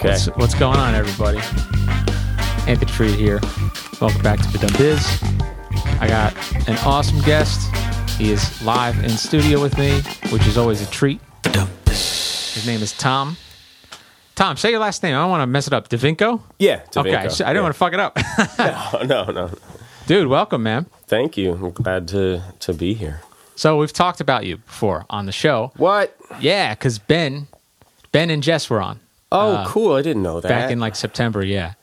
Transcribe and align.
Okay. 0.00 0.10
What's, 0.10 0.26
what's 0.36 0.54
going 0.54 0.78
on, 0.78 0.94
everybody? 0.94 1.38
Anthony 2.70 2.92
Tree 2.92 3.10
here. 3.10 3.40
Welcome 4.00 4.22
back 4.22 4.38
to 4.38 4.48
Ba 4.52 4.58
Dum 4.58 4.70
Bizz. 4.70 5.02
I 6.00 6.06
got 6.06 6.68
an 6.68 6.76
awesome 6.86 7.20
guest. 7.22 7.68
He 8.16 8.30
is 8.30 8.62
live 8.62 9.02
in 9.02 9.10
studio 9.10 9.60
with 9.60 9.76
me, 9.76 10.00
which 10.30 10.46
is 10.46 10.56
always 10.56 10.80
a 10.80 10.86
treat. 10.92 11.20
His 11.88 12.64
name 12.64 12.80
is 12.80 12.92
Tom. 12.92 13.36
Tom, 14.36 14.56
say 14.56 14.70
your 14.70 14.78
last 14.78 15.02
name. 15.02 15.16
I 15.16 15.18
don't 15.18 15.30
want 15.30 15.42
to 15.42 15.48
mess 15.48 15.66
it 15.66 15.72
up. 15.72 15.88
DeVinko? 15.88 16.42
Yeah. 16.60 16.82
Okay, 16.96 17.10
DeVinko. 17.10 17.32
so 17.32 17.44
I 17.44 17.48
didn't 17.48 17.64
want 17.64 17.74
to 17.74 17.78
fuck 17.78 17.92
it 17.92 17.98
up. 17.98 18.14
to. 19.00 19.04
no, 19.04 19.24
no. 19.24 19.50
Dude, 20.06 20.28
welcome, 20.28 20.62
man. 20.62 20.86
Thank 21.08 21.36
you. 21.36 21.54
I'm 21.54 21.72
glad 21.72 22.06
to 22.08 22.40
to 22.60 22.72
be 22.72 22.94
here. 22.94 23.20
So 23.56 23.76
we've 23.78 23.92
talked 23.92 24.20
about 24.20 24.46
you 24.46 24.58
before 24.58 25.06
on 25.10 25.26
the 25.26 25.32
show. 25.32 25.72
What? 25.76 26.16
Yeah, 26.38 26.74
because 26.74 27.00
Ben, 27.00 27.48
Ben 28.12 28.30
and 28.30 28.44
Jess 28.44 28.70
were 28.70 28.80
on. 28.80 29.00
Oh, 29.30 29.56
Uh, 29.56 29.66
cool. 29.68 29.94
I 29.94 30.02
didn't 30.02 30.22
know 30.22 30.40
that. 30.40 30.48
back 30.48 30.70
in 30.70 30.80
like 30.80 30.96
September, 30.96 31.44
yeah. 31.44 31.74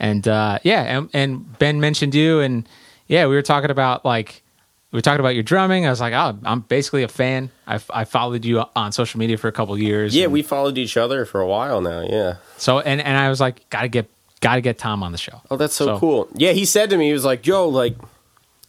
And 0.00 0.26
uh, 0.26 0.58
yeah, 0.62 0.98
and, 0.98 1.10
and 1.12 1.58
Ben 1.58 1.80
mentioned 1.80 2.14
you, 2.14 2.40
and 2.40 2.68
yeah, 3.06 3.26
we 3.26 3.34
were 3.34 3.42
talking 3.42 3.70
about 3.70 4.04
like 4.04 4.42
we 4.90 4.96
were 4.98 5.02
talking 5.02 5.20
about 5.20 5.34
your 5.34 5.42
drumming. 5.42 5.86
I 5.86 5.90
was 5.90 6.00
like, 6.00 6.12
oh, 6.14 6.38
I'm 6.44 6.60
basically 6.60 7.02
a 7.02 7.08
fan. 7.08 7.50
I, 7.66 7.80
I 7.90 8.04
followed 8.04 8.44
you 8.44 8.64
on 8.74 8.92
social 8.92 9.18
media 9.18 9.36
for 9.36 9.48
a 9.48 9.52
couple 9.52 9.76
years. 9.78 10.14
yeah, 10.16 10.24
and 10.24 10.32
we 10.32 10.42
followed 10.42 10.78
each 10.78 10.96
other 10.96 11.24
for 11.24 11.40
a 11.40 11.46
while 11.46 11.80
now. 11.80 12.00
Yeah. 12.02 12.36
so 12.58 12.80
and 12.80 13.00
and 13.00 13.16
I 13.16 13.28
was 13.28 13.40
like, 13.40 13.68
gotta 13.70 13.88
get 13.88 14.08
gotta 14.40 14.60
get 14.60 14.78
Tom 14.78 15.02
on 15.02 15.12
the 15.12 15.18
show. 15.18 15.40
Oh, 15.50 15.56
that's 15.56 15.74
so, 15.74 15.86
So- 15.86 15.98
cool. 15.98 16.28
Yeah, 16.34 16.52
he 16.52 16.64
said 16.64 16.90
to 16.90 16.96
me, 16.96 17.06
he 17.08 17.12
was 17.12 17.24
like, 17.24 17.46
"Yo, 17.46 17.68
like, 17.68 17.96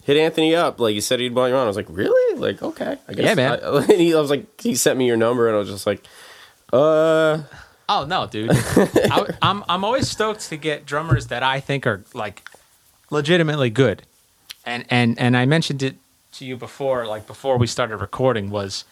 hit 0.03 0.17
Anthony 0.17 0.55
up." 0.55 0.79
Like, 0.79 0.93
he 0.93 1.01
said 1.01 1.19
he'd 1.19 1.33
want 1.33 1.51
you 1.51 1.57
on. 1.57 1.63
I 1.63 1.67
was 1.67 1.75
like, 1.77 1.87
"Really?" 1.89 2.39
Like, 2.39 2.61
okay, 2.61 2.97
I 3.07 3.13
guess. 3.13 3.25
Yeah, 3.25 3.33
man. 3.35 3.59
I, 3.63 3.81
he, 3.95 4.13
I 4.13 4.19
was 4.21 4.29
like, 4.29 4.61
he 4.61 4.75
sent 4.75 4.97
me 4.99 5.05
your 5.07 5.17
number, 5.17 5.47
and 5.47 5.55
I 5.55 5.59
was 5.59 5.69
just 5.69 5.85
like, 5.87 6.03
"Uh, 6.71 7.39
Oh 7.87 8.05
no, 8.05 8.27
dude! 8.27 8.49
I, 8.51 9.27
I'm 9.41 9.63
I'm 9.69 9.83
always 9.83 10.09
stoked 10.09 10.49
to 10.49 10.57
get 10.57 10.85
drummers 10.85 11.27
that 11.27 11.43
I 11.43 11.59
think 11.59 11.85
are 11.85 12.03
like 12.13 12.47
legitimately 13.09 13.69
good, 13.69 14.03
and 14.65 14.85
and 14.89 15.19
and 15.19 15.37
I 15.37 15.45
mentioned 15.45 15.83
it 15.83 15.95
to 16.33 16.45
you 16.45 16.57
before, 16.57 17.05
like 17.05 17.27
before 17.27 17.57
we 17.57 17.67
started 17.67 17.97
recording, 17.97 18.49
was 18.49 18.85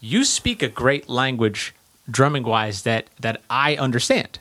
you 0.00 0.24
speak 0.24 0.62
a 0.62 0.68
great 0.68 1.08
language 1.08 1.74
drumming 2.10 2.44
wise 2.44 2.82
that 2.82 3.08
that 3.20 3.42
I 3.50 3.76
understand, 3.76 4.38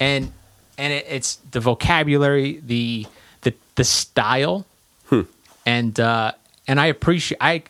and 0.00 0.32
and 0.78 0.92
it, 0.92 1.06
it's 1.08 1.36
the 1.50 1.60
vocabulary, 1.60 2.60
the 2.64 3.06
the 3.42 3.54
the 3.74 3.84
style, 3.84 4.64
and 5.66 5.98
uh, 5.98 6.32
and 6.68 6.80
I 6.80 6.86
appreciate 6.86 7.38
I, 7.40 7.62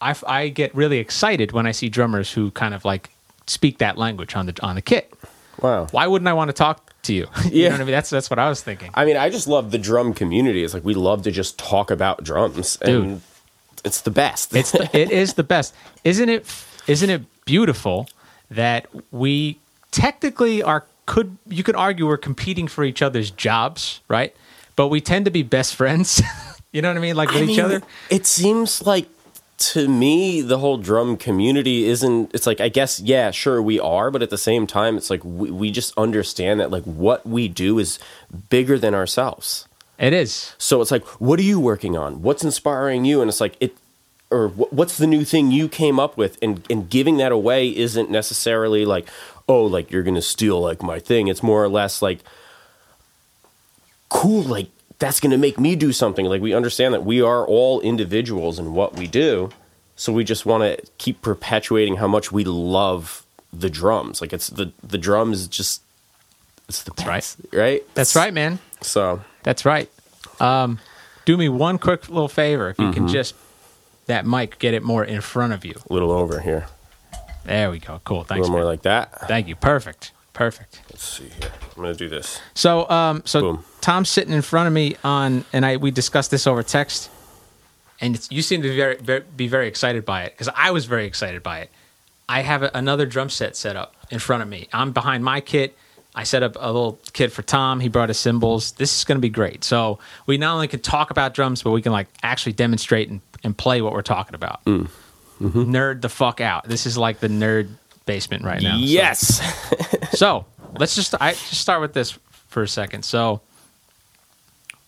I 0.00 0.14
I 0.26 0.48
get 0.48 0.74
really 0.74 0.98
excited 0.98 1.52
when 1.52 1.66
I 1.66 1.72
see 1.72 1.88
drummers 1.88 2.32
who 2.32 2.50
kind 2.50 2.74
of 2.74 2.84
like 2.84 3.10
speak 3.48 3.78
that 3.78 3.98
language 3.98 4.34
on 4.36 4.46
the 4.46 4.54
on 4.62 4.74
the 4.76 4.82
kit. 4.82 5.12
wow." 5.60 5.86
Why 5.90 6.06
wouldn't 6.06 6.28
I 6.28 6.32
want 6.34 6.48
to 6.48 6.52
talk 6.54 6.92
to 7.02 7.12
you? 7.14 7.26
you 7.44 7.50
Yeah. 7.62 7.68
know 7.68 7.74
what 7.74 7.80
I 7.80 7.84
mean? 7.84 7.92
That's 7.92 8.10
that's 8.10 8.30
what 8.30 8.38
I 8.38 8.48
was 8.48 8.62
thinking. 8.62 8.90
I 8.94 9.04
mean, 9.04 9.16
I 9.16 9.30
just 9.30 9.46
love 9.48 9.70
the 9.70 9.78
drum 9.78 10.12
community. 10.14 10.64
It's 10.64 10.74
like 10.74 10.84
we 10.84 10.94
love 10.94 11.22
to 11.22 11.30
just 11.30 11.58
talk 11.58 11.90
about 11.90 12.22
drums, 12.24 12.76
Dude. 12.76 13.04
and 13.04 13.20
it's 13.84 14.00
the 14.02 14.10
best. 14.10 14.54
It's 14.54 14.72
the, 14.72 14.88
it 14.96 15.10
is 15.10 15.34
the 15.34 15.44
best, 15.44 15.74
isn't 16.04 16.28
it? 16.28 16.46
Isn't 16.86 17.10
it 17.10 17.22
beautiful 17.44 18.08
that 18.50 18.86
we 19.10 19.58
technically 19.90 20.62
are 20.62 20.84
could 21.06 21.36
you 21.48 21.62
could 21.62 21.76
argue 21.76 22.06
we're 22.06 22.16
competing 22.18 22.66
for 22.68 22.84
each 22.84 23.02
other's 23.02 23.30
jobs, 23.30 24.00
right? 24.08 24.34
But 24.76 24.88
we 24.88 25.00
tend 25.00 25.24
to 25.24 25.30
be 25.30 25.42
best 25.42 25.74
friends. 25.74 26.22
you 26.72 26.82
know 26.82 26.88
what 26.88 26.96
I 26.96 27.00
mean? 27.00 27.16
Like 27.16 27.30
with 27.30 27.48
I 27.48 27.52
each 27.52 27.58
other. 27.58 27.82
It 28.10 28.26
seems 28.26 28.82
like 28.86 29.08
to 29.58 29.88
me 29.88 30.40
the 30.40 30.58
whole 30.58 30.78
drum 30.78 31.16
community 31.16 31.86
isn't 31.86 32.32
it's 32.32 32.46
like 32.46 32.60
I 32.60 32.68
guess 32.68 33.00
yeah, 33.00 33.30
sure 33.32 33.60
we 33.60 33.80
are, 33.80 34.10
but 34.10 34.22
at 34.22 34.30
the 34.30 34.38
same 34.38 34.66
time 34.66 34.96
it's 34.96 35.10
like 35.10 35.24
we, 35.24 35.50
we 35.50 35.70
just 35.70 35.92
understand 35.98 36.60
that 36.60 36.70
like 36.70 36.84
what 36.84 37.26
we 37.26 37.48
do 37.48 37.78
is 37.78 37.98
bigger 38.50 38.78
than 38.78 38.94
ourselves. 38.94 39.66
It 39.98 40.12
is. 40.12 40.54
So 40.58 40.80
it's 40.80 40.92
like 40.92 41.04
what 41.20 41.40
are 41.40 41.44
you 41.44 41.58
working 41.58 41.96
on? 41.96 42.22
What's 42.22 42.44
inspiring 42.44 43.04
you? 43.04 43.20
And 43.20 43.28
it's 43.28 43.40
like 43.40 43.56
it 43.58 43.76
or 44.30 44.48
wh- 44.48 44.72
what's 44.72 44.96
the 44.96 45.08
new 45.08 45.24
thing 45.24 45.50
you 45.50 45.68
came 45.68 45.98
up 45.98 46.16
with 46.16 46.38
and 46.40 46.64
and 46.70 46.88
giving 46.88 47.16
that 47.16 47.32
away 47.32 47.68
isn't 47.68 48.10
necessarily 48.10 48.84
like 48.84 49.08
oh 49.48 49.64
like 49.64 49.90
you're 49.90 50.04
going 50.04 50.14
to 50.14 50.22
steal 50.22 50.60
like 50.60 50.82
my 50.84 51.00
thing. 51.00 51.26
It's 51.26 51.42
more 51.42 51.64
or 51.64 51.68
less 51.68 52.00
like 52.00 52.20
cool 54.08 54.42
like 54.44 54.70
that's 54.98 55.20
going 55.20 55.30
to 55.30 55.38
make 55.38 55.58
me 55.60 55.76
do 55.76 55.92
something 55.92 56.26
like 56.26 56.40
we 56.42 56.52
understand 56.54 56.92
that 56.94 57.04
we 57.04 57.20
are 57.22 57.46
all 57.46 57.80
individuals 57.80 58.58
in 58.58 58.74
what 58.74 58.96
we 58.96 59.06
do 59.06 59.50
so 59.96 60.12
we 60.12 60.24
just 60.24 60.44
want 60.46 60.62
to 60.62 60.86
keep 60.98 61.22
perpetuating 61.22 61.96
how 61.96 62.08
much 62.08 62.30
we 62.32 62.44
love 62.44 63.24
the 63.52 63.70
drums 63.70 64.20
like 64.20 64.32
it's 64.32 64.48
the 64.48 64.72
the 64.82 64.98
drums 64.98 65.46
just 65.48 65.82
it's 66.68 66.82
the 66.82 66.92
right. 66.98 67.06
best, 67.06 67.38
right 67.52 67.82
That's 67.94 68.14
right, 68.14 68.32
man. 68.34 68.58
so 68.82 69.22
That's 69.42 69.64
right. 69.64 69.88
Um, 70.38 70.78
do 71.24 71.36
me 71.38 71.48
one 71.48 71.78
quick 71.78 72.08
little 72.10 72.28
favor. 72.28 72.68
If 72.70 72.78
you 72.78 72.84
Mm-hmm. 72.86 72.92
can 72.94 73.08
just 73.08 73.34
that 74.06 74.26
mic 74.26 74.58
get 74.58 74.74
it 74.74 74.82
more 74.82 75.02
in 75.04 75.20
front 75.22 75.52
of 75.54 75.64
you. 75.64 75.74
a 75.88 75.92
little 75.92 76.10
over 76.10 76.40
here 76.40 76.66
There 77.44 77.70
we 77.70 77.78
go. 77.78 78.00
Cool. 78.04 78.24
Thanks. 78.24 78.40
a 78.40 78.42
little 78.42 78.50
more 78.52 78.60
man. 78.60 78.66
like 78.66 78.82
that 78.82 79.26
Thank 79.28 79.48
you. 79.48 79.56
Perfect. 79.56 80.12
Perfect. 80.38 80.80
let's 80.90 81.04
see 81.04 81.24
here 81.40 81.50
i'm 81.76 81.82
going 81.82 81.92
to 81.92 81.98
do 81.98 82.08
this 82.08 82.40
So, 82.54 82.88
um, 82.88 83.22
so 83.24 83.40
Boom. 83.40 83.64
Tom's 83.80 84.08
sitting 84.08 84.32
in 84.32 84.42
front 84.42 84.66
of 84.66 84.72
me 84.72 84.96
on, 85.02 85.44
and 85.52 85.64
I 85.66 85.76
we 85.76 85.90
discussed 85.90 86.30
this 86.30 86.46
over 86.46 86.62
text, 86.62 87.10
and 88.00 88.14
it's, 88.14 88.30
you 88.30 88.42
seem 88.42 88.62
to 88.62 88.68
be 88.68 88.76
very, 88.76 88.96
very 88.96 89.24
be 89.36 89.48
very 89.48 89.66
excited 89.68 90.04
by 90.04 90.24
it 90.24 90.32
because 90.32 90.48
I 90.54 90.70
was 90.70 90.86
very 90.86 91.06
excited 91.06 91.42
by 91.42 91.60
it. 91.60 91.70
I 92.28 92.42
have 92.42 92.62
a, 92.62 92.70
another 92.74 93.06
drum 93.06 93.30
set 93.30 93.56
set 93.56 93.76
up 93.76 93.94
in 94.10 94.18
front 94.18 94.42
of 94.42 94.48
me. 94.48 94.68
I'm 94.72 94.92
behind 94.92 95.24
my 95.24 95.40
kit. 95.40 95.76
I 96.14 96.24
set 96.24 96.42
up 96.42 96.56
a 96.58 96.66
little 96.66 96.98
kit 97.12 97.32
for 97.32 97.42
Tom. 97.42 97.80
He 97.80 97.88
brought 97.88 98.08
his 98.10 98.18
cymbals. 98.18 98.72
This 98.72 98.96
is 98.98 99.04
going 99.04 99.16
to 99.16 99.22
be 99.22 99.30
great. 99.30 99.62
So 99.64 99.98
we 100.26 100.36
not 100.36 100.54
only 100.54 100.68
can 100.68 100.80
talk 100.80 101.10
about 101.10 101.32
drums, 101.34 101.62
but 101.62 101.70
we 101.70 101.80
can 101.80 101.92
like 101.92 102.08
actually 102.22 102.52
demonstrate 102.54 103.08
and, 103.08 103.20
and 103.44 103.56
play 103.56 103.80
what 103.80 103.92
we're 103.92 104.02
talking 104.02 104.34
about. 104.34 104.64
Mm. 104.64 104.88
Mm-hmm. 105.40 105.74
Nerd 105.74 106.00
the 106.00 106.08
fuck 106.08 106.40
out. 106.40 106.68
This 106.68 106.84
is 106.86 106.98
like 106.98 107.20
the 107.20 107.28
nerd 107.28 107.68
basement 108.08 108.42
right 108.42 108.62
now. 108.62 108.76
Yes 108.78 109.40
so 110.18 110.46
let's 110.78 110.94
just 110.96 111.14
I 111.20 111.32
just 111.32 111.60
start 111.60 111.80
with 111.80 111.92
this 111.92 112.18
for 112.48 112.62
a 112.62 112.68
second. 112.68 113.04
So, 113.04 113.40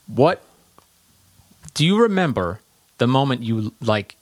what 0.07 0.43
do 1.75 1.85
you 1.87 2.01
remember 2.01 2.61
the 2.99 3.07
moment 3.07 3.43
you 3.43 3.73
like 3.81 4.17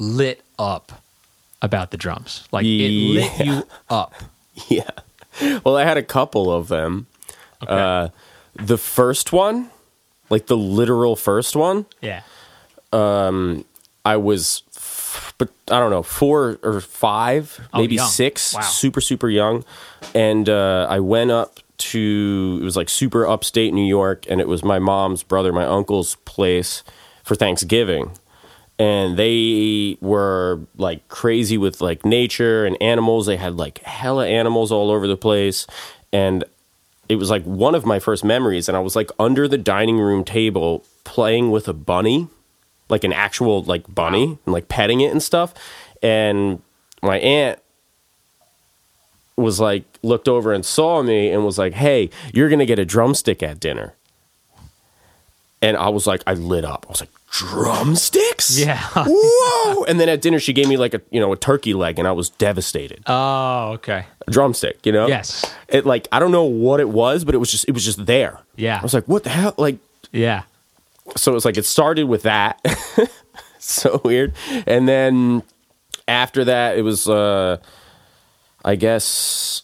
lit 0.00 0.42
up 0.58 1.02
about 1.62 1.90
the 1.90 1.96
drums? 1.96 2.48
Like 2.50 2.64
it 2.64 2.90
lit 2.90 3.46
you 3.46 3.62
up. 3.88 4.14
Yeah. 4.68 4.88
Well, 5.64 5.76
I 5.76 5.82
had 5.82 5.96
a 5.96 6.02
couple 6.04 6.52
of 6.52 6.68
them. 6.68 7.08
Okay. 7.60 7.72
Uh, 7.72 8.08
the 8.54 8.78
first 8.78 9.32
one, 9.32 9.68
like 10.30 10.46
the 10.46 10.56
literal 10.56 11.16
first 11.16 11.56
one, 11.56 11.86
yeah. 12.00 12.22
Um, 12.92 13.64
I 14.04 14.16
was, 14.16 14.62
but 15.44 15.74
I 15.74 15.78
don't 15.78 15.90
know, 15.90 16.02
four 16.02 16.58
or 16.62 16.80
five, 16.80 17.60
Oh, 17.72 17.80
maybe 17.80 17.96
young. 17.96 18.08
six, 18.08 18.54
Wow. 18.54 18.60
super, 18.62 19.00
super 19.00 19.28
young. 19.28 19.64
And 20.14 20.48
uh, 20.48 20.86
I 20.90 21.00
went 21.00 21.30
up 21.30 21.60
to, 21.76 22.58
it 22.60 22.64
was 22.64 22.76
like 22.76 22.88
super 22.88 23.26
upstate 23.26 23.72
New 23.74 23.86
York, 23.86 24.24
and 24.28 24.40
it 24.40 24.48
was 24.48 24.62
my 24.64 24.78
mom's 24.78 25.22
brother, 25.22 25.52
my 25.52 25.64
uncle's 25.64 26.16
place 26.24 26.82
for 27.22 27.34
Thanksgiving. 27.34 28.12
And 28.78 29.16
they 29.16 29.96
were 30.00 30.60
like 30.76 31.06
crazy 31.08 31.56
with 31.56 31.80
like 31.80 32.04
nature 32.04 32.64
and 32.66 32.76
animals. 32.82 33.26
They 33.26 33.36
had 33.36 33.54
like 33.56 33.78
hella 33.78 34.26
animals 34.26 34.72
all 34.72 34.90
over 34.90 35.06
the 35.06 35.16
place. 35.16 35.66
And 36.12 36.42
it 37.08 37.16
was 37.16 37.30
like 37.30 37.44
one 37.44 37.76
of 37.76 37.86
my 37.86 38.00
first 38.00 38.24
memories. 38.24 38.68
And 38.68 38.76
I 38.76 38.80
was 38.80 38.96
like 38.96 39.10
under 39.18 39.46
the 39.46 39.58
dining 39.58 39.98
room 39.98 40.24
table 40.24 40.84
playing 41.04 41.52
with 41.52 41.68
a 41.68 41.72
bunny 41.72 42.26
like 42.88 43.04
an 43.04 43.12
actual 43.12 43.62
like 43.64 43.92
bunny 43.92 44.38
and 44.44 44.52
like 44.52 44.68
petting 44.68 45.00
it 45.00 45.10
and 45.10 45.22
stuff. 45.22 45.54
And 46.02 46.62
my 47.02 47.18
aunt 47.18 47.58
was 49.36 49.58
like 49.58 49.84
looked 50.02 50.28
over 50.28 50.52
and 50.52 50.64
saw 50.64 51.02
me 51.02 51.30
and 51.30 51.44
was 51.44 51.58
like, 51.58 51.74
"Hey, 51.74 52.10
you're 52.32 52.48
gonna 52.48 52.66
get 52.66 52.78
a 52.78 52.84
drumstick 52.84 53.42
at 53.42 53.58
dinner." 53.58 53.94
And 55.62 55.78
I 55.78 55.88
was 55.88 56.06
like, 56.06 56.22
I 56.26 56.34
lit 56.34 56.62
up. 56.66 56.84
I 56.86 56.90
was 56.90 57.00
like, 57.00 57.08
drumsticks? 57.30 58.58
Yeah. 58.58 58.82
Whoa! 59.06 59.84
And 59.84 59.98
then 59.98 60.10
at 60.10 60.20
dinner, 60.20 60.38
she 60.38 60.52
gave 60.52 60.68
me 60.68 60.76
like 60.76 60.92
a 60.92 61.00
you 61.10 61.18
know 61.20 61.32
a 61.32 61.36
turkey 61.36 61.74
leg, 61.74 61.98
and 61.98 62.06
I 62.06 62.12
was 62.12 62.28
devastated. 62.30 63.02
Oh, 63.06 63.72
okay. 63.72 64.04
a 64.26 64.30
drumstick, 64.30 64.84
you 64.84 64.92
know? 64.92 65.06
Yes. 65.06 65.44
It 65.68 65.86
like 65.86 66.06
I 66.12 66.18
don't 66.18 66.32
know 66.32 66.44
what 66.44 66.80
it 66.80 66.88
was, 66.90 67.24
but 67.24 67.34
it 67.34 67.38
was 67.38 67.50
just 67.50 67.64
it 67.66 67.72
was 67.72 67.84
just 67.84 68.04
there. 68.06 68.40
Yeah. 68.56 68.78
I 68.78 68.82
was 68.82 68.94
like, 68.94 69.08
what 69.08 69.24
the 69.24 69.30
hell? 69.30 69.54
Like 69.56 69.78
Yeah. 70.12 70.42
So 71.16 71.32
it 71.32 71.34
was 71.34 71.44
like 71.44 71.56
it 71.56 71.64
started 71.64 72.04
with 72.04 72.22
that. 72.22 72.60
So 73.66 73.98
weird. 74.04 74.34
And 74.66 74.86
then 74.86 75.42
after 76.06 76.44
that 76.44 76.76
it 76.76 76.82
was 76.82 77.08
uh 77.08 77.56
i 78.62 78.74
guess 78.76 79.62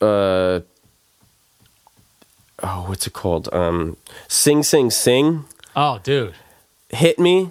uh 0.00 0.60
oh 2.62 2.84
what's 2.86 3.06
it 3.06 3.12
called? 3.12 3.50
Um 3.52 3.98
sing 4.26 4.62
sing 4.62 4.90
sing. 4.90 5.44
Oh, 5.76 5.98
dude. 6.02 6.32
hit 6.88 7.18
me. 7.18 7.50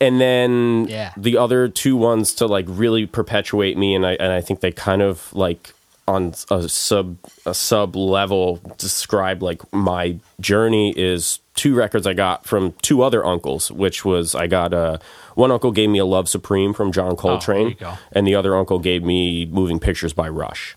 And 0.00 0.20
then 0.20 0.86
Yeah. 0.88 1.12
the 1.16 1.36
other 1.36 1.68
two 1.68 1.96
ones 1.96 2.34
to 2.34 2.46
like 2.46 2.64
really 2.68 3.06
perpetuate 3.06 3.76
me. 3.76 3.94
And 3.94 4.04
i 4.04 4.14
and 4.14 4.32
i 4.32 4.40
think 4.40 4.58
they 4.58 4.72
kind 4.72 5.02
of 5.02 5.32
like 5.34 5.72
on 6.08 6.34
a 6.50 6.68
sub 6.68 7.18
a 7.44 7.54
sub 7.54 7.94
level 7.94 8.60
describe 8.78 9.42
like 9.42 9.60
my 9.72 10.18
journey 10.40 10.94
is 10.96 11.38
two 11.54 11.74
records 11.74 12.06
I 12.06 12.14
got 12.14 12.46
from 12.46 12.72
two 12.82 13.02
other 13.02 13.24
uncles, 13.24 13.70
which 13.70 14.04
was 14.04 14.34
I 14.34 14.46
got 14.46 14.72
uh, 14.72 14.98
one 15.34 15.52
uncle 15.52 15.70
gave 15.70 15.90
me 15.90 15.98
a 15.98 16.06
Love 16.06 16.28
Supreme 16.28 16.72
from 16.72 16.92
John 16.92 17.14
Coltrane, 17.14 17.68
you 17.68 17.74
go. 17.74 17.94
and 18.12 18.26
the 18.26 18.34
other 18.34 18.56
uncle 18.56 18.78
gave 18.78 19.04
me 19.04 19.44
Moving 19.44 19.78
Pictures 19.78 20.12
by 20.14 20.28
Rush. 20.28 20.76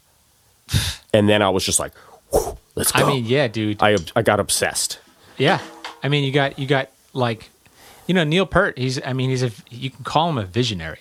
and 1.13 1.30
then 1.30 1.42
I 1.42 1.50
was 1.50 1.66
just 1.66 1.80
like, 1.80 1.94
let's 2.75 2.92
go. 2.92 3.06
I 3.06 3.07
mean, 3.07 3.25
yeah, 3.25 3.48
dude. 3.48 3.81
I 3.81 3.98
I 4.16 4.22
got 4.24 4.39
obsessed. 4.39 5.00
Yeah, 5.38 5.62
I 6.04 6.10
mean, 6.10 6.25
you 6.25 6.31
got 6.33 6.60
you 6.60 6.68
got 6.68 6.89
like, 7.13 7.50
you 8.06 8.13
know, 8.13 8.25
Neil 8.25 8.45
Peart. 8.45 8.78
He's 8.78 9.01
I 9.06 9.13
mean, 9.13 9.30
he's 9.30 9.44
a 9.44 9.51
you 9.69 9.89
can 9.92 10.04
call 10.04 10.30
him 10.30 10.38
a 10.38 10.45
visionary. 10.45 11.00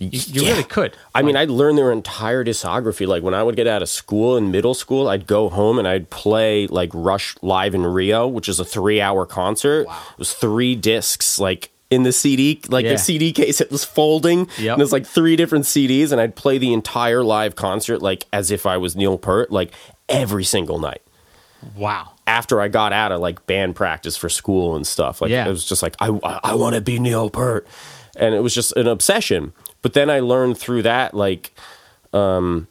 You, 0.00 0.08
you 0.28 0.42
Yeah. 0.42 0.50
really 0.52 0.64
could. 0.64 0.96
I 1.14 1.20
mean, 1.22 1.36
I'd 1.36 1.50
learn 1.50 1.76
their 1.76 1.92
entire 1.92 2.42
discography. 2.44 3.06
Like 3.06 3.22
when 3.22 3.34
I 3.34 3.42
would 3.42 3.54
get 3.56 3.66
out 3.66 3.82
of 3.82 3.88
school 3.90 4.36
in 4.36 4.50
middle 4.50 4.72
school, 4.72 5.08
I'd 5.08 5.26
go 5.26 5.48
home 5.50 5.78
and 5.78 5.86
I'd 5.86 6.08
play 6.08 6.66
like 6.66 6.90
Rush 6.94 7.36
live 7.42 7.74
in 7.74 7.84
Rio, 7.86 8.26
which 8.26 8.48
is 8.48 8.58
a 8.58 8.64
three-hour 8.64 9.26
concert. 9.26 9.82
It 9.82 10.18
was 10.18 10.32
three 10.32 10.74
discs, 10.74 11.38
like 11.38 11.70
in 11.90 12.04
the 12.04 12.12
CD, 12.12 12.60
like 12.68 12.84
Yeah. 12.84 12.92
the 12.92 12.98
CD 12.98 13.32
case. 13.32 13.60
It 13.60 13.70
was 13.70 13.84
folding, 13.84 14.48
Yep. 14.58 14.72
and 14.74 14.80
there's 14.80 14.92
like 14.92 15.06
three 15.06 15.36
different 15.36 15.66
CDs, 15.66 16.12
and 16.12 16.20
I'd 16.20 16.34
play 16.34 16.56
the 16.56 16.72
entire 16.72 17.22
live 17.22 17.54
concert 17.56 18.00
like 18.00 18.26
as 18.32 18.50
if 18.50 18.64
I 18.64 18.78
was 18.78 18.96
Neil 18.96 19.18
Peart, 19.18 19.50
like 19.52 19.72
every 20.08 20.44
single 20.44 20.78
night. 20.78 21.02
wow. 21.76 22.12
After 22.26 22.60
I 22.60 22.68
got 22.68 22.92
out 22.92 23.12
of 23.12 23.20
like 23.20 23.44
band 23.46 23.74
practice 23.76 24.16
for 24.16 24.28
school 24.30 24.76
and 24.76 24.86
stuff, 24.86 25.20
like 25.20 25.30
Yeah. 25.30 25.46
it 25.46 25.50
was 25.50 25.64
just 25.64 25.82
like 25.82 25.94
I 26.00 26.08
I, 26.22 26.40
I 26.44 26.54
want 26.54 26.74
to 26.74 26.80
be 26.80 26.98
Neil 26.98 27.28
Peart, 27.28 27.66
and 28.16 28.34
it 28.34 28.40
was 28.42 28.54
just 28.54 28.72
an 28.76 28.86
obsession. 28.86 29.52
But 29.82 29.94
then 29.94 30.10
I 30.10 30.20
learned 30.20 30.58
through 30.58 30.82
that 30.82 31.14
like 31.14 31.52
um, 32.12 32.66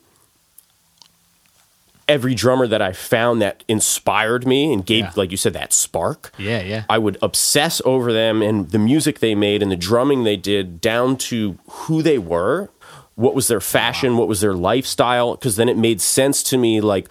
every 2.07 2.33
drummer 2.33 2.67
that 2.67 2.81
I 2.81 2.91
found 2.93 3.41
that 3.41 3.63
inspired 3.67 4.45
me 4.47 4.73
and 4.73 4.85
gave, 4.85 5.05
Yeah. 5.05 5.11
like 5.15 5.31
you 5.31 5.37
said, 5.37 5.53
that 5.53 5.73
spark. 5.73 6.31
Yeah, 6.37 6.61
yeah. 6.61 6.83
I 6.89 6.97
would 6.97 7.17
obsess 7.21 7.81
over 7.85 8.11
them 8.11 8.41
and 8.41 8.69
the 8.71 8.79
music 8.79 9.19
they 9.19 9.35
made 9.35 9.61
and 9.61 9.71
the 9.71 9.75
drumming 9.75 10.23
they 10.23 10.37
did 10.37 10.81
down 10.81 11.17
to 11.17 11.57
who 11.67 12.01
they 12.01 12.17
were, 12.17 12.69
what 13.15 13.35
was 13.35 13.47
their 13.47 13.61
fashion, 13.61 14.17
what 14.17 14.27
was 14.27 14.41
their 14.41 14.53
lifestyle, 14.53 15.35
because 15.35 15.55
then 15.55 15.69
it 15.69 15.77
made 15.77 16.01
sense 16.01 16.41
to 16.43 16.57
me 16.57 16.81
like 16.81 17.09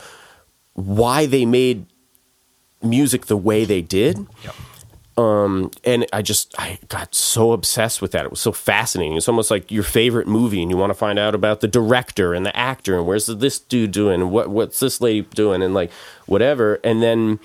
why 0.75 1.27
they 1.27 1.45
made 1.45 1.87
music 2.83 3.27
the 3.27 3.37
way 3.37 3.65
they 3.65 3.83
did. 3.83 4.19
Yep. 4.45 4.55
And 5.19 6.07
I 6.13 6.23
just 6.23 6.55
I 6.59 6.79
got 6.89 7.15
so 7.15 7.53
obsessed 7.53 8.01
with 8.01 8.13
that. 8.13 8.25
It 8.25 8.31
was 8.31 8.41
so 8.41 8.53
fascinating. 8.53 9.17
It's 9.17 9.29
almost 9.29 9.51
like 9.51 9.71
your 9.73 9.83
favorite 9.83 10.29
movie, 10.29 10.63
and 10.63 10.71
you 10.71 10.77
want 10.77 10.91
to 10.91 10.95
find 10.95 11.19
out 11.19 11.35
about 11.35 11.61
the 11.61 11.67
director 11.69 12.35
and 12.35 12.47
the 12.47 12.57
actor, 12.57 12.97
and 12.97 13.07
where's 13.07 13.27
this 13.27 13.59
dude 13.59 13.91
doing, 13.91 14.21
and 14.21 14.31
what 14.31 14.49
what's 14.49 14.79
this 14.81 15.01
lady 15.01 15.23
doing, 15.35 15.63
and 15.63 15.75
like 15.75 15.91
whatever. 16.27 16.79
And 16.85 17.03
then 17.03 17.41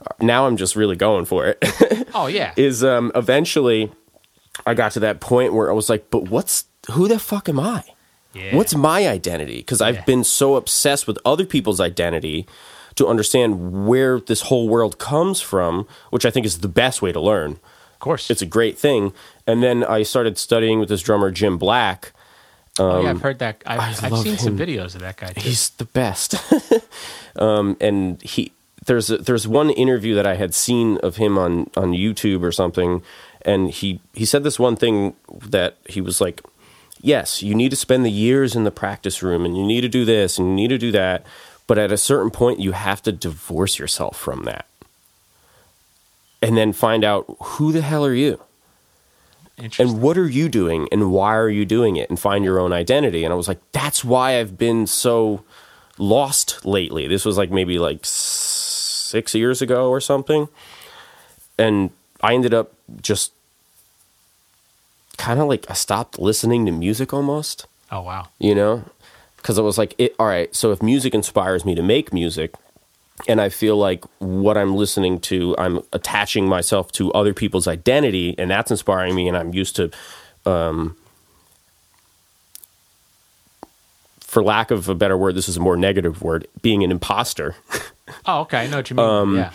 uh, 0.00 0.12
now 0.20 0.46
I'm 0.46 0.56
just 0.58 0.76
really 0.76 0.96
going 0.96 1.24
for 1.24 1.46
it. 1.46 1.58
Oh 2.16 2.26
yeah. 2.28 2.52
is 2.56 2.84
um, 2.84 3.10
eventually 3.16 3.90
I 4.66 4.74
got 4.74 4.92
to 4.92 5.00
that 5.00 5.20
point 5.20 5.52
where 5.52 5.68
I 5.68 5.72
was 5.74 5.88
like, 5.88 6.10
but 6.10 6.28
what's 6.28 6.66
who 6.92 7.08
the 7.08 7.18
fuck 7.18 7.48
am 7.48 7.58
I? 7.58 7.82
yeah. 8.34 8.54
What's 8.54 8.74
my 8.74 9.08
identity? 9.08 9.56
Because 9.58 9.80
I've 9.80 9.94
Yeah. 9.96 10.04
been 10.04 10.24
so 10.24 10.56
obsessed 10.56 11.06
with 11.08 11.18
other 11.24 11.44
people's 11.46 11.80
identity 11.80 12.46
to 12.96 13.06
understand 13.06 13.86
where 13.86 14.20
this 14.20 14.42
whole 14.42 14.68
world 14.68 14.98
comes 14.98 15.40
from, 15.40 15.86
which 16.10 16.24
I 16.24 16.30
think 16.30 16.46
is 16.46 16.58
the 16.58 16.68
best 16.68 17.02
way 17.02 17.12
to 17.12 17.20
learn. 17.20 17.52
of 17.52 17.98
course. 17.98 18.30
It's 18.30 18.42
a 18.42 18.46
great 18.46 18.78
thing. 18.78 19.12
And 19.46 19.62
then 19.62 19.84
I 19.84 20.02
started 20.02 20.38
studying 20.38 20.80
with 20.80 20.88
this 20.88 21.02
drummer, 21.02 21.30
Jim 21.30 21.58
Black. 21.58 22.12
oh, 22.78 23.02
yeah, 23.02 23.10
I've 23.10 23.22
heard 23.22 23.38
that. 23.38 23.62
I've, 23.66 24.04
I've 24.04 24.18
seen 24.18 24.36
some 24.36 24.58
videos 24.58 24.94
of 24.94 25.00
that 25.00 25.16
guy. 25.16 25.32
Too. 25.32 25.40
He's 25.40 25.70
the 25.70 25.84
best. 25.84 26.34
um, 27.36 27.76
and 27.80 28.20
he 28.22 28.52
there's 28.86 29.10
a, 29.10 29.18
there's 29.18 29.48
one 29.48 29.70
interview 29.70 30.14
that 30.14 30.26
I 30.26 30.34
had 30.36 30.54
seen 30.54 30.98
of 30.98 31.16
him 31.16 31.38
on 31.38 31.70
on 31.76 31.92
YouTube 31.92 32.42
or 32.42 32.52
something, 32.52 33.02
and 33.42 33.70
he 33.70 34.00
he 34.12 34.24
said 34.24 34.44
this 34.44 34.58
one 34.58 34.76
thing 34.76 35.14
that 35.46 35.76
he 35.88 36.00
was 36.00 36.20
like, 36.20 36.42
yes, 37.00 37.42
you 37.42 37.54
need 37.54 37.70
to 37.70 37.76
spend 37.76 38.04
the 38.04 38.10
years 38.10 38.54
in 38.54 38.64
the 38.64 38.70
practice 38.70 39.22
room, 39.22 39.44
and 39.44 39.56
you 39.56 39.64
need 39.64 39.82
to 39.82 39.88
do 39.88 40.04
this, 40.04 40.38
and 40.38 40.48
you 40.48 40.54
need 40.54 40.68
to 40.68 40.78
do 40.78 40.92
that, 40.92 41.24
but 41.66 41.78
at 41.78 41.92
a 41.92 41.96
certain 41.96 42.30
point, 42.30 42.60
you 42.60 42.72
have 42.72 43.02
to 43.02 43.12
divorce 43.12 43.78
yourself 43.78 44.16
from 44.18 44.44
that, 44.44 44.66
and 46.42 46.56
then 46.56 46.72
find 46.72 47.04
out 47.04 47.24
who 47.40 47.72
the 47.72 47.80
hell 47.82 48.04
are 48.04 48.14
you? 48.14 48.40
And 49.78 50.02
what 50.02 50.18
are 50.18 50.28
you 50.28 50.48
doing? 50.48 50.88
And 50.90 51.12
why 51.12 51.36
are 51.36 51.48
you 51.48 51.64
doing 51.64 51.94
it? 51.94 52.10
And 52.10 52.18
find 52.18 52.44
your 52.44 52.58
own 52.58 52.72
identity. 52.72 53.22
And 53.24 53.32
i 53.32 53.36
was 53.36 53.46
like 53.46 53.60
that's 53.70 54.04
why 54.04 54.38
i've 54.40 54.58
been 54.58 54.86
so 54.86 55.44
lost 55.96 56.66
lately. 56.66 57.06
This 57.06 57.24
was 57.24 57.38
like 57.38 57.52
maybe 57.52 57.78
like 57.78 58.00
six 58.02 59.32
years 59.32 59.62
ago 59.62 59.90
or 59.90 60.00
something. 60.00 60.48
And 61.56 61.90
i 62.20 62.34
ended 62.34 62.52
up 62.52 62.72
just 63.00 63.32
kind 65.16 65.38
of 65.38 65.46
like 65.46 65.70
i 65.70 65.74
stopped 65.74 66.18
listening 66.18 66.66
to 66.66 66.72
music 66.72 67.14
almost. 67.14 67.66
Oh 67.92 68.00
wow. 68.02 68.28
you 68.40 68.56
know 68.56 68.82
because 69.44 69.58
i 69.58 69.62
was 69.62 69.76
like 69.76 69.94
it, 69.98 70.14
all 70.18 70.26
right 70.26 70.54
so 70.56 70.72
if 70.72 70.82
music 70.82 71.14
inspires 71.14 71.66
me 71.66 71.74
to 71.74 71.82
make 71.82 72.12
music 72.14 72.54
and 73.28 73.42
i 73.42 73.50
feel 73.50 73.76
like 73.76 74.02
what 74.18 74.56
i'm 74.56 74.74
listening 74.74 75.20
to 75.20 75.54
i'm 75.58 75.80
attaching 75.92 76.48
myself 76.48 76.90
to 76.90 77.12
other 77.12 77.34
people's 77.34 77.68
identity 77.68 78.34
and 78.38 78.50
that's 78.50 78.70
inspiring 78.70 79.14
me 79.14 79.28
and 79.28 79.36
i'm 79.36 79.52
used 79.52 79.76
to 79.76 79.90
um, 80.46 80.96
for 84.20 84.42
lack 84.42 84.70
of 84.70 84.88
a 84.88 84.94
better 84.94 85.16
word 85.16 85.34
this 85.34 85.48
is 85.48 85.58
a 85.58 85.60
more 85.60 85.76
negative 85.76 86.22
word 86.22 86.48
being 86.62 86.82
an 86.82 86.90
imposter 86.90 87.54
Oh 88.26 88.40
okay. 88.40 88.58
I 88.58 88.66
know 88.66 88.76
what 88.76 88.90
you 88.90 88.96
mean. 88.96 89.06
Um, 89.06 89.36
yeah. 89.36 89.50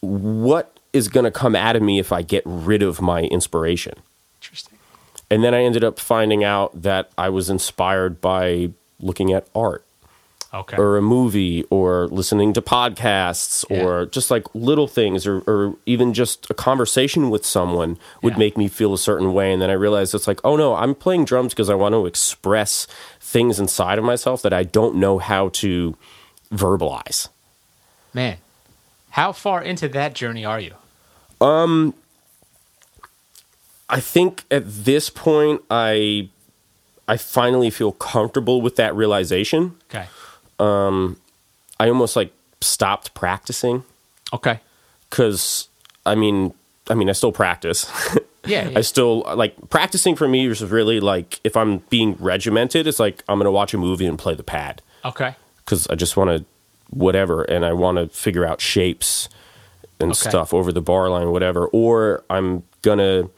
what 0.00 0.78
is 0.94 1.08
going 1.08 1.24
to 1.24 1.30
come 1.30 1.54
out 1.54 1.76
of 1.76 1.82
me 1.82 1.98
if 1.98 2.10
i 2.12 2.22
get 2.22 2.42
rid 2.46 2.82
of 2.82 3.02
my 3.02 3.22
inspiration 3.22 3.94
Interesting. 4.40 4.78
and 5.30 5.44
then 5.44 5.54
i 5.54 5.62
ended 5.62 5.84
up 5.84 5.98
finding 5.98 6.42
out 6.42 6.82
that 6.82 7.10
i 7.18 7.28
was 7.28 7.50
inspired 7.50 8.20
by 8.20 8.70
looking 9.00 9.32
at 9.32 9.46
art 9.54 9.82
Okay. 10.54 10.76
or 10.78 10.96
a 10.96 11.02
movie 11.02 11.64
or 11.70 12.06
listening 12.06 12.52
to 12.54 12.62
podcasts 12.62 13.64
Yeah. 13.68 13.82
or 13.84 14.06
just 14.06 14.30
like 14.30 14.44
little 14.54 14.86
things 14.88 15.26
or, 15.26 15.40
or 15.46 15.74
even 15.86 16.14
just 16.14 16.48
a 16.48 16.54
conversation 16.54 17.28
with 17.30 17.44
someone 17.44 17.98
would 18.22 18.34
Yeah. 18.34 18.38
make 18.38 18.56
me 18.56 18.68
feel 18.68 18.94
a 18.94 18.98
certain 18.98 19.34
way 19.34 19.52
and 19.52 19.60
then 19.60 19.68
i 19.70 19.74
realized 19.74 20.14
it's 20.14 20.26
like 20.28 20.40
oh 20.44 20.56
no 20.56 20.74
i'm 20.76 20.94
playing 20.94 21.24
drums 21.26 21.52
because 21.52 21.68
i 21.68 21.74
want 21.74 21.92
to 21.94 22.06
express 22.06 22.86
things 23.20 23.58
inside 23.58 23.98
of 23.98 24.04
myself 24.04 24.40
that 24.42 24.52
i 24.52 24.62
don't 24.62 24.94
know 24.94 25.18
how 25.18 25.48
to 25.50 25.96
verbalize 26.54 27.28
Man, 28.14 28.38
how 29.10 29.32
far 29.32 29.62
into 29.62 29.88
that 29.88 30.14
journey 30.14 30.44
are 30.46 30.60
you? 30.60 30.72
Um, 31.40 31.92
i 33.88 34.00
think 34.00 34.44
at 34.50 34.62
this 34.66 35.10
point 35.10 35.60
i 35.70 36.28
i 37.08 37.16
finally 37.16 37.70
feel 37.70 37.92
comfortable 37.92 38.60
with 38.62 38.76
that 38.76 38.94
realization 38.94 39.76
Okay. 39.90 40.06
Um, 40.58 41.16
i 41.80 41.88
almost 41.88 42.16
like 42.16 42.32
stopped 42.60 43.14
practicing 43.14 43.82
Okay. 44.32 44.60
because 45.10 45.68
i 46.04 46.14
mean 46.14 46.52
i 46.88 46.94
mean 46.94 47.08
i 47.08 47.12
still 47.12 47.32
practice 47.32 47.90
Yeah. 48.46 48.68
yeah. 48.68 48.78
I 48.78 48.82
still 48.82 49.24
like 49.34 49.56
practicing 49.70 50.14
for 50.14 50.28
me 50.28 50.46
is 50.46 50.62
really 50.62 51.00
like 51.00 51.40
if 51.42 51.56
I'm 51.56 51.78
being 51.90 52.14
regimented, 52.20 52.86
it's 52.86 53.00
like 53.00 53.24
I'm 53.28 53.40
gonna 53.40 53.50
watch 53.50 53.74
a 53.74 53.76
movie 53.78 54.06
and 54.06 54.16
play 54.16 54.36
the 54.36 54.44
pad 54.44 54.82
okay. 55.04 55.34
because 55.64 55.88
I 55.88 55.96
just 55.96 56.16
want 56.16 56.30
to 56.30 56.44
whatever, 56.90 57.42
and 57.42 57.64
I 57.66 57.72
want 57.72 57.98
to 57.98 58.06
figure 58.06 58.46
out 58.46 58.60
shapes 58.60 59.28
and 59.98 60.12
Okay. 60.12 60.28
stuff 60.30 60.54
over 60.54 60.70
the 60.70 60.80
bar 60.80 61.10
line, 61.10 61.32
whatever. 61.32 61.66
Or 61.66 62.22
I'm 62.30 62.62
gonna, 62.82 63.28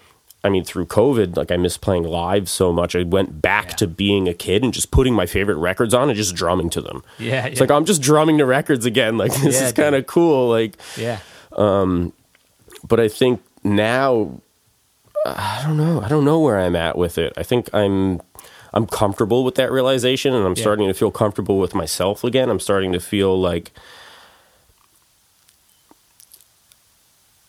I 0.45 0.49
mean, 0.51 0.65
through 0.65 0.87
COVID, 0.87 1.37
like 1.37 1.51
I 1.51 1.57
miss 1.57 1.77
playing 1.77 2.05
live 2.05 2.49
so 2.49 2.73
much. 2.73 2.95
I 2.95 3.03
went 3.03 3.43
back 3.43 3.71
Yeah. 3.71 3.77
to 3.77 3.87
being 3.89 4.29
a 4.29 4.35
kid 4.35 4.63
and 4.63 4.73
just 4.73 4.91
putting 4.93 5.13
my 5.13 5.27
favorite 5.27 5.57
records 5.57 5.93
on 5.95 6.09
and 6.09 6.17
just 6.17 6.35
drumming 6.37 6.71
to 6.71 6.81
them. 6.81 7.03
Yeah. 7.19 7.47
It's 7.47 7.57
yeah. 7.59 7.65
like 7.65 7.71
I'm 7.73 7.85
just 7.85 8.01
drumming 8.03 8.39
to 8.39 8.47
records 8.47 8.87
again. 8.87 9.19
Like 9.19 9.33
this 9.43 9.61
Yeah, 9.61 9.67
is 9.67 9.73
kind 9.73 9.95
of 9.97 10.07
cool. 10.07 10.49
Like 10.49 10.77
yeah. 10.97 11.19
Um, 11.53 12.13
but 12.87 13.01
I 13.01 13.09
think 13.09 13.43
now 13.65 14.41
I 15.27 15.63
don't 15.67 15.77
know. 15.77 16.01
I 16.01 16.09
don't 16.09 16.25
know 16.25 16.39
where 16.39 16.59
I'm 16.59 16.77
at 16.77 16.97
with 16.97 17.19
it. 17.19 17.33
I 17.37 17.43
think 17.43 17.69
I'm 17.75 18.21
I'm 18.73 18.87
comfortable 18.87 19.45
with 19.45 19.57
that 19.57 19.73
realization 19.73 20.35
and 20.35 20.47
I'm 20.47 20.55
starting 20.55 20.87
to 20.87 20.95
feel 20.95 21.11
comfortable 21.11 21.59
with 21.59 21.75
myself 21.75 22.23
again. 22.23 22.49
I'm 22.49 22.61
starting 22.61 22.93
to 22.93 23.01
feel 23.01 23.39
like 23.39 23.73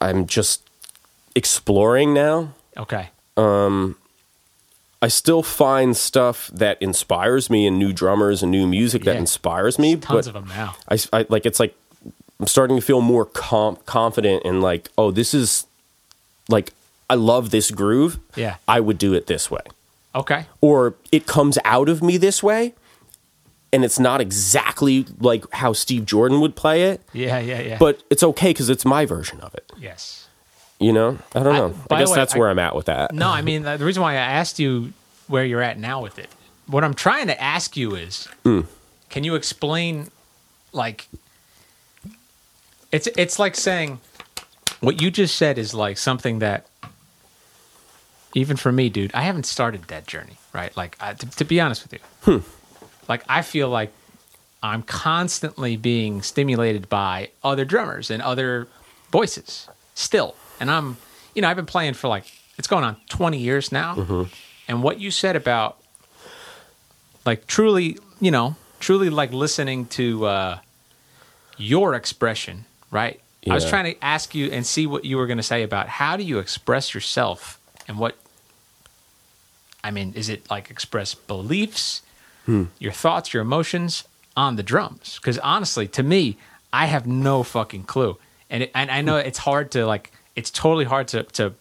I'm 0.01 0.25
just 0.25 0.67
exploring 1.36 2.13
now. 2.13 2.53
Okay. 2.80 3.10
Um, 3.38 3.96
I 5.02 5.08
still 5.08 5.44
find 5.44 5.96
stuff 5.96 6.50
that 6.54 6.82
inspires 6.82 7.50
me 7.50 7.68
and 7.68 7.78
new 7.80 7.94
drummers 7.94 8.42
and 8.44 8.52
new 8.52 8.68
music 8.68 9.04
that 9.04 9.16
inspires 9.16 9.78
me, 9.80 9.96
Tons 9.96 10.08
but 10.08 10.28
of 10.28 10.34
them 10.34 10.48
now. 10.48 10.76
I, 10.90 10.98
I 11.14 11.26
like 11.30 11.46
it's 11.46 11.60
like 11.60 11.76
I'm 12.40 12.48
starting 12.48 12.76
to 12.78 12.82
feel 12.82 13.02
more 13.02 13.26
com- 13.26 13.78
confident 13.86 14.44
in 14.44 14.62
like 14.62 14.90
oh 14.98 15.12
this 15.12 15.34
is 15.34 15.66
like 16.50 16.74
I 17.10 17.16
love 17.16 17.50
this 17.52 17.72
groove. 17.72 18.20
Yeah. 18.36 18.56
I 18.68 18.80
would 18.82 18.98
do 18.98 19.14
it 19.14 19.28
this 19.28 19.50
way. 19.50 19.62
Okay. 20.16 20.46
Or 20.62 20.96
it 21.12 21.26
comes 21.28 21.58
out 21.66 21.88
of 21.90 22.02
me 22.04 22.18
this 22.18 22.42
way. 22.44 22.74
and 23.72 23.86
it's 23.86 24.00
not 24.00 24.20
exactly 24.20 25.06
like 25.20 25.46
how 25.54 25.74
Steve 25.74 26.06
Jordan 26.06 26.42
would 26.42 26.56
play 26.56 26.84
it, 26.90 27.02
Yeah, 27.14 27.38
yeah, 27.40 27.62
yeah. 27.62 27.78
but 27.78 28.02
it's 28.10 28.24
okay 28.24 28.50
because 28.50 28.68
it's 28.70 28.84
my 28.84 29.06
version 29.06 29.40
of 29.42 29.54
it. 29.56 29.72
yes. 29.78 30.28
You 30.80 30.94
know, 30.94 31.18
I 31.36 31.44
don't 31.44 31.54
know. 31.56 31.76
by 31.90 31.98
I, 31.98 32.00
guess 32.00 32.10
way, 32.12 32.16
that's 32.16 32.36
I- 32.36 32.40
where 32.40 32.50
I'm 32.50 32.60
at 32.60 32.74
with 32.76 32.86
that. 32.86 33.14
No, 33.14 33.30
I 33.30 33.42
mean 33.42 33.64
the 33.64 33.78
reason 33.80 34.02
why 34.02 34.14
I 34.14 34.16
asked 34.16 34.60
you 34.60 34.94
where 35.28 35.44
you're 35.44 35.62
at 35.62 35.78
now 35.78 36.02
with 36.02 36.18
it. 36.18 36.30
What 36.68 36.84
I'm 36.84 36.94
trying 36.94 37.28
to 37.28 37.42
ask 37.42 37.76
you 37.76 37.96
is, 37.96 38.28
Hmm. 38.44 38.62
can 39.10 39.24
you 39.24 39.36
explain, 39.36 40.10
like, 40.72 41.08
it's 42.92 43.08
it's 43.18 43.38
like 43.40 43.56
saying 43.56 44.00
what 44.80 45.02
you 45.02 45.12
just 45.12 45.36
said 45.36 45.58
is 45.58 45.74
like 45.74 45.98
something 45.98 46.40
that 46.40 46.66
even 48.34 48.56
for 48.58 48.72
me, 48.72 48.90
dude, 48.90 49.12
I 49.14 49.22
haven't 49.24 49.46
started 49.46 49.84
that 49.86 50.06
journey, 50.08 50.38
right? 50.54 50.76
Like, 50.78 50.96
I, 51.00 51.14
to, 51.14 51.30
to 51.32 51.44
be 51.46 51.60
honest 51.60 51.84
with 51.84 51.94
you, 51.94 52.00
Hmm. 52.24 52.38
like 53.08 53.24
I 53.28 53.42
feel 53.42 53.70
like 53.70 53.92
I'm 54.64 54.84
constantly 54.84 55.76
being 55.78 56.22
stimulated 56.22 56.90
by 56.90 57.30
other 57.44 57.66
drummers 57.66 58.10
and 58.12 58.22
other 58.22 58.68
voices 59.12 59.68
still. 59.96 60.36
And 60.60 60.70
I'm, 60.70 60.98
you 61.34 61.42
know, 61.42 61.50
I've 61.50 61.56
been 61.56 61.66
playing 61.66 61.94
for 61.94 62.08
like, 62.08 62.25
it's 62.58 62.68
going 62.68 62.84
on 62.84 62.98
20 63.10 63.38
years 63.38 63.72
now. 63.72 63.96
Mm-hmm. 63.96 64.24
And 64.68 64.84
what 64.84 65.00
you 65.00 65.12
said 65.12 65.36
about 65.36 65.78
like 67.25 67.48
truly, 67.48 67.98
you 68.20 68.32
know, 68.32 68.56
truly 68.80 69.10
like 69.10 69.32
listening 69.32 69.86
to 69.88 70.25
uh, 70.25 70.60
your 71.58 71.96
expression, 71.96 72.66
right? 72.92 73.20
I 73.50 73.54
was 73.56 73.68
trying 73.68 73.94
to 73.96 74.04
ask 74.04 74.36
you 74.36 74.51
and 74.51 74.66
see 74.66 74.86
what 74.86 75.06
you 75.06 75.18
were 75.18 75.25
going 75.25 75.38
to 75.38 75.44
say 75.44 75.63
about 75.63 75.88
how 75.88 76.18
do 76.18 76.24
you 76.24 76.39
express 76.39 76.94
yourself 76.94 77.60
and 77.88 77.98
what, 77.98 78.16
I 79.84 79.92
mean, 79.92 80.13
is 80.13 80.30
it 80.30 80.50
like 80.51 80.70
express 80.70 81.16
beliefs, 81.16 82.01
Hmm. 82.46 82.66
your 82.80 82.92
thoughts, 82.92 83.34
your 83.34 83.42
emotions 83.42 84.04
on 84.36 84.56
the 84.56 84.63
drums? 84.63 85.18
Because 85.22 85.39
honestly, 85.39 85.88
to 85.88 86.04
me, 86.04 86.38
I 86.72 86.86
have 86.88 87.08
no 87.08 87.42
fucking 87.44 87.84
clue. 87.84 88.18
And, 88.50 88.63
it, 88.63 88.72
and 88.75 88.92
I 88.92 89.01
know 89.01 89.18
it's 89.18 89.39
hard 89.39 89.72
to 89.72 89.86
like, 89.86 90.12
it's 90.39 90.50
totally 90.50 90.86
hard 90.86 91.10
to, 91.10 91.24
to 91.24 91.53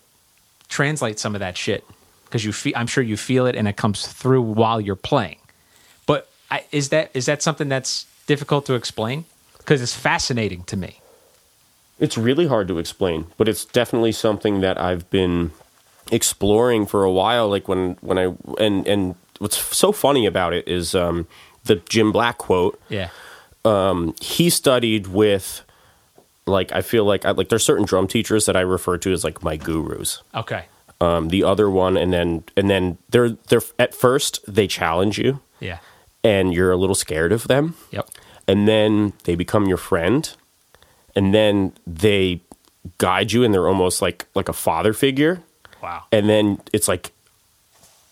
translate 0.68 1.18
some 1.18 1.34
of 1.34 1.40
that 1.40 1.56
shit 1.56 1.84
because 2.24 2.44
you 2.44 2.52
feel, 2.52 2.74
I'm 2.76 2.86
sure 2.86 3.02
you 3.02 3.16
feel 3.16 3.44
it 3.46 3.56
and 3.56 3.66
it 3.66 3.76
comes 3.76 4.06
through 4.06 4.42
while 4.42 4.80
you're 4.80 4.94
playing. 4.94 5.38
But 6.06 6.30
I, 6.48 6.64
is 6.70 6.90
that 6.90 7.10
is 7.12 7.26
that 7.26 7.42
something 7.42 7.68
that's 7.68 8.06
difficult 8.28 8.66
to 8.66 8.74
explain? 8.74 9.24
Because 9.58 9.82
it's 9.82 9.94
fascinating 9.94 10.62
to 10.64 10.76
me. 10.76 11.00
It's 11.98 12.16
really 12.16 12.46
hard 12.46 12.68
to 12.68 12.78
explain, 12.78 13.26
but 13.36 13.48
it's 13.48 13.64
definitely 13.64 14.12
something 14.12 14.60
that 14.60 14.80
I've 14.80 15.10
been 15.10 15.50
exploring 16.12 16.86
for 16.86 17.02
a 17.02 17.10
while. 17.10 17.48
Like 17.48 17.66
when 17.66 17.96
when 18.00 18.16
I 18.16 18.32
and 18.60 18.86
and 18.86 19.16
what's 19.40 19.58
so 19.76 19.90
funny 19.90 20.24
about 20.24 20.52
it 20.52 20.68
is 20.68 20.94
um, 20.94 21.26
the 21.64 21.76
Jim 21.88 22.12
Black 22.12 22.38
quote. 22.38 22.80
Yeah. 22.88 23.10
He 24.20 24.48
studied 24.48 25.08
with 25.08 25.62
like 26.48 26.72
I 26.72 26.82
feel 26.82 27.04
like 27.04 27.24
I, 27.24 27.30
like 27.32 27.48
there's 27.48 27.64
certain 27.64 27.84
drum 27.84 28.08
teachers 28.08 28.46
that 28.46 28.56
I 28.56 28.60
refer 28.62 28.98
to 28.98 29.12
as 29.12 29.22
like 29.24 29.42
my 29.44 29.56
gurus. 29.56 30.22
Okay. 30.34 30.64
Um, 31.00 31.28
the 31.28 31.44
other 31.44 31.70
one, 31.70 31.96
and 31.96 32.12
then 32.12 32.42
and 32.56 32.68
then 32.68 32.98
they're 33.10 33.30
they're 33.48 33.62
at 33.78 33.94
first 33.94 34.40
they 34.48 34.66
challenge 34.66 35.18
you, 35.18 35.40
Yeah. 35.60 35.78
and 36.24 36.52
you're 36.52 36.72
a 36.72 36.76
little 36.76 36.96
scared 36.96 37.30
of 37.32 37.46
them. 37.46 37.74
Yep. 37.92 38.08
and 38.48 38.66
then 38.66 39.12
they 39.24 39.34
become 39.36 39.66
your 39.68 39.76
friend 39.76 40.34
and 41.14 41.34
then 41.34 41.72
they 41.86 42.40
guide 42.96 43.30
you 43.32 43.44
and 43.44 43.52
they're 43.52 43.68
almost 43.68 44.00
like 44.02 44.26
like 44.34 44.48
a 44.48 44.52
father 44.54 44.92
figure 44.94 45.42
Wow. 45.82 46.04
and 46.10 46.28
then 46.30 46.58
it's 46.72 46.88
like 46.88 47.12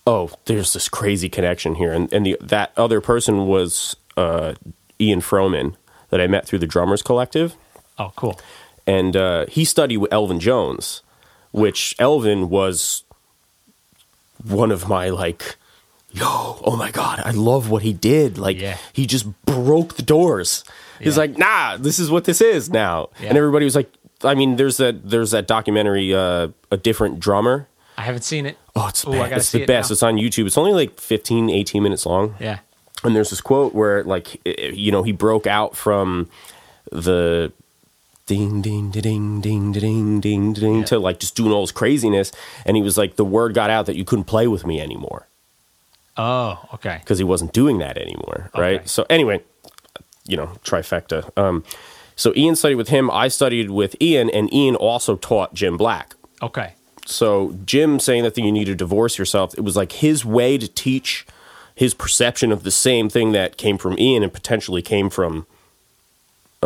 oh 0.06 0.30
there's 0.44 0.72
this 0.74 0.88
crazy 0.88 1.28
connection 1.28 1.74
here 1.76 1.92
and 1.92 2.12
and 2.12 2.26
the 2.26 2.36
that 2.40 2.72
other 2.76 3.00
person 3.00 3.46
was 3.46 3.96
uh 4.16 4.54
Ian 5.00 5.20
Froman 5.20 5.74
that 6.10 6.20
I 6.20 6.26
met 6.26 6.46
through 6.46 6.58
the 6.60 6.66
drummers 6.66 7.02
collective 7.02 7.56
Oh, 7.98 8.12
cool. 8.16 8.38
and 8.86 9.16
uh 9.16 9.46
he 9.48 9.64
studied 9.64 9.96
with 9.98 10.12
Elvin 10.12 10.40
Jones 10.40 11.02
which 11.52 11.94
Elvin 11.98 12.50
was 12.50 13.04
one 14.44 14.70
of 14.70 14.88
my 14.88 15.08
like 15.08 15.56
yo 16.12 16.60
oh 16.64 16.76
my 16.76 16.90
god 16.90 17.20
I 17.24 17.30
love 17.30 17.70
what 17.70 17.82
he 17.82 17.92
did 17.92 18.38
like 18.38 18.60
Yeah. 18.60 18.76
he 18.92 19.06
just 19.06 19.26
broke 19.44 19.94
the 19.96 20.02
doors 20.02 20.64
he's 21.00 21.14
Yeah. 21.16 21.20
like 21.22 21.38
nah 21.38 21.76
this 21.76 21.98
is 21.98 22.10
what 22.10 22.24
this 22.24 22.40
is 22.40 22.70
now 22.70 23.08
Yeah. 23.20 23.28
and 23.30 23.38
everybody 23.38 23.64
was 23.64 23.74
like 23.74 23.90
I 24.22 24.34
mean 24.34 24.56
there's 24.56 24.76
that 24.76 25.08
there's 25.08 25.30
that 25.32 25.46
documentary 25.46 26.14
uh 26.14 26.48
a 26.70 26.76
different 26.76 27.18
drummer 27.20 27.68
I 27.98 28.02
haven't 28.02 28.22
seen 28.24 28.44
it. 28.46 28.58
oh 28.76 28.88
it's 28.88 29.02
the 29.02 29.10
Ooh, 29.10 29.12
best 29.18 29.32
it's 29.36 29.50
the 29.52 29.62
it 29.62 29.66
best 29.66 29.90
now. 29.90 29.94
it's 29.94 30.02
on 30.02 30.16
YouTube 30.16 30.46
it's 30.46 30.58
only 30.58 30.72
like 30.72 31.00
15 31.00 31.50
18 31.50 31.82
minutes 31.82 32.04
long 32.06 32.34
Yeah. 32.38 32.58
and 33.02 33.16
there's 33.16 33.30
this 33.30 33.40
quote 33.40 33.74
where 33.74 34.04
like 34.04 34.40
you 34.44 34.92
know 34.92 35.02
he 35.02 35.12
broke 35.12 35.46
out 35.46 35.76
from 35.76 36.28
the 36.92 37.52
ding 38.26 38.60
ding 38.62 38.90
ding 38.90 39.40
ding 39.40 39.72
ding 39.72 40.20
ding 40.20 40.52
ding 40.52 40.78
Yeah. 40.80 40.84
to 40.86 40.98
like 40.98 41.18
just 41.20 41.36
doing 41.36 41.52
all 41.52 41.62
this 41.62 41.72
craziness. 41.72 42.32
And 42.64 42.76
he 42.76 42.82
was 42.82 42.98
like 42.98 43.16
the 43.16 43.24
word 43.24 43.54
got 43.54 43.70
out 43.70 43.86
that 43.86 43.96
you 43.96 44.04
couldn't 44.04 44.24
play 44.24 44.46
with 44.48 44.66
me 44.66 44.80
anymore. 44.80 45.28
Oh, 46.18 46.58
okay. 46.74 46.98
because 47.00 47.18
he 47.18 47.24
wasn't 47.24 47.52
doing 47.52 47.78
that 47.78 47.98
anymore 47.98 48.50
right? 48.56 48.88
So 48.88 49.04
anyway 49.10 49.42
you 50.26 50.36
know 50.36 50.46
trifecta. 50.64 51.30
Um 51.36 51.62
so 52.16 52.32
ian 52.34 52.56
studied 52.56 52.76
with 52.76 52.88
him. 52.88 53.10
I 53.10 53.28
studied 53.28 53.70
with 53.70 53.94
ian 54.00 54.30
and 54.30 54.52
ian 54.52 54.74
also 54.76 55.16
taught 55.16 55.54
jim 55.54 55.76
black. 55.76 56.14
Okay. 56.42 56.74
so 57.06 57.54
Jim 57.64 57.98
saying 58.00 58.22
that 58.24 58.36
you 58.36 58.50
need 58.50 58.64
to 58.66 58.74
divorce 58.74 59.18
yourself, 59.18 59.54
it 59.56 59.60
was 59.62 59.76
like 59.76 59.92
his 59.92 60.24
way 60.24 60.58
to 60.58 60.66
teach 60.68 61.26
his 61.74 61.94
perception 61.94 62.50
of 62.52 62.62
the 62.62 62.70
same 62.70 63.08
thing 63.10 63.32
that 63.32 63.56
came 63.58 63.76
from 63.78 63.98
Ian 63.98 64.22
and 64.22 64.32
potentially 64.32 64.80
came 64.82 65.08
from 65.10 65.46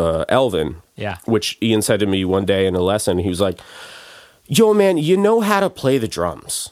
uh, 0.01 0.25
Elvin. 0.29 0.77
Yeah. 0.95 1.17
Which 1.25 1.57
Ian 1.61 1.81
said 1.81 1.99
to 1.99 2.05
me 2.05 2.25
one 2.25 2.45
day 2.45 2.65
in 2.65 2.75
a 2.75 2.81
lesson. 2.81 3.19
He 3.19 3.29
was 3.29 3.41
like, 3.41 3.59
"Yo, 4.47 4.73
man, 4.73 4.97
you 4.97 5.17
know 5.17 5.41
how 5.41 5.59
to 5.59 5.69
play 5.69 5.97
the 5.97 6.07
drums. 6.07 6.71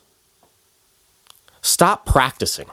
Stop 1.62 2.06
practicing. 2.06 2.68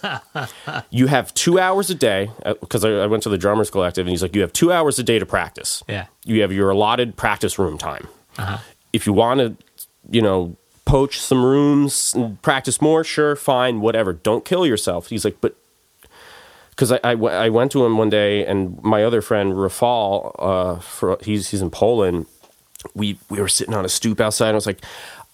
you 0.90 1.06
have 1.06 1.32
two 1.34 1.58
hours 1.58 1.88
a 1.88 1.94
day 1.94 2.30
because 2.60 2.84
I, 2.84 2.90
I 2.90 3.06
went 3.06 3.22
to 3.22 3.30
the 3.30 3.38
drummers 3.38 3.70
collective, 3.70 4.06
and 4.06 4.10
he's 4.10 4.22
like, 4.22 4.34
you 4.34 4.42
have 4.42 4.52
two 4.52 4.70
hours 4.70 4.98
a 4.98 5.02
day 5.02 5.18
to 5.18 5.24
practice. 5.24 5.82
Yeah. 5.88 6.06
You 6.24 6.42
have 6.42 6.52
your 6.52 6.70
allotted 6.70 7.16
practice 7.16 7.58
room 7.58 7.78
time. 7.78 8.06
If 8.92 9.06
you 9.06 9.12
want 9.12 9.40
to, 9.40 9.56
you 10.10 10.20
know, 10.20 10.56
poach 10.84 11.18
some 11.18 11.44
rooms 11.44 12.14
and 12.14 12.40
practice 12.42 12.80
more, 12.80 13.04
sure, 13.04 13.34
fine, 13.36 13.80
whatever. 13.80 14.12
Don't 14.12 14.44
kill 14.44 14.66
yourself. 14.66 15.08
He's 15.08 15.24
like, 15.24 15.40
but 15.40 15.56
because 16.78 16.92
I, 16.92 17.00
I, 17.02 17.14
w- 17.14 17.34
I 17.34 17.48
went 17.48 17.72
to 17.72 17.84
him 17.84 17.98
one 17.98 18.08
day 18.08 18.46
and 18.46 18.80
my 18.84 19.02
other 19.02 19.20
friend 19.20 19.54
Rafal, 19.54 20.32
uh, 20.38 20.78
for, 20.78 21.18
he's 21.22 21.48
he's 21.48 21.60
in 21.60 21.70
Poland. 21.70 22.26
We 22.94 23.18
we 23.28 23.40
were 23.40 23.48
sitting 23.48 23.74
on 23.74 23.84
a 23.84 23.88
stoop 23.88 24.20
outside. 24.20 24.50
And 24.50 24.54
I 24.54 24.58
was 24.58 24.66
like, 24.66 24.84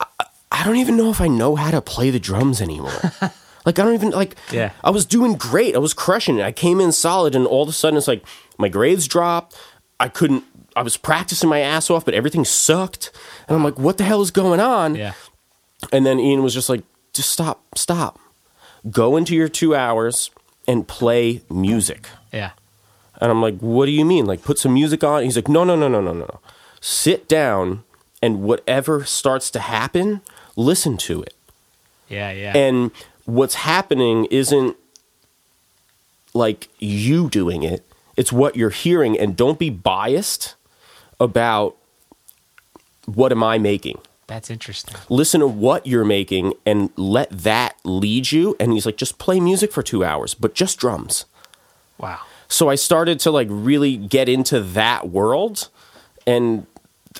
I, 0.00 0.24
I 0.50 0.64
don't 0.64 0.76
even 0.76 0.96
know 0.96 1.10
if 1.10 1.20
I 1.20 1.28
know 1.28 1.54
how 1.54 1.70
to 1.70 1.82
play 1.82 2.08
the 2.08 2.18
drums 2.18 2.62
anymore. 2.62 2.98
like 3.66 3.78
I 3.78 3.84
don't 3.84 3.92
even 3.92 4.10
like. 4.10 4.36
Yeah. 4.50 4.70
I 4.82 4.88
was 4.88 5.04
doing 5.04 5.34
great. 5.34 5.74
I 5.74 5.80
was 5.80 5.92
crushing 5.92 6.38
it. 6.38 6.44
I 6.44 6.52
came 6.52 6.80
in 6.80 6.92
solid, 6.92 7.34
and 7.36 7.46
all 7.46 7.64
of 7.64 7.68
a 7.68 7.72
sudden 7.72 7.98
it's 7.98 8.08
like 8.08 8.24
my 8.56 8.70
grades 8.70 9.06
dropped. 9.06 9.54
I 10.00 10.08
couldn't. 10.08 10.44
I 10.74 10.82
was 10.82 10.96
practicing 10.96 11.50
my 11.50 11.60
ass 11.60 11.90
off, 11.90 12.06
but 12.06 12.14
everything 12.14 12.46
sucked. 12.46 13.10
And 13.48 13.54
I'm 13.54 13.62
like, 13.62 13.78
what 13.78 13.98
the 13.98 14.04
hell 14.04 14.22
is 14.22 14.30
going 14.30 14.60
on? 14.60 14.94
Yeah. 14.94 15.12
And 15.92 16.06
then 16.06 16.18
Ian 16.18 16.42
was 16.42 16.54
just 16.54 16.70
like, 16.70 16.84
just 17.12 17.28
stop, 17.28 17.76
stop. 17.76 18.18
Go 18.90 19.18
into 19.18 19.36
your 19.36 19.48
two 19.48 19.74
hours 19.74 20.30
and 20.66 20.86
play 20.86 21.42
music. 21.50 22.08
Yeah. 22.32 22.50
And 23.20 23.30
I'm 23.30 23.40
like, 23.40 23.58
what 23.58 23.86
do 23.86 23.92
you 23.92 24.04
mean? 24.04 24.26
Like, 24.26 24.42
put 24.42 24.58
some 24.58 24.74
music 24.74 25.04
on? 25.04 25.22
He's 25.22 25.36
like, 25.36 25.48
no, 25.48 25.64
no, 25.64 25.76
no, 25.76 25.88
no, 25.88 26.00
no, 26.00 26.12
no. 26.12 26.40
Sit 26.80 27.28
down 27.28 27.84
and 28.22 28.42
whatever 28.42 29.04
starts 29.04 29.50
to 29.52 29.60
happen, 29.60 30.20
listen 30.56 30.96
to 30.98 31.22
it. 31.22 31.34
Yeah. 32.08 32.32
Yeah. 32.32 32.56
And 32.56 32.90
what's 33.24 33.54
happening 33.54 34.26
isn't 34.26 34.76
like 36.34 36.68
you 36.78 37.30
doing 37.30 37.62
it, 37.62 37.84
it's 38.16 38.32
what 38.32 38.56
you're 38.56 38.70
hearing. 38.70 39.18
And 39.18 39.36
don't 39.36 39.58
be 39.58 39.70
biased 39.70 40.54
about 41.20 41.76
what 43.06 43.32
am 43.32 43.42
I 43.42 43.58
making 43.58 43.98
That's 44.34 44.50
interesting. 44.50 44.96
listen 45.08 45.40
to 45.42 45.46
what 45.46 45.86
you're 45.86 46.04
making 46.04 46.54
and 46.66 46.90
let 46.96 47.30
that 47.30 47.76
lead 47.84 48.32
you. 48.32 48.56
And 48.58 48.72
he's 48.72 48.84
like, 48.84 48.96
just 48.96 49.18
play 49.18 49.38
music 49.38 49.70
for 49.70 49.80
two 49.80 50.02
hours, 50.02 50.34
but 50.34 50.56
just 50.56 50.76
drums. 50.76 51.24
Wow. 51.98 52.18
So 52.48 52.68
I 52.68 52.74
started 52.74 53.20
to 53.20 53.30
like 53.30 53.46
really 53.48 53.96
get 53.96 54.28
into 54.28 54.60
that 54.60 55.08
world. 55.08 55.68
And 56.26 56.66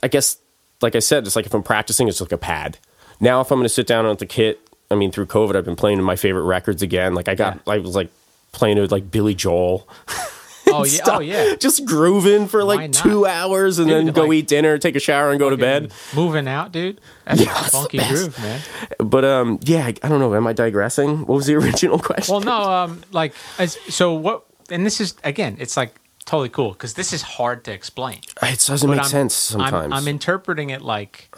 I 0.03 0.09
guess, 0.09 0.39
like 0.83 0.97
I 0.97 0.99
said, 0.99 1.25
it's 1.25 1.37
like 1.37 1.47
if 1.47 1.55
I'm 1.55 1.63
practicing, 1.63 2.09
it's 2.09 2.21
like 2.21 2.33
a 2.33 2.37
pad. 2.37 2.79
Now, 3.21 3.41
if 3.41 3.53
I'm 3.53 3.59
going 3.59 3.65
to 3.65 3.69
sit 3.69 3.87
down 3.87 4.07
at 4.07 4.19
the 4.19 4.27
kit, 4.27 4.61
I 4.91 4.97
mean, 4.97 5.13
through 5.13 5.27
COVID, 5.27 5.55
I've 5.55 5.65
been 5.65 5.77
playing 5.77 6.03
my 6.03 6.17
favorite 6.17 6.43
records 6.43 6.83
again. 6.83 7.15
Like 7.15 7.29
I 7.29 7.37
got, 7.37 7.61
I 7.69 7.79
was 7.79 7.95
like 7.95 8.11
playing 8.51 8.81
with 8.81 8.91
like 8.91 9.13
Billy 9.13 9.37
Joel. 9.37 9.89
Oh, 10.75 10.85
yeah. 10.87 11.01
Oh, 11.07 11.21
yeah. 11.21 11.55
Just 11.57 11.85
grooving 11.85 12.47
for 12.49 12.65
like 12.65 12.93
two 12.93 13.27
hours 13.27 13.79
and 13.79 13.89
Dude, 13.89 14.07
then 14.09 14.15
go 14.15 14.23
like- 14.25 14.33
eat 14.33 14.47
dinner, 14.49 14.79
take 14.79 14.97
a 14.97 15.01
shower, 15.01 15.31
and 15.31 15.39
go 15.39 15.51
to 15.51 15.57
bed. 15.57 15.93
Moving 16.15 16.49
out, 16.49 16.73
dude. 16.73 17.01
That's 17.25 17.41
Yeah, 17.41 17.53
a 17.61 17.65
funky 17.71 17.99
groove, 17.99 18.39
man. 18.41 18.61
But 18.99 19.25
um, 19.25 19.59
yeah, 19.63 19.87
I, 19.87 19.93
don't 20.09 20.21
know. 20.21 20.35
Am 20.35 20.47
I 20.47 20.53
digressing? 20.53 21.21
What 21.27 21.37
was 21.37 21.47
the 21.47 21.55
original 21.63 21.99
question? 21.99 22.33
Well, 22.33 22.41
no, 22.43 22.71
um, 22.71 23.03
like, 23.13 23.35
as, 23.59 23.79
so 23.89 24.15
what? 24.15 24.45
And 24.71 24.85
this 24.87 25.01
is 25.01 25.15
again, 25.25 25.57
it's 25.61 25.77
like 25.77 25.95
totally 26.25 26.49
cool 26.49 26.73
because 26.73 26.95
this 26.95 27.13
is 27.13 27.21
hard 27.23 27.65
to 27.65 27.73
explain. 27.73 28.21
it 28.43 28.59
doesn't 28.67 28.89
But 28.89 28.95
make 28.95 29.01
I'm- 29.03 29.11
sense 29.11 29.55
I'm- 29.55 29.61
sometimes. 29.71 29.93
I'm, 29.95 30.09
interpreting 30.09 30.71
it 30.71 30.81
like 30.83 31.29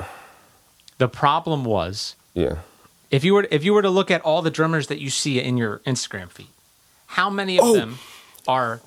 the 0.99 1.09
problem 1.09 1.65
was 1.65 2.15
yeah. 2.35 2.59
if 3.11 3.25
you 3.25 3.35
were 3.35 3.47
if 3.51 3.65
you 3.65 3.75
were 3.75 3.83
to 3.83 3.91
look 3.91 4.11
at 4.11 4.21
all 4.23 4.43
the 4.43 4.51
drummers 4.51 4.87
that 4.87 5.01
you 5.01 5.11
see 5.11 5.41
in 5.41 5.57
your 5.57 5.81
Instagram 5.81 6.31
feed, 6.31 6.49
how 7.07 7.29
many 7.29 7.59
of 7.59 7.65
Oh. 7.65 7.75
them 7.75 7.99
are 8.47 8.81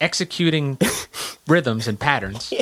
executing 0.00 0.78
rhythms 1.46 1.88
and 1.88 1.98
patterns, 1.98 2.52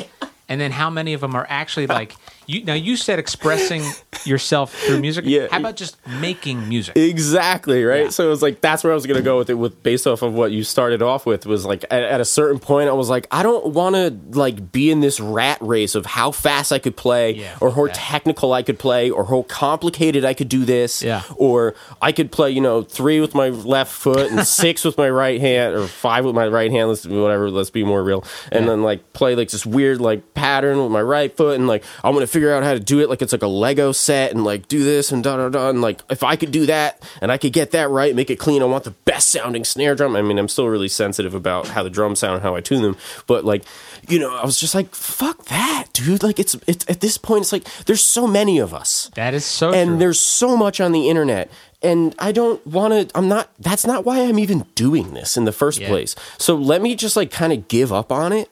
and 0.47 0.59
then 0.59 0.71
how 0.71 0.89
many 0.89 1.13
of 1.13 1.21
them 1.21 1.35
are 1.35 1.45
actually 1.49 1.87
like 1.87 2.15
you? 2.49 2.63
Now 2.63 2.73
you 2.73 2.95
said 2.95 3.19
expressing 3.19 3.83
yourself 4.25 4.73
through 4.73 4.99
music. 4.99 5.25
Yeah. 5.27 5.47
How 5.51 5.59
about 5.59 5.75
just 5.75 5.97
making 6.07 6.67
music? 6.67 6.95
Exactly 6.97 7.83
right. 7.83 8.05
Yeah. 8.05 8.09
So 8.09 8.25
it 8.25 8.29
was 8.29 8.41
like 8.41 8.61
that's 8.61 8.83
where 8.83 8.91
I 8.91 8.95
was 8.95 9.05
gonna 9.05 9.21
go 9.21 9.37
with 9.37 9.49
it. 9.49 9.53
With 9.55 9.81
based 9.83 10.07
off 10.07 10.21
of 10.21 10.33
what 10.33 10.51
you 10.51 10.63
started 10.63 11.01
off 11.01 11.25
with 11.25 11.45
was 11.45 11.65
like 11.65 11.83
at, 11.91 12.03
at 12.03 12.19
a 12.21 12.25
certain 12.25 12.59
point 12.59 12.89
I 12.89 12.93
was 12.93 13.09
like 13.09 13.27
I 13.31 13.43
don't 13.43 13.73
want 13.73 13.95
to 13.95 14.17
like 14.37 14.71
be 14.71 14.89
in 14.89 14.99
this 14.99 15.19
rat 15.19 15.57
race 15.61 15.95
of 15.95 16.05
how 16.05 16.31
fast 16.31 16.71
I 16.71 16.79
could 16.79 16.95
play 16.97 17.31
Yeah, 17.33 17.55
or 17.61 17.71
how 17.71 17.85
that. 17.85 17.93
technical 17.95 18.53
I 18.53 18.63
could 18.63 18.79
play 18.79 19.09
or 19.09 19.25
how 19.25 19.43
complicated 19.43 20.25
I 20.25 20.33
could 20.33 20.49
do 20.49 20.65
this. 20.65 21.03
Yeah. 21.03 21.21
Or 21.35 21.75
I 22.01 22.11
could 22.11 22.31
play 22.31 22.51
you 22.51 22.61
know 22.61 22.81
three 22.81 23.19
with 23.19 23.35
my 23.35 23.49
left 23.49 23.91
foot 23.91 24.31
and 24.31 24.45
six 24.59 24.83
with 24.83 24.97
my 24.97 25.09
right 25.09 25.39
hand 25.39 25.75
or 25.75 25.87
five 25.87 26.25
with 26.25 26.35
my 26.35 26.47
right 26.47 26.71
hand. 26.71 26.89
Let's 26.89 27.05
whatever. 27.05 27.51
Let's 27.51 27.69
be 27.69 27.83
more 27.83 28.03
real. 28.03 28.23
And 28.51 28.65
Yeah. 28.65 28.71
then 28.71 28.81
like 28.83 29.13
play 29.13 29.35
like 29.35 29.49
this 29.49 29.65
weird 29.65 30.01
like 30.01 30.33
pattern 30.33 30.81
with 30.81 30.91
my 30.91 31.01
right 31.01 31.35
foot 31.35 31.55
and 31.59 31.67
like 31.67 31.83
I'm 32.03 32.13
gonna 32.13 32.25
figure 32.27 32.38
out 32.47 32.63
how 32.63 32.73
to 32.73 32.79
do 32.79 32.99
it 33.01 33.09
like 33.09 33.21
it's 33.21 33.31
like 33.33 33.41
a 33.43 33.47
Lego 33.47 33.91
set 33.91 34.31
and 34.31 34.43
like 34.43 34.67
do 34.67 34.83
this 34.83 35.11
and 35.11 35.23
da 35.23 35.37
da 35.37 35.49
da 35.49 35.69
and 35.69 35.81
like 35.81 36.01
if 36.09 36.23
I 36.23 36.35
could 36.35 36.51
do 36.51 36.65
that 36.67 37.01
and 37.21 37.31
I 37.31 37.37
could 37.37 37.53
get 37.53 37.71
that 37.71 37.89
right, 37.89 38.15
make 38.15 38.29
it 38.29 38.37
clean. 38.37 38.61
I 38.61 38.65
want 38.65 38.85
the 38.85 38.91
best 38.91 39.29
sounding 39.29 39.65
snare 39.65 39.95
drum. 39.95 40.15
I 40.15 40.21
mean, 40.21 40.39
I'm 40.39 40.47
still 40.47 40.67
really 40.69 40.87
sensitive 40.87 41.33
about 41.33 41.67
how 41.67 41.83
the 41.83 41.89
drums 41.89 42.19
sound 42.19 42.35
and 42.35 42.43
how 42.43 42.55
I 42.55 42.61
tune 42.61 42.81
them, 42.83 42.95
but 43.27 43.43
like 43.45 43.63
you 44.07 44.17
know, 44.17 44.33
I 44.35 44.45
was 44.45 44.59
just 44.59 44.73
like, 44.73 44.95
fuck 44.95 45.45
that, 45.45 45.87
dude. 45.93 46.23
Like 46.23 46.39
it's 46.39 46.55
it's 46.67 46.85
at 46.89 47.01
this 47.01 47.17
point, 47.17 47.41
it's 47.41 47.51
like 47.51 47.65
there's 47.85 48.03
so 48.03 48.25
many 48.25 48.57
of 48.59 48.73
us 48.73 49.11
That 49.15 49.33
is 49.33 49.45
so 49.45 49.73
and 49.73 49.89
true. 49.91 49.97
there's 49.99 50.19
so 50.19 50.55
much 50.55 50.79
on 50.79 50.91
the 50.93 51.09
internet 51.09 51.51
and 51.81 52.13
i 52.19 52.29
don't 52.33 52.65
want 52.67 52.91
to 52.91 53.17
i'm 53.17 53.29
not 53.29 53.49
that's 53.57 53.85
not 53.87 54.03
why 54.03 54.19
i'm 54.19 54.37
even 54.37 54.65
doing 54.75 55.13
this 55.13 55.37
in 55.37 55.45
the 55.45 55.51
first 55.53 55.79
Yeah. 55.79 55.87
place 55.87 56.13
so 56.37 56.53
let 56.55 56.81
me 56.81 56.93
just 56.93 57.15
like 57.15 57.31
kind 57.31 57.53
of 57.53 57.69
give 57.69 57.93
up 57.93 58.11
on 58.11 58.33
it. 58.33 58.49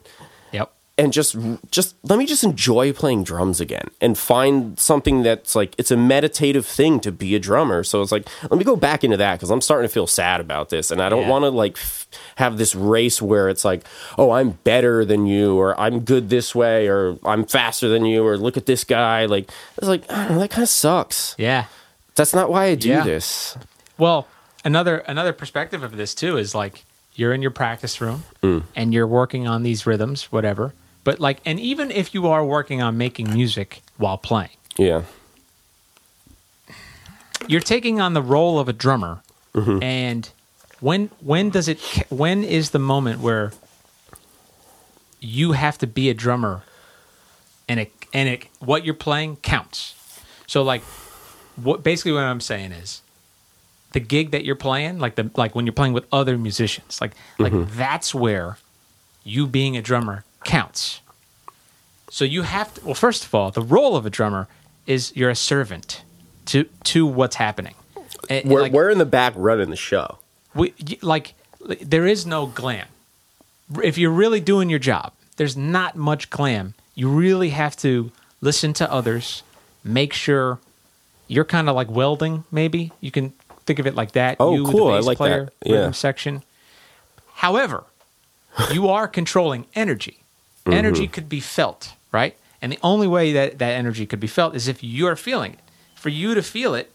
And 0.98 1.12
just 1.12 1.36
just 1.70 1.94
let 2.02 2.18
me 2.18 2.26
just 2.26 2.42
enjoy 2.42 2.92
playing 2.92 3.22
drums 3.24 3.60
again 3.60 3.88
and 4.00 4.18
find 4.18 4.78
something 4.78 5.22
that's 5.22 5.54
like 5.54 5.74
it's 5.78 5.90
a 5.92 5.96
meditative 5.96 6.66
thing 6.66 6.98
to 7.00 7.12
be 7.12 7.34
a 7.36 7.38
drummer 7.38 7.84
so 7.84 8.02
it's 8.02 8.10
like 8.10 8.28
let 8.50 8.58
me 8.58 8.64
go 8.64 8.74
back 8.76 9.04
into 9.04 9.16
that 9.16 9.34
because 9.36 9.50
i'm 9.50 9.60
starting 9.60 9.88
to 9.88 9.92
feel 9.92 10.06
sad 10.08 10.40
about 10.40 10.70
this 10.70 10.90
and 10.90 11.00
i 11.00 11.08
don't 11.08 11.22
Yeah. 11.22 11.28
want 11.30 11.44
to 11.44 11.50
like 11.50 11.76
f- 11.76 12.06
have 12.36 12.58
this 12.58 12.74
race 12.74 13.22
where 13.22 13.48
it's 13.48 13.64
like 13.64 13.84
oh 14.18 14.32
i'm 14.32 14.50
better 14.64 15.04
than 15.04 15.24
you 15.26 15.56
or 15.56 15.78
i'm 15.80 16.00
good 16.00 16.30
this 16.30 16.52
way 16.54 16.88
or 16.88 17.16
i'm 17.24 17.44
faster 17.44 17.88
than 17.88 18.04
you 18.04 18.26
or 18.26 18.36
look 18.36 18.56
at 18.56 18.66
this 18.66 18.82
guy 18.84 19.24
like 19.26 19.48
it's 19.76 19.86
like 19.86 20.08
know 20.10 20.38
that 20.40 20.50
kind 20.50 20.64
of 20.64 20.68
sucks 20.68 21.34
Yeah. 21.38 21.66
that's 22.16 22.34
not 22.34 22.50
why 22.50 22.64
I 22.64 22.74
do 22.74 22.88
Yeah. 22.88 23.04
this. 23.04 23.56
Well, 23.96 24.26
another 24.64 24.98
another 25.06 25.32
perspective 25.32 25.84
of 25.84 25.96
this 25.96 26.14
too 26.14 26.36
is 26.36 26.54
like 26.54 26.84
you're 27.14 27.32
in 27.32 27.42
your 27.42 27.50
practice 27.52 28.00
room 28.00 28.24
Mm. 28.42 28.62
and 28.74 28.92
you're 28.92 29.06
working 29.06 29.46
on 29.46 29.62
these 29.62 29.86
rhythms, 29.86 30.24
whatever. 30.32 30.72
But 31.08 31.20
like, 31.20 31.38
and 31.46 31.58
even 31.58 31.90
if 31.90 32.12
you 32.12 32.26
are 32.26 32.44
working 32.44 32.82
on 32.82 32.98
making 32.98 33.32
music 33.32 33.80
while 33.96 34.18
playing, 34.18 34.50
Yeah. 34.76 35.04
you're 37.46 37.62
taking 37.62 37.98
on 37.98 38.12
the 38.12 38.20
role 38.20 38.58
of 38.58 38.68
a 38.68 38.74
drummer. 38.74 39.22
Mm-hmm. 39.54 39.82
And 39.82 40.28
when 40.80 41.08
when 41.20 41.48
does 41.48 41.66
it? 41.66 41.80
When 42.10 42.44
is 42.44 42.72
the 42.72 42.78
moment 42.78 43.20
where 43.20 43.52
you 45.18 45.52
have 45.52 45.78
to 45.78 45.86
be 45.86 46.10
a 46.10 46.14
drummer, 46.14 46.62
and 47.70 47.80
it 47.80 47.90
and 48.12 48.28
it 48.28 48.46
what 48.58 48.84
you're 48.84 48.92
playing 48.92 49.36
counts? 49.36 49.94
So 50.46 50.62
like, 50.62 50.82
what 51.56 51.82
basically 51.82 52.12
what 52.12 52.24
I'm 52.24 52.42
saying 52.42 52.72
is, 52.72 53.00
the 53.92 54.00
gig 54.00 54.32
that 54.32 54.44
you're 54.44 54.56
playing, 54.56 54.98
like 54.98 55.14
the 55.14 55.30
like 55.36 55.54
when 55.54 55.64
you're 55.64 55.72
playing 55.72 55.94
with 55.94 56.04
other 56.12 56.36
musicians, 56.36 57.00
like 57.00 57.12
like 57.38 57.54
that's 57.70 58.14
where 58.14 58.58
you 59.24 59.46
being 59.46 59.74
a 59.74 59.80
drummer 59.80 60.24
counts. 60.44 61.00
So 62.10 62.24
you 62.24 62.42
have 62.42 62.74
to. 62.74 62.84
Well, 62.84 62.94
first 62.94 63.24
of 63.24 63.34
all, 63.34 63.50
the 63.50 63.62
role 63.62 63.96
of 63.96 64.06
a 64.06 64.10
drummer 64.10 64.48
is 64.86 65.12
you're 65.14 65.30
a 65.30 65.36
servant 65.36 66.02
to 66.46 66.64
to 66.84 67.06
what's 67.06 67.36
happening. 67.36 67.74
And, 68.30 68.50
We're, 68.50 68.62
like, 68.62 68.72
we're 68.72 68.90
in 68.90 68.98
the 68.98 69.06
back 69.06 69.32
running 69.36 69.70
the 69.70 69.76
show. 69.76 70.18
we, 70.54 70.74
like 71.02 71.34
there 71.80 72.06
is 72.06 72.26
no 72.26 72.46
glam. 72.46 72.86
If 73.82 73.96
you're 73.98 74.10
really 74.10 74.40
doing 74.40 74.68
your 74.70 74.78
job, 74.78 75.12
there's 75.36 75.56
not 75.56 75.96
much 75.96 76.30
glam. 76.30 76.74
You 76.94 77.08
really 77.10 77.50
have 77.50 77.76
to 77.78 78.10
listen 78.40 78.72
to 78.74 78.90
others, 78.90 79.42
make 79.84 80.12
sure 80.12 80.58
you're 81.26 81.44
kind 81.44 81.68
of 81.68 81.76
like 81.76 81.90
welding. 81.90 82.44
Maybe 82.50 82.92
you 83.00 83.10
can 83.10 83.30
think 83.66 83.78
of 83.78 83.86
it 83.86 83.94
like 83.94 84.12
that. 84.12 84.36
Oh, 84.40 84.54
you, 84.54 84.64
cool. 84.64 84.88
I 84.88 84.96
bass 84.98 85.06
like 85.06 85.18
that. 85.18 85.22
player, 85.24 85.48
Yeah. 85.64 85.72
Rhythm 85.76 85.92
section. 85.92 86.42
However, 87.34 87.84
you 88.72 88.88
are 88.88 89.06
controlling 89.06 89.66
energy. 89.74 90.24
Mm-hmm. 90.68 90.78
Energy 90.78 91.08
could 91.08 91.28
be 91.28 91.40
felt, 91.40 91.94
right? 92.12 92.36
And 92.60 92.72
the 92.72 92.78
only 92.82 93.06
way 93.06 93.32
that 93.32 93.58
that 93.58 93.70
energy 93.70 94.06
could 94.06 94.20
be 94.20 94.26
felt 94.26 94.54
is 94.54 94.68
if 94.68 94.82
you're 94.82 95.16
feeling 95.16 95.54
it. 95.54 95.60
For 95.94 96.10
you 96.10 96.34
to 96.34 96.42
feel 96.42 96.74
it, 96.74 96.92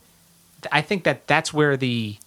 I 0.71 0.81
think 0.81 1.03
that 1.03 1.27
that's 1.27 1.53
where 1.53 1.75
the 1.75 2.17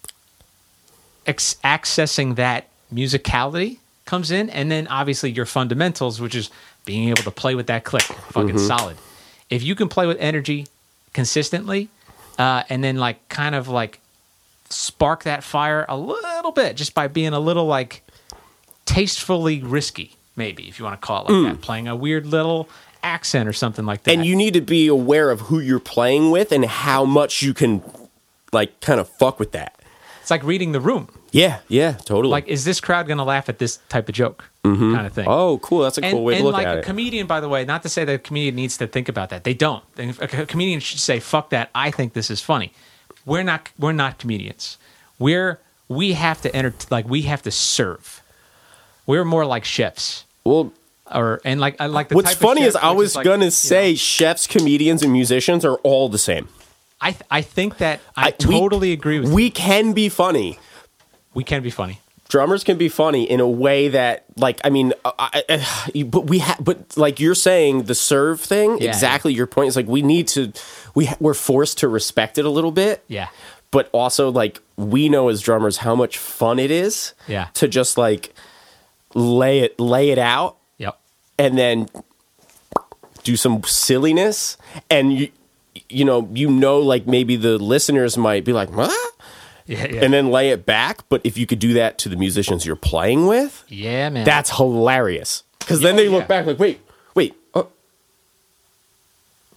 ex- 1.26 1.56
accessing 1.64 2.36
that 2.36 2.68
musicality 2.92 3.78
comes 4.04 4.30
in, 4.30 4.50
and 4.50 4.70
then 4.70 4.86
obviously 4.88 5.30
your 5.30 5.46
fundamentals, 5.46 6.20
which 6.20 6.34
is 6.34 6.50
being 6.84 7.08
able 7.08 7.22
to 7.22 7.30
play 7.30 7.54
with 7.54 7.66
that 7.66 7.84
click, 7.84 8.02
fucking 8.02 8.58
solid. 8.58 8.96
If 9.50 9.62
you 9.62 9.74
can 9.74 9.88
play 9.88 10.06
with 10.06 10.18
energy 10.20 10.66
consistently, 11.12 11.88
uh, 12.38 12.62
and 12.68 12.84
then 12.84 12.96
like 12.96 13.28
kind 13.28 13.54
of 13.54 13.68
like 13.68 14.00
spark 14.68 15.24
that 15.24 15.42
fire 15.42 15.86
a 15.88 15.96
little 15.96 16.52
bit 16.52 16.76
just 16.76 16.94
by 16.94 17.08
being 17.08 17.32
a 17.32 17.40
little 17.40 17.66
like 17.66 18.02
tastefully 18.84 19.62
risky, 19.62 20.16
maybe 20.36 20.68
if 20.68 20.78
you 20.78 20.84
want 20.84 21.00
to 21.00 21.06
call 21.06 21.26
it 21.26 21.32
like 21.32 21.52
that, 21.52 21.60
mm. 21.60 21.62
playing 21.62 21.88
a 21.88 21.96
weird 21.96 22.26
little 22.26 22.68
accent 23.02 23.48
or 23.48 23.52
something 23.52 23.84
like 23.86 24.02
that. 24.04 24.12
And 24.12 24.24
you 24.24 24.36
need 24.36 24.54
to 24.54 24.60
be 24.60 24.86
aware 24.86 25.30
of 25.30 25.40
who 25.42 25.60
you're 25.60 25.80
playing 25.80 26.30
with 26.30 26.52
and 26.52 26.64
how 26.64 27.04
much 27.04 27.42
you 27.42 27.54
can, 27.54 27.82
like, 28.52 28.80
kind 28.80 29.00
of 29.00 29.08
fuck 29.08 29.38
with 29.38 29.52
that. 29.52 29.80
it's 30.20 30.30
like 30.30 30.42
reading 30.42 30.72
the 30.72 30.80
room. 30.80 31.08
Yeah, 31.32 31.58
yeah, 31.68 31.92
totally. 31.92 32.32
Like, 32.32 32.48
is 32.48 32.64
this 32.64 32.80
crowd 32.80 33.06
going 33.06 33.18
to 33.18 33.24
laugh 33.24 33.48
at 33.48 33.58
this 33.58 33.78
type 33.88 34.08
of 34.08 34.14
joke? 34.14 34.48
Mm-hmm. 34.64 34.94
Kind 34.94 35.06
of 35.06 35.12
thing. 35.12 35.26
oh, 35.28 35.58
cool. 35.58 35.80
That's 35.80 35.98
a 35.98 36.00
cool 36.00 36.24
way 36.24 36.38
to 36.38 36.42
look 36.42 36.54
like 36.54 36.66
at 36.66 36.76
a 36.76 36.78
it. 36.80 36.84
comedian, 36.84 37.26
by 37.26 37.40
the 37.40 37.48
way, 37.48 37.64
not 37.64 37.82
to 37.82 37.88
say 37.88 38.04
that 38.04 38.14
a 38.14 38.18
comedian 38.18 38.54
needs 38.54 38.76
to 38.78 38.86
think 38.86 39.08
about 39.08 39.30
that. 39.30 39.44
They 39.44 39.54
don't. 39.54 39.84
A 39.98 40.46
comedian 40.46 40.80
should 40.80 40.98
say, 40.98 41.20
"Fuck 41.20 41.50
that! 41.50 41.70
I 41.74 41.90
think 41.90 42.14
this 42.14 42.30
is 42.30 42.40
funny." 42.40 42.72
We're 43.24 43.42
not. 43.42 43.70
We're 43.78 43.92
not 43.92 44.18
comedians. 44.18 44.78
We're 45.18 45.60
we 45.88 46.14
have 46.14 46.40
to 46.42 46.54
enter. 46.54 46.74
Like 46.90 47.08
we 47.08 47.22
have 47.22 47.42
to 47.42 47.50
serve. 47.50 48.22
We're 49.06 49.24
more 49.24 49.46
like 49.46 49.64
chefs, 49.64 50.24
well, 50.46 50.72
or 51.12 51.40
and 51.44 51.60
like 51.60 51.76
I 51.80 51.86
like 51.86 52.08
the. 52.08 52.14
what's 52.16 52.34
funny 52.34 52.62
is 52.62 52.76
I 52.76 52.92
was 52.92 53.16
like, 53.16 53.24
gonna 53.24 53.36
you 53.44 53.46
know, 53.46 53.50
say 53.50 53.94
chefs, 53.94 54.46
comedians, 54.46 55.02
and 55.02 55.12
musicians 55.12 55.64
are 55.64 55.76
all 55.78 56.08
the 56.08 56.18
same. 56.18 56.48
I 57.00 57.12
th- 57.12 57.22
I 57.30 57.42
think 57.42 57.78
that 57.78 58.00
I, 58.16 58.26
we- 58.26 58.58
totally 58.58 58.92
agree 58.92 59.20
with. 59.20 59.28
you. 59.28 59.34
We 59.34 59.50
can 59.50 59.92
be 59.92 60.08
funny. 60.08 60.58
We 61.34 61.44
can 61.44 61.62
be 61.62 61.70
funny. 61.70 62.00
drummers 62.28 62.64
can 62.64 62.76
be 62.78 62.88
funny 62.88 63.22
in 63.30 63.38
a 63.40 63.46
way 63.48 63.86
that 63.88 64.24
like 64.36 64.58
i 64.64 64.70
mean 64.70 64.92
uh, 65.04 65.12
I, 65.16 65.44
uh, 65.48 65.58
I, 65.94 66.02
but 66.02 66.26
we 66.26 66.38
have 66.40 66.58
but 66.58 66.96
like 66.96 67.20
you're 67.20 67.36
saying 67.36 67.84
the 67.84 67.94
serve 67.94 68.40
thing 68.40 68.78
Yeah. 68.78 68.88
exactly 68.88 69.32
your 69.32 69.46
point 69.46 69.68
is 69.68 69.76
like 69.76 69.86
we 69.86 70.02
need 70.02 70.26
to 70.28 70.52
we 70.96 71.04
ha- 71.06 71.16
we're 71.20 71.34
forced 71.34 71.78
to 71.78 71.88
respect 71.88 72.36
it 72.38 72.44
a 72.44 72.50
little 72.50 72.72
bit 72.72 73.04
Yeah. 73.06 73.28
but 73.70 73.88
also 73.92 74.30
like 74.32 74.60
we 74.76 75.08
know 75.08 75.28
as 75.28 75.40
drummers 75.40 75.76
how 75.76 75.94
much 75.94 76.18
fun 76.18 76.58
it 76.58 76.72
is 76.72 77.12
Yeah. 77.28 77.46
to 77.54 77.68
just 77.68 77.96
like 77.96 78.34
lay 79.16 79.60
it 79.60 79.80
lay 79.80 80.10
it 80.10 80.18
out 80.18 80.58
Yep. 80.78 80.98
and 81.38 81.56
then 81.58 81.88
do 83.24 83.34
some 83.34 83.62
silliness 83.64 84.56
and 84.90 85.12
you 85.12 85.28
you 85.88 86.04
know 86.04 86.28
you 86.32 86.50
know 86.50 86.78
like 86.78 87.06
maybe 87.06 87.34
the 87.36 87.56
listeners 87.58 88.16
might 88.18 88.44
be 88.44 88.52
like 88.52 88.70
what 88.70 88.90
Yeah. 89.66 89.86
Yeah. 89.90 90.04
and 90.04 90.12
then 90.12 90.30
lay 90.30 90.50
it 90.50 90.64
back 90.66 91.08
but 91.08 91.20
if 91.24 91.36
you 91.38 91.46
could 91.46 91.58
do 91.58 91.72
that 91.74 91.98
to 91.98 92.08
the 92.08 92.16
musicians 92.16 92.64
you're 92.66 92.76
playing 92.76 93.26
with 93.26 93.64
yeah, 93.68 94.08
man. 94.10 94.24
that's 94.24 94.50
hilarious. 94.58 95.42
Because 95.58 95.80
then 95.80 95.96
Yeah, 95.96 96.02
they 96.02 96.08
oh, 96.08 96.12
look 96.12 96.22
yeah. 96.22 96.26
back 96.28 96.46
like, 96.46 96.58
wait, 96.60 96.80
wait, 97.14 97.34
oh, 97.54 97.68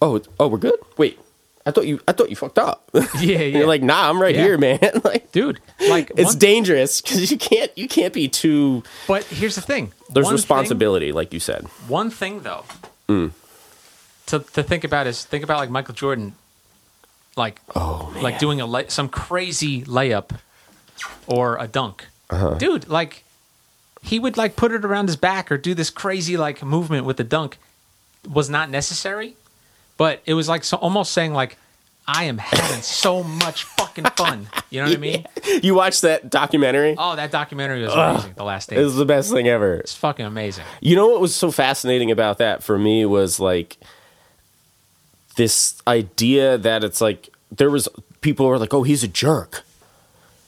oh, 0.02 0.22
oh, 0.40 0.48
we're 0.48 0.58
good. 0.58 0.80
Wait, 0.98 1.20
I 1.66 1.72
thought 1.72 1.86
you 1.88 2.00
I 2.08 2.14
thought 2.14 2.30
you 2.30 2.36
fucked 2.36 2.58
up. 2.58 2.90
Yeah, 2.94 3.04
yeah. 3.20 3.58
You're 3.60 3.68
like, 3.68 3.82
nah, 3.84 4.10
I'm 4.10 4.22
right 4.22 4.34
Yeah. 4.36 4.44
here, 4.44 4.58
man. 4.58 4.80
like, 5.04 5.32
dude. 5.32 5.60
Like 5.90 6.12
it's 6.16 6.32
one- 6.32 6.38
dangerous 6.40 7.02
because 7.02 7.30
you 7.32 7.38
can't 7.38 7.72
you 7.78 7.88
can't 7.88 8.14
be 8.14 8.28
too. 8.28 8.84
But 9.08 9.24
here's 9.26 9.56
the 9.56 9.62
thing. 9.62 9.92
There's 10.10 10.26
One 10.26 10.32
thing- 10.32 10.38
responsibility, 10.38 11.12
like 11.12 11.34
you 11.34 11.40
said. 11.40 11.66
One 11.88 12.10
thing 12.10 12.42
though, 12.42 12.64
Mm. 13.08 13.32
to 14.28 14.40
to 14.40 14.64
think 14.64 14.84
about 14.84 15.06
is 15.08 15.26
think 15.26 15.44
about 15.44 15.58
like 15.60 15.70
Michael 15.70 15.94
Jordan, 15.96 16.34
like 17.36 17.60
Oh 17.76 18.10
man. 18.14 18.24
like 18.24 18.40
doing 18.40 18.62
a 18.62 18.66
lay- 18.66 18.88
some 18.90 19.10
crazy 19.10 19.82
layup 19.84 20.32
or 21.28 21.58
a 21.58 21.68
dunk, 21.68 22.08
Uh-huh. 22.30 22.56
dude. 22.56 22.88
Like 22.88 23.24
he 24.02 24.18
would 24.20 24.38
like 24.38 24.56
put 24.56 24.72
it 24.72 24.86
around 24.86 25.08
his 25.08 25.18
back 25.18 25.52
or 25.52 25.58
do 25.58 25.74
this 25.76 25.90
crazy 25.90 26.38
like 26.38 26.64
movement 26.64 27.06
with 27.06 27.18
the 27.18 27.24
dunk 27.24 27.58
was 28.28 28.50
not 28.50 28.70
necessary, 28.70 29.36
but 30.00 30.22
it 30.26 30.34
was 30.34 30.50
like 30.50 30.64
so, 30.64 30.78
almost 30.78 31.12
saying 31.12 31.34
like 31.34 31.58
I 32.08 32.24
am 32.24 32.40
having 32.40 32.82
so 32.82 33.22
much 33.22 33.66
fucking 33.66 34.06
fun. 34.18 34.48
You 34.72 34.82
know 34.82 34.88
what 34.88 34.98
I 34.98 35.00
mean? 35.00 35.26
you 35.62 35.76
watched 35.76 36.02
that 36.02 36.32
documentary? 36.32 36.96
Oh, 36.98 37.16
that 37.16 37.30
documentary 37.30 37.84
was 37.84 37.94
amazing. 37.94 38.34
The 38.36 38.44
Last 38.44 38.70
Dance. 38.70 38.80
It 38.80 38.84
was 38.84 38.96
the 38.96 39.06
best 39.06 39.32
thing 39.32 39.48
ever. 39.48 39.76
It's 39.76 39.94
fucking 39.94 40.26
amazing. 40.26 40.64
You 40.82 40.96
know 40.96 41.08
what 41.08 41.22
was 41.22 41.36
so 41.36 41.52
fascinating 41.52 42.10
about 42.10 42.40
that 42.40 42.64
for 42.64 42.80
me 42.80 43.06
was 43.06 43.40
like 43.40 43.78
this 45.36 45.80
idea 45.88 46.58
that 46.58 46.84
it's 46.84 47.00
like 47.02 47.30
there 47.52 47.70
was 47.70 47.88
people 48.22 48.48
were 48.48 48.58
like, 48.58 48.74
"Oh, 48.74 48.84
he's 48.84 49.04
a 49.04 49.08
jerk." 49.08 49.64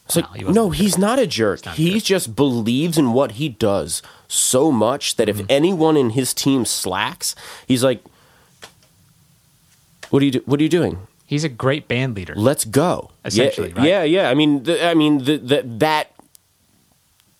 It's 0.05 0.15
No, 0.17 0.21
like, 0.31 0.41
he 0.41 0.43
no, 0.51 0.69
he's 0.71 0.97
not 0.97 1.19
a 1.19 1.27
jerk. 1.27 1.65
not 1.65 1.75
a 1.75 1.77
he 1.77 1.93
jerk. 1.93 2.03
just 2.03 2.35
believes 2.35 2.97
in 2.97 3.13
what 3.13 3.33
he 3.33 3.49
does 3.49 4.01
so 4.27 4.71
much 4.71 5.15
that 5.15 5.27
Mm-hmm. 5.29 5.39
if 5.41 5.45
anyone 5.49 5.95
in 5.95 6.11
his 6.11 6.33
team 6.33 6.65
slacks, 6.65 7.35
he's 7.67 7.83
like, 7.83 8.03
"What 10.11 10.21
are 10.21 10.25
you 10.25 10.31
do- 10.31 10.43
What 10.45 10.59
are 10.59 10.63
you 10.63 10.69
doing? 10.69 10.99
He's 11.25 11.43
a 11.43 11.49
great 11.49 11.87
band 11.87 12.15
leader. 12.15 12.33
Let's 12.35 12.63
go." 12.65 13.09
Essentially, 13.25 13.69
yeah, 13.69 13.79
right? 13.79 13.87
yeah, 13.89 14.03
yeah. 14.03 14.29
I 14.29 14.33
mean, 14.35 14.63
the, 14.63 14.85
I 14.85 14.93
mean, 14.93 15.23
the, 15.25 15.37
the, 15.37 15.61
that 15.79 16.11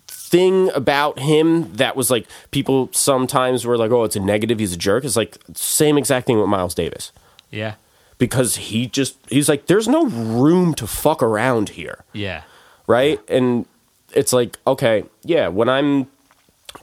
thing 0.07 0.69
about 0.73 1.19
him 1.19 1.73
that 1.73 1.95
was 1.95 2.10
like 2.10 2.25
people 2.51 2.89
sometimes 2.93 3.65
were 3.65 3.77
like, 3.77 3.91
"Oh, 3.91 4.03
it's 4.03 4.15
a 4.15 4.19
negative. 4.19 4.60
He's 4.60 4.73
a 4.73 4.77
jerk." 4.77 5.03
It's 5.03 5.15
like 5.15 5.38
same 5.53 5.97
exact 5.97 6.27
thing 6.27 6.39
with 6.39 6.49
Miles 6.49 6.73
Davis 6.73 7.12
Yeah. 7.49 7.75
because 8.17 8.55
he 8.55 8.88
just 8.88 9.17
he's 9.29 9.49
like, 9.49 9.65
"There's 9.67 9.88
no 9.88 10.05
room 10.05 10.73
to 10.75 10.88
fuck 10.88 11.21
around 11.21 11.69
here." 11.69 12.03
Yeah. 12.13 12.43
right? 12.88 13.19
And 13.29 13.65
it's 14.13 14.34
like, 14.34 14.57
okay, 14.67 15.05
yeah, 15.23 15.47
when 15.47 15.69
I'm 15.69 16.07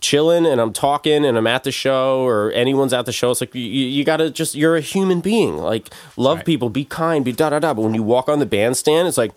chilling 0.00 0.46
and 0.46 0.60
I'm 0.60 0.72
talking 0.72 1.24
and 1.24 1.36
I'm 1.38 1.46
at 1.46 1.64
the 1.64 1.72
show 1.72 2.20
or 2.20 2.52
anyone's 2.52 2.92
at 2.92 3.06
the 3.06 3.12
show, 3.12 3.30
it's 3.30 3.40
like 3.40 3.54
you, 3.54 3.62
you 3.62 4.04
gotta 4.04 4.30
just 4.30 4.54
you're 4.54 4.76
a 4.76 4.80
human 4.80 5.20
being. 5.20 5.56
Like 5.58 5.88
love 6.16 6.38
Right. 6.38 6.46
people, 6.46 6.70
be 6.70 6.84
kind, 6.84 7.24
be 7.24 7.32
da 7.32 7.50
da 7.50 7.58
da. 7.58 7.74
But 7.74 7.82
when 7.82 7.94
you 7.94 8.02
walk 8.02 8.28
on 8.28 8.38
the 8.38 8.46
bandstand, 8.46 9.08
it's 9.08 9.18
like 9.18 9.32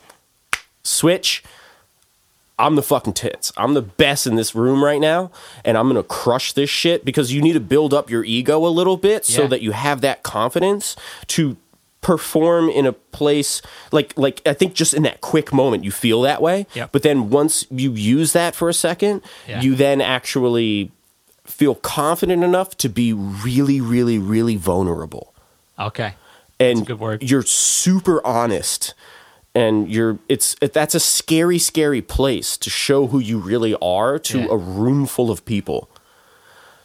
switch. 0.84 1.44
I'm 2.60 2.76
the 2.76 2.84
fucking 2.84 3.14
tits. 3.14 3.52
I'm 3.58 3.74
the 3.74 3.82
best 3.82 4.28
in 4.28 4.36
this 4.36 4.54
room 4.54 4.84
right 4.84 5.02
now, 5.02 5.32
and 5.66 5.78
I'm 5.78 5.88
gonna 5.88 6.04
crush 6.04 6.54
this 6.54 6.70
shit 6.70 7.04
because 7.04 7.34
you 7.34 7.42
need 7.42 7.54
to 7.54 7.60
build 7.60 7.92
up 7.92 8.12
your 8.12 8.24
ego 8.24 8.64
a 8.66 8.70
little 8.70 8.98
bit 8.98 9.26
so 9.26 9.48
that 9.48 9.64
you 9.64 9.72
have 9.72 10.02
that 10.02 10.22
confidence 10.22 10.96
to 11.28 11.58
perform 12.02 12.68
in 12.70 12.86
a 12.88 12.94
place 12.94 13.62
like 13.92 14.14
like 14.18 14.42
I 14.46 14.54
think 14.54 14.74
just 14.74 14.94
in 14.94 15.04
that 15.04 15.22
quick 15.22 15.54
moment 15.54 15.84
you 15.84 15.92
feel 15.92 16.22
that 16.24 16.42
way. 16.42 16.66
Yep. 16.74 16.92
But 16.92 17.04
then 17.04 17.30
once 17.30 17.66
you 17.70 17.92
use 17.94 18.34
that 18.34 18.56
for 18.56 18.70
a 18.70 18.74
second, 18.74 19.22
Yeah. 19.48 19.62
you 19.62 19.76
then 19.76 20.02
actually 20.02 20.92
feel 21.46 21.76
confident 21.76 22.44
enough 22.44 22.76
to 22.78 22.90
be 22.90 23.14
really, 23.14 23.80
really, 23.82 24.18
really 24.18 24.56
vulnerable 24.56 25.34
Okay. 25.78 26.14
and 26.60 26.86
good 26.88 27.00
word. 27.00 27.22
you're 27.24 27.42
super 27.44 28.26
honest 28.26 28.94
and 29.54 29.90
you're 29.92 30.18
it's 30.30 30.56
it, 30.62 30.72
that's 30.74 30.96
a 30.96 31.00
scary 31.00 31.60
scary 31.60 32.02
place 32.02 32.56
to 32.58 32.70
show 32.70 33.08
who 33.08 33.20
you 33.20 33.38
really 33.38 33.76
are 33.82 34.18
to 34.20 34.40
Yeah. 34.40 34.48
a 34.50 34.56
room 34.58 35.06
full 35.06 35.30
of 35.30 35.44
people 35.46 35.90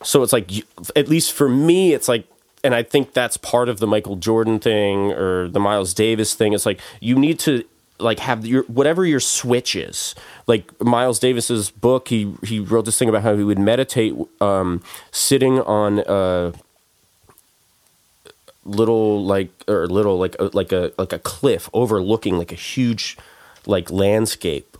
so 0.02 0.22
it's 0.22 0.32
like 0.32 0.50
at 0.96 1.08
least 1.08 1.32
for 1.32 1.48
me 1.48 1.94
it's 1.94 2.08
like 2.08 2.26
and 2.66 2.74
i 2.74 2.82
think 2.82 3.12
that's 3.12 3.36
part 3.36 3.68
of 3.68 3.78
the 3.78 3.86
michael 3.86 4.16
jordan 4.16 4.58
thing 4.58 5.12
or 5.12 5.48
the 5.48 5.60
miles 5.60 5.94
davis 5.94 6.34
thing. 6.34 6.52
It's 6.52 6.66
like 6.66 6.80
you 7.00 7.16
need 7.16 7.38
to 7.40 7.64
like 7.98 8.18
have 8.20 8.46
your 8.46 8.62
whatever 8.64 9.04
your 9.04 9.20
switch 9.20 9.74
is. 9.74 10.14
Like 10.46 10.80
miles 10.80 11.18
davis's 11.18 11.70
book 11.70 12.08
he 12.08 12.34
he 12.44 12.60
wrote 12.60 12.84
this 12.84 12.98
thing 12.98 13.08
about 13.08 13.22
how 13.22 13.36
he 13.36 13.42
would 13.42 13.58
meditate 13.58 14.14
um 14.40 14.82
sitting 15.10 15.60
on 15.60 16.00
a 16.06 16.52
little 18.64 19.24
like 19.24 19.50
or 19.66 19.86
little 19.86 20.18
like 20.18 20.36
a, 20.38 20.50
like 20.52 20.72
a 20.72 20.92
like 20.98 21.12
a 21.12 21.18
cliff 21.18 21.68
overlooking 21.72 22.36
like 22.36 22.52
a 22.52 22.56
huge 22.56 23.16
like 23.66 23.90
landscape 23.90 24.75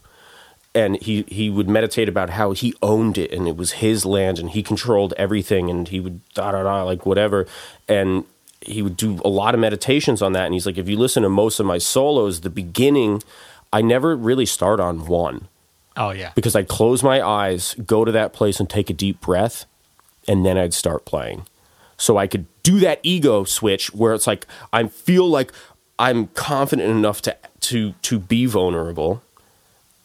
and 0.77 1.03
he 1.03 1.23
he 1.27 1.51
would 1.51 1.69
meditate 1.69 2.09
about 2.09 2.31
how 2.31 2.53
he 2.53 2.75
owned 2.83 3.17
it 3.19 3.33
and 3.33 3.49
it 3.49 3.57
was 3.57 3.73
his 3.85 4.05
land 4.05 4.39
and 4.39 4.51
he 4.51 4.63
controlled 4.63 5.13
everything 5.17 5.71
and 5.71 5.89
he 5.89 5.99
would 5.99 6.21
da 6.35 6.53
da 6.53 6.63
da 6.63 6.83
like 6.85 7.05
whatever 7.07 7.47
and 7.89 8.25
he 8.61 8.83
would 8.83 8.97
do 8.97 9.21
a 9.25 9.29
lot 9.29 9.55
of 9.55 9.61
meditations 9.61 10.23
on 10.23 10.33
that 10.33 10.45
and 10.45 10.55
he's 10.55 10.67
like 10.67 10.79
if 10.79 10.89
you 10.89 10.97
listen 10.97 11.23
to 11.23 11.29
most 11.29 11.59
of 11.59 11.67
my 11.67 11.79
solos 11.79 12.43
the 12.43 12.51
beginning 12.51 13.23
I 13.73 13.83
never 13.83 14.17
really 14.17 14.47
start 14.47 14.79
on 14.81 15.07
one 15.07 15.49
Oh 15.97 16.11
yeah. 16.11 16.33
because 16.35 16.55
I'd 16.55 16.69
close 16.69 17.03
my 17.03 17.27
eyes, 17.27 17.75
go 17.87 18.05
to 18.05 18.13
that 18.13 18.33
place 18.33 18.61
and 18.61 18.69
take 18.69 18.91
a 18.91 18.93
deep 18.93 19.21
breath, 19.21 19.65
and 20.29 20.45
then 20.45 20.59
I'd 20.59 20.75
start 20.75 21.07
playing. 21.07 21.47
So 21.97 22.19
I 22.19 22.27
could 22.27 22.45
do 22.63 22.79
that 22.81 23.01
ego 23.03 23.45
switch 23.45 23.95
where 23.95 24.13
it's 24.13 24.27
like 24.27 24.47
I 24.73 24.89
feel 24.89 25.27
like 25.29 25.53
I'm 25.99 26.27
confident 26.29 26.91
enough 26.91 27.23
to 27.23 27.37
to 27.61 27.95
to 28.03 28.19
be 28.19 28.45
vulnerable. 28.47 29.23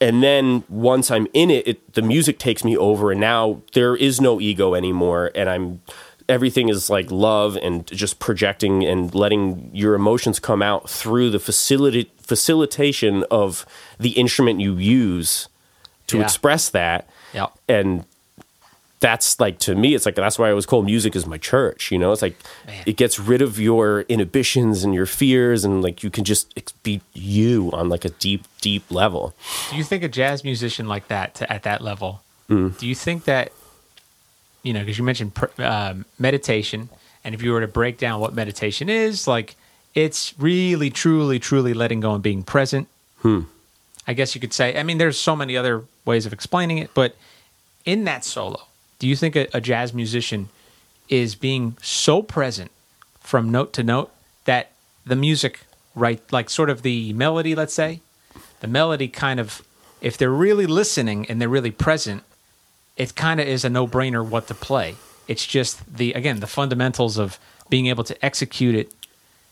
And 0.01 0.21
then 0.23 0.63
once 0.67 1.11
I'm 1.11 1.27
in 1.33 1.49
it, 1.51 1.67
it 1.67 1.93
the 1.93 2.01
music 2.01 2.39
takes 2.39 2.63
me 2.65 2.75
over 2.75 3.11
and 3.11 3.21
now 3.21 3.61
there 3.73 3.95
is 3.95 4.19
no 4.19 4.41
ego 4.41 4.73
anymore 4.73 5.31
and 5.35 5.47
I'm 5.49 5.81
everything 6.27 6.69
is 6.69 6.89
like 6.89 7.11
love 7.11 7.55
and 7.57 7.85
just 7.87 8.19
projecting 8.19 8.83
and 8.83 9.13
letting 9.13 9.69
your 9.73 9.93
emotions 9.95 10.39
come 10.39 10.61
out 10.61 10.89
through 10.89 11.29
the 11.29 11.39
facilitation 11.39 13.23
of 13.29 13.65
the 13.99 14.11
instrument 14.11 14.59
you 14.61 14.75
use 14.75 15.47
to 16.07 16.17
Yeah. 16.17 16.23
express 16.23 16.69
that 16.69 17.07
Yep. 17.33 17.51
and 17.67 18.05
that's 19.01 19.39
like 19.39 19.59
to 19.59 19.75
me 19.75 19.93
it's 19.93 20.05
like 20.05 20.15
that's 20.15 20.39
why 20.39 20.49
i 20.49 20.53
was 20.53 20.65
called 20.65 20.85
music 20.85 21.15
is 21.15 21.25
my 21.25 21.37
church 21.37 21.91
you 21.91 21.97
know 21.97 22.11
it's 22.13 22.21
like 22.21 22.37
Man. 22.65 22.83
it 22.85 22.95
gets 22.95 23.19
rid 23.19 23.41
of 23.41 23.59
your 23.59 24.01
inhibitions 24.01 24.83
and 24.83 24.93
your 24.93 25.05
fears 25.05 25.65
and 25.65 25.81
like 25.81 26.03
you 26.03 26.09
can 26.09 26.23
just 26.23 26.53
be 26.83 27.01
you 27.13 27.69
on 27.73 27.89
like 27.89 28.05
a 28.05 28.09
deep 28.09 28.45
deep 28.61 28.89
level 28.89 29.35
Do 29.71 29.75
you 29.75 29.83
think 29.83 30.03
a 30.03 30.07
jazz 30.07 30.43
musician 30.43 30.87
like 30.87 31.07
that 31.09 31.35
to, 31.35 31.51
at 31.51 31.63
that 31.63 31.81
level? 31.81 32.21
Mm. 32.47 32.77
Do 32.77 32.87
you 32.87 32.95
think 32.95 33.25
that 33.25 33.51
you 34.63 34.71
know 34.71 34.79
because 34.81 34.97
you 34.97 35.03
mentioned 35.03 35.33
pr- 35.33 35.61
um, 35.63 36.05
meditation, 36.19 36.89
and 37.23 37.33
if 37.33 37.41
you 37.41 37.51
were 37.51 37.61
to 37.61 37.67
break 37.67 37.97
down 37.97 38.19
what 38.19 38.33
meditation 38.33 38.87
is, 38.89 39.27
like 39.27 39.55
it's 39.93 40.33
really, 40.39 40.89
truly, 40.89 41.39
truly 41.39 41.73
letting 41.73 41.99
go 41.99 42.13
and 42.13 42.23
being 42.23 42.43
present. 42.43 42.87
Hmm. 43.19 43.41
I 44.07 44.13
guess 44.13 44.33
you 44.35 44.41
could 44.41 44.53
say. 44.53 44.77
I 44.79 44.83
mean, 44.83 44.97
there's 44.97 45.17
so 45.17 45.35
many 45.35 45.55
other 45.57 45.83
ways 46.05 46.25
of 46.25 46.33
explaining 46.33 46.77
it, 46.79 46.91
but 46.93 47.15
in 47.85 48.05
that 48.05 48.25
solo, 48.25 48.61
do 49.01 49.07
you 49.07 49.15
think 49.15 49.35
a, 49.35 49.47
a 49.51 49.59
jazz 49.59 49.95
musician 49.95 50.49
is 51.09 51.33
being 51.33 51.75
so 51.81 52.21
present 52.21 52.69
from 53.19 53.49
note 53.51 53.73
to 53.73 53.81
note 53.81 54.11
that 54.45 54.71
the 55.07 55.15
music, 55.15 55.61
right, 55.95 56.21
like 56.31 56.51
sort 56.51 56.69
of 56.69 56.83
the 56.83 57.11
melody, 57.13 57.55
let's 57.55 57.73
say, 57.73 57.99
the 58.59 58.67
melody 58.67 59.07
kind 59.07 59.39
of, 59.39 59.63
if 60.01 60.19
they're 60.19 60.29
really 60.29 60.67
listening 60.67 61.25
and 61.27 61.41
they're 61.41 61.49
really 61.49 61.71
present, 61.71 62.21
it 62.95 63.15
kind 63.15 63.39
of 63.41 63.47
is 63.47 63.65
a 63.65 63.71
no 63.71 63.87
brainer 63.87 64.23
what 64.23 64.45
to 64.49 64.53
play. 64.53 64.93
It's 65.27 65.47
just 65.47 65.95
the, 65.97 66.13
again, 66.13 66.39
the 66.39 66.45
fundamentals 66.45 67.17
of 67.17 67.39
being 67.69 67.87
able 67.87 68.03
to 68.03 68.23
execute 68.23 68.75
it. 68.75 68.93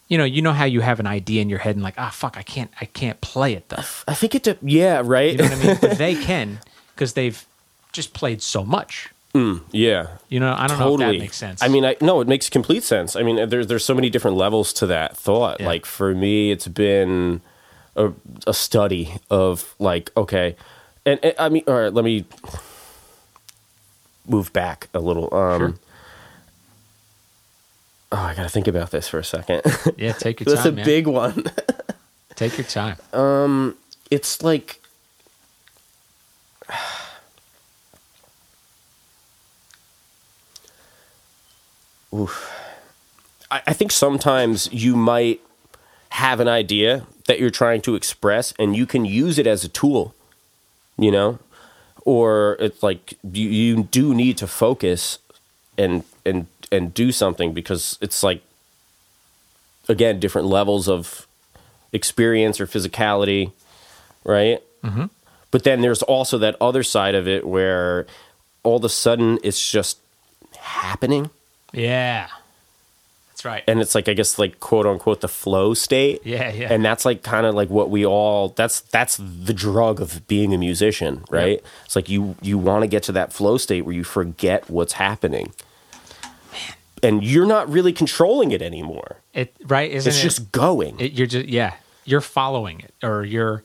You 0.10 0.20
know, 0.20 0.26
you 0.26 0.44
know 0.44 0.54
how 0.54 0.66
you 0.66 0.82
have 0.82 1.00
an 1.00 1.08
idea 1.08 1.42
in 1.42 1.50
your 1.50 1.60
head 1.60 1.76
and 1.76 1.84
like, 1.84 1.96
ah, 1.98 2.12
fuck, 2.12 2.38
I 2.38 2.44
can't, 2.44 2.70
I 2.80 2.86
can't 2.86 3.20
play 3.22 3.54
it 3.54 3.70
though. 3.70 3.84
i 4.08 4.14
think 4.14 4.36
it 4.36 4.44
de- 4.44 4.58
yeah 4.62 5.02
right 5.04 5.32
You 5.32 5.38
know 5.40 5.44
what 5.46 5.54
I 5.54 5.64
mean? 5.64 5.78
But 5.82 5.98
they 6.06 6.14
can 6.14 6.60
because 6.94 7.14
they've 7.14 7.44
just 7.92 8.14
played 8.14 8.44
so 8.44 8.64
much. 8.64 9.10
Yeah 9.72 10.08
You 10.28 10.40
know, 10.40 10.54
I 10.58 10.68
don't 10.68 10.80
know 10.80 10.86
totally 10.98 11.06
if 11.06 11.20
that 11.20 11.20
makes 11.26 11.38
sense. 11.38 11.64
i 11.64 11.68
mean 11.68 11.86
i 11.86 11.96
no 12.02 12.20
it 12.20 12.28
makes 12.28 12.50
complete 12.50 12.84
sense 12.84 13.16
i 13.16 13.22
mean 13.24 13.48
there's 13.50 13.68
there's 13.68 13.86
so 13.86 13.94
many 13.94 14.10
different 14.10 14.36
levels 14.38 14.74
to 14.74 14.88
that 14.88 15.16
thought 15.16 15.60
Yeah. 15.60 15.68
like 15.68 15.86
for 15.86 16.14
me 16.16 16.52
it's 16.52 16.68
been 16.68 17.42
a, 17.96 18.12
a 18.48 18.54
study 18.54 19.14
of 19.30 19.76
like 19.80 20.12
okay 20.18 20.56
and, 21.06 21.20
and 21.24 21.36
i 21.38 21.48
mean 21.48 21.64
all 21.68 21.76
right 21.76 21.94
let 21.94 22.04
me 22.04 22.26
move 24.28 24.52
back 24.52 24.90
a 24.94 25.00
little 25.00 25.34
um 25.34 25.60
Sure. 25.60 25.76
oh 28.12 28.18
i 28.18 28.34
gotta 28.36 28.50
think 28.50 28.68
about 28.68 28.92
this 28.92 29.08
for 29.08 29.20
a 29.20 29.24
second 29.24 29.62
yeah, 29.98 30.12
take 30.14 30.40
your 30.40 30.46
that's 30.56 30.64
time, 30.64 30.64
That's 30.64 30.66
a 30.66 30.72
man. 30.72 30.86
big 30.86 31.08
one 31.08 31.44
take 32.36 32.58
your 32.58 32.66
time. 32.68 32.96
Um, 33.14 33.76
it's 34.10 34.42
like 34.44 34.82
Oof. 42.14 42.52
I, 43.52 43.62
I 43.68 43.74
think 43.74 43.92
sometimes 43.92 44.72
you 44.72 44.96
might 44.96 45.42
have 46.12 46.40
an 46.40 46.48
idea 46.48 47.06
that 47.28 47.40
you're 47.40 47.50
trying 47.50 47.82
to 47.82 47.96
express 47.96 48.54
and 48.58 48.76
you 48.76 48.86
can 48.86 49.06
use 49.06 49.38
it 49.38 49.48
as 49.48 49.64
a 49.64 49.70
tool, 49.70 50.16
you 50.98 51.12
know? 51.12 51.40
Or 52.06 52.58
it's 52.60 52.82
like 52.82 53.14
you, 53.24 53.50
you 53.50 53.84
do 53.84 54.16
need 54.16 54.38
to 54.38 54.48
focus 54.48 55.20
and 55.78 56.04
and 56.26 56.48
and 56.72 56.94
do 56.94 57.12
something 57.12 57.54
because 57.54 57.98
it's 58.02 58.24
like 58.24 58.42
again 59.88 60.20
different 60.20 60.48
levels 60.48 60.90
of 60.90 61.28
experience 61.94 62.60
or 62.60 62.66
physicality, 62.66 63.52
right? 64.24 64.64
Mm-hmm. 64.84 65.06
But 65.52 65.64
then 65.64 65.82
there's 65.82 66.02
also 66.02 66.38
that 66.40 66.56
other 66.60 66.84
side 66.84 67.16
of 67.16 67.28
it 67.28 67.46
where 67.48 68.08
all 68.64 68.78
of 68.78 68.84
a 68.84 68.90
sudden 68.90 69.40
it's 69.44 69.72
just 69.72 70.00
happening 70.58 71.30
Yeah. 71.74 72.28
That's 73.32 73.46
right. 73.46 73.64
and 73.70 73.80
it's 73.80 73.96
like 73.96 74.10
I 74.10 74.14
guess 74.14 74.38
like 74.38 74.60
quote 74.60 74.86
unquote 74.86 75.22
the 75.22 75.30
flow 75.30 75.74
state. 75.74 76.22
Yeah, 76.26 76.52
yeah. 76.52 76.74
And 76.74 76.84
that's 76.84 77.06
like 77.06 77.24
kind 77.24 77.46
of 77.46 77.56
like 77.56 77.70
what 77.70 77.90
we 77.90 78.06
all 78.06 78.50
that's 78.50 78.82
that's 78.82 79.16
the 79.18 79.54
drug 79.54 80.02
of 80.02 80.28
being 80.28 80.54
a 80.54 80.58
musician, 80.58 81.24
right? 81.30 81.60
Yep. 81.60 81.66
It's 81.86 81.96
like 81.96 82.10
you 82.10 82.36
you 82.42 82.58
want 82.58 82.84
to 82.84 82.88
get 82.88 83.04
to 83.04 83.14
that 83.14 83.32
flow 83.32 83.58
state 83.58 83.84
where 83.86 83.96
you 83.96 84.04
forget 84.04 84.70
what's 84.70 84.94
happening. 84.94 85.54
And 87.02 87.24
you're 87.24 87.46
not 87.46 87.70
really 87.70 87.94
controlling 87.94 88.52
it 88.52 88.62
anymore. 88.62 89.18
it 89.34 89.54
right 89.66 89.90
isn't 89.90 90.10
It's 90.10 90.20
it? 90.20 90.22
just 90.24 90.52
going. 90.52 91.00
It, 91.00 91.14
you're 91.14 91.28
just 91.28 91.48
yeah, 91.48 91.76
you're 92.04 92.20
following 92.20 92.82
it, 92.82 92.94
or 93.02 93.24
you're 93.24 93.64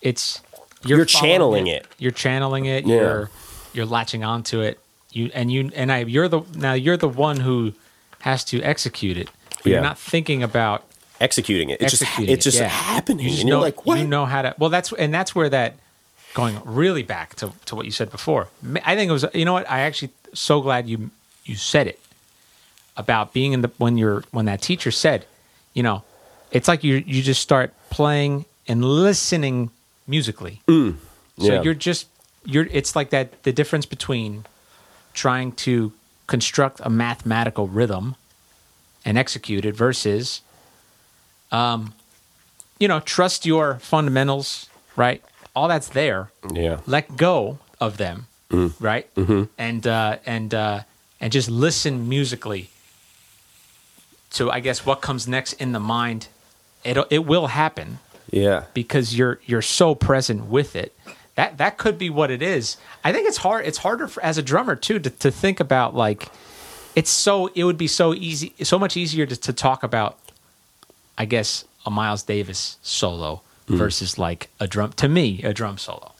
it's 0.00 0.40
you're, 0.86 0.98
You're 0.98 1.06
channeling 1.06 1.66
it. 1.66 1.86
You're 1.98 2.12
channeling 2.12 2.66
it. 2.66 2.86
Yeah. 2.86 2.94
You're 2.96 3.30
you're 3.74 3.86
latching 3.86 4.22
onto 4.22 4.60
it. 4.60 4.78
You 5.12 5.30
and 5.34 5.52
you 5.52 5.70
and 5.74 5.92
I. 5.92 5.98
You're 6.00 6.28
the 6.28 6.42
now. 6.54 6.72
You're 6.72 6.96
the 6.96 7.08
one 7.08 7.40
who 7.40 7.72
has 8.20 8.44
to 8.44 8.62
execute 8.62 9.16
it. 9.16 9.28
Yeah. 9.64 9.74
You're 9.74 9.82
not 9.82 9.98
thinking 9.98 10.42
about 10.42 10.84
executing 11.20 11.70
it. 11.70 11.80
It's 11.80 11.98
just 11.98 12.18
it's 12.18 12.44
just 12.44 12.58
it, 12.58 12.62
yeah. 12.62 12.68
happening. 12.68 13.24
You 13.24 13.30
just 13.30 13.40
and 13.42 13.48
you're 13.48 13.58
know, 13.58 13.62
like, 13.62 13.86
what? 13.86 13.98
You 13.98 14.06
know 14.06 14.26
how 14.26 14.42
to. 14.42 14.54
Well, 14.58 14.70
that's 14.70 14.92
and 14.92 15.12
that's 15.12 15.34
where 15.34 15.48
that 15.48 15.76
going 16.34 16.58
really 16.64 17.02
back 17.02 17.34
to, 17.36 17.52
to 17.66 17.76
what 17.76 17.84
you 17.84 17.92
said 17.92 18.10
before. 18.10 18.48
I 18.84 18.96
think 18.96 19.08
it 19.08 19.12
was. 19.12 19.24
You 19.34 19.44
know 19.44 19.52
what? 19.52 19.70
I 19.70 19.80
actually 19.80 20.10
so 20.34 20.60
glad 20.60 20.88
you 20.88 21.10
you 21.44 21.56
said 21.56 21.86
it 21.86 22.00
about 22.96 23.32
being 23.32 23.52
in 23.52 23.62
the 23.62 23.70
when 23.78 23.98
you're 23.98 24.24
when 24.30 24.46
that 24.46 24.60
teacher 24.62 24.90
said, 24.90 25.26
you 25.74 25.82
know, 25.82 26.02
it's 26.50 26.68
like 26.68 26.84
you 26.84 26.96
you 27.06 27.22
just 27.22 27.40
start 27.40 27.72
playing 27.90 28.44
and 28.68 28.84
listening 28.84 29.70
musically. 30.06 30.60
Mm. 30.66 30.96
So 31.38 31.46
Yeah. 31.46 31.62
you're 31.62 31.74
just 31.74 32.08
you're. 32.44 32.66
It's 32.70 32.96
like 32.96 33.10
that. 33.10 33.42
The 33.44 33.52
difference 33.52 33.86
between 33.86 34.44
trying 35.14 35.52
to 35.52 35.92
construct 36.26 36.80
a 36.82 36.90
mathematical 36.90 37.66
rhythm 37.68 38.14
and 39.04 39.18
execute 39.18 39.64
it 39.64 39.74
versus 39.76 40.40
um, 41.50 41.92
you 42.78 42.88
know, 42.88 43.00
trust 43.00 43.44
your 43.46 43.74
fundamentals, 43.80 44.68
right? 44.96 45.22
All 45.54 45.68
that's 45.68 45.88
there. 45.88 46.30
yeah. 46.52 46.80
Let 46.86 47.16
go 47.16 47.58
of 47.80 47.96
them, 47.98 48.26
right? 48.80 49.12
Mm-hmm. 49.14 49.42
And 49.58 49.86
uh, 49.86 50.16
and 50.24 50.54
uh, 50.54 50.80
and 51.20 51.30
just 51.32 51.50
listen 51.50 52.08
musically 52.08 52.70
to, 54.30 54.50
I 54.50 54.60
guess, 54.60 54.86
what 54.86 55.00
comes 55.02 55.28
next 55.28 55.52
in 55.54 55.72
the 55.72 55.80
mind. 55.80 56.28
It 56.84 56.96
it 57.10 57.26
will 57.26 57.48
happen 57.48 57.98
Yeah. 58.30 58.64
because 58.74 59.16
you're 59.16 59.38
you're 59.46 59.62
so 59.62 59.94
present 59.94 60.46
with 60.46 60.74
it. 60.74 60.96
That 61.34 61.58
that 61.58 61.78
could 61.78 61.98
be 61.98 62.10
what 62.10 62.30
it 62.30 62.42
is. 62.42 62.76
I 63.02 63.12
think 63.12 63.26
it's 63.26 63.38
hard. 63.38 63.64
It's 63.66 63.78
harder 63.78 64.06
for, 64.08 64.22
as 64.22 64.36
a 64.38 64.42
drummer 64.42 64.76
too 64.76 64.98
to, 64.98 65.10
to 65.10 65.30
think 65.30 65.60
about 65.60 65.94
like 65.94 66.28
it's 66.94 67.10
so 67.10 67.48
it 67.54 67.64
would 67.64 67.78
be 67.78 67.86
so 67.86 68.12
easy 68.14 68.52
so 68.62 68.78
much 68.78 68.96
easier 68.96 69.24
to, 69.26 69.36
to 69.36 69.52
talk 69.52 69.82
about 69.82 70.18
I 71.16 71.24
guess 71.24 71.64
a 71.86 71.90
Miles 71.90 72.22
Davis 72.22 72.76
solo 72.82 73.40
mm. 73.66 73.76
versus 73.76 74.18
like 74.18 74.50
a 74.60 74.66
drum 74.66 74.92
to 74.94 75.08
me 75.08 75.42
a 75.42 75.54
drum 75.54 75.78
solo. 75.78 76.12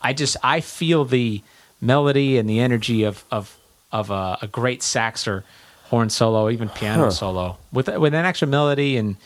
I 0.00 0.12
just 0.12 0.36
I 0.42 0.60
feel 0.60 1.04
the 1.04 1.42
melody 1.80 2.38
and 2.38 2.48
the 2.48 2.60
energy 2.60 3.02
of 3.02 3.24
of 3.32 3.56
of 3.90 4.10
a, 4.10 4.38
a 4.42 4.46
great 4.46 4.82
sax 4.82 5.26
or 5.26 5.44
horn 5.84 6.10
solo, 6.10 6.50
even 6.50 6.68
piano 6.68 7.04
Huh. 7.04 7.10
solo 7.10 7.56
with 7.72 7.88
with 7.88 8.14
an 8.14 8.24
extra 8.24 8.46
melody 8.46 8.96
and 8.96 9.16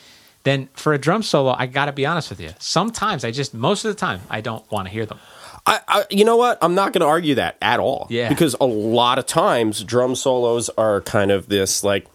then 0.45 0.69
for 0.75 0.93
a 0.93 0.99
drum 0.99 1.23
solo, 1.23 1.55
I 1.57 1.67
got 1.67 1.87
to 1.87 1.93
be 1.93 2.05
honest 2.07 2.31
with 2.31 2.41
you. 2.41 2.51
Sometimes 2.59 3.25
I 3.25 3.31
just 3.31 3.55
most 3.55 3.85
of 3.85 3.91
the 3.95 3.99
time 3.99 4.21
I 4.31 4.41
don't 4.41 4.69
want 4.71 4.87
to 4.89 4.93
hear 4.93 5.07
them. 5.07 5.19
I, 5.65 5.81
I, 5.87 6.05
you 6.11 6.25
know 6.25 6.37
what? 6.37 6.59
I'm 6.61 6.75
not 6.75 6.93
going 6.93 7.03
to 7.03 7.07
argue 7.07 7.37
that 7.37 7.57
at 7.63 7.79
all. 7.79 8.09
Yeah. 8.11 8.29
Because 8.29 8.57
a 8.61 8.65
lot 8.67 9.19
of 9.21 9.27
times 9.27 9.85
drum 9.85 10.17
solos 10.17 10.69
are 10.71 11.01
kind 11.03 11.31
of 11.31 11.49
this 11.49 11.85
like, 11.85 12.07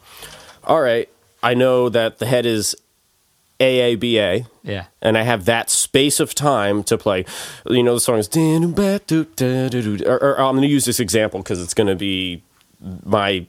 all 0.65 0.81
right, 0.81 1.07
I 1.41 1.53
know 1.53 1.87
that 1.87 2.19
the 2.19 2.25
head 2.25 2.45
is 2.45 2.75
AABA, 3.59 4.45
Yeah. 4.63 4.85
and 5.01 5.17
I 5.17 5.23
have 5.23 5.45
that 5.45 5.69
space 5.69 6.19
of 6.19 6.35
time 6.35 6.83
to 6.83 6.97
play. 6.97 7.25
You 7.67 7.81
know, 7.83 7.93
the 7.95 7.99
song 7.99 8.19
is. 8.19 8.27
Or, 10.05 10.17
or 10.21 10.39
I'm 10.39 10.55
going 10.55 10.61
to 10.61 10.67
use 10.67 10.85
this 10.85 10.99
example 10.99 11.39
because 11.39 11.61
it's 11.61 11.73
going 11.73 11.87
to 11.87 11.95
be 11.95 12.43
my 13.05 13.47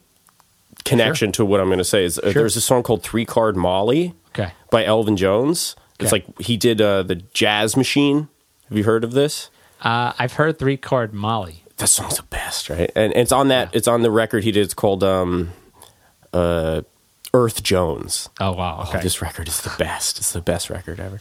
connection 0.85 1.33
to 1.33 1.45
what 1.45 1.61
I'm 1.61 1.67
going 1.67 1.79
to 1.79 1.85
say. 1.85 2.05
Is 2.05 2.19
uh, 2.19 2.23
Sure. 2.33 2.43
there's 2.43 2.57
a 2.57 2.61
song 2.61 2.83
called 2.83 3.03
Three 3.03 3.25
Card 3.27 3.57
Molly 3.57 4.14
Okay. 4.38 4.53
by 4.70 4.85
Elvin 4.85 5.16
Jones. 5.16 5.74
It's 5.98 6.12
Okay. 6.12 6.24
like 6.27 6.40
he 6.40 6.57
did 6.57 6.81
uh, 6.81 7.03
the 7.03 7.16
Jazz 7.16 7.77
Machine. 7.77 8.29
Have 8.68 8.79
you 8.79 8.85
heard 8.85 9.03
of 9.05 9.12
this? 9.12 9.51
Uh, 9.83 10.12
I've 10.18 10.35
heard 10.35 10.59
three 10.59 10.77
chord 10.77 11.12
Molly. 11.12 11.64
that 11.79 11.88
song's 11.88 12.16
the 12.18 12.22
best, 12.24 12.68
right? 12.70 12.90
And 12.94 13.12
it's 13.14 13.33
on 13.33 13.48
that. 13.48 13.74
It's 13.74 13.88
on 13.88 14.03
the 14.03 14.11
record 14.11 14.44
he 14.44 14.53
did. 14.53 14.64
It's 14.64 14.74
called 14.74 15.03
um, 15.05 15.51
uh, 16.33 16.83
Earth 17.35 17.62
Jones. 17.62 18.29
Oh 18.40 18.53
wow. 18.53 18.85
Okay. 18.88 19.01
This 19.01 19.20
record 19.22 19.48
is 19.48 19.61
the 19.62 19.72
best. 19.79 20.18
It's 20.18 20.33
the 20.33 20.40
best 20.40 20.70
record 20.70 20.98
ever. 21.01 21.20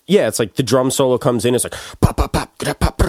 yeah, 0.11 0.27
it's 0.27 0.39
like 0.39 0.55
the 0.55 0.63
drum 0.63 0.91
solo 0.91 1.17
comes 1.17 1.45
in. 1.45 1.55
It's 1.55 1.63
like 1.63 1.73
pop, 2.01 2.17
pop, 2.17 2.33
pop, 2.33 2.79
pop, 2.79 3.01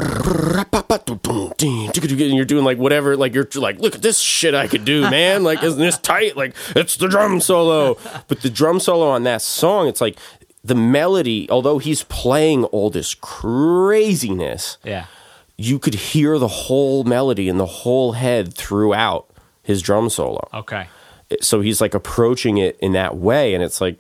and 1.61 2.37
you're 2.37 2.45
doing 2.45 2.65
like 2.65 2.79
whatever. 2.79 3.17
Like 3.17 3.35
you're 3.35 3.49
like, 3.57 3.79
look 3.81 3.95
at 3.97 4.03
this 4.03 4.19
shit 4.21 4.55
I 4.55 4.69
could 4.69 4.85
do, 4.85 5.03
man. 5.11 5.43
Like 5.43 5.62
isn't 5.62 5.81
this 5.81 5.99
tight? 5.99 6.37
Like 6.37 6.55
it's 6.77 6.97
the 6.97 7.09
drum 7.09 7.41
solo. 7.41 7.99
But 8.29 8.43
the 8.43 8.51
drum 8.51 8.79
solo 8.81 9.09
on 9.11 9.25
that 9.25 9.43
song, 9.43 9.88
it's 9.88 10.01
like 10.01 10.17
the 10.62 10.75
melody. 10.77 11.49
Although 11.51 11.79
he's 11.79 12.05
playing 12.05 12.65
all 12.67 12.88
this 12.88 13.15
craziness, 13.15 14.79
Yeah. 14.85 15.07
you 15.59 15.79
could 15.79 15.95
hear 15.95 16.38
the 16.38 16.49
whole 16.49 17.03
melody 17.05 17.49
and 17.49 17.59
the 17.59 17.67
whole 17.67 18.12
head 18.12 18.55
throughout 18.55 19.27
his 19.62 19.83
drum 19.83 20.09
solo 20.09 20.49
Okay. 20.55 20.87
so 21.41 21.61
he's 21.61 21.81
like 21.81 21.95
approaching 21.95 22.59
it 22.59 22.77
in 22.81 22.93
that 22.93 23.17
way 23.17 23.55
and 23.55 23.62
it's 23.62 23.81
like 23.81 23.97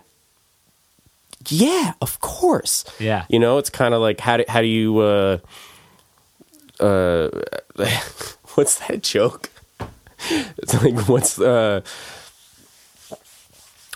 yeah 1.48 1.92
of 2.00 2.20
course 2.20 2.84
Yeah. 2.98 3.24
you 3.28 3.38
know 3.38 3.58
it's 3.58 3.70
kind 3.70 3.94
of 3.94 4.00
like 4.00 4.20
how 4.20 4.36
do, 4.38 4.44
how 4.48 4.60
do 4.60 4.66
you 4.66 4.98
uh 4.98 5.38
uh 6.80 7.28
what's 8.54 8.78
that 8.86 9.02
joke 9.02 9.50
it's 10.58 10.74
like 10.82 11.08
what's 11.08 11.40
uh 11.40 11.80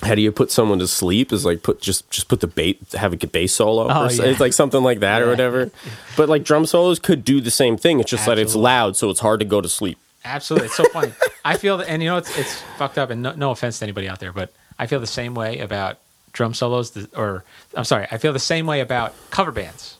how 0.02 0.14
do 0.14 0.20
you 0.20 0.30
put 0.30 0.50
someone 0.50 0.78
to 0.78 0.86
sleep 0.86 1.32
is 1.32 1.44
like 1.44 1.62
put 1.62 1.80
just 1.80 2.08
just 2.10 2.28
put 2.28 2.40
the 2.40 2.46
bait 2.46 2.78
have 2.92 3.12
a 3.12 3.16
bass 3.26 3.54
solo 3.54 3.88
Oh, 3.88 4.06
or 4.06 4.12
yeah. 4.12 4.24
it's 4.24 4.40
like 4.40 4.52
something 4.52 4.82
like 4.82 5.00
that 5.00 5.22
or 5.22 5.28
whatever 5.28 5.70
but 6.16 6.28
like 6.28 6.44
drum 6.44 6.66
solos 6.66 6.98
could 6.98 7.24
do 7.24 7.40
the 7.40 7.50
same 7.50 7.76
thing 7.76 8.00
it's 8.00 8.10
just 8.10 8.26
that 8.26 8.38
it's 8.38 8.54
loud 8.54 8.96
so 8.96 9.08
it's 9.10 9.20
hard 9.20 9.40
to 9.40 9.46
go 9.46 9.60
to 9.60 9.68
sleep 9.68 9.98
Absolutely. 10.28 10.66
It's 10.66 10.74
so 10.76 10.82
funny. 10.86 11.12
I 11.44 11.56
feel 11.56 11.76
that, 11.76 11.88
and 11.88 12.02
you 12.02 12.08
know, 12.08 12.16
it's, 12.16 12.36
it's 12.36 12.60
fucked 12.78 12.98
up, 12.98 13.10
and 13.10 13.22
no, 13.22 13.34
no 13.36 13.52
offense 13.52 13.78
to 13.78 13.84
anybody 13.84 14.08
out 14.08 14.18
there, 14.18 14.32
but 14.32 14.52
I 14.76 14.88
feel 14.88 14.98
the 14.98 15.06
same 15.06 15.34
way 15.36 15.60
about 15.60 15.98
drum 16.36 16.52
solos, 16.52 16.96
or 17.16 17.44
I'm 17.74 17.84
sorry, 17.84 18.06
I 18.10 18.18
feel 18.18 18.32
the 18.32 18.38
same 18.38 18.66
way 18.66 18.80
about 18.80 19.14
cover 19.30 19.50
bands, 19.50 19.96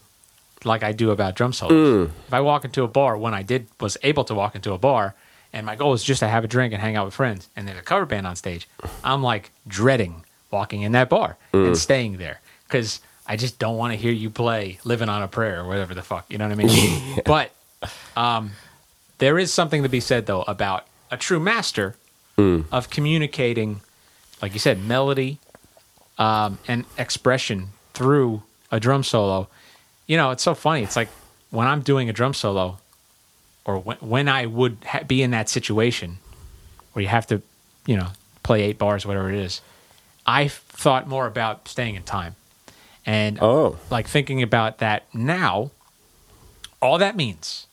like 0.65 0.83
I 0.83 0.93
do 0.93 1.11
about 1.11 1.35
drum 1.35 1.53
solos. 1.55 1.73
Mm. 1.73 2.11
If 2.29 2.35
I 2.35 2.41
walk 2.41 2.65
into 2.65 2.85
a 2.85 2.89
bar, 2.89 3.17
when 3.17 3.33
I 3.33 3.43
did, 3.43 3.67
was 3.81 3.97
able 4.03 4.25
to 4.25 4.35
walk 4.35 4.55
into 4.55 4.75
a 4.75 4.79
bar, 4.79 5.15
and 5.53 5.65
my 5.65 5.77
goal 5.77 5.95
is 5.95 6.05
just 6.05 6.21
to 6.21 6.29
have 6.29 6.45
a 6.45 6.47
drink 6.47 6.75
and 6.75 6.83
hang 6.83 6.95
out 6.95 7.07
with 7.07 7.15
friends, 7.15 7.49
and 7.57 7.67
there's 7.67 7.79
a 7.79 7.83
cover 7.83 8.05
band 8.05 8.27
on 8.27 8.37
stage, 8.37 8.69
I'm 9.03 9.23
like 9.23 9.51
dreading 9.67 10.25
walking 10.51 10.83
in 10.83 10.93
that 10.93 11.09
bar 11.09 11.37
and 11.53 11.75
mm. 11.75 11.77
staying 11.77 12.19
there 12.19 12.41
because 12.69 13.01
I 13.27 13.37
just 13.37 13.59
don't 13.59 13.77
want 13.77 13.93
to 13.93 13.97
hear 13.97 14.13
you 14.13 14.29
play 14.29 14.79
"Living 14.85 15.09
on 15.09 15.23
a 15.23 15.29
Prayer" 15.29 15.61
or 15.61 15.67
whatever 15.67 15.95
the 15.95 16.03
fuck, 16.03 16.27
you 16.29 16.37
know 16.37 16.47
what 16.47 16.59
I 16.59 16.63
mean? 16.63 17.21
But 17.25 17.51
um, 18.15 18.53
there 19.19 19.39
is 19.39 19.53
something 19.53 19.83
to 19.83 19.89
be 19.89 20.01
said 20.01 20.27
though 20.27 20.43
about 20.43 20.87
a 21.11 21.17
true 21.17 21.41
master 21.41 21.97
mm. 22.37 22.67
of 22.71 22.91
communicating, 22.91 23.81
like 24.43 24.53
you 24.53 24.61
said, 24.61 24.85
melody 24.85 25.39
um, 26.19 26.59
and 26.69 26.85
expression 26.99 27.69
through 27.95 28.43
a 28.71 28.81
drum 28.81 29.03
solo. 29.03 29.49
You 30.07 30.17
know, 30.17 30.31
it's 30.31 30.43
so 30.43 30.55
funny. 30.55 30.83
It's 30.83 30.97
like 30.97 31.09
when 31.51 31.67
I'm 31.67 31.81
doing 31.83 32.09
a 32.09 32.13
drum 32.13 32.35
solo, 32.35 32.79
or 33.65 33.79
when, 33.79 33.97
when 33.99 34.29
I 34.29 34.47
would 34.47 34.79
ha- 34.87 35.03
be 35.07 35.23
in 35.23 35.31
that 35.33 35.49
situation, 35.49 36.19
where 36.93 37.03
you 37.03 37.09
have 37.09 37.27
to, 37.29 37.43
you 37.87 37.97
know, 37.97 38.09
play 38.43 38.63
eight 38.63 38.79
bars, 38.79 39.05
whatever 39.05 39.31
it 39.31 39.39
is. 39.39 39.61
I 40.27 40.49
thought 40.49 41.07
more 41.09 41.27
about 41.27 41.69
staying 41.69 41.95
in 41.95 42.03
time, 42.03 42.35
and 43.05 43.39
Oh. 43.41 43.79
like 43.91 44.09
thinking 44.09 44.43
about 44.43 44.79
that 44.79 45.05
now. 45.15 45.71
All 46.83 46.99
that 46.99 47.17
means 47.17 47.67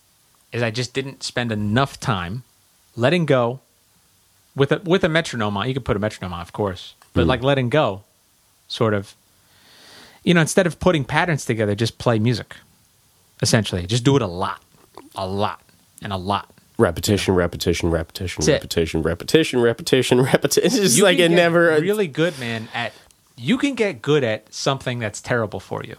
is 0.52 0.62
I 0.64 0.72
just 0.72 0.94
didn't 0.94 1.24
spend 1.24 1.52
enough 1.52 2.00
time 2.00 2.44
letting 2.96 3.26
go 3.26 3.60
with 4.56 4.72
a 4.72 4.80
with 4.84 5.04
a 5.04 5.10
metronome 5.10 5.58
on. 5.58 5.68
You 5.68 5.74
could 5.74 5.86
put 5.86 5.96
a 5.98 6.00
metronome 6.00 6.34
on, 6.34 6.42
of 6.42 6.54
course, 6.54 6.94
but 7.14 7.26
like 7.28 7.42
letting 7.44 7.70
go, 7.70 8.04
sort 8.74 8.94
of. 8.94 9.16
You 10.24 10.34
know, 10.34 10.42
instead 10.42 10.66
of 10.68 10.80
putting 10.80 11.04
patterns 11.04 11.44
together, 11.46 11.76
just 11.76 11.98
play 11.98 12.18
music. 12.18 12.56
Essentially, 13.42 13.86
just 13.86 14.04
do 14.06 14.16
it 14.16 14.22
a 14.22 14.28
lot, 14.28 14.62
a 15.16 15.28
lot, 15.28 15.60
and 16.02 16.14
a 16.14 16.18
lot. 16.18 16.50
repetition, 16.78 17.36
repetition, 17.36 17.90
repetition, 17.92 18.46
repetition, 18.46 19.02
repetition, 19.04 19.60
repetition, 19.62 20.22
repetition. 20.34 20.66
It's 20.66 20.80
just 20.80 20.98
You 20.98 21.04
like 21.04 21.20
it 21.20 21.30
never. 21.30 21.78
really 21.82 22.08
good, 22.08 22.40
man. 22.40 22.70
At 22.74 22.94
you 23.36 23.58
can 23.58 23.76
get 23.76 24.02
good 24.02 24.24
at 24.24 24.54
something 24.54 25.00
that's 25.00 25.20
terrible 25.22 25.60
for 25.60 25.84
you, 25.84 25.98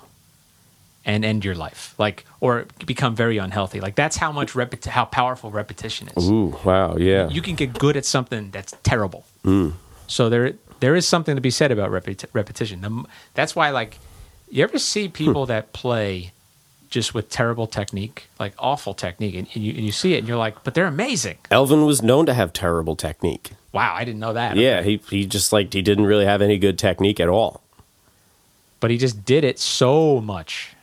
and 1.04 1.22
end 1.22 1.44
your 1.44 1.54
life, 1.54 1.94
like 1.98 2.24
or 2.40 2.64
become 2.86 3.14
very 3.14 3.36
unhealthy. 3.36 3.80
Like 3.80 3.94
that's 3.94 4.16
how 4.16 4.32
much 4.32 4.52
repeti- 4.54 4.86
how 4.98 5.04
powerful 5.04 5.50
repetition 5.50 6.08
is. 6.16 6.30
Ooh, 6.30 6.56
wow, 6.64 6.96
yeah. 6.96 7.28
You 7.28 7.42
can 7.42 7.56
get 7.56 7.78
good 7.78 7.94
at 7.98 8.06
something 8.06 8.50
that's 8.52 8.72
terrible. 8.82 9.26
Mm. 9.44 9.72
So 10.06 10.30
there 10.30 10.54
there 10.84 10.94
is 10.94 11.08
something 11.08 11.34
to 11.34 11.40
be 11.40 11.50
said 11.50 11.72
about 11.72 11.90
repeti- 11.90 12.28
repetition. 12.34 12.82
The 12.82 13.04
That's 13.32 13.56
why, 13.56 13.70
like, 13.70 13.98
you 14.50 14.62
ever 14.62 14.78
see 14.78 15.06
hmm. 15.06 15.12
people 15.12 15.46
that 15.46 15.72
play 15.72 16.32
just 16.90 17.14
with 17.14 17.30
terrible 17.30 17.66
technique, 17.66 18.28
like 18.38 18.52
awful 18.58 18.92
technique, 18.92 19.34
and, 19.34 19.48
and 19.54 19.64
you, 19.64 19.72
and 19.72 19.84
you 19.84 19.92
see 19.92 20.12
it, 20.12 20.18
and 20.18 20.28
you're 20.28 20.36
like, 20.36 20.62
but 20.62 20.74
they're 20.74 20.86
amazing. 20.86 21.38
Elvin 21.50 21.86
was 21.86 22.02
known 22.02 22.26
to 22.26 22.34
have 22.34 22.52
terrible 22.52 22.96
technique. 22.96 23.52
Wow, 23.72 23.94
I 23.96 24.04
didn't 24.04 24.20
know 24.20 24.34
that. 24.34 24.56
Yeah, 24.56 24.82
he 24.82 25.00
he 25.08 25.24
just 25.24 25.54
like 25.54 25.72
he 25.72 25.80
didn't 25.80 26.04
really 26.04 26.26
have 26.26 26.42
any 26.42 26.58
good 26.58 26.78
technique 26.78 27.18
at 27.18 27.28
all. 27.28 27.62
but 28.78 28.90
he 28.90 28.98
just 28.98 29.24
did 29.24 29.42
it 29.42 29.58
so 29.58 30.20
much 30.20 30.76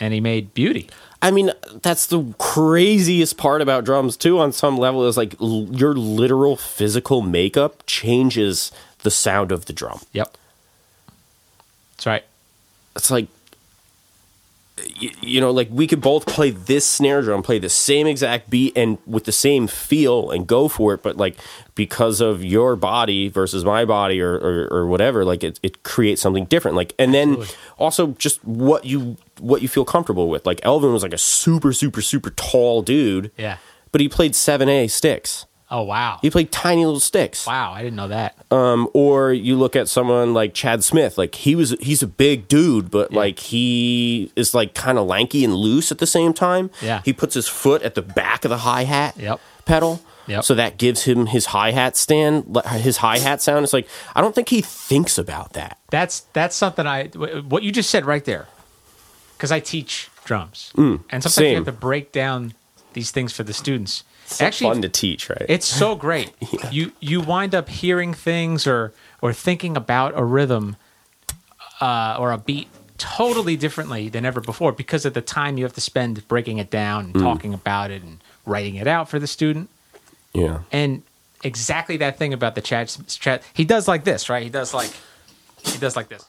and 0.00 0.12
he 0.12 0.20
made 0.20 0.52
beauty 0.54 0.90
I 1.24 1.30
mean, 1.30 1.52
that's 1.80 2.06
the 2.06 2.34
craziest 2.38 3.38
part 3.38 3.62
about 3.62 3.84
drums 3.84 4.18
too. 4.18 4.38
On 4.38 4.52
some 4.52 4.76
level, 4.76 5.06
is 5.06 5.16
like 5.16 5.40
l- 5.40 5.66
your 5.70 5.94
literal 5.94 6.54
physical 6.54 7.22
makeup 7.22 7.82
changes 7.86 8.70
the 9.04 9.10
sound 9.10 9.52
of 9.52 9.66
the 9.66 9.72
drum. 9.72 10.00
yep 10.12 10.36
that's 11.96 12.06
right 12.06 12.24
It's 12.96 13.10
like, 13.10 13.28
you, 14.96 15.10
you 15.20 15.40
know, 15.40 15.52
like 15.52 15.68
we 15.70 15.86
could 15.86 16.00
both 16.00 16.26
play 16.26 16.50
this 16.50 16.84
snare 16.84 17.22
drum, 17.22 17.42
play 17.44 17.60
the 17.60 17.68
same 17.68 18.08
exact 18.08 18.50
beat, 18.50 18.72
and 18.76 18.98
with 19.06 19.24
the 19.24 19.32
same 19.32 19.68
feel, 19.68 20.32
and 20.32 20.46
go 20.48 20.66
for 20.66 20.92
it. 20.94 21.02
But 21.02 21.16
like 21.16 21.36
because 21.76 22.20
of 22.20 22.44
your 22.44 22.74
body 22.74 23.28
versus 23.28 23.64
my 23.64 23.84
body, 23.84 24.20
or 24.20 24.34
or, 24.34 24.68
or 24.72 24.86
whatever, 24.88 25.24
like 25.24 25.44
it 25.44 25.60
it 25.62 25.84
creates 25.84 26.20
something 26.20 26.46
different. 26.46 26.76
Like, 26.76 26.92
and 26.98 27.14
then 27.14 27.30
Absolutely. 27.36 27.56
also 27.78 28.06
just 28.18 28.44
what 28.44 28.84
you 28.84 29.16
what 29.38 29.62
you 29.62 29.68
feel 29.68 29.84
comfortable 29.84 30.28
with. 30.28 30.44
Like 30.44 30.58
Elvin 30.64 30.92
was 30.92 31.04
like 31.04 31.14
a 31.14 31.18
super 31.18 31.72
super 31.72 32.02
super 32.02 32.30
tall 32.30 32.82
dude. 32.82 33.30
yeah 33.36 33.58
but 33.92 34.00
he 34.00 34.08
played 34.08 34.32
7A 34.32 34.90
sticks. 34.90 35.46
Oh 35.70 35.82
wow 35.82 36.18
He 36.22 36.30
played 36.30 36.52
tiny 36.52 36.84
little 36.84 37.00
sticks. 37.00 37.46
wow 37.46 37.72
i 37.72 37.82
didn't 37.82 37.96
know 37.96 38.08
that 38.08 38.34
Um, 38.50 38.88
or 38.94 39.32
you 39.32 39.56
look 39.56 39.74
at 39.76 39.88
someone 39.88 40.32
like 40.34 40.54
Chad 40.54 40.84
Smith, 40.84 41.16
like 41.18 41.34
he 41.34 41.54
was 41.56 41.74
he's 41.80 42.02
a 42.02 42.06
big 42.06 42.46
dude, 42.48 42.90
but 42.90 43.10
Yeah. 43.10 43.18
like 43.18 43.38
he 43.38 44.30
is 44.36 44.54
like 44.54 44.74
kind 44.74 44.98
of 44.98 45.06
lanky 45.06 45.44
and 45.44 45.54
loose 45.54 45.90
at 45.90 45.98
the 45.98 46.06
same 46.06 46.32
time. 46.32 46.70
Yeah. 46.82 47.00
He 47.04 47.12
puts 47.12 47.34
his 47.34 47.48
foot 47.48 47.82
at 47.82 47.94
the 47.94 48.02
back 48.02 48.44
of 48.44 48.50
the 48.50 48.58
hi 48.58 48.84
hat 48.84 49.16
Yep. 49.18 49.40
pedal. 49.64 50.00
Yep. 50.26 50.44
So 50.44 50.54
that 50.54 50.78
gives 50.78 51.02
him 51.04 51.26
his 51.26 51.46
hi 51.46 51.72
hat 51.72 51.96
stand, 51.96 52.56
his 52.80 52.98
hi 52.98 53.18
hat 53.18 53.42
sound. 53.42 53.64
It's 53.64 53.72
like 53.72 53.88
I 54.14 54.20
don't 54.20 54.34
think 54.34 54.48
he 54.50 54.60
thinks 54.62 55.18
about 55.18 55.52
that. 55.54 55.78
that's 55.90 56.20
that's 56.32 56.54
something 56.56 56.86
i 56.86 57.06
what 57.48 57.62
you 57.62 57.70
just 57.72 57.90
said 57.90 58.04
right 58.06 58.24
there 58.24 58.46
because 59.36 59.50
i 59.52 59.60
teach 59.60 60.08
drums 60.24 60.72
and 60.76 61.00
sometimes 61.10 61.34
same. 61.34 61.50
you 61.50 61.56
have 61.56 61.64
to 61.66 61.72
break 61.72 62.10
down 62.12 62.54
these 62.94 63.10
things 63.10 63.32
for 63.32 63.42
the 63.44 63.52
students 63.52 64.02
So 64.26 64.44
actually 64.46 64.70
fun 64.70 64.82
to 64.82 64.88
teach, 64.88 65.28
right? 65.28 65.44
It's 65.48 65.66
so 65.66 65.94
great. 65.94 66.32
You 66.70 66.92
you 67.00 67.20
wind 67.20 67.54
up 67.54 67.68
hearing 67.68 68.14
things 68.14 68.66
or 68.66 68.92
or 69.20 69.32
thinking 69.32 69.76
about 69.76 70.12
a 70.16 70.24
rhythm 70.24 70.76
uh, 71.80 72.16
or 72.18 72.32
a 72.32 72.38
beat 72.38 72.68
totally 72.98 73.56
differently 73.56 74.08
than 74.08 74.24
ever 74.24 74.40
before 74.40 74.72
because 74.72 75.04
of 75.04 75.12
the 75.14 75.20
time 75.20 75.58
you 75.58 75.64
have 75.64 75.74
to 75.74 75.80
spend 75.80 76.26
breaking 76.28 76.58
it 76.58 76.70
down 76.70 77.04
and 77.06 77.14
talking 77.14 77.52
about 77.52 77.90
it 77.90 78.02
and 78.02 78.18
writing 78.46 78.76
it 78.76 78.86
out 78.86 79.08
for 79.08 79.18
the 79.18 79.26
student. 79.26 79.68
yeah. 80.32 80.60
And 80.72 81.02
exactly 81.42 81.98
that 81.98 82.16
thing 82.16 82.32
about 82.32 82.54
the 82.54 82.60
chat 82.62 82.96
Chad 83.08 83.42
he 83.52 83.64
does 83.64 83.86
like 83.86 84.04
this, 84.04 84.30
right? 84.30 84.42
He 84.42 84.48
does 84.48 84.72
like 84.72 84.90
he 85.64 85.76
does 85.78 85.96
like 85.96 86.08
this, 86.08 86.24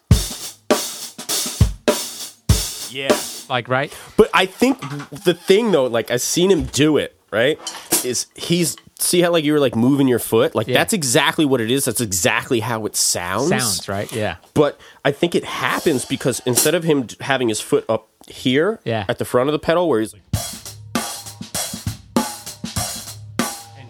Yeah. 2.92 3.18
like 3.50 3.68
right. 3.68 3.94
But 4.18 4.30
I 4.34 4.46
think 4.46 4.80
the 5.24 5.34
thing 5.34 5.72
though, 5.72 5.86
like 5.88 6.12
I've 6.12 6.22
seen 6.22 6.50
him 6.52 6.64
do 6.66 6.98
it, 6.98 7.15
right? 7.36 7.60
Is 8.06 8.28
he's 8.36 8.76
see 8.98 9.20
how 9.22 9.32
like 9.32 9.44
you 9.44 9.52
were 9.54 9.60
like 9.60 9.76
moving 9.76 10.08
your 10.08 10.20
foot? 10.20 10.56
Like 10.56 10.68
Yeah. 10.68 10.76
that's 10.80 10.94
exactly 10.94 11.46
what 11.46 11.60
it 11.62 11.70
is. 11.70 11.86
That's 11.86 12.02
exactly 12.02 12.62
how 12.62 12.86
it 12.86 12.96
sounds. 12.96 13.50
Sounds 13.50 13.88
right, 13.90 14.12
yeah. 14.12 14.38
But 14.54 14.80
I 15.04 15.12
think 15.12 15.36
it 15.36 15.44
happens 15.44 16.06
because 16.06 16.42
instead 16.46 16.74
of 16.76 16.84
him 16.86 17.08
having 17.20 17.50
his 17.50 17.60
foot 17.62 17.86
up 17.90 18.08
here 18.28 18.80
Yeah. 18.86 19.06
at 19.10 19.18
the 19.20 19.26
front 19.26 19.50
of 19.50 19.54
the 19.54 19.60
pedal 19.60 19.88
where 19.90 20.00
he's 20.00 20.14
like 20.14 20.24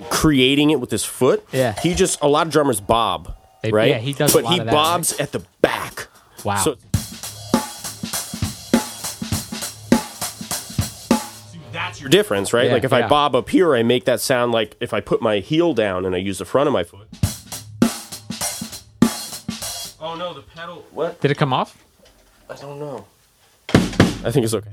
creating 0.09 0.71
it 0.71 0.79
with 0.79 0.91
his 0.91 1.03
foot, 1.05 1.45
Yeah. 1.51 1.75
he 1.81 1.93
just 1.93 2.19
a 2.21 2.27
lot 2.27 2.47
of 2.47 2.51
drummers 2.53 2.79
bob, 2.81 3.35
They- 3.61 3.71
right? 3.71 3.89
yeah, 3.91 3.97
he 3.99 4.13
does 4.13 4.33
But 4.33 4.45
he 4.47 4.59
of 4.59 4.65
that, 4.65 4.71
bobs 4.71 5.13
at 5.19 5.31
the 5.31 5.41
back. 5.61 6.07
Wow. 6.43 6.57
So 6.63 6.77
that's 11.95 12.01
your 12.01 12.09
difference, 12.09 12.51
right? 12.51 12.67
Yeah, 12.67 12.73
like 12.73 12.83
if 12.83 12.91
yeah. 12.91 13.05
I 13.05 13.07
bob 13.07 13.35
up 13.35 13.49
here, 13.49 13.73
I 13.73 13.81
make 13.81 14.03
that 14.03 14.19
sound 14.19 14.51
like 14.51 14.75
if 14.81 14.93
I 14.93 14.99
put 14.99 15.21
my 15.21 15.39
heel 15.39 15.73
down 15.73 16.05
and 16.05 16.13
I 16.13 16.17
use 16.17 16.39
the 16.39 16.45
front 16.45 16.67
of 16.67 16.73
my 16.73 16.83
foot. 16.83 17.07
Oh 20.01 20.15
no, 20.17 20.33
the 20.33 20.41
pedal. 20.41 20.85
What? 20.91 21.21
Did 21.21 21.31
it 21.31 21.37
come 21.37 21.53
off? 21.53 21.81
I 22.49 22.55
don't 22.55 22.79
know. 22.79 23.05
I 23.69 24.31
think 24.31 24.43
it's 24.43 24.53
okay. 24.53 24.69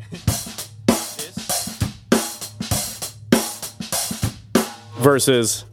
Versus. 4.98 5.64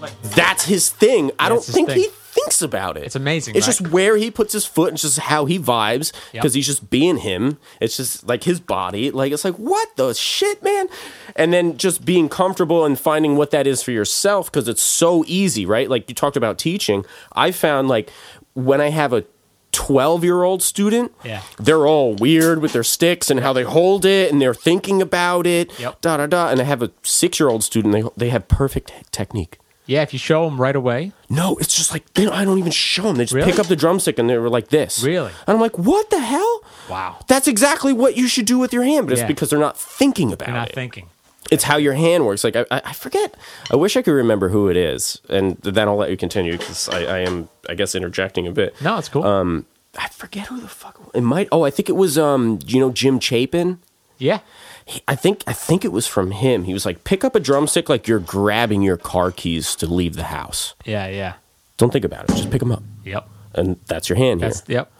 Like, 0.00 0.22
That's 0.22 0.64
his 0.64 0.90
thing. 0.90 1.30
I 1.38 1.48
don't 1.48 1.62
think 1.62 1.88
thing. 1.88 1.98
he 1.98 2.08
thinks 2.46 2.62
about 2.62 2.96
it. 2.96 3.04
It's 3.04 3.16
amazing, 3.16 3.54
It's 3.56 3.66
right? 3.66 3.76
just 3.76 3.90
where 3.92 4.16
he 4.16 4.30
puts 4.30 4.52
his 4.52 4.64
foot 4.64 4.88
and 4.90 4.98
just 4.98 5.18
how 5.18 5.44
he 5.44 5.58
vibes 5.58 6.12
Yep. 6.32 6.42
because 6.42 6.54
he's 6.54 6.66
just 6.66 6.88
being 6.90 7.18
him. 7.18 7.58
It's 7.80 7.96
just 7.96 8.26
like 8.26 8.44
his 8.44 8.60
body. 8.60 9.10
Like 9.10 9.32
it's 9.32 9.44
like 9.44 9.56
what 9.56 9.88
the 9.96 10.14
shit, 10.14 10.62
man. 10.62 10.88
And 11.34 11.52
then 11.52 11.76
just 11.76 12.04
being 12.04 12.28
comfortable 12.28 12.84
and 12.84 12.98
finding 12.98 13.36
what 13.36 13.50
that 13.50 13.66
is 13.66 13.82
for 13.82 13.90
yourself 13.90 14.50
because 14.50 14.68
it's 14.68 14.82
so 14.82 15.24
easy, 15.26 15.66
right? 15.66 15.88
Like 15.90 16.08
you 16.08 16.14
talked 16.14 16.36
about 16.36 16.58
teaching. 16.58 17.04
I 17.32 17.50
found 17.52 17.88
like 17.88 18.10
when 18.54 18.80
I 18.80 18.90
have 18.90 19.12
a 19.12 19.24
12 19.72 20.24
year 20.24 20.42
old 20.42 20.62
student, 20.62 21.12
Yeah. 21.22 21.42
they're 21.58 21.86
all 21.86 22.14
weird 22.14 22.62
with 22.62 22.72
their 22.72 22.82
sticks 22.84 23.30
and 23.30 23.40
how 23.40 23.52
they 23.52 23.62
hold 23.64 24.06
it 24.06 24.32
and 24.32 24.40
they're 24.40 24.54
thinking 24.54 25.02
about 25.02 25.46
it. 25.46 25.70
Yep. 25.78 26.00
Da 26.00 26.16
da 26.16 26.26
da. 26.26 26.48
And 26.48 26.60
I 26.60 26.64
have 26.64 26.82
a 26.82 26.90
six 27.02 27.38
year 27.38 27.50
old 27.50 27.62
student. 27.62 27.92
They 27.92 28.02
they 28.16 28.30
have 28.30 28.48
perfect 28.48 28.92
technique. 29.12 29.58
Yeah, 29.86 30.02
if 30.02 30.12
you 30.12 30.18
show 30.18 30.44
them 30.48 30.60
right 30.60 30.74
away. 30.74 31.12
No, 31.30 31.56
it's 31.56 31.74
just 31.76 31.92
like 31.92 32.12
they 32.14 32.24
don't, 32.24 32.32
I 32.34 32.44
don't 32.44 32.58
even 32.58 32.72
show 32.72 33.02
them. 33.04 33.16
They 33.16 33.24
just 33.24 33.34
Really? 33.34 33.50
pick 33.50 33.60
up 33.60 33.66
the 33.66 33.76
drumstick 33.76 34.18
and 34.18 34.28
they 34.28 34.36
were 34.36 34.50
like 34.50 34.68
this. 34.68 35.02
Really? 35.02 35.30
And 35.46 35.54
I'm 35.54 35.60
like, 35.60 35.78
what 35.78 36.10
the 36.10 36.18
hell? 36.20 36.60
Wow. 36.90 37.18
That's 37.28 37.46
exactly 37.46 37.92
what 37.92 38.16
you 38.16 38.26
should 38.26 38.46
do 38.46 38.58
with 38.58 38.72
your 38.72 38.82
hand, 38.82 39.06
but 39.06 39.16
it's 39.18 39.26
because 39.26 39.50
they're 39.50 39.58
not 39.60 39.78
thinking 39.78 40.32
about 40.32 40.48
it. 40.48 40.50
You're 40.50 40.58
not 40.58 40.68
it. 40.70 40.74
thinking. 40.74 41.08
it's 41.50 41.62
how 41.64 41.76
your 41.76 41.94
hand 41.94 42.26
works. 42.26 42.42
Like 42.42 42.56
I, 42.56 42.64
I 42.70 42.82
I 42.86 42.92
forget. 42.92 43.34
I 43.70 43.76
wish 43.76 43.96
I 43.96 44.02
could 44.02 44.12
remember 44.14 44.48
who 44.48 44.68
it 44.68 44.76
is, 44.76 45.20
and 45.28 45.56
then 45.58 45.86
I'll 45.88 45.96
let 45.96 46.10
you 46.10 46.16
continue 46.16 46.58
because 46.58 46.88
I, 46.88 47.04
I 47.04 47.18
am, 47.20 47.48
I 47.68 47.74
guess, 47.74 47.94
interjecting 47.94 48.46
a 48.48 48.52
bit. 48.52 48.74
No, 48.80 48.98
it's 48.98 49.08
cool. 49.08 49.22
Um, 49.24 49.66
I 49.98 50.08
forget 50.08 50.48
who 50.48 50.58
the 50.60 50.68
fuck 50.68 50.98
it 51.14 51.20
might. 51.22 51.48
Oh, 51.52 51.62
I 51.64 51.70
think 51.70 51.88
it 51.88 51.94
was. 51.96 52.18
Um, 52.18 52.58
you 52.66 52.80
know 52.80 52.90
Jim 52.90 53.20
Chapin? 53.20 53.78
yeah. 54.18 54.40
He- 54.86 55.02
I 55.08 55.14
think 55.16 55.42
I 55.46 55.52
think 55.52 55.84
it 55.84 55.92
was 55.92 56.06
from 56.06 56.30
him. 56.30 56.64
He 56.64 56.72
was 56.72 56.86
like, 56.86 57.04
pick 57.04 57.24
up 57.24 57.34
a 57.34 57.40
drumstick 57.40 57.88
like 57.88 58.06
you're 58.08 58.20
grabbing 58.20 58.82
your 58.82 58.96
car 58.96 59.30
keys 59.32 59.74
to 59.76 59.86
leave 59.86 60.14
the 60.16 60.24
house. 60.24 60.74
Yeah, 60.84 61.06
yeah. 61.08 61.34
Don't 61.76 61.92
think 61.92 62.04
about 62.04 62.24
it. 62.30 62.36
Just 62.36 62.50
pick 62.50 62.60
them 62.60 62.72
up, 62.72 62.82
Yep. 63.04 63.28
and 63.54 63.76
that's 63.86 64.08
your 64.08 64.16
hand 64.16 64.40
That's 64.40 64.64
here. 64.66 64.78
yep. 64.78 64.92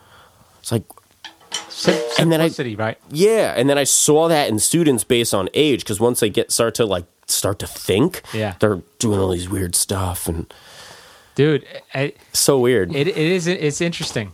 It's 0.61 0.71
like 0.73 0.83
Sim- 1.71 1.95
And 2.19 2.33
then 2.33 2.41
I- 2.41 2.49
simplicity, 2.49 2.77
right? 2.77 2.99
Yeah, 3.11 3.55
and 3.57 3.69
then 3.71 3.79
I 3.79 3.85
saw 3.85 4.29
that 4.29 4.49
in 4.49 4.59
students 4.59 5.05
based 5.05 5.33
on 5.33 5.49
age 5.55 5.81
because 5.81 6.01
once 6.01 6.21
they 6.21 6.29
get 6.31 6.51
start 6.53 6.75
to 6.77 6.85
like 6.85 7.05
start 7.29 7.59
to 7.61 7.67
think, 7.67 8.23
Yeah. 8.35 8.55
they're 8.61 8.83
doing 8.99 9.19
all 9.21 9.29
these 9.31 9.49
weird 9.49 9.75
stuff 9.75 10.27
and 10.29 10.53
Dude, 11.35 11.65
I, 11.95 12.15
so 12.33 12.59
weird. 12.59 12.95
it, 12.95 13.09
it 13.09 13.17
is 13.17 13.47
it's 13.47 13.81
interesting. 13.81 14.33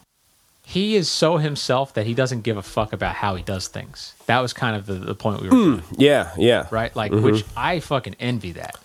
He 0.64 0.94
is 0.96 1.08
so 1.10 1.36
himself 1.38 1.92
that 1.94 2.06
he 2.06 2.14
doesn't 2.14 2.42
give 2.42 2.56
a 2.56 2.62
fuck 2.62 2.92
about 2.92 3.16
how 3.16 3.34
he 3.34 3.42
does 3.42 3.68
things. 3.68 4.14
That 4.26 4.40
was 4.40 4.52
kind 4.52 4.76
of 4.76 4.86
the, 4.86 4.94
the 4.94 5.14
point 5.14 5.40
we 5.42 5.48
were 5.48 5.54
doing, 5.54 5.82
Yeah, 5.98 6.32
yeah. 6.38 6.66
right? 6.70 6.94
Like, 6.94 7.12
Mm-hmm. 7.12 7.24
which 7.24 7.44
I 7.56 7.80
fucking 7.80 8.16
envy 8.20 8.52
that, 8.52 8.76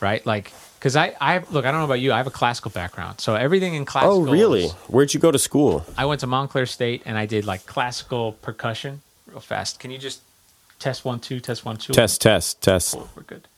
right? 0.00 0.24
Like, 0.24 0.52
because 0.78 0.94
I, 0.96 1.14
I 1.20 1.38
look, 1.50 1.64
I 1.64 1.70
don't 1.72 1.80
know 1.80 1.84
about 1.86 2.00
you, 2.00 2.12
I 2.12 2.18
have 2.18 2.26
a 2.26 2.30
classical 2.30 2.70
background, 2.70 3.20
so 3.20 3.34
everything 3.34 3.74
in 3.74 3.84
classical. 3.84 4.28
Oh, 4.28 4.32
really? 4.32 4.68
Where'd 4.88 5.12
you 5.12 5.20
go 5.20 5.32
to 5.32 5.38
school? 5.38 5.84
I 5.98 6.04
went 6.06 6.20
to 6.20 6.26
Montclair 6.26 6.66
State 6.66 7.02
and 7.04 7.18
I 7.18 7.26
did 7.26 7.44
like 7.44 7.66
classical 7.66 8.32
percussion 8.32 9.02
real 9.26 9.40
fast. 9.40 9.80
Can 9.80 9.90
you 9.90 9.98
just 9.98 10.20
test 10.78 11.04
one, 11.04 11.18
two, 11.18 11.40
test 11.40 11.64
one, 11.64 11.76
two? 11.78 11.92
Test, 11.92 12.20
test, 12.20 12.62
test. 12.62 12.94
Cool, 12.94 13.08
we're 13.16 13.22
good. 13.24 13.48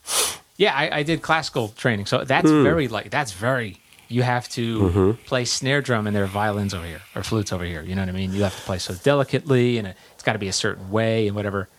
Yeah, 0.57 0.73
I, 0.75 0.99
I 0.99 1.03
did 1.03 1.21
classical 1.21 1.69
training, 1.69 2.05
so 2.07 2.23
that's 2.23 2.49
Hmm. 2.49 2.63
very 2.63 2.87
like 2.87 3.11
that's 3.11 3.31
very. 3.33 3.77
You 4.09 4.23
have 4.23 4.49
to 4.49 4.79
Mm-hmm. 4.79 5.11
play 5.25 5.45
snare 5.45 5.81
drum, 5.81 6.07
and 6.07 6.15
there 6.15 6.23
are 6.23 6.27
violins 6.27 6.73
over 6.73 6.85
here 6.85 7.01
or 7.15 7.23
flutes 7.23 7.53
over 7.53 7.63
here. 7.63 7.81
You 7.83 7.95
know 7.95 8.01
what 8.01 8.09
I 8.09 8.13
mean? 8.13 8.33
You 8.33 8.43
have 8.43 8.55
to 8.55 8.61
play 8.63 8.79
so 8.79 8.93
delicately, 8.95 9.77
and 9.77 9.87
it's 10.13 10.23
got 10.23 10.33
to 10.33 10.39
be 10.39 10.47
a 10.47 10.53
certain 10.53 10.89
way 10.91 11.27
and 11.27 11.35
whatever. 11.35 11.69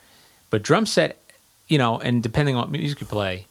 But 0.49 0.63
drum 0.63 0.85
set, 0.85 1.17
you 1.67 1.77
know, 1.77 1.99
and 1.99 2.23
depending 2.23 2.55
on 2.55 2.61
what 2.61 2.71
music 2.71 3.01
you 3.01 3.07
play, 3.07 3.47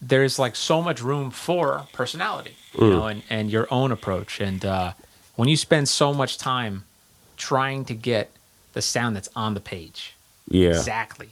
there's 0.00 0.38
like 0.38 0.56
so 0.56 0.80
much 0.82 1.02
room 1.02 1.30
for 1.30 1.86
personality, 1.92 2.56
you 2.74 2.88
know, 2.90 3.06
and, 3.06 3.22
and 3.30 3.50
your 3.50 3.66
own 3.70 3.92
approach. 3.92 4.40
And 4.40 4.64
uh, 4.64 4.92
when 5.36 5.48
you 5.48 5.56
spend 5.56 5.88
so 5.88 6.12
much 6.14 6.38
time 6.38 6.84
trying 7.36 7.84
to 7.86 7.94
get 7.94 8.30
the 8.72 8.82
sound 8.82 9.16
that's 9.16 9.28
on 9.36 9.54
the 9.54 9.60
page, 9.60 10.14
Yeah, 10.48 10.68
exactly. 10.70 11.28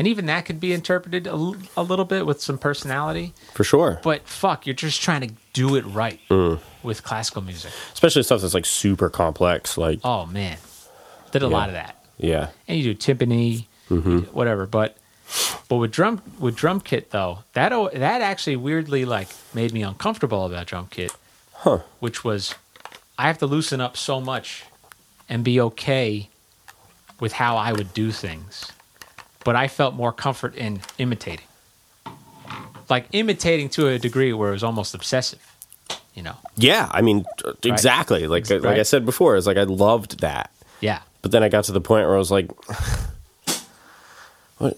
And 0.00 0.08
even 0.08 0.24
that 0.26 0.46
could 0.46 0.60
be 0.60 0.72
interpreted 0.72 1.26
a, 1.26 1.30
l- 1.32 1.56
a 1.76 1.82
little 1.82 2.06
bit 2.06 2.24
with 2.24 2.40
some 2.40 2.56
personality. 2.56 3.34
for 3.52 3.64
sure. 3.64 4.00
But 4.02 4.26
fuck, 4.26 4.66
you're 4.66 4.72
just 4.74 5.02
trying 5.02 5.20
to 5.28 5.34
do 5.52 5.76
it 5.76 5.82
right 5.82 6.18
Mm. 6.30 6.58
with 6.82 7.02
classical 7.04 7.42
music. 7.42 7.70
Especially 7.92 8.22
stuff 8.22 8.40
that's 8.40 8.54
like 8.54 8.64
super 8.64 9.10
complex. 9.10 9.76
Like, 9.76 10.00
Oh 10.02 10.24
man, 10.24 10.56
did 11.32 11.42
a 11.42 11.46
Yeah. 11.48 11.52
lot 11.52 11.68
of 11.68 11.74
that. 11.74 12.02
yeah, 12.16 12.48
And 12.66 12.78
you 12.78 12.94
do 12.94 13.14
timpani, 13.14 13.66
Mm-hmm. 13.90 14.18
whatever. 14.32 14.64
But 14.66 14.96
but 15.68 15.76
with 15.76 15.92
drum 15.92 16.22
with 16.38 16.56
drum 16.56 16.80
kit 16.80 17.10
though, 17.10 17.40
that 17.52 17.68
that 17.92 18.22
actually 18.22 18.56
weirdly 18.56 19.04
like 19.04 19.28
made 19.52 19.72
me 19.74 19.82
uncomfortable 19.82 20.46
about 20.46 20.66
drum 20.66 20.86
kit. 20.90 21.12
Huh. 21.52 21.80
Which 21.98 22.24
was, 22.24 22.54
I 23.18 23.26
have 23.26 23.36
to 23.38 23.46
loosen 23.46 23.82
up 23.82 23.98
so 23.98 24.18
much, 24.18 24.64
and 25.28 25.44
be 25.44 25.60
okay 25.60 26.30
with 27.20 27.32
how 27.34 27.58
I 27.58 27.72
would 27.72 27.92
do 27.92 28.12
things. 28.12 28.72
But 29.44 29.56
I 29.56 29.68
felt 29.68 29.94
more 29.94 30.12
comfort 30.12 30.54
in 30.54 30.80
imitating. 30.98 31.46
Like 32.88 33.06
imitating 33.12 33.68
to 33.70 33.88
a 33.88 33.98
degree 33.98 34.32
where 34.32 34.50
it 34.50 34.52
was 34.52 34.64
almost 34.64 34.94
obsessive. 34.94 35.46
You 36.14 36.24
know. 36.24 36.36
yeah. 36.56 36.88
I 36.90 37.02
mean, 37.02 37.24
t- 37.62 37.70
exactly. 37.70 38.26
Like, 38.26 38.50
uh, 38.50 38.58
like 38.58 38.78
I 38.78 38.82
said 38.82 39.06
before, 39.06 39.36
it's 39.36 39.46
like 39.46 39.56
I 39.56 39.62
loved 39.62 40.20
that. 40.20 40.50
Yeah. 40.80 41.00
But 41.22 41.30
then 41.30 41.42
I 41.42 41.48
got 41.48 41.64
to 41.64 41.72
the 41.72 41.80
point 41.80 42.06
where 42.06 42.16
I 42.16 42.18
was 42.18 42.30
like, 42.30 42.50
what? 44.58 44.76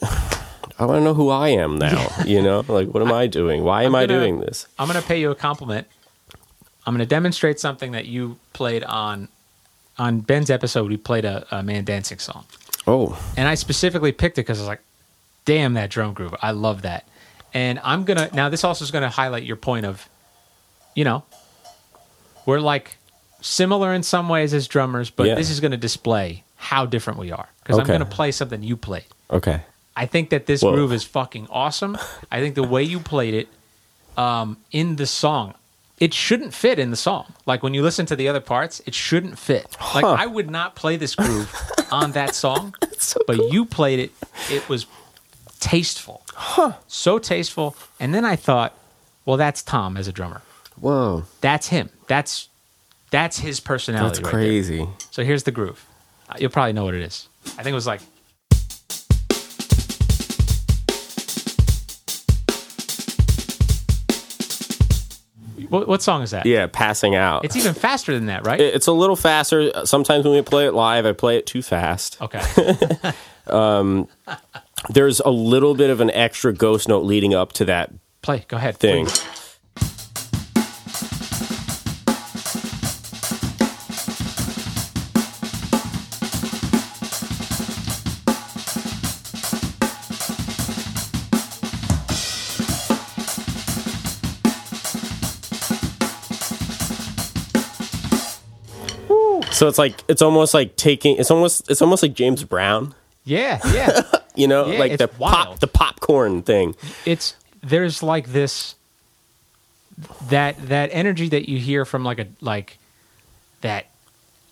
I 0.79 0.85
want 0.85 1.01
to 1.01 1.05
know 1.05 1.15
who 1.15 1.31
I 1.31 1.49
am 1.51 1.79
now. 1.79 2.09
You 2.27 2.43
know, 2.43 2.65
like, 2.69 2.89
what 2.89 3.03
am 3.03 3.13
I, 3.13 3.27
doing? 3.27 3.65
Why 3.65 3.83
am 3.85 3.95
I'm 3.95 4.03
I 4.03 4.07
doing 4.07 4.41
this? 4.41 4.67
I'm 4.79 4.89
going 4.89 5.01
to 5.01 5.07
pay 5.07 5.21
you 5.21 5.31
a 5.31 5.35
compliment. 5.35 5.87
I'm 6.87 6.95
going 6.95 7.01
to 7.01 7.07
demonstrate 7.07 7.59
something 7.61 7.93
that 7.93 8.07
you 8.07 8.37
played 8.53 8.85
on 8.85 9.29
on 9.99 10.21
Ben's 10.21 10.51
episode. 10.51 10.89
We 10.89 10.97
played 10.97 11.25
a, 11.25 11.47
a 11.51 11.63
ManDancing 11.63 12.21
song, 12.21 12.45
Oh, 12.87 13.19
and 13.37 13.49
I 13.49 13.55
specifically 13.55 14.13
picked 14.13 14.39
it 14.39 14.43
because 14.43 14.59
I 14.59 14.63
was 14.63 14.69
like, 14.69 14.83
"Damn 15.45 15.75
that 15.75 15.91
drum 15.91 16.15
groove! 16.15 16.35
I 16.43 16.51
love 16.53 16.83
that." 16.83 17.07
And 17.55 17.79
I'm 17.85 18.05
gonna 18.05 18.29
now. 18.33 18.49
This 18.49 18.65
also 18.65 18.85
is 18.85 18.91
going 18.91 19.03
to 19.03 19.09
highlight 19.11 19.45
your 19.45 19.57
point 19.57 19.87
of, 19.87 20.09
you 20.95 21.05
know, 21.05 21.23
we're 22.47 22.61
like 22.61 22.97
similar 23.41 23.93
in 23.93 24.03
some 24.03 24.29
ways 24.29 24.55
as 24.55 24.67
drummers, 24.69 25.11
but 25.11 25.27
Yeah. 25.27 25.35
this 25.35 25.51
is 25.51 25.61
going 25.61 25.73
to 25.73 25.77
display 25.77 26.45
how 26.57 26.87
different 26.87 27.19
we 27.19 27.31
are 27.33 27.49
because 27.63 27.79
I'm 27.79 27.87
going 27.87 28.01
to 28.01 28.07
play 28.07 28.33
something 28.33 28.63
you 28.63 28.77
played. 28.77 29.05
okay. 29.31 29.63
I 29.95 30.07
think 30.07 30.31
that 30.31 30.47
this 30.47 30.63
Whoa. 30.63 30.73
groove 30.73 30.93
is 30.93 31.05
fucking 31.05 31.49
awesome. 31.51 31.99
I 32.31 32.41
think 32.41 32.55
the 32.55 32.63
way 32.63 32.83
you 32.83 32.99
played 32.99 33.35
it 33.35 33.49
um, 34.17 34.57
in 34.71 34.97
the 34.97 35.07
song, 35.07 35.53
it 36.03 36.13
shouldn't 36.13 36.53
fit 36.53 36.79
in 36.81 36.91
the 36.91 36.97
song. 36.97 37.25
Like 37.47 37.63
when 37.63 37.75
you 37.75 37.83
listen 37.83 38.07
to 38.07 38.17
the 38.17 38.27
other 38.29 38.41
parts, 38.41 38.81
it 38.87 38.95
shouldn't 38.95 39.39
fit. 39.39 39.77
Like 39.95 40.05
Huh. 40.05 40.17
I 40.19 40.27
would 40.27 40.51
not 40.51 40.75
play 40.75 40.97
this 40.97 41.15
groove 41.15 41.49
on 41.93 42.13
that 42.13 42.35
song, 42.35 42.75
So 42.99 43.21
but 43.27 43.37
you 43.53 43.65
played 43.65 43.99
it. 44.01 44.11
It 44.51 44.69
was 44.69 44.87
tasteful, 45.61 46.23
so 46.89 47.19
tasteful. 47.19 47.77
And 48.01 48.13
then 48.15 48.25
I 48.25 48.37
thought, 48.37 48.73
well, 49.25 49.37
that's 49.37 49.63
Tom 49.63 49.97
as 49.97 50.09
a 50.09 50.13
drummer. 50.13 50.43
Whoa, 50.81 51.25
That's 51.41 51.69
him. 51.69 51.91
That's 52.09 52.49
that's 53.11 53.39
his 53.39 53.61
personality. 53.61 54.09
that's 54.09 54.21
right 54.25 54.33
there. 54.33 54.41
crazy. 54.49 54.89
So 55.11 55.23
here's 55.23 55.45
the 55.45 55.53
groove. 55.53 55.85
Uh, 56.29 56.35
You'll 56.41 56.51
probably 56.51 56.73
know 56.73 56.85
what 56.85 56.95
it 56.95 57.03
is. 57.03 57.29
I 57.59 57.63
think 57.63 57.69
it 57.69 57.75
was 57.75 57.87
like. 57.87 58.01
What, 65.73 65.89
what 65.89 66.03
song 66.03 66.21
is 66.23 66.31
that? 66.33 66.45
Yeah, 66.45 66.67
passing 66.71 67.15
out. 67.15 67.45
It's 67.47 67.57
even 67.57 67.73
faster 67.75 68.13
than 68.15 68.27
that, 68.27 68.45
right? 68.47 68.61
It- 68.61 68.75
it's 68.75 68.87
a 68.87 68.93
little 68.93 69.17
faster. 69.17 69.71
Sometimes 69.87 70.25
when 70.25 70.35
we 70.35 70.43
play 70.43 70.67
it 70.67 70.75
live, 70.75 71.07
I 71.07 71.13
play 71.13 71.39
it 71.39 71.47
too 71.47 71.63
fast. 71.63 72.21
okay. 72.21 72.43
Um, 73.49 74.07
there's 74.91 75.19
a 75.19 75.31
little 75.31 75.75
bit 75.75 75.91
of 75.91 76.01
an 76.01 76.13
extra 76.13 76.53
ghost 76.53 76.89
note 76.89 77.05
leading 77.05 77.35
up 77.35 77.53
to 77.55 77.65
that 77.65 77.91
Play. 78.23 78.45
Go 78.47 78.57
ahead. 78.57 78.77
thing. 78.77 79.07
please. 79.07 79.27
So 99.63 99.69
it's 99.69 99.79
like 99.79 100.03
it's 100.09 100.23
almost 100.23 100.55
like 100.55 100.75
taking 100.75 101.19
it's 101.19 101.31
almost 101.31 101.71
it's 101.71 101.81
almost 101.81 102.03
like 102.03 102.15
James 102.15 102.43
Brown, 102.43 102.97
Yeah, 103.23 103.61
yeah. 103.73 104.03
you 104.35 104.49
know, 104.49 104.67
Yeah, 104.67 104.81
like 104.81 104.99
the 104.99 105.07
pop 105.07 105.61
the 105.61 105.69
popcorn 105.69 106.43
thing. 106.43 106.75
it's 107.07 107.37
there's 107.63 108.03
like 108.03 108.33
this 108.33 108.75
that 110.31 110.57
that 110.67 110.91
energy 110.93 111.29
that 111.29 111.49
you 111.49 111.59
hear 111.59 111.85
from 111.85 112.03
like 112.03 112.19
a 112.19 112.27
like 112.41 112.79
that 113.61 113.87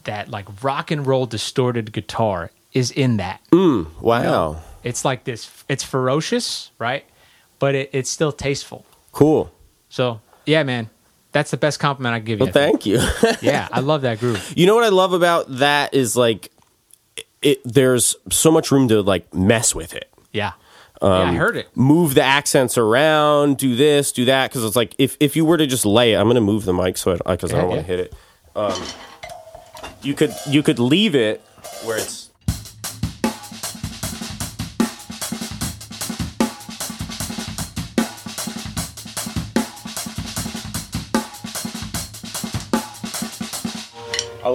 that 0.04 0.28
like 0.28 0.46
rock 0.62 0.92
and 0.92 1.04
roll 1.04 1.26
distorted 1.26 1.92
guitar 1.92 2.52
is 2.72 2.92
in 2.92 3.16
that. 3.16 3.40
Mm, 3.50 3.88
wow. 4.00 4.62
It's 4.84 5.04
like 5.04 5.24
this. 5.24 5.50
It's 5.68 5.82
ferocious, 5.82 6.70
right? 6.78 7.04
But 7.58 7.74
it, 7.74 7.90
it's 7.92 8.10
still 8.10 8.30
tasteful. 8.30 8.86
Cool. 9.10 9.50
So 9.88 10.20
yeah, 10.46 10.62
man, 10.62 10.88
that's 11.32 11.50
the 11.50 11.56
best 11.56 11.78
compliment 11.80 12.14
I 12.14 12.18
can 12.18 12.26
give 12.26 12.38
you. 12.40 12.44
Well, 12.46 12.52
thank 12.52 12.86
you. 12.86 12.98
yeah, 13.42 13.68
I 13.70 13.80
love 13.80 14.02
that 14.02 14.18
groove. 14.20 14.52
you 14.56 14.66
know 14.66 14.74
what 14.74 14.84
I 14.84 14.88
love 14.88 15.12
about 15.12 15.46
that 15.58 15.94
is 15.94 16.16
like 16.16 16.50
it 17.42 17.60
there's 17.64 18.16
so 18.30 18.50
much 18.50 18.70
room 18.70 18.88
to 18.88 19.00
like 19.02 19.32
mess 19.34 19.74
with 19.74 19.94
it. 19.94 20.10
Yeah, 20.32 20.52
yeah, 21.00 21.08
I 21.08 21.34
heard 21.34 21.56
it. 21.56 21.74
Move 21.76 22.14
the 22.14 22.22
accents 22.22 22.76
around, 22.76 23.56
do 23.58 23.74
this, 23.74 24.12
do 24.12 24.24
that 24.26 24.52
cuz 24.52 24.62
it's 24.64 24.76
like 24.76 24.94
if 24.98 25.16
if 25.20 25.36
you 25.36 25.44
were 25.44 25.56
to 25.56 25.66
just 25.66 25.86
lay 25.86 26.12
it, 26.12 26.16
I'm 26.16 26.24
going 26.26 26.34
to 26.34 26.40
move 26.40 26.64
the 26.64 26.74
mic 26.74 26.98
so 26.98 27.16
I 27.24 27.36
cuz 27.36 27.52
I 27.52 27.56
Yeah, 27.56 27.60
don't 27.62 27.70
want 27.70 27.80
to 27.80 27.86
hit 27.86 28.00
it. 28.00 28.14
Um 28.54 28.82
you 30.02 30.14
could 30.14 30.34
you 30.48 30.62
could 30.62 30.78
leave 30.78 31.14
it 31.14 31.40
where 31.84 31.96
it's 31.96 32.19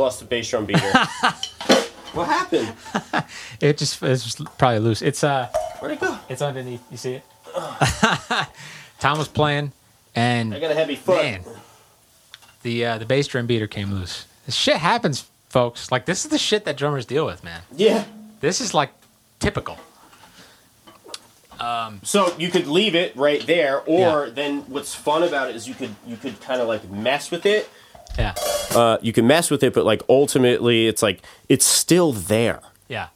lost 0.06 0.20
the 0.20 0.26
bass 0.26 0.50
drum 0.50 0.66
beater. 0.66 0.82
what 2.14 2.28
happened? 2.28 2.72
It 3.62 3.78
just 3.78 4.02
it's 4.04 4.24
just 4.24 4.44
probably 4.58 4.80
loose. 4.80 5.02
It's 5.02 5.24
uh, 5.24 5.48
Where'd 5.80 5.94
it 5.94 6.00
go? 6.00 6.18
it's 6.30 6.42
underneath. 6.42 6.82
You 6.92 6.98
see 6.98 7.14
it? 7.16 7.24
Tom 9.00 9.18
was 9.18 9.28
playing, 9.30 9.72
and 10.14 10.54
I 10.54 10.60
got 10.60 10.72
a 10.72 10.76
heavy 10.76 10.96
foot. 10.96 11.24
man, 11.24 11.44
the 12.64 12.86
uh, 12.86 12.98
the 12.98 13.06
bass 13.06 13.28
drum 13.28 13.48
beater 13.48 13.66
came 13.68 13.92
loose. 13.92 14.26
This 14.46 14.56
shit 14.56 14.76
happens, 14.78 15.26
folks. 15.50 15.92
Like 15.92 16.06
this 16.06 16.26
is 16.26 16.32
the 16.32 16.38
shit 16.38 16.66
that 16.66 16.76
drummers 16.78 17.06
deal 17.06 17.26
with, 17.26 17.44
man. 17.44 17.62
Yeah. 17.76 18.04
This 18.42 18.60
is 18.62 18.74
like 18.74 18.92
typical. 19.40 19.78
Um, 21.60 22.02
so 22.04 22.36
you 22.38 22.50
could 22.50 22.68
leave 22.68 22.94
it 22.96 23.16
right 23.16 23.46
there, 23.48 23.82
or 23.86 24.26
Yeah. 24.28 24.34
then 24.34 24.62
what's 24.68 24.94
fun 24.94 25.24
about 25.24 25.50
it 25.50 25.56
is 25.56 25.68
you 25.68 25.74
could 25.74 25.96
you 26.06 26.18
could 26.18 26.40
kind 26.42 26.62
of 26.62 26.68
like 26.68 26.88
mess 26.90 27.32
with 27.32 27.46
it. 27.46 27.70
Yeah, 28.18 28.34
Uh, 28.76 28.98
you 29.02 29.12
can 29.14 29.28
mess 29.28 29.50
with 29.52 29.64
it, 29.64 29.74
but 29.74 29.86
like 29.86 30.02
ultimately, 30.10 30.88
it's 30.88 31.02
like 31.02 31.22
it's 31.50 31.66
still 31.66 32.12
there. 32.14 32.62
yeah, 32.88 33.08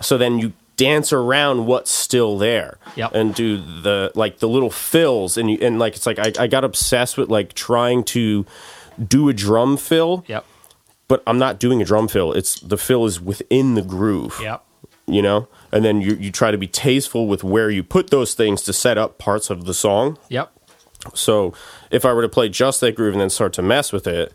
So 0.00 0.16
then 0.18 0.38
you 0.38 0.52
dance 0.76 1.12
around 1.12 1.66
what's 1.66 1.90
still 1.90 2.38
there, 2.38 2.78
Yep. 2.96 3.14
and 3.14 3.34
do 3.34 3.58
the 3.58 4.10
like 4.14 4.38
the 4.38 4.48
little 4.48 4.70
fills, 4.70 5.36
and 5.36 5.50
you 5.50 5.58
and 5.60 5.78
like 5.78 5.94
it's 5.96 6.06
like 6.06 6.18
I, 6.18 6.32
I 6.44 6.46
got 6.46 6.64
obsessed 6.64 7.16
with 7.18 7.28
like 7.28 7.52
trying 7.54 8.02
to 8.04 8.46
do 9.06 9.28
a 9.28 9.32
drum 9.34 9.76
fill, 9.76 10.24
yep. 10.26 10.44
but 11.08 11.22
I'm 11.26 11.38
not 11.38 11.58
doing 11.60 11.80
a 11.82 11.84
drum 11.84 12.08
fill. 12.08 12.32
It's 12.32 12.58
the 12.60 12.76
fill 12.78 13.04
is 13.06 13.20
within 13.20 13.74
the 13.74 13.82
groove. 13.82 14.38
Yep. 14.42 14.62
You 15.06 15.22
know, 15.22 15.48
and 15.72 15.84
then 15.84 16.00
you 16.00 16.14
you 16.14 16.30
try 16.32 16.50
to 16.50 16.58
be 16.58 16.66
tasteful 16.68 17.26
with 17.26 17.42
where 17.44 17.68
you 17.68 17.82
put 17.82 18.10
those 18.10 18.32
things 18.34 18.62
to 18.62 18.72
set 18.72 18.96
up 18.96 19.18
parts 19.18 19.50
of 19.50 19.64
the 19.64 19.74
song. 19.74 20.18
Yep. 20.28 20.50
So 21.14 21.52
if 21.90 22.04
I 22.04 22.12
were 22.12 22.22
to 22.22 22.28
play 22.28 22.48
just 22.48 22.80
that 22.80 22.94
groove 22.94 23.12
and 23.14 23.20
then 23.20 23.30
start 23.30 23.52
to 23.54 23.62
mess 23.62 23.92
with 23.92 24.06
it, 24.06 24.32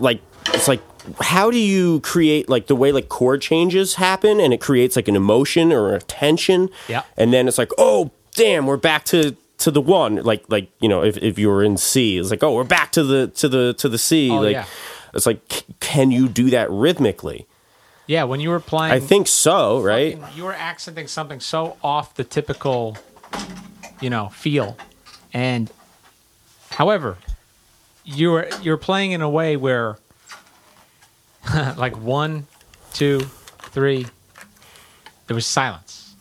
like 0.00 0.20
it's 0.54 0.68
like 0.68 0.80
how 1.20 1.50
do 1.50 1.58
you 1.58 2.00
create 2.00 2.48
like 2.48 2.66
the 2.66 2.76
way 2.76 2.92
like 2.92 3.08
chord 3.08 3.40
changes 3.40 3.94
happen 3.94 4.40
and 4.40 4.52
it 4.52 4.60
creates 4.60 4.94
like 4.96 5.08
an 5.08 5.16
emotion 5.16 5.72
or 5.72 5.94
a 5.94 6.00
tension 6.00 6.68
Yeah. 6.88 7.02
and 7.16 7.32
then 7.32 7.48
it's 7.48 7.58
like 7.58 7.70
oh 7.78 8.10
damn 8.34 8.66
we're 8.66 8.76
back 8.76 9.04
to 9.06 9.34
to 9.58 9.70
the 9.70 9.80
one 9.80 10.16
like 10.16 10.44
like 10.48 10.70
you 10.80 10.88
know 10.88 11.02
if, 11.02 11.16
if 11.18 11.38
you 11.38 11.48
were 11.48 11.62
in 11.64 11.76
c 11.76 12.18
it's 12.18 12.30
like 12.30 12.42
oh 12.42 12.52
we're 12.54 12.64
back 12.64 12.92
to 12.92 13.02
the 13.02 13.28
to 13.28 13.48
the 13.48 13.74
to 13.74 13.88
the 13.88 13.98
c 13.98 14.30
Oh, 14.30 14.40
like 14.40 14.52
yeah. 14.52 14.66
it's 15.14 15.26
like 15.26 15.40
c- 15.50 15.64
can 15.80 16.10
you 16.10 16.28
do 16.28 16.50
that 16.50 16.70
rhythmically 16.70 17.46
Yeah. 18.06 18.24
When 18.24 18.40
you 18.40 18.50
were 18.50 18.60
playing, 18.60 18.92
i 18.92 19.00
think 19.00 19.26
so 19.28 19.80
right 19.80 20.18
you 20.36 20.44
were 20.44 20.54
accenting 20.54 21.08
something 21.08 21.40
so 21.40 21.76
off 21.82 22.14
the 22.14 22.24
typical, 22.24 22.96
you 24.00 24.10
know, 24.10 24.28
feel, 24.28 24.76
and 25.32 25.70
however, 26.70 27.16
you 28.08 28.30
were 28.30 28.48
you're 28.62 28.78
playing 28.78 29.12
in 29.12 29.20
a 29.20 29.28
way 29.28 29.56
where, 29.56 29.98
like 31.76 31.96
one, 31.96 32.46
two, 32.92 33.20
three, 33.58 34.06
there 35.26 35.34
was 35.34 35.46
silence, 35.46 36.14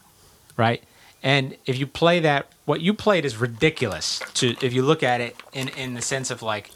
right? 0.57 0.83
And 1.23 1.55
if 1.65 1.77
you 1.77 1.87
play 1.87 2.19
that, 2.21 2.47
what 2.65 2.81
you 2.81 2.93
played 2.93 3.25
is 3.25 3.37
ridiculous. 3.37 4.21
To 4.35 4.55
if 4.61 4.73
you 4.73 4.81
look 4.83 5.01
at 5.01 5.21
it 5.21 5.35
in 5.53 5.69
in 5.69 5.93
the 5.93 6.01
sense 6.01 6.29
of 6.29 6.41
like, 6.41 6.71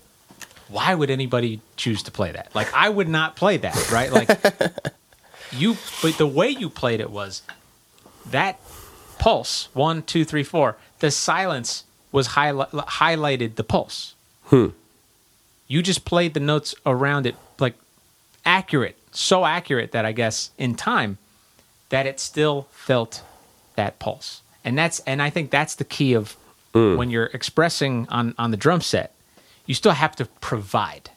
why 0.70 0.96
would 0.96 1.10
anybody 1.10 1.62
choose 1.76 2.04
to 2.04 2.12
play 2.12 2.32
that? 2.32 2.54
Like 2.56 2.74
I 2.74 2.90
would 2.90 3.10
not 3.10 3.36
play 3.36 3.58
that, 3.58 3.92
right? 3.92 4.12
Like 4.12 4.30
you 5.52 5.78
but 6.02 6.18
the 6.18 6.28
way 6.28 6.50
you 6.50 6.70
played 6.70 7.02
it 7.02 7.12
was 7.12 7.42
that 8.30 8.60
pulse 9.20 9.68
one 9.74 10.02
two 10.02 10.24
three 10.24 10.44
four 10.44 10.78
the 11.00 11.12
silence 11.12 11.84
was 12.12 12.30
highli- 12.30 12.70
highlighted 12.70 13.56
the 13.56 13.64
pulse 13.64 14.16
hmm. 14.46 14.70
You 15.72 15.82
just 15.82 16.04
played 16.06 16.34
the 16.34 16.40
notes 16.40 16.76
around 16.86 17.26
it 17.26 17.36
like 17.60 17.76
accurate 18.46 18.98
so 19.12 19.46
accurate 19.46 19.92
that 19.92 20.06
i 20.06 20.12
guess 20.12 20.52
in 20.58 20.76
time 20.76 21.18
that 21.90 22.06
it 22.06 22.20
still 22.20 22.68
felt 22.72 23.22
that 23.76 24.00
pulse. 24.00 24.42
And 24.64 24.78
that's 24.78 25.00
and 25.02 25.22
i 25.22 25.30
think 25.30 25.52
that's 25.52 25.76
the 25.76 25.84
key 25.84 26.14
of 26.14 26.36
mm. 26.74 26.98
when 26.98 27.10
you're 27.10 27.32
expressing 27.34 28.08
on 28.10 28.34
on 28.38 28.52
the 28.52 28.58
drum 28.58 28.82
set 28.82 29.14
you 29.66 29.76
still 29.76 29.94
have 29.94 30.16
to 30.18 30.26
provide. 30.42 31.12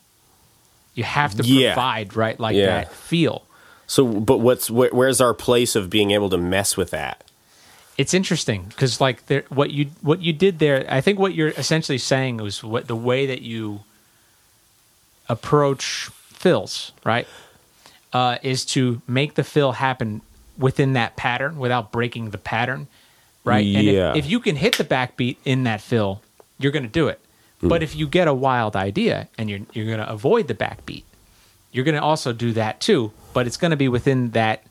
You 0.95 1.05
have 1.05 1.35
to 1.37 1.43
Yeah. 1.43 1.75
provide 1.75 2.15
right 2.15 2.39
like 2.39 2.55
Yeah. 2.57 2.67
that 2.67 2.93
feel. 2.93 3.43
So 3.87 4.07
but 4.07 4.39
what's 4.39 4.69
wh- 4.69 4.93
where's 4.93 5.21
our 5.21 5.35
place 5.35 5.75
of 5.75 5.91
being 5.91 6.11
able 6.13 6.31
to 6.31 6.39
mess 6.39 6.77
with 6.77 6.91
that? 6.91 7.25
It's 7.97 8.15
interesting 8.15 8.67
because 8.69 9.01
like 9.01 9.27
there, 9.27 9.45
what 9.49 9.71
you 9.71 9.87
what 10.03 10.21
you 10.23 10.33
did 10.33 10.59
there 10.59 10.85
i 10.89 11.01
think 11.01 11.19
what 11.19 11.35
you're 11.35 11.55
essentially 11.57 11.99
saying 11.99 12.39
was 12.39 12.63
what 12.63 12.89
the 12.89 12.97
way 12.97 13.27
that 13.27 13.43
you 13.43 13.81
approach 15.29 16.09
fills 16.13 16.93
right? 17.05 17.27
Uh, 18.13 18.39
is 18.43 18.65
to 18.65 19.03
make 19.09 19.35
the 19.35 19.43
fill 19.45 19.73
happen 19.73 20.21
within 20.59 20.93
that 20.93 21.17
pattern 21.17 21.59
without 21.59 21.91
breaking 21.93 22.31
the 22.31 22.39
pattern 22.39 22.87
right? 23.45 23.65
And 23.65 23.87
Yeah. 23.87 24.11
if, 24.13 24.25
if 24.25 24.31
you 24.31 24.41
can 24.41 24.57
hit 24.57 24.77
the 24.79 24.85
backbeat 24.85 25.37
in 25.45 25.65
that 25.65 25.81
fill 25.81 26.21
you're 26.59 26.73
going 26.73 26.85
to 26.85 26.89
do 26.89 27.09
it. 27.09 27.21
But 27.63 27.83
if 27.83 27.97
you 27.97 28.07
get 28.07 28.29
a 28.29 28.35
wild 28.35 28.77
idea 28.77 29.29
and 29.39 29.49
you're, 29.49 29.61
you're 29.73 29.87
going 29.87 29.99
to 29.99 30.09
avoid 30.09 30.49
the 30.49 30.55
backbeat 30.55 31.05
you're 31.73 31.85
going 31.85 31.95
to 31.97 32.03
also 32.03 32.33
do 32.33 32.53
that 32.53 32.81
too 32.81 33.11
but 33.33 33.47
it's 33.47 33.57
going 33.57 33.71
to 33.73 33.77
be 33.77 33.89
within 33.89 34.31
that 34.31 34.63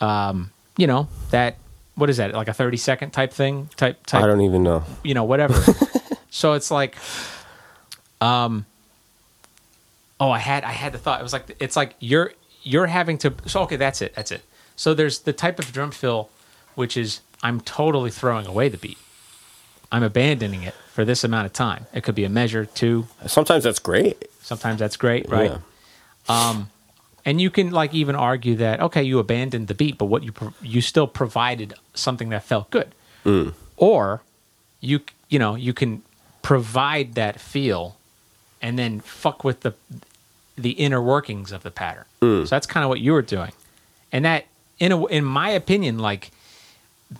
um, 0.00 0.50
you 0.76 0.86
know 0.86 1.08
that 1.30 1.56
what 1.94 2.10
is 2.10 2.18
that 2.18 2.34
like 2.34 2.48
a 2.48 2.52
30 2.52 2.76
second 2.76 3.10
type 3.12 3.32
thing 3.32 3.70
type 3.76 4.04
type 4.04 4.22
i 4.22 4.26
don't 4.26 4.42
even 4.42 4.62
know. 4.62 4.84
you 5.02 5.14
know 5.14 5.24
whatever. 5.24 5.54
So 6.30 6.52
it's 6.52 6.70
like 6.70 6.96
um 8.20 8.66
oh 10.20 10.30
i 10.30 10.38
had 10.38 10.64
i 10.64 10.72
had 10.72 10.92
the 10.92 10.98
thought. 10.98 11.20
It 11.20 11.22
was 11.22 11.32
like 11.32 11.56
it's 11.60 11.76
like 11.76 11.94
you're 12.00 12.32
you're 12.62 12.86
having 12.86 13.18
to 13.18 13.34
so 13.46 13.62
okay 13.62 13.76
that's 13.76 14.02
it 14.02 14.14
that's 14.14 14.30
it. 14.32 14.42
So 14.74 14.92
there's 14.92 15.20
the 15.20 15.32
type 15.32 15.58
of 15.58 15.72
drum 15.72 15.90
fill 15.90 16.30
which 16.74 16.96
is 16.96 17.20
i'm 17.42 17.60
totally 17.60 18.10
throwing 18.10 18.46
away 18.46 18.68
the 18.68 18.78
beat. 18.78 18.98
I'm 19.92 20.02
abandoning 20.02 20.62
it 20.64 20.74
for 20.92 21.04
this 21.04 21.22
amount 21.22 21.46
of 21.46 21.52
time. 21.52 21.86
It 21.94 22.02
could 22.02 22.16
be 22.16 22.24
a 22.24 22.28
measure 22.28 22.64
two. 22.66 23.06
Sometimes 23.26 23.62
that's 23.64 23.78
great. 23.78 24.28
Sometimes 24.40 24.78
that's 24.80 24.96
great 24.96 25.28
right? 25.28 25.52
Yeah. 25.52 25.58
Um, 26.28 26.70
and 27.24 27.40
you 27.40 27.50
can 27.50 27.70
like 27.70 27.94
even 27.94 28.14
argue 28.16 28.56
that 28.56 28.80
okay 28.80 29.02
you 29.02 29.18
abandoned 29.18 29.68
the 29.68 29.74
beat 29.74 29.98
but 29.98 30.06
what 30.06 30.22
you 30.22 30.32
pro- 30.32 30.54
you 30.62 30.80
still 30.80 31.06
provided 31.06 31.74
something 31.94 32.30
that 32.30 32.42
felt 32.44 32.70
good. 32.70 32.94
Mm. 33.24 33.54
Or 33.76 34.22
you 34.80 35.00
you 35.28 35.38
know 35.38 35.54
you 35.54 35.72
can 35.72 36.02
provide 36.42 37.14
that 37.14 37.40
feel 37.40 37.95
and 38.66 38.76
then 38.76 38.98
fuck 38.98 39.44
with 39.44 39.60
the 39.60 39.74
the 40.56 40.70
inner 40.70 41.00
workings 41.00 41.52
of 41.52 41.62
the 41.62 41.70
pattern. 41.70 42.04
Mm. 42.20 42.42
So 42.42 42.48
that's 42.48 42.66
kind 42.66 42.82
of 42.82 42.88
what 42.88 42.98
you 42.98 43.12
were 43.12 43.22
doing. 43.22 43.52
And 44.10 44.24
that 44.24 44.46
in 44.80 44.90
a, 44.90 45.06
in 45.06 45.24
my 45.24 45.50
opinion 45.50 46.00
like 46.00 46.32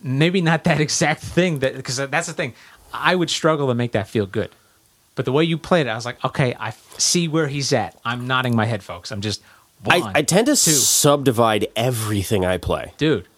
maybe 0.03 0.41
not 0.41 0.65
that 0.65 0.81
exact 0.87 1.23
thing 1.23 1.61
that 1.61 1.77
because 1.77 1.99
that's 1.99 2.27
the 2.27 2.33
thing. 2.33 2.55
I 2.93 3.15
would 3.15 3.31
struggle 3.31 3.69
to 3.69 3.75
make 3.75 3.93
that 3.93 4.09
feel 4.09 4.27
good. 4.27 4.51
But 5.15 5.25
the 5.25 5.33
way 5.33 5.45
you 5.45 5.57
played 5.57 5.87
it 5.87 5.91
i 5.91 5.95
was 5.95 6.05
like 6.05 6.23
okay 6.25 6.55
i 6.59 6.73
see 6.99 7.29
where 7.29 7.47
he's 7.47 7.73
at. 7.73 7.97
I'm 8.05 8.27
nodding 8.27 8.57
my 8.57 8.67
head 8.67 8.83
folks. 8.83 9.13
I'm 9.13 9.21
just 9.21 9.41
one, 9.85 10.03
I, 10.03 10.13
I 10.17 10.23
tend 10.23 10.47
to 10.47 10.57
two. 10.57 10.73
subdivide 10.73 11.69
everything 11.77 12.45
I 12.45 12.59
play. 12.59 12.93
dude 12.99 13.29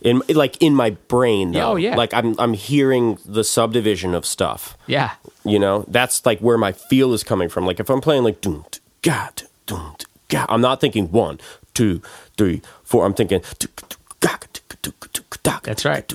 in 0.00 0.22
like 0.28 0.56
in 0.62 0.74
my 0.74 0.90
brain 0.90 1.52
though. 1.52 1.72
Oh, 1.72 1.76
yeah. 1.76 1.96
like 1.96 2.14
i'm 2.14 2.34
i'm 2.38 2.54
hearing 2.54 3.18
the 3.24 3.42
subdivision 3.42 4.14
of 4.14 4.24
stuff 4.24 4.76
yeah 4.86 5.12
you 5.44 5.58
know 5.58 5.84
that's 5.88 6.24
like 6.24 6.38
where 6.40 6.56
my 6.58 6.72
feel 6.72 7.12
is 7.12 7.24
coming 7.24 7.48
from 7.48 7.66
like 7.66 7.80
if 7.80 7.90
i'm 7.90 8.00
playing 8.00 8.22
like 8.22 8.40
doom 8.40 8.64
god 9.02 9.42
doom 9.66 9.96
god 10.28 10.46
i'm 10.48 10.60
not 10.60 10.80
thinking 10.80 11.10
one 11.10 11.40
two 11.74 12.00
three 12.36 12.62
four 12.84 13.04
i'm 13.04 13.14
thinking 13.14 13.42
That's 15.64 15.84
right. 15.84 16.08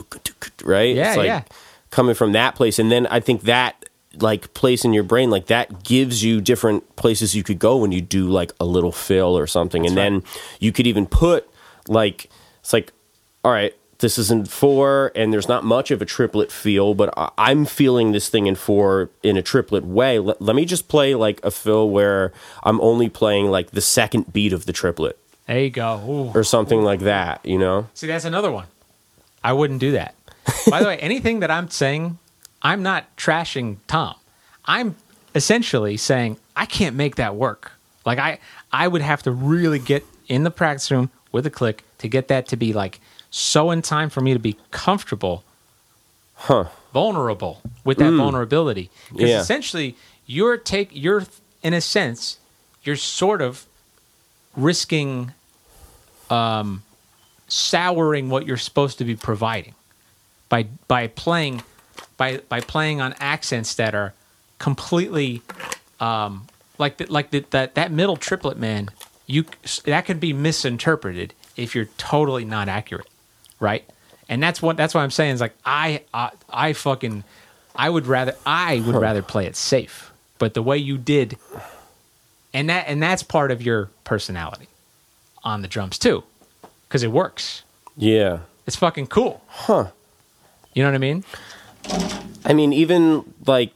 right 0.64 0.96
Yeah, 0.96 1.10
it's 1.10 1.18
like 1.18 1.28
yeah. 1.28 1.44
coming 1.92 2.16
from 2.16 2.32
that 2.34 2.56
place 2.56 2.80
and 2.80 2.92
then 2.92 3.06
i 3.08 3.20
think 3.20 3.42
that 3.44 3.86
like 4.20 4.54
place 4.54 4.86
in 4.86 4.94
your 4.94 5.04
brain 5.04 5.30
like 5.30 5.48
that 5.48 5.84
gives 5.84 6.24
you 6.24 6.40
different 6.40 6.96
places 6.96 7.36
you 7.36 7.44
could 7.44 7.60
go 7.60 7.78
when 7.78 7.92
you 7.92 8.00
do 8.02 8.30
like 8.30 8.52
a 8.60 8.66
little 8.66 8.92
fill 8.92 9.38
or 9.38 9.48
something 9.48 9.86
and 9.86 9.96
right. 9.96 10.04
then 10.04 10.24
you 10.60 10.72
could 10.72 10.86
even 10.86 11.06
put 11.06 11.50
like 11.88 12.30
it's 12.60 12.74
like 12.74 12.94
all 13.44 13.52
right 13.52 13.76
this 14.00 14.18
is 14.18 14.30
in 14.32 14.44
four 14.46 15.12
and 15.16 15.32
there's 15.32 15.48
not 15.48 15.64
much 15.64 15.92
of 15.92 16.02
a 16.02 16.06
triplet 16.06 16.52
feel 16.52 16.94
but 16.94 17.14
I- 17.18 17.32
i'm 17.38 17.66
feeling 17.66 18.12
this 18.12 18.30
thing 18.30 18.48
in 18.48 18.56
four 18.56 19.10
in 19.22 19.38
a 19.38 19.42
triplet 19.42 19.86
way 19.86 20.20
let, 20.20 20.42
let 20.42 20.56
me 20.56 20.66
just 20.66 20.88
play 20.88 21.16
like 21.16 21.40
a 21.44 21.52
fill 21.52 21.90
where 21.90 22.34
i'm 22.64 22.80
only 22.82 23.10
playing 23.10 23.48
like 23.48 23.72
the 23.72 23.82
second 23.82 24.34
beat 24.34 24.52
of 24.54 24.66
the 24.66 24.74
triplet 24.74 25.18
there 25.48 25.60
you 25.60 25.70
go 25.70 26.02
Ooh. 26.08 26.38
or 26.38 26.44
something 26.44 26.82
like 26.84 27.02
that 27.02 27.46
you 27.46 27.58
know 27.58 27.88
See, 27.94 28.08
that's 28.08 28.26
another 28.26 28.52
one. 28.52 28.66
I 29.44 29.52
wouldn't 29.52 29.82
do 29.82 29.92
that. 29.92 30.16
By 30.70 30.80
the 30.80 30.88
way, 30.88 30.98
anything 31.00 31.42
that 31.42 31.52
I'm 31.52 31.70
saying, 31.70 32.18
I'm 32.62 32.82
not 32.82 33.14
trashing 33.18 33.76
Tom. 33.88 34.16
I'm 34.64 34.96
essentially 35.36 35.98
saying 35.98 36.38
I 36.56 36.66
can't 36.66 36.96
make 36.96 37.18
that 37.18 37.36
work. 37.36 37.74
Like 38.06 38.20
I, 38.20 38.40
I 38.72 38.88
would 38.88 39.02
have 39.02 39.22
to 39.24 39.32
really 39.32 39.80
get 39.80 40.06
in 40.30 40.44
the 40.44 40.52
practice 40.52 40.90
room 40.92 41.10
with 41.34 41.46
a 41.46 41.50
click 41.50 41.84
to 41.98 42.08
get 42.08 42.30
that 42.30 42.48
to 42.50 42.56
be 42.56 42.72
like 42.72 43.02
so 43.36 43.72
in 43.72 43.82
time 43.82 44.12
for 44.12 44.22
me 44.22 44.32
to 44.34 44.40
be 44.40 44.58
comfortable, 44.70 45.44
huh 46.36 46.66
vulnerable 46.94 47.64
with 47.84 47.98
that 47.98 48.14
vulnerability. 48.14 48.92
Because 49.12 49.30
Yeah. 49.30 49.42
essentially, 49.42 49.96
you're 50.28 50.56
take 50.56 50.90
you're 50.94 51.26
in 51.64 51.74
a 51.74 51.82
sense, 51.82 52.38
you're 52.84 52.96
sort 52.96 53.42
of 53.42 53.66
risking 54.56 55.34
um, 56.30 56.84
souring 57.48 58.30
what 58.30 58.46
you're 58.46 58.56
supposed 58.58 59.00
to 59.00 59.04
be 59.04 59.16
providing 59.16 59.74
by 60.48 60.68
by 60.88 61.08
playing 61.08 61.64
by 62.18 62.38
by 62.50 62.60
playing 62.62 63.02
on 63.02 63.16
accents 63.20 63.74
that 63.76 63.96
are 63.96 64.14
completely 64.60 65.42
um, 66.00 66.46
like 66.78 66.98
the, 66.98 67.06
like 67.08 67.32
the, 67.32 67.44
that 67.50 67.74
that 67.74 67.92
middle 67.92 68.16
triplet 68.16 68.58
man. 68.58 68.90
You 69.26 69.46
that 69.86 70.06
could 70.06 70.20
be 70.20 70.34
misinterpreted 70.34 71.34
if 71.56 71.74
you're 71.74 71.90
totally 71.98 72.46
not 72.46 72.68
accurate, 72.68 73.08
right? 73.60 73.84
And 74.30 74.42
that's 74.42 74.62
what 74.62 74.78
that's 74.78 74.94
what 74.94 75.02
I'm 75.02 75.12
saying 75.12 75.36
is 75.36 75.42
like 75.42 75.56
I 75.66 76.02
I, 76.14 76.32
I 76.50 76.74
fucking 76.74 77.24
I 77.76 77.90
would 77.90 78.08
rather 78.08 78.36
I 78.46 78.82
would 78.86 78.96
rather 78.96 79.22
play 79.22 79.46
it 79.46 79.56
safe. 79.56 80.12
But 80.40 80.54
the 80.54 80.64
way 80.64 80.78
you 80.78 80.98
did 80.98 81.38
and 82.54 82.70
that 82.70 82.86
and 82.88 83.02
that's 83.02 83.24
part 83.24 83.52
of 83.52 83.62
your 83.62 83.90
personality 84.04 84.68
on 85.44 85.62
the 85.62 85.68
drums 85.68 85.98
too 86.00 86.24
cuz 86.90 87.04
it 87.04 87.12
works. 87.12 87.64
Yeah. 87.98 88.40
It's 88.66 88.76
fucking 88.76 89.08
cool. 89.08 89.42
Huh. 89.48 89.88
You 90.74 90.84
know 90.84 90.90
what 90.90 90.96
I 90.96 91.00
mean? 91.00 91.24
I 92.46 92.54
mean, 92.54 92.74
even 92.74 93.34
like 93.46 93.74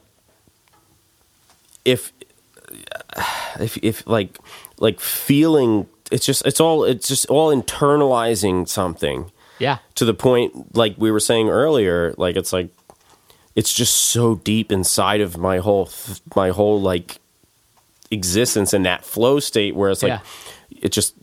if 1.84 2.12
if 3.60 3.76
if 3.78 4.06
like 4.06 4.38
like 4.78 5.00
feeling 5.00 5.86
it's 6.10 6.24
just 6.24 6.46
it's 6.46 6.60
all 6.60 6.84
it's 6.84 7.08
just 7.08 7.26
all 7.26 7.54
internalizing 7.54 8.68
something 8.68 9.30
Yeah. 9.58 9.78
to 9.96 10.04
the 10.04 10.14
point 10.14 10.74
like 10.76 10.94
we 10.98 11.10
were 11.10 11.20
saying 11.20 11.48
earlier 11.48 12.14
like 12.16 12.36
it's 12.36 12.52
like 12.52 12.68
it's 13.56 13.72
just 13.72 13.94
so 13.94 14.36
deep 14.36 14.70
inside 14.70 15.20
of 15.20 15.36
my 15.36 15.58
whole 15.58 15.90
my 16.36 16.50
whole 16.50 16.80
like 16.80 17.18
existence 18.10 18.72
in 18.72 18.84
that 18.84 19.04
flow 19.04 19.40
state 19.40 19.74
where 19.74 19.90
it's 19.90 20.02
like 20.02 20.10
Yeah. 20.10 20.20
it 20.82 20.92
just 20.92 21.14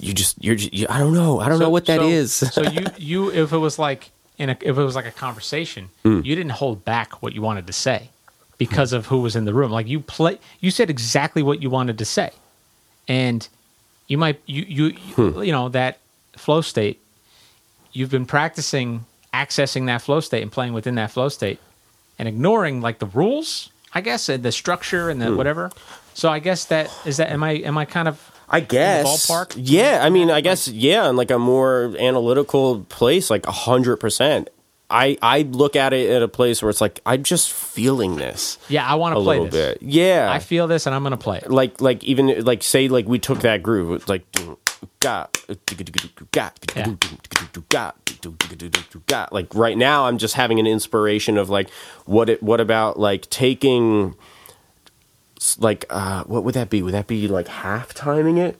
you 0.00 0.12
just 0.12 0.42
you're 0.42 0.56
just, 0.56 0.74
you, 0.74 0.86
I 0.90 0.98
don't 0.98 1.14
know 1.14 1.40
I 1.40 1.48
don't 1.48 1.58
know 1.60 1.70
what 1.70 1.86
that 1.86 2.00
so, 2.00 2.08
is 2.08 2.32
so 2.34 2.62
you 2.62 2.86
you 2.98 3.30
if 3.32 3.52
it 3.52 3.58
was 3.58 3.78
like 3.78 4.10
in 4.38 4.50
a 4.50 4.56
if 4.60 4.76
it 4.76 4.82
was 4.82 4.96
like 4.96 5.06
a 5.06 5.12
conversation, 5.12 5.90
Mm. 6.04 6.24
you 6.24 6.34
didn't 6.34 6.52
hold 6.52 6.84
back 6.84 7.22
what 7.22 7.32
you 7.32 7.40
wanted 7.42 7.66
to 7.68 7.72
say 7.72 8.10
because 8.58 8.92
of 8.92 9.06
who 9.06 9.18
was 9.20 9.36
in 9.36 9.44
the 9.44 9.54
room. 9.54 9.70
Like 9.70 9.86
you 9.86 10.00
play 10.00 10.38
you 10.60 10.70
said 10.72 10.90
exactly 10.90 11.42
what 11.42 11.62
you 11.62 11.70
wanted 11.70 11.98
to 11.98 12.04
say. 12.04 12.30
And 13.06 13.46
you 14.08 14.18
might 14.18 14.40
you 14.46 14.64
you 14.68 14.90
Hmm. 15.14 15.42
you 15.42 15.52
know 15.52 15.68
that 15.68 15.98
flow 16.36 16.60
state 16.60 17.00
you've 17.94 18.10
been 18.10 18.26
practicing 18.26 19.06
accessing 19.32 19.86
that 19.86 20.02
flow 20.02 20.20
state 20.20 20.42
and 20.42 20.52
playing 20.52 20.74
within 20.74 20.96
that 20.96 21.10
flow 21.10 21.28
state 21.30 21.58
and 22.18 22.28
ignoring 22.28 22.80
like 22.82 22.98
the 22.98 23.06
rules, 23.06 23.70
I 23.94 24.00
guess, 24.02 24.28
and 24.28 24.42
the 24.42 24.52
structure 24.52 25.08
and 25.08 25.20
the 25.22 25.28
Hmm. 25.30 25.36
whatever. 25.36 25.70
So 26.12 26.28
I 26.28 26.38
guess 26.38 26.66
that 26.66 26.90
is 27.06 27.16
that 27.16 27.30
am 27.30 27.42
I 27.42 27.52
am 27.52 27.78
I 27.78 27.86
kind 27.86 28.06
of 28.08 28.20
I 28.48 28.60
guess 28.60 29.26
ballpark? 29.26 29.54
Yeah, 29.56 30.00
I 30.02 30.10
mean, 30.10 30.30
I 30.30 30.40
guess 30.42 30.68
yeah, 30.68 31.08
in 31.08 31.16
like 31.16 31.30
a 31.30 31.38
more 31.38 31.94
analytical 31.98 32.84
place, 32.88 33.30
like 33.30 33.46
a 33.46 33.52
hundred 33.52 33.96
percent. 33.96 34.50
I 34.90 35.16
I 35.22 35.42
look 35.42 35.74
at 35.76 35.92
it 35.94 36.10
at 36.10 36.22
a 36.22 36.28
place 36.28 36.62
where 36.62 36.68
it's 36.70 36.80
like 36.80 37.00
I'm 37.06 37.22
just 37.24 37.50
feeling 37.50 38.16
this 38.16 38.58
yeah, 38.68 38.86
I 38.86 38.94
want 38.96 39.16
to 39.16 39.22
play 39.22 39.38
little 39.38 39.50
this. 39.50 39.78
bit. 39.78 39.82
Yeah, 39.82 40.28
I 40.30 40.38
feel 40.38 40.68
this 40.68 40.86
and 40.86 40.94
I'm 40.94 41.02
going 41.02 41.12
to 41.12 41.16
play 41.16 41.38
it. 41.38 41.50
like 41.50 41.80
like 41.80 42.04
even 42.04 42.44
like 42.44 42.62
say 42.62 42.86
like 42.88 43.06
we 43.08 43.18
took 43.18 43.40
that 43.40 43.62
groove, 43.62 44.06
like 44.08 44.24
got 49.06 49.32
like 49.32 49.54
right 49.54 49.76
now 49.76 50.06
I'm 50.06 50.18
just 50.18 50.34
having 50.34 50.58
an 50.60 50.66
inspiration 50.66 51.36
of 51.36 51.50
like 51.50 51.70
what 52.06 52.28
it 52.28 52.42
what 52.42 52.60
about 52.60 52.98
like 52.98 53.28
taking 53.30 54.14
like 55.58 55.84
uh 55.90 56.24
what 56.24 56.44
would 56.44 56.54
that 56.54 56.70
be? 56.70 56.82
Would 56.82 56.94
that 56.94 57.06
be 57.06 57.28
like 57.28 57.48
half 57.48 57.94
timing 57.94 58.38
it? 58.38 58.56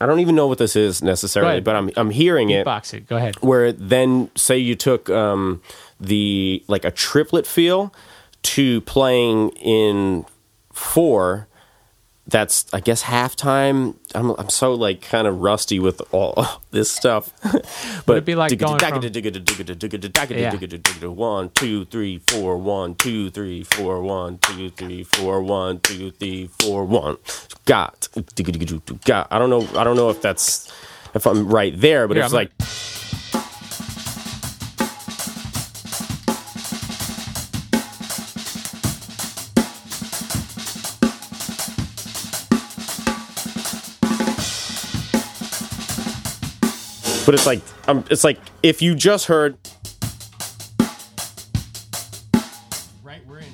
I 0.00 0.06
don't 0.06 0.18
even 0.18 0.34
know 0.34 0.48
what 0.48 0.58
this 0.58 0.74
is 0.74 1.00
necessarily, 1.00 1.60
but 1.60 1.76
I'm 1.76 1.90
I'm 1.96 2.10
hearing 2.10 2.50
it 2.50 2.64
Box 2.64 2.92
it. 2.92 3.06
Go 3.06 3.16
ahead. 3.16 3.36
where 3.40 3.70
then 3.70 4.30
say 4.34 4.58
you 4.58 4.74
took 4.74 5.08
um, 5.08 5.62
the 6.00 6.64
like 6.66 6.84
a 6.84 6.90
triplet 6.90 7.46
feel 7.46 7.94
to 8.42 8.80
playing 8.80 9.50
in 9.50 10.26
four 10.72 11.46
that's 12.28 12.66
i 12.72 12.78
guess 12.80 13.02
halftime. 13.02 13.96
I'm, 14.14 14.30
I'm 14.30 14.48
so 14.48 14.74
like 14.74 15.02
kind 15.02 15.26
of 15.26 15.40
rusty 15.40 15.78
with 15.80 16.00
all 16.12 16.62
this 16.70 16.90
stuff. 16.90 17.32
But 18.06 18.14
it'd 18.14 18.24
be 18.24 18.34
like 18.34 18.50
going 18.56 18.78
from- 18.78 19.00
one 21.16 21.50
two 21.50 21.84
three 21.84 22.18
four 22.18 22.56
one 22.58 22.94
two 22.96 23.30
three 23.30 23.64
four 23.64 24.02
one 24.02 24.38
two 24.38 24.70
three 24.70 25.04
four 25.04 25.40
one 25.42 25.80
two 25.80 26.10
three 26.12 26.48
four 26.60 26.84
one. 26.84 27.16
Got. 27.64 28.08
Got 29.04 29.28
i 29.30 29.38
don't 29.38 29.50
know 29.50 29.66
i 29.78 29.84
don't 29.84 29.96
know 29.96 30.10
if 30.10 30.20
that's 30.20 30.72
if 31.14 31.26
i'm 31.26 31.48
right 31.48 31.78
there 31.80 32.08
but 32.08 32.16
it's 32.16 32.32
like 32.32 32.50
But 47.32 47.38
it's 47.38 47.46
like 47.46 47.62
um, 47.88 48.04
it's 48.10 48.24
like 48.24 48.38
if 48.62 48.82
you 48.82 48.94
just 48.94 49.24
heard 49.24 49.56
Right, 53.02 53.26
we're 53.26 53.38
in. 53.38 53.46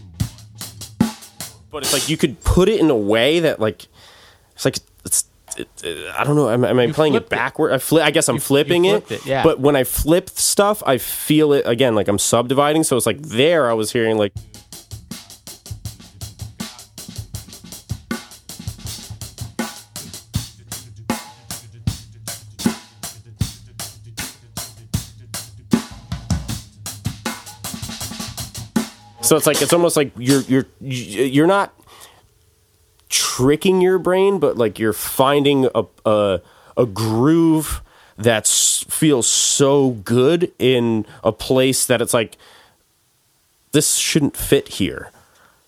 but 1.71 1.85
it's 1.85 1.93
like 1.93 2.09
you 2.09 2.17
could 2.17 2.43
put 2.43 2.69
it 2.69 2.81
in 2.81 2.91
a 2.91 2.97
way 2.97 3.39
that 3.39 3.61
like 3.61 3.87
it's 4.57 4.65
like 4.65 4.79
it's 5.05 5.27
it, 5.57 5.69
it- 5.85 6.11
I 6.13 6.25
don't 6.25 6.35
know 6.35 6.51
am, 6.51 6.65
am 6.65 6.77
I 6.81 6.87
You 6.87 6.93
playing 6.93 7.15
it 7.15 7.19
flipped 7.19 7.33
it. 7.33 7.37
backward 7.37 7.73
I 7.73 7.77
fli- 7.77 8.03
I 8.03 8.11
guess 8.11 8.29
I'm 8.29 8.35
You- 8.35 8.39
you 8.39 8.43
flipping 8.43 8.85
it, 8.87 9.09
it, 9.13 9.25
yeah. 9.25 9.45
but 9.45 9.61
when 9.61 9.77
I 9.77 9.85
flip 9.85 10.29
stuff 10.29 10.83
I 10.85 10.99
feel 10.99 11.53
it 11.53 11.63
again 11.65 11.95
like 11.95 12.09
I'm 12.09 12.19
subdividing 12.19 12.83
so 12.83 12.97
it's 12.97 13.07
like 13.07 13.23
there 13.23 13.71
I 13.71 13.75
was 13.75 13.93
hearing 13.93 14.19
like 14.19 14.33
So 29.29 29.37
it's 29.37 29.47
like 29.47 29.61
it's 29.61 29.75
almost 29.75 29.95
like 29.95 30.11
you're 30.17 30.41
you're 30.41 30.67
you're 30.81 31.47
not 31.47 31.75
tricking 33.11 33.83
your 33.83 33.99
brain, 33.99 34.39
but 34.39 34.57
like 34.57 34.79
you're 34.79 34.95
finding 34.95 35.69
a 35.75 35.85
a, 36.07 36.41
a 36.79 36.87
groove 36.87 37.83
that 38.17 38.47
feels 38.47 39.27
so 39.27 39.91
good 39.91 40.51
in 40.59 41.05
a 41.23 41.31
place 41.31 41.85
that 41.85 42.01
it's 42.01 42.15
like 42.15 42.39
this 43.73 43.97
shouldn't 43.97 44.35
fit 44.35 44.69
here. 44.69 45.11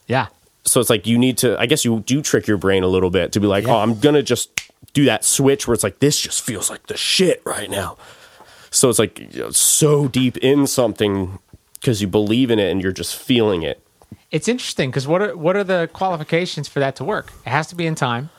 Yeah. 0.07 0.29
So 0.65 0.81
it's 0.81 0.89
like 0.89 1.07
you 1.07 1.19
need 1.19 1.37
to. 1.39 1.61
I 1.61 1.67
guess 1.67 1.85
you 1.85 2.01
do 2.01 2.23
trick 2.23 2.47
your 2.47 2.57
brain 2.57 2.83
a 2.83 2.89
little 2.89 3.11
bit 3.11 3.31
to 3.33 3.41
be 3.41 3.47
like, 3.47 3.65
Yeah. 3.67 3.75
oh, 3.75 3.81
I'm 3.81 4.01
gonna 4.01 4.23
just 4.23 4.59
do 4.95 5.05
that 5.05 5.23
switch 5.23 5.69
where 5.69 5.75
it's 5.75 5.85
like 5.85 5.99
this 5.99 6.19
just 6.19 6.41
feels 6.41 6.71
like 6.71 6.87
the 6.87 6.97
shit 6.97 7.43
right 7.45 7.69
now. 7.69 7.99
So 8.71 8.89
it's 8.89 8.99
like 8.99 9.19
you 9.35 9.41
know, 9.43 9.51
so 9.51 10.09
deep 10.09 10.39
in 10.39 10.67
something 10.67 11.41
because 11.81 12.01
you 12.01 12.09
believe 12.09 12.51
in 12.51 12.59
it 12.59 12.71
and 12.71 12.83
you're 12.83 12.93
just 12.93 13.17
feeling 13.17 13.63
it. 13.63 13.83
It's 14.31 14.49
interesting 14.49 14.91
because 14.91 15.09
what 15.09 15.23
are 15.23 15.37
what 15.37 15.57
are 15.57 15.65
the 15.65 15.89
qualifications 15.93 16.69
for 16.69 16.81
that 16.81 16.97
to 16.97 17.05
work? 17.05 17.33
It 17.47 17.51
has 17.51 17.67
to 17.69 17.75
be 17.75 17.87
in 17.87 17.95
time, 17.95 18.31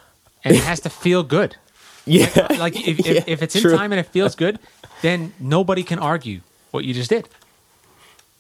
and 0.44 0.56
it 0.56 0.64
has 0.64 0.80
to 0.82 0.90
feel 0.90 1.24
good. 1.24 1.56
Yeah, 2.04 2.48
Like 2.58 2.76
if, 2.76 3.00
if, 3.00 3.06
Yeah, 3.06 3.24
if 3.28 3.44
it's 3.44 3.56
in 3.56 3.62
true. 3.62 3.78
time 3.78 3.92
and 3.92 4.00
it 4.00 4.08
feels 4.08 4.36
good, 4.36 4.58
then 5.04 5.34
nobody 5.40 5.84
can 5.84 6.00
argue 6.00 6.42
what 6.72 6.84
you 6.84 6.96
just 6.96 7.12
did. 7.12 7.30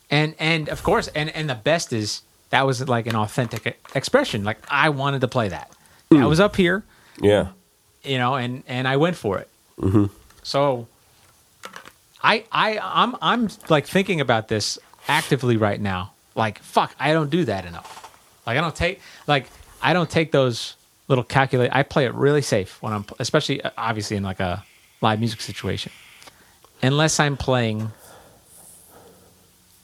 And 0.09 0.33
and 0.39 0.67
of 0.67 0.81
course, 0.81 1.09
and 1.09 1.29
and 1.29 1.47
the 1.47 1.55
best 1.55 1.93
is 1.93 2.23
that 2.49 2.65
was 2.65 2.87
like 2.89 3.05
an 3.05 3.15
authentic 3.15 3.79
expression. 3.93 4.43
Like 4.43 4.57
I 4.69 4.89
wanted 4.89 5.21
to 5.21 5.27
play 5.27 5.49
that. 5.49 5.71
Hmm. 6.11 6.23
I 6.23 6.25
was 6.25 6.39
up 6.39 6.55
here, 6.55 6.83
yeah. 7.21 7.49
you 8.03 8.17
know, 8.17 8.33
and 8.33 8.63
and 8.67 8.87
I 8.87 8.97
went 8.97 9.15
for 9.15 9.37
it. 9.37 9.47
Mm-hmm. 9.79 10.05
So 10.41 10.87
I 12.23 12.45
I 12.51 12.79
I'm 12.81 13.15
I'm 13.21 13.49
like 13.69 13.85
thinking 13.85 14.19
about 14.19 14.47
this 14.47 14.79
actively 15.07 15.57
right 15.57 15.79
now. 15.79 16.13
Like 16.35 16.59
fuck, 16.59 16.95
I 16.99 17.13
don't 17.13 17.29
do 17.29 17.45
that 17.45 17.65
enough. 17.65 18.11
Like 18.45 18.57
I 18.57 18.61
don't 18.61 18.75
take 18.75 19.01
like 19.27 19.47
I 19.81 19.93
don't 19.93 20.09
take 20.09 20.31
those 20.31 20.75
little 21.07 21.23
calculate. 21.23 21.71
I 21.73 21.83
play 21.83 22.05
it 22.05 22.13
really 22.13 22.41
safe 22.41 22.81
when 22.81 22.93
I'm 22.93 23.05
especially 23.19 23.61
uh, 23.61 23.71
obviously 23.77 24.17
in 24.17 24.23
like 24.23 24.39
a 24.39 24.63
live 25.01 25.19
music 25.19 25.41
situation. 25.41 25.91
Unless 26.81 27.19
I'm 27.19 27.37
playing 27.37 27.91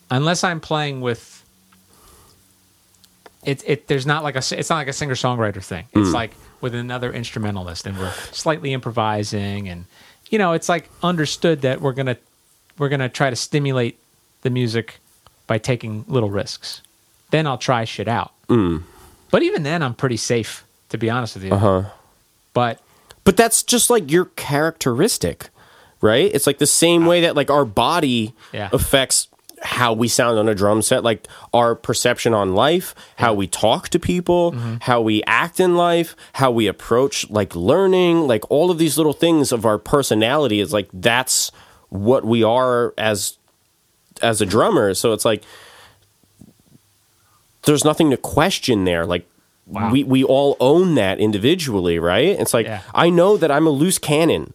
unless 0.10 0.44
I'm 0.44 0.60
playing 0.60 1.02
with 1.02 1.34
it, 3.44 3.64
it 3.66 3.88
there's 3.88 4.06
not 4.06 4.24
like 4.24 4.36
a 4.36 4.42
it's 4.52 4.70
not 4.70 4.78
like 4.78 4.88
a 4.88 4.94
singer 4.94 5.16
songwriter 5.16 5.64
thing. 5.64 5.86
It's 5.94 6.12
like 6.12 6.32
with 6.60 6.76
another 6.76 7.14
instrumentalist, 7.14 7.86
and 7.86 7.98
we're 7.98 8.12
slightly 8.32 8.74
improvising, 8.74 9.70
and 9.70 9.86
you 10.30 10.38
know, 10.38 10.54
it's 10.54 10.68
like 10.68 10.90
understood 11.04 11.62
that 11.62 11.82
we're 11.82 11.94
gonna 11.94 12.18
we're 12.78 12.90
gonna 12.90 13.10
try 13.10 13.30
to 13.30 13.36
stimulate 13.36 14.00
the 14.42 14.50
music 14.50 15.00
by 15.48 15.58
taking 15.58 16.06
little 16.08 16.30
risks. 16.30 16.82
Then 17.32 17.48
I'll 17.48 17.58
try 17.58 17.86
shit 17.86 18.08
out. 18.08 18.32
But 19.32 19.44
even 19.44 19.64
then, 19.64 19.82
I'm 19.84 19.94
pretty 19.94 20.18
safe, 20.18 20.66
to 20.90 20.98
be 20.98 21.10
honest 21.10 21.36
with 21.36 21.44
you. 21.46 21.52
Uh-huh. 21.54 21.84
But 22.54 22.80
But 23.24 23.36
that's 23.38 23.64
just 23.64 23.90
like 23.90 24.10
your 24.12 24.26
characteristic, 24.26 25.50
right? 26.02 26.30
It's 26.34 26.48
like 26.48 26.60
the 26.60 26.68
same 26.68 27.06
way 27.06 27.22
that 27.22 27.36
like 27.36 27.50
our 27.50 27.66
body 27.66 28.34
Yeah. 28.54 28.70
affects 28.72 29.28
how 29.64 29.92
we 29.92 30.08
sound 30.08 30.38
on 30.38 30.48
a 30.48 30.54
drum 30.54 30.82
set, 30.84 31.04
like 31.04 31.28
our 31.52 31.74
perception 31.76 32.34
on 32.34 32.54
life, 32.54 32.94
how 33.18 33.34
we 33.34 33.48
talk 33.48 33.90
to 33.90 34.00
people, 34.00 34.56
how 34.82 35.02
we 35.02 35.24
act 35.26 35.60
in 35.60 35.76
life, 35.76 36.16
how 36.34 36.52
we 36.52 36.68
approach 36.68 37.28
like 37.32 37.56
learning, 37.56 38.28
like 38.28 38.50
all 38.52 38.70
of 38.70 38.78
these 38.78 38.98
little 38.98 39.14
things 39.14 39.52
of 39.52 39.66
our 39.66 39.80
personality 39.80 40.60
is 40.60 40.72
like 40.72 40.88
that's 40.94 41.52
what 41.90 42.24
we 42.24 42.44
are 42.44 42.94
as 43.00 43.37
as 44.22 44.42
a 44.42 44.46
drummer. 44.46 44.94
So 44.94 45.14
it's 45.14 45.26
like 45.26 45.44
there's 47.64 47.84
nothing 47.84 48.10
to 48.12 48.18
question 48.18 48.86
there. 48.86 49.06
Like 49.06 49.28
Wow. 49.66 49.92
we 49.92 50.04
we 50.06 50.24
all 50.24 50.56
own 50.62 50.96
that 50.96 51.20
individually, 51.20 52.00
right? 52.00 52.40
It's 52.40 52.54
like 52.54 52.68
Yeah. 52.68 52.82
I 52.96 53.10
know 53.10 53.36
that 53.36 53.52
I'm 53.52 53.68
a 53.68 53.70
loose 53.70 53.98
cannon, 54.00 54.54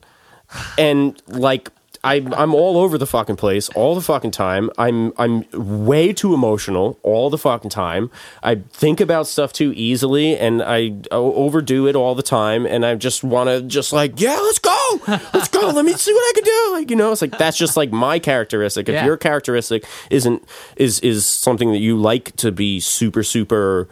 and 0.78 1.20
like 1.28 1.68
I 2.04 2.16
I'm 2.36 2.52
all 2.52 2.78
over 2.78 2.98
the 2.98 3.06
fucking 3.06 3.36
place 3.36 3.68
all 3.70 3.94
the 3.94 4.00
fucking 4.00 4.32
time. 4.32 4.70
I'm 4.76 5.12
I'm 5.18 5.44
way 5.52 6.12
too 6.12 6.34
emotional 6.34 6.98
all 7.04 7.30
the 7.30 7.38
fucking 7.38 7.70
time. 7.70 8.10
I 8.42 8.56
think 8.56 9.00
about 9.00 9.28
stuff 9.28 9.52
too 9.52 9.72
easily, 9.76 10.36
and 10.36 10.62
I 10.64 10.94
overdo 11.12 11.86
it 11.86 11.94
all 11.94 12.16
the 12.16 12.22
time. 12.24 12.66
And 12.66 12.84
I 12.84 12.96
just 12.96 13.22
want 13.22 13.50
to 13.50 13.62
just 13.62 13.92
like 13.92 14.20
yeah, 14.20 14.36
let's 14.40 14.58
go, 14.58 15.00
let's 15.06 15.48
go. 15.48 15.68
Let 15.68 15.84
me 15.84 15.92
see 15.92 16.12
what 16.12 16.20
I 16.20 16.32
can 16.34 16.44
do. 16.44 16.68
Like 16.72 16.90
you 16.90 16.96
know, 16.96 17.12
it's 17.12 17.22
like 17.22 17.38
that's 17.38 17.56
just 17.56 17.76
like 17.76 17.92
my 17.92 18.18
characteristic. 18.18 18.88
If 18.88 18.94
Yeah. 18.94 19.04
your 19.04 19.16
characteristic 19.16 19.84
isn't 20.10 20.42
is 20.76 20.98
is 21.00 21.24
something 21.24 21.70
that 21.70 21.78
you 21.78 21.96
like 21.96 22.34
to 22.36 22.50
be 22.50 22.80
super 22.80 23.22
super 23.22 23.88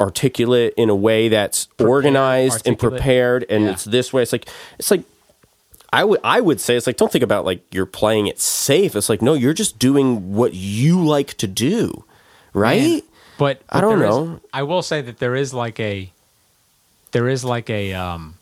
articulate 0.00 0.72
in 0.76 0.88
a 0.88 0.94
way 0.94 1.28
that's 1.28 1.68
organized 1.78 2.66
and 2.66 2.78
prepared 2.78 3.44
and 3.50 3.64
Yeah. 3.64 3.72
it's 3.72 3.84
this 3.84 4.12
way 4.14 4.22
it's 4.22 4.32
like 4.32 4.48
it's 4.78 4.90
like 4.90 5.02
I 5.92 6.04
would 6.04 6.20
I 6.24 6.40
would 6.40 6.60
say 6.60 6.76
it's 6.76 6.86
like 6.86 6.96
don't 6.96 7.10
think 7.10 7.24
about 7.24 7.44
like 7.44 7.62
you're 7.74 7.86
playing 7.86 8.26
it 8.28 8.38
safe 8.38 8.94
it's 8.94 9.08
like 9.08 9.20
no 9.22 9.34
you're 9.34 9.52
just 9.54 9.78
doing 9.78 10.34
what 10.34 10.54
you 10.54 11.04
like 11.04 11.34
to 11.38 11.46
do 11.46 12.04
right 12.52 12.80
Man. 12.80 13.00
But, 13.38 13.62
I 13.70 13.80
don't 13.80 13.98
there 14.00 14.08
is- 14.08 14.14
know. 14.14 14.40
I 14.52 14.64
will 14.64 14.82
say 14.82 15.00
that 15.00 15.18
there 15.18 15.34
is 15.34 15.54
like 15.54 15.80
a, 15.80 16.10
there 17.12 17.26
is 17.26 17.42
like 17.42 17.70
a, 17.70 17.94
um, 17.94 18.34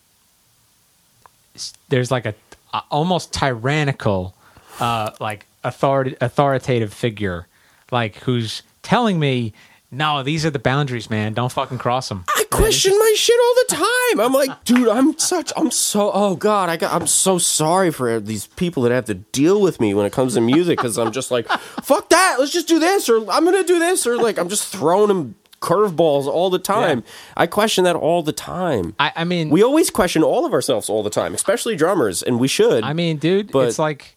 there's 1.87 2.11
like 2.11 2.25
a, 2.25 2.35
a 2.73 2.83
almost 2.91 3.31
tyrannical, 3.33 4.33
uh, 4.81 5.11
like 5.21 5.45
authority 5.63 6.17
authoritative 6.19 6.93
figure, 6.93 7.47
like 7.91 8.17
who's 8.17 8.61
telling 8.83 9.19
me, 9.19 9.53
no, 9.89 10.21
these 10.21 10.45
are 10.45 10.49
the 10.49 10.59
boundaries, 10.59 11.09
man. 11.09 11.33
Don't 11.33 11.51
fucking 11.51 11.77
cross 11.77 12.09
them. 12.09 12.25
Question 12.51 12.97
my 12.97 13.13
shit 13.15 13.35
all 13.39 13.53
the 13.55 13.75
time. 13.75 14.19
I'm 14.25 14.33
like, 14.33 14.63
dude, 14.65 14.87
I'm 14.87 15.17
such, 15.19 15.51
I'm 15.55 15.69
so, 15.71 16.11
oh 16.13 16.35
god, 16.35 16.69
I 16.69 16.77
got, 16.77 16.93
I'm 16.99 17.05
so 17.07 17.37
sorry 17.37 17.91
for 17.91 18.19
these 18.19 18.47
people 18.47 18.83
that 18.83 18.91
have 18.91 19.05
to 19.05 19.13
deal 19.15 19.61
with 19.61 19.79
me 19.79 19.93
when 19.93 20.05
it 20.05 20.11
comes 20.13 20.33
to 20.33 20.41
music 20.41 20.77
because 20.79 20.97
I'm 20.97 21.11
just 21.11 21.29
like, 21.31 21.47
fuck 21.47 22.09
that, 22.09 22.37
let's 22.39 22.51
just 22.51 22.67
do 22.67 22.79
this, 22.79 23.07
or 23.07 23.17
I'm 23.29 23.45
gonna 23.45 23.63
do 23.63 23.77
this, 23.79 24.07
or 24.07 24.17
like 24.17 24.37
I'm 24.39 24.49
just 24.49 24.67
throwing 24.67 25.07
them 25.09 25.35
curveballs 25.61 26.25
all 26.25 26.49
the 26.49 26.57
time. 26.59 27.03
I 27.37 27.45
question 27.45 27.83
that 27.83 27.95
all 27.95 28.23
the 28.23 28.31
time. 28.33 28.95
I, 28.97 29.11
I 29.15 29.23
mean, 29.25 29.49
we 29.49 29.61
always 29.63 29.89
question 29.89 30.23
all 30.23 30.45
of 30.45 30.53
ourselves 30.53 30.89
all 30.89 31.03
the 31.03 31.09
time, 31.09 31.35
especially 31.35 31.75
drummers, 31.75 32.23
and 32.23 32.39
we 32.39 32.47
should. 32.47 32.83
I 32.83 32.93
mean, 32.93 33.17
dude, 33.17 33.51
But- 33.51 33.67
it's 33.67 33.77
like 33.79 34.15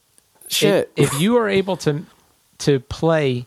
shit. 0.49 0.91
If, 0.97 1.13
if 1.13 1.21
you 1.21 1.37
are 1.37 1.49
able 1.49 1.77
to 1.79 2.07
to 2.59 2.79
play, 2.81 3.45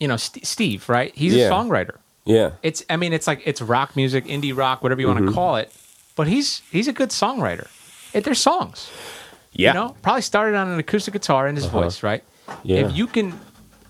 you 0.00 0.08
know, 0.08 0.16
St- 0.16 0.44
Steve, 0.44 0.88
right? 0.88 1.14
He's 1.14 1.34
Yeah. 1.34 1.46
a 1.46 1.50
songwriter. 1.52 1.98
Yeah, 2.28 2.50
It's 2.62 2.84
I 2.90 2.96
mean, 2.96 3.12
it's 3.12 3.26
like 3.26 3.40
it's 3.46 3.60
rock 3.62 3.96
music, 3.96 4.26
indie 4.26 4.54
rock, 4.56 4.82
whatever 4.82 5.00
you 5.00 5.06
want 5.08 5.20
Mm-hmm. 5.20 5.28
to 5.28 5.34
call 5.34 5.56
it. 5.56 5.72
But 6.16 6.26
he's 6.26 6.62
he's 6.70 6.88
a 6.88 6.92
good 6.92 7.10
songwriter. 7.10 7.68
It, 8.12 8.24
they're 8.24 8.34
songs. 8.34 8.90
yeah, 9.52 9.70
You 9.70 9.74
know, 9.74 9.96
probably 10.02 10.22
started 10.22 10.56
on 10.56 10.68
an 10.68 10.78
acoustic 10.78 11.12
guitar 11.12 11.48
in 11.48 11.56
his 11.56 11.66
voice, 11.66 12.02
right? 12.02 12.22
Uh-huh. 12.48 12.58
Yeah. 12.64 12.86
If 12.86 12.96
you 12.96 13.06
can, 13.06 13.38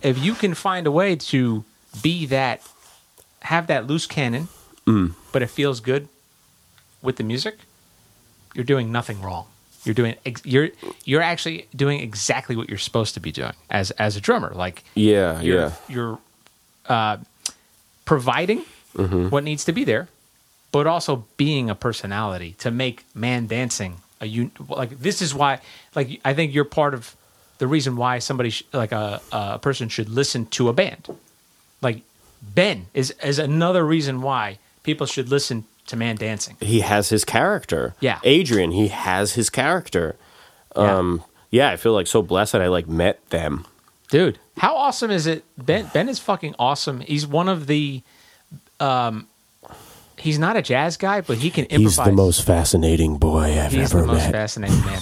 if 0.03 0.18
you 0.18 0.34
can 0.34 0.55
find 0.55 0.86
a 0.86 0.91
way 0.91 1.16
to 1.32 1.64
be 2.03 2.26
that, 2.26 2.61
have 3.43 3.66
that 3.68 3.86
loose 3.86 4.07
cannon, 4.07 4.49
Mm. 4.86 5.14
but 5.32 5.43
it 5.43 5.51
feels 5.51 5.80
good 5.80 6.09
with 7.03 7.16
the 7.16 7.22
music, 7.24 7.57
you're 8.55 8.64
doing 8.64 8.91
nothing 8.91 9.20
wrong. 9.22 9.47
You're 9.84 9.95
doing 9.95 10.14
ex- 10.26 10.45
you're 10.45 10.70
you're 11.05 11.22
actually 11.22 11.66
doing 11.76 12.01
exactly 12.01 12.57
what 12.57 12.68
you're 12.68 12.78
supposed 12.89 13.14
to 13.14 13.20
be 13.20 13.30
doing 13.32 13.53
as 13.70 13.91
as 13.93 14.16
a 14.16 14.20
drummer. 14.20 14.53
Like 14.55 14.82
yeah, 14.95 15.41
you're 15.41 15.61
yeah. 15.61 15.72
you're 15.89 16.18
uh, 16.89 17.18
providing 18.09 18.62
Mm-hmm. 18.96 19.28
what 19.28 19.44
needs 19.44 19.64
to 19.66 19.72
be 19.72 19.84
there, 19.84 20.09
but 20.72 20.86
also 20.86 21.24
being 21.36 21.68
a 21.70 21.74
personality 21.74 22.54
to 22.59 22.70
make 22.70 23.04
ManDancing 23.14 23.92
a 24.20 24.26
un- 24.26 24.50
like 24.68 24.98
this 24.98 25.20
is 25.22 25.34
why 25.34 25.61
like 25.94 26.09
I 26.24 26.32
think 26.34 26.54
you're 26.54 26.64
part 26.64 26.94
of 26.94 27.14
the 27.59 27.66
reason 27.66 27.96
why 27.96 28.18
somebody 28.18 28.50
sh- 28.50 28.64
like 28.72 28.90
a 28.92 29.20
a 29.30 29.59
person 29.59 29.88
should 29.90 30.09
listen 30.09 30.46
to 30.56 30.68
a 30.68 30.72
band. 30.72 31.06
Like 31.82 32.00
Ben 32.42 32.86
is 32.94 33.14
is 33.22 33.38
another 33.38 33.84
reason 33.86 34.22
why 34.22 34.59
people 34.82 35.06
should 35.06 35.28
listen 35.28 35.64
to 35.88 35.96
ManDancing. 35.96 36.56
He 36.62 36.80
has 36.80 37.11
his 37.11 37.24
character. 37.24 37.94
Yeah. 38.00 38.18
Adrian, 38.24 38.72
he 38.72 38.88
has 38.88 39.34
his 39.34 39.50
character. 39.50 40.16
Yeah. 40.74 40.96
Um, 40.98 41.22
yeah, 41.50 41.70
I 41.70 41.76
feel 41.76 41.92
like 41.92 42.06
so 42.09 42.22
blessed 42.22 42.52
that 42.52 42.62
I 42.62 42.68
like 42.68 42.88
met 42.88 43.18
them. 43.30 43.66
Dude, 44.11 44.38
how 44.59 44.76
awesome 44.76 45.11
is 45.11 45.26
it? 45.26 45.44
Ben 45.56 45.88
Ben 45.92 46.09
is 46.09 46.18
fucking 46.18 46.54
awesome. 46.59 47.00
He's 47.00 47.26
one 47.26 47.48
of 47.48 47.66
the 47.66 48.02
um 48.80 49.26
he's 50.16 50.38
not 50.38 50.56
a 50.56 50.62
jazz 50.62 50.96
guy, 50.96 51.20
but 51.20 51.38
he 51.38 51.50
can 51.50 51.64
improvise. 51.66 51.96
He's 51.96 52.04
the 52.06 52.12
most 52.12 52.44
fascinating 52.46 53.18
boy 53.18 53.61
I've 53.61 53.72
He's 53.72 53.92
ever 53.94 54.06
met. 54.06 54.14
He's 54.14 54.22
the 54.22 54.22
most 54.22 54.22
met. 54.24 54.32
fascinating 54.32 54.80
man. 54.84 55.00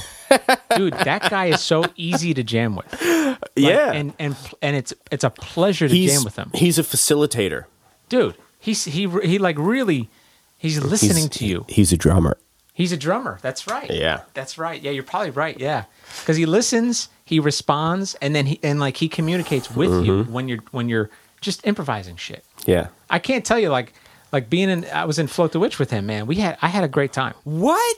Dude, 0.77 0.93
that 0.95 1.31
guy 1.31 1.47
is 1.47 1.61
so 1.61 1.85
easy 1.97 2.35
to 2.35 2.43
jam 2.43 2.77
with. 2.77 2.87
Like, 3.39 3.51
yeah, 3.55 3.93
and 3.93 4.15
and 4.19 4.35
and 4.63 4.77
it's 4.77 4.93
it's 5.11 5.25
a 5.25 5.29
pleasure 5.31 5.89
to 5.89 5.95
he's 5.95 6.13
jam 6.15 6.25
with 6.25 6.37
him. 6.37 6.51
he's 6.55 6.79
a 6.79 6.83
facilitator. 6.83 7.65
Dude, 8.09 8.35
he's 8.59 8.85
he 8.85 9.09
he 9.25 9.39
like 9.39 9.57
really 9.59 10.09
he's 10.57 10.83
listening 10.83 11.25
He's- 11.25 11.37
to 11.39 11.47
you. 11.47 11.65
He's 11.69 11.93
a 11.93 11.97
drummer. 11.99 12.39
He's 12.77 12.93
a 12.93 12.97
drummer. 12.97 13.39
That's 13.41 13.67
right. 13.67 13.91
Yeah. 13.91 14.21
That's 14.35 14.59
right. 14.59 14.81
Yeah, 14.81 14.91
you're 14.91 15.03
probably 15.03 15.31
right. 15.31 15.59
Yeah. 15.59 15.85
Cuz 16.27 16.37
he 16.37 16.45
listens, 16.45 17.09
he 17.25 17.41
responds 17.41 18.15
and 18.21 18.35
then 18.37 18.45
he 18.47 18.61
and 18.63 18.79
like 18.79 18.99
he 18.99 19.09
communicates 19.09 19.71
with 19.71 20.05
you 20.05 20.13
Mm-hmm. 20.25 20.33
when 20.33 20.49
you're 20.49 20.59
when 20.73 20.89
you're 20.91 21.09
just 21.41 21.67
improvising 21.67 22.17
shit. 22.17 22.45
Yeah. 22.67 22.89
I 23.09 23.19
can't 23.19 23.45
tell 23.47 23.59
you 23.59 23.71
like 23.71 23.95
like 24.31 24.51
being 24.51 24.69
in 24.69 24.85
I 24.93 25.07
was 25.07 25.19
in 25.19 25.27
Float 25.27 25.53
the 25.53 25.59
Witch 25.59 25.79
with 25.79 25.91
him, 25.91 26.05
man. 26.07 26.27
We 26.27 26.37
had 26.37 26.59
I 26.61 26.69
had 26.69 26.85
a 26.85 26.89
great 26.89 27.13
time. 27.15 27.33
What? 27.45 27.97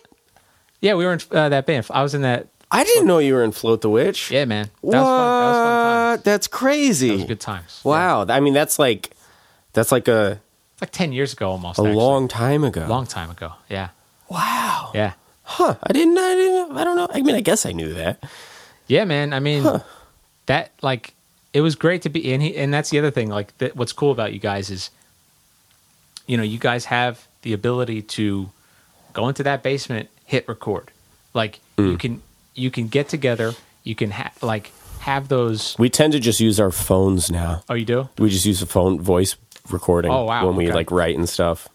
Yeah, 0.81 0.95
we 0.95 1.05
were 1.05 1.13
in 1.15 1.21
uh, 1.33 1.49
that 1.49 1.67
band. 1.67 1.87
I 1.91 2.03
was 2.05 2.15
in 2.15 2.23
that 2.23 2.47
I 2.71 2.85
didn't 2.85 3.07
know 3.09 3.19
you 3.19 3.35
were 3.35 3.43
in 3.43 3.51
Float 3.51 3.81
the 3.81 3.91
Witch. 3.91 4.31
Yeah, 4.31 4.45
man. 4.45 4.67
That 4.67 4.73
What? 4.83 4.95
was 4.95 5.03
fun. 5.05 5.41
That 5.41 5.49
was 5.49 5.57
fun 5.57 6.17
time. 6.19 6.23
That's 6.25 6.47
crazy. 6.47 7.09
That 7.09 7.15
was 7.15 7.25
good 7.25 7.41
times. 7.41 7.81
Yeah. 7.85 7.91
Wow. 7.91 8.27
I 8.29 8.39
mean, 8.41 8.55
that's 8.55 8.79
like 8.79 9.11
that's 9.73 9.91
like 9.91 10.07
a 10.07 10.41
like 10.81 10.91
10 10.93 11.11
years 11.11 11.33
ago 11.33 11.51
almost. 11.51 11.81
a 11.81 11.83
actually. 11.83 11.97
long 11.97 12.29
time 12.29 12.63
ago. 12.63 12.87
long 12.87 13.07
time 13.07 13.31
ago. 13.31 13.55
Yeah. 13.69 13.89
Wow. 14.29 14.93
Yeah. 14.95 15.15
Huh. 15.43 15.77
I 15.83 15.93
didn't. 15.93 16.19
I 16.19 16.35
didn't. 16.35 16.77
I 16.77 16.85
don't 16.85 16.97
know. 16.97 17.09
I 17.11 17.23
mean, 17.23 17.35
I 17.35 17.41
guess 17.41 17.65
I 17.65 17.73
knew 17.73 17.95
that. 17.95 18.23
Yeah, 18.87 19.05
man. 19.05 19.33
I 19.33 19.41
mean, 19.41 19.65
that 20.47 20.73
like 20.83 21.15
it 21.53 21.61
was 21.61 21.75
great 21.75 22.03
to 22.03 22.09
be 22.09 22.33
and 22.33 22.43
he, 22.43 22.57
and 22.57 22.73
that's 22.73 22.91
the 22.91 22.99
other 22.99 23.11
thing 23.11 23.29
like 23.29 23.57
that, 23.59 23.77
what's 23.77 23.93
cool 23.93 24.13
about 24.13 24.33
you 24.33 24.39
guys 24.39 24.71
is 24.71 24.91
you 26.27 26.37
know, 26.37 26.43
you 26.43 26.59
guys 26.59 26.85
have 26.87 27.27
the 27.43 27.53
ability 27.53 28.03
to 28.03 28.51
go 29.15 29.29
into 29.29 29.43
that 29.45 29.63
basement, 29.63 30.11
hit 30.25 30.47
record. 30.47 30.91
Like 31.35 31.61
you 31.79 31.97
mm. 31.97 31.99
can 31.99 32.23
you 32.55 32.71
can 32.71 32.89
get 32.89 33.09
together, 33.09 33.53
you 33.85 33.95
can 33.95 34.11
ha- 34.11 34.33
like 34.43 34.73
have 35.01 35.29
those 35.29 35.77
We 35.79 35.89
tend 35.89 36.13
to 36.13 36.21
just 36.21 36.41
use 36.41 36.61
our 36.61 36.71
phones 36.71 37.31
now. 37.31 37.63
Oh, 37.69 37.75
you 37.75 37.85
do? 37.85 38.09
We 38.19 38.29
just 38.29 38.45
use 38.45 38.61
a 38.63 38.67
phone 38.67 39.01
voice 39.01 39.37
recording. 39.71 40.11
Oh, 40.11 40.25
wow. 40.25 40.47
When 40.47 40.57
we 40.57 40.67
Okay. 40.67 40.75
like 40.75 40.91
write 40.91 41.17
and 41.17 41.29
stuff. 41.29 41.69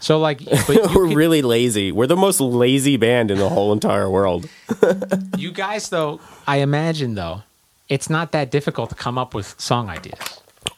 So 0.00 0.18
like 0.18 0.40
We're 0.68 0.88
can- 0.88 1.14
really 1.14 1.42
lazy. 1.42 1.92
We're 1.92 2.06
the 2.06 2.16
most 2.16 2.40
lazy 2.40 2.96
band 2.96 3.30
in 3.30 3.38
the 3.38 3.48
whole 3.48 3.72
entire 3.72 4.08
world. 4.10 4.48
you 5.36 5.52
guys 5.52 5.88
though, 5.90 6.20
I 6.46 6.58
imagine 6.58 7.14
though, 7.14 7.42
it's 7.88 8.08
not 8.10 8.32
that 8.32 8.50
difficult 8.50 8.90
to 8.90 8.96
come 8.96 9.18
up 9.18 9.34
with 9.34 9.54
song 9.60 9.88
ideas. 9.88 10.18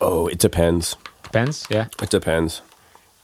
Oh, 0.00 0.26
it 0.26 0.38
depends. 0.38 0.96
Depends, 1.22 1.66
yeah. 1.70 1.86
It 2.02 2.10
depends. 2.10 2.62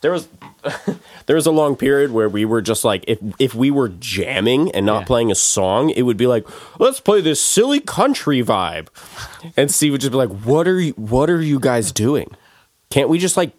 There 0.00 0.12
was 0.12 0.28
there 1.26 1.34
was 1.34 1.46
a 1.46 1.50
long 1.50 1.74
period 1.74 2.12
where 2.12 2.28
we 2.28 2.44
were 2.44 2.62
just 2.62 2.84
like 2.84 3.04
if 3.08 3.18
if 3.40 3.54
we 3.54 3.70
were 3.72 3.88
jamming 3.88 4.70
and 4.70 4.86
not 4.86 5.00
Yeah. 5.00 5.06
playing 5.06 5.30
a 5.32 5.34
song, 5.34 5.90
it 5.90 6.02
would 6.02 6.16
be 6.16 6.28
like, 6.28 6.46
let's 6.78 7.00
play 7.00 7.20
this 7.20 7.40
silly 7.40 7.80
country 7.80 8.40
vibe. 8.42 8.86
And 9.56 9.70
Steve 9.72 9.90
would 9.92 10.00
just 10.00 10.12
be 10.12 10.16
like, 10.18 10.30
What 10.44 10.68
are 10.68 10.78
you 10.80 10.92
what 10.92 11.28
are 11.28 11.40
you 11.42 11.58
guys 11.58 11.90
doing? 11.90 12.30
Can't 12.90 13.08
we 13.08 13.18
just 13.18 13.36
like 13.36 13.50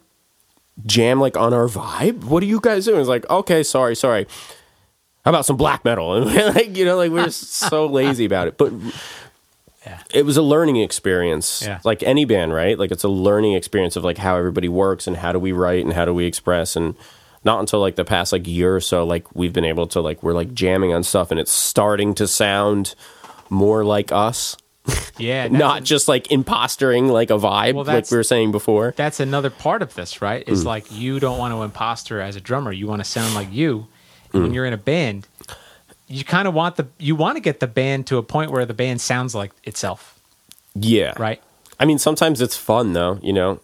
jam 0.86 1.20
like 1.20 1.38
on 1.38 1.54
our 1.54 1.68
vibe? 1.68 2.24
What 2.26 2.44
are 2.44 2.48
you 2.48 2.60
guys 2.60 2.86
doing? 2.86 3.00
It's 3.00 3.10
like, 3.10 3.30
okay, 3.30 3.64
sorry, 3.64 3.96
sorry. 3.96 4.28
How 5.26 5.32
about 5.32 5.46
some 5.46 5.58
black 5.58 5.84
metal? 5.86 6.16
And 6.16 6.26
we're 6.34 6.52
like, 6.52 6.76
you 6.78 6.86
know, 6.86 6.98
like 6.98 7.12
we're 7.12 7.30
so 7.30 7.86
lazy 8.00 8.26
about 8.26 8.48
it. 8.48 8.58
But 8.58 8.72
Yeah. 9.86 10.00
it 10.14 10.26
was 10.26 10.36
a 10.38 10.42
learning 10.42 10.76
experience 10.78 11.62
Yeah. 11.66 11.80
like 11.86 12.04
any 12.04 12.26
band 12.26 12.54
right 12.54 12.78
like 12.78 12.92
it's 12.92 13.06
a 13.06 13.10
learning 13.10 13.54
experience 13.54 13.96
of 13.96 14.04
like 14.04 14.18
how 14.18 14.36
everybody 14.36 14.68
works 14.68 15.08
and 15.08 15.16
how 15.16 15.32
do 15.32 15.40
we 15.40 15.54
write 15.54 15.86
and 15.86 15.94
how 15.94 16.04
do 16.04 16.14
we 16.14 16.26
express 16.26 16.76
and 16.76 16.96
not 17.46 17.62
until 17.62 17.80
like 17.80 17.96
the 17.96 18.04
past 18.04 18.34
like 18.34 18.46
year 18.46 18.76
or 18.76 18.82
so 18.82 19.06
like 19.06 19.26
we've 19.34 19.54
been 19.54 19.64
able 19.64 19.88
to 19.88 20.02
like 20.02 20.22
we're 20.22 20.34
like 20.34 20.54
jamming 20.54 20.94
on 20.94 21.02
stuff 21.02 21.32
and 21.32 21.40
it's 21.40 21.52
starting 21.54 22.14
to 22.16 22.28
sound 22.28 22.94
more 23.50 23.86
like 23.86 24.12
us 24.12 24.58
Yeah, 25.18 25.48
not 25.52 25.78
an- 25.80 25.86
just 25.86 26.08
like 26.08 26.28
impostering 26.30 27.10
like 27.10 27.30
a 27.30 27.34
vibe, 27.38 27.74
Well, 27.76 27.86
like 27.86 28.10
we 28.10 28.18
were 28.18 28.24
saying 28.24 28.52
before. 28.52 28.94
that's 28.96 29.20
another 29.20 29.50
part 29.50 29.82
of 29.82 29.94
this, 29.96 30.22
right? 30.22 30.46
Mm. 30.46 30.52
Is 30.52 30.66
like 30.66 30.92
you 30.92 31.20
don't 31.20 31.38
want 31.38 31.54
to 31.54 31.62
imposter 31.64 32.22
as 32.22 32.36
a 32.36 32.42
drummer. 32.42 32.72
You 32.72 32.88
want 32.88 33.02
to 33.04 33.10
sound 33.10 33.34
like 33.36 33.52
you. 33.52 33.88
And 34.34 34.42
Mm. 34.42 34.44
when 34.44 34.54
you're 34.54 34.66
in 34.66 34.74
a 34.74 34.78
band, 34.78 35.28
you 36.08 36.24
kind 36.24 36.48
of 36.48 36.54
want 36.54 36.76
the 36.78 36.88
you 36.98 37.16
want 37.16 37.36
to 37.38 37.42
get 37.42 37.60
the 37.60 37.68
band 37.68 38.08
to 38.08 38.18
a 38.18 38.24
point 38.24 38.52
where 38.52 38.66
the 38.66 38.74
band 38.74 39.02
sounds 39.02 39.34
like 39.36 39.52
itself, 39.64 40.20
Yeah, 40.76 41.14
right? 41.18 41.42
I 41.80 41.86
mean, 41.86 41.98
sometimes 42.00 42.42
it's 42.42 42.56
fun 42.58 42.94
though, 42.94 43.20
you 43.22 43.34
know. 43.34 43.60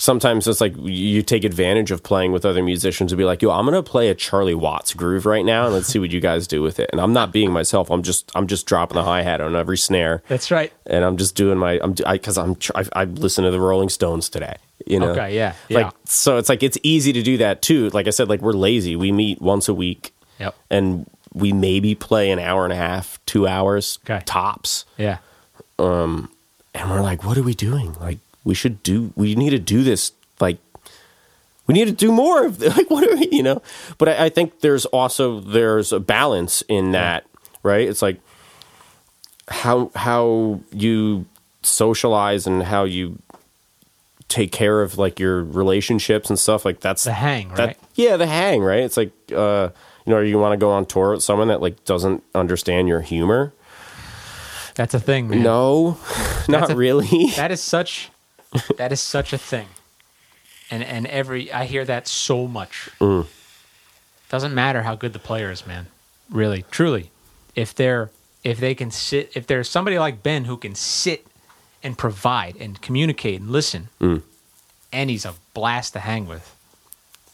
Sometimes 0.00 0.48
it's 0.48 0.62
like 0.62 0.74
you 0.78 1.22
take 1.22 1.44
advantage 1.44 1.90
of 1.90 2.02
playing 2.02 2.32
with 2.32 2.46
other 2.46 2.62
musicians 2.62 3.12
and 3.12 3.18
be 3.18 3.24
like, 3.24 3.42
"Yo, 3.42 3.50
I'm 3.50 3.66
gonna 3.66 3.82
play 3.82 4.08
a 4.08 4.14
Charlie 4.14 4.54
Watts 4.54 4.94
groove 4.94 5.26
right 5.26 5.44
now, 5.44 5.66
and 5.66 5.74
let's 5.74 5.88
see 5.88 5.98
what 5.98 6.10
you 6.10 6.20
guys 6.20 6.46
do 6.46 6.62
with 6.62 6.80
it." 6.80 6.88
And 6.90 7.00
I'm 7.02 7.12
not 7.12 7.32
being 7.32 7.52
myself. 7.52 7.90
I'm 7.90 8.02
just 8.02 8.30
I'm 8.34 8.46
just 8.46 8.64
dropping 8.66 8.94
the 8.96 9.02
hi 9.04 9.20
hat 9.22 9.42
on 9.42 9.54
every 9.54 9.76
snare, 9.76 10.22
That's 10.26 10.50
right. 10.50 10.72
and 10.86 11.04
I'm 11.04 11.18
just 11.18 11.34
doing 11.36 11.58
my 11.58 11.78
I'm 11.82 11.92
because 11.92 12.38
I'm 12.38 12.56
I, 12.74 12.84
I 12.94 13.04
listened 13.04 13.44
to 13.44 13.50
the 13.50 13.60
Rolling 13.60 13.90
Stones 13.90 14.30
today, 14.30 14.56
you 14.86 14.98
know. 14.98 15.10
Okay, 15.10 15.36
yeah, 15.36 15.52
Like 15.68 15.84
yeah. 15.84 15.90
so, 16.04 16.38
it's 16.38 16.48
like 16.48 16.62
it's 16.62 16.78
easy 16.82 17.12
to 17.12 17.22
do 17.22 17.36
that 17.36 17.60
too. 17.60 17.90
Like 17.90 18.06
I 18.06 18.10
said, 18.10 18.30
like 18.30 18.40
we're 18.40 18.52
lazy. 18.52 18.96
We 18.96 19.12
meet 19.12 19.42
once 19.42 19.68
a 19.68 19.74
week, 19.74 20.14
Yep. 20.38 20.54
and 20.70 21.04
we 21.34 21.52
maybe 21.52 21.94
play 21.94 22.30
an 22.30 22.38
hour 22.38 22.64
and 22.64 22.72
a 22.72 22.76
half, 22.76 23.20
two 23.26 23.46
hours 23.46 23.98
Okay. 24.06 24.22
tops 24.24 24.86
Yeah. 24.96 25.18
Um, 25.78 26.30
and 26.74 26.90
we're 26.90 27.02
like, 27.02 27.22
what 27.24 27.36
are 27.38 27.42
we 27.42 27.54
doing? 27.54 27.94
Like, 28.00 28.18
we 28.50 28.54
should 28.54 28.82
do, 28.82 29.12
we 29.14 29.36
need 29.36 29.50
to 29.50 29.60
do 29.60 29.84
this. 29.84 30.10
Like, 30.40 30.58
we 31.68 31.72
need 31.74 31.84
to 31.84 31.92
do 31.92 32.10
more 32.10 32.46
of 32.46 32.60
like, 32.76 32.90
what 32.90 33.06
are 33.08 33.14
we, 33.14 33.28
you 33.30 33.44
know? 33.44 33.62
But 33.96 34.08
I, 34.08 34.24
I 34.24 34.28
think 34.28 34.58
there's 34.58 34.86
also, 34.86 35.38
there's 35.38 35.92
a 35.92 36.00
balance 36.00 36.64
in 36.68 36.90
that, 36.90 37.26
right? 37.62 37.88
It's 37.88 38.02
like 38.02 38.20
how, 39.46 39.92
how 39.94 40.58
you 40.72 41.26
socialize 41.62 42.48
and 42.48 42.64
how 42.64 42.82
you 42.84 43.20
take 44.26 44.50
care 44.50 44.82
of 44.82 44.98
like 44.98 45.20
your 45.20 45.44
relationships 45.44 46.28
and 46.28 46.38
stuff 46.40 46.64
like 46.64 46.80
that's 46.80 47.04
The 47.04 47.12
hang, 47.12 47.50
that- 47.54 47.58
right? 47.66 47.78
yeah, 47.94 48.16
the 48.16 48.26
hang, 48.26 48.62
right? 48.62 48.80
It's 48.82 48.96
like, 48.96 49.12
uh, 49.32 49.68
you 50.06 50.12
know, 50.12 50.20
you 50.20 50.40
want 50.40 50.54
to 50.54 50.56
go 50.56 50.70
on 50.72 50.86
tour 50.86 51.12
with 51.12 51.22
someone 51.22 51.46
that 51.48 51.60
like 51.60 51.84
doesn't 51.84 52.24
understand 52.34 52.88
your 52.88 53.00
humor. 53.00 53.52
That's 54.74 54.94
a 54.94 55.00
thing, 55.00 55.28
man. 55.28 55.42
No, 55.44 55.98
not 56.48 56.70
a- 56.70 56.74
really. 56.74 57.26
That 57.36 57.52
is 57.52 57.60
such 57.62 58.10
that 58.76 58.92
is 58.92 59.00
such 59.00 59.32
a 59.32 59.38
thing. 59.38 59.68
And 60.70 60.82
and 60.84 61.06
every 61.06 61.52
I 61.52 61.64
hear 61.64 61.84
that 61.84 62.06
so 62.06 62.46
much. 62.46 62.88
Mm. 63.00 63.26
Doesn't 64.28 64.54
matter 64.54 64.82
how 64.82 64.94
good 64.94 65.12
the 65.12 65.18
player 65.18 65.50
is, 65.50 65.66
man. 65.66 65.86
Really, 66.30 66.64
truly. 66.70 67.10
If 67.56 67.74
they're 67.74 68.10
if 68.44 68.58
they 68.60 68.74
can 68.74 68.90
sit 68.90 69.32
if 69.34 69.46
there's 69.46 69.68
somebody 69.68 69.98
like 69.98 70.22
Ben 70.22 70.44
who 70.44 70.56
can 70.56 70.74
sit 70.74 71.26
and 71.82 71.96
provide 71.98 72.56
and 72.60 72.80
communicate 72.80 73.40
and 73.40 73.50
listen 73.50 73.88
Mm. 74.00 74.22
and 74.92 75.10
he's 75.10 75.24
a 75.24 75.34
blast 75.54 75.92
to 75.94 76.00
hang 76.00 76.26
with. 76.26 76.54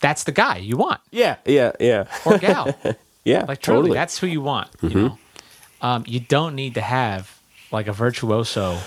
That's 0.00 0.24
the 0.24 0.32
guy 0.32 0.58
you 0.58 0.76
want. 0.76 1.00
Yeah, 1.10 1.36
yeah, 1.46 1.72
yeah, 1.80 2.06
Or 2.24 2.38
gal. 2.38 2.76
yeah. 3.24 3.44
Like 3.48 3.60
truly, 3.60 3.78
totally. 3.80 3.94
that's 3.94 4.18
who 4.18 4.26
you 4.26 4.40
want. 4.42 4.70
Mm-hmm. 4.78 4.86
You 4.98 5.02
know, 5.08 5.18
um, 5.82 6.04
you 6.06 6.20
don't 6.20 6.54
need 6.54 6.74
to 6.74 6.80
have 6.82 7.38
like 7.72 7.86
a 7.88 7.92
virtuoso. 7.92 8.78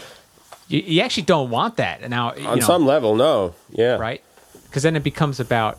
You, 0.70 0.80
you 0.80 1.02
actually 1.02 1.24
don't 1.24 1.50
want 1.50 1.78
that. 1.78 2.02
And 2.02 2.12
now, 2.12 2.32
on 2.32 2.60
know, 2.60 2.66
some 2.66 2.86
level, 2.86 3.16
no. 3.16 3.56
Yeah, 3.72 3.98
right? 3.98 4.24
Because 4.66 4.84
then 4.84 4.96
it 4.96 5.04
becomes 5.04 5.40
about 5.40 5.78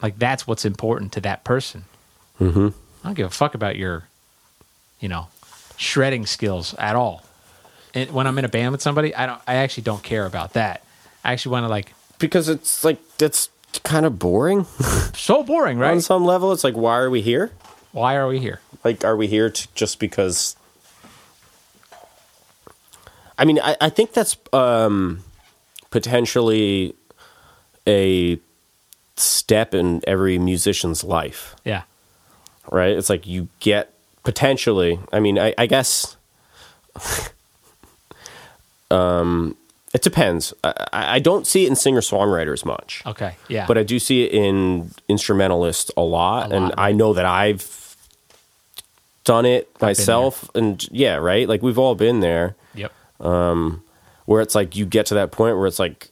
like 0.00 0.18
that's 0.18 0.46
what's 0.46 0.64
important 0.64 1.12
to 1.12 1.20
that 1.22 1.42
person. 1.44 1.84
Mm-hmm. 2.40 2.68
I 3.02 3.08
don't 3.08 3.14
give 3.14 3.26
a 3.26 3.30
fuck 3.30 3.54
about 3.54 3.76
your, 3.76 4.04
you 5.00 5.08
know, 5.08 5.28
shredding 5.76 6.26
skills 6.26 6.74
at 6.74 6.94
all. 6.94 7.24
And 7.94 8.10
when 8.10 8.26
I'm 8.26 8.38
in 8.38 8.44
a 8.44 8.48
band 8.48 8.72
with 8.72 8.82
somebody, 8.82 9.14
I 9.14 9.26
don't. 9.26 9.40
I 9.46 9.56
actually 9.56 9.84
don't 9.84 10.02
care 10.02 10.26
about 10.26 10.52
that. 10.52 10.84
I 11.24 11.32
actually 11.32 11.52
want 11.52 11.64
to 11.64 11.68
like 11.68 11.92
because 12.18 12.48
it's 12.48 12.84
like 12.84 12.98
that's 13.18 13.50
kind 13.84 14.04
of 14.04 14.18
boring 14.18 14.64
so 15.14 15.42
boring, 15.42 15.78
right? 15.78 15.92
on 15.92 16.00
some 16.00 16.24
level. 16.24 16.52
It's 16.52 16.64
like, 16.64 16.74
why 16.74 16.98
are 16.98 17.10
we 17.10 17.22
here? 17.22 17.50
Why 17.92 18.16
are 18.16 18.28
we 18.28 18.38
here? 18.38 18.60
Like, 18.84 19.04
are 19.04 19.16
we 19.16 19.26
here 19.26 19.50
to, 19.50 19.68
just 19.74 19.98
because? 19.98 20.56
I 23.42 23.44
mean, 23.44 23.58
I, 23.58 23.76
I 23.80 23.88
think 23.88 24.12
that's 24.12 24.36
um, 24.52 25.24
potentially 25.90 26.94
a 27.88 28.38
step 29.16 29.74
in 29.74 30.00
every 30.06 30.38
musician's 30.38 31.02
life. 31.02 31.56
Yeah, 31.64 31.82
right? 32.70 32.96
It's 32.96 33.10
like 33.10 33.26
you 33.26 33.48
get 33.58 33.92
potentially. 34.22 35.00
I 35.12 35.18
mean, 35.18 35.40
I, 35.40 35.54
I 35.58 35.66
guess. 35.66 36.16
um, 38.92 39.56
it 39.92 40.02
depends. 40.02 40.54
I, 40.62 40.86
I 40.92 41.18
don't 41.18 41.44
see 41.44 41.64
it 41.64 41.68
in 41.68 41.74
singer 41.74 42.00
songwriters 42.00 42.64
much, 42.64 43.02
okay, 43.04 43.34
yeah, 43.48 43.66
but 43.66 43.76
I 43.76 43.82
do 43.82 43.98
see 43.98 44.22
it 44.22 44.30
in 44.30 44.92
instrumentalists 45.08 45.90
a 45.96 46.02
lot, 46.02 46.52
A 46.52 46.54
and 46.54 46.64
lot, 46.66 46.74
I 46.78 46.92
know 46.92 47.12
that 47.12 47.26
I've 47.26 47.96
done 49.24 49.46
it 49.46 49.68
myself. 49.80 50.48
And 50.54 50.86
yeah, 50.92 51.16
right. 51.16 51.48
Like 51.48 51.60
we've 51.60 51.78
all 51.78 51.96
been 51.96 52.20
there, 52.20 52.54
yep, 53.22 53.80
where 54.26 54.40
it's 54.40 54.54
like 54.54 54.76
you 54.76 54.86
get 54.86 55.06
to 55.06 55.14
that 55.14 55.32
point 55.32 55.56
where 55.56 55.66
it's 55.66 55.78
like. 55.78 56.08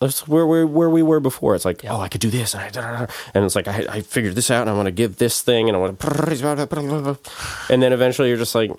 That's 0.00 0.28
where 0.28 0.46
we 0.46 0.64
where 0.64 0.90
we 0.90 1.02
were 1.02 1.20
before. 1.20 1.54
It's 1.54 1.64
like, 1.64 1.82
oh, 1.88 2.00
I 2.00 2.08
could 2.08 2.20
do 2.20 2.28
this, 2.28 2.54
and, 2.54 2.76
I, 2.76 3.08
and 3.32 3.44
it's 3.44 3.54
like 3.56 3.68
I, 3.68 3.86
I 3.88 4.00
figured 4.02 4.34
this 4.34 4.50
out, 4.50 4.62
and 4.62 4.68
I 4.70 4.74
want 4.74 4.86
to 4.86 4.92
give 4.92 5.16
this 5.16 5.40
thing, 5.40 5.68
and 5.68 5.76
I 5.76 5.80
want 5.80 5.98
to, 5.98 6.06
and 7.70 7.82
then 7.82 7.92
eventually 7.92 8.28
you're 8.28 8.36
just 8.36 8.54
like, 8.54 8.70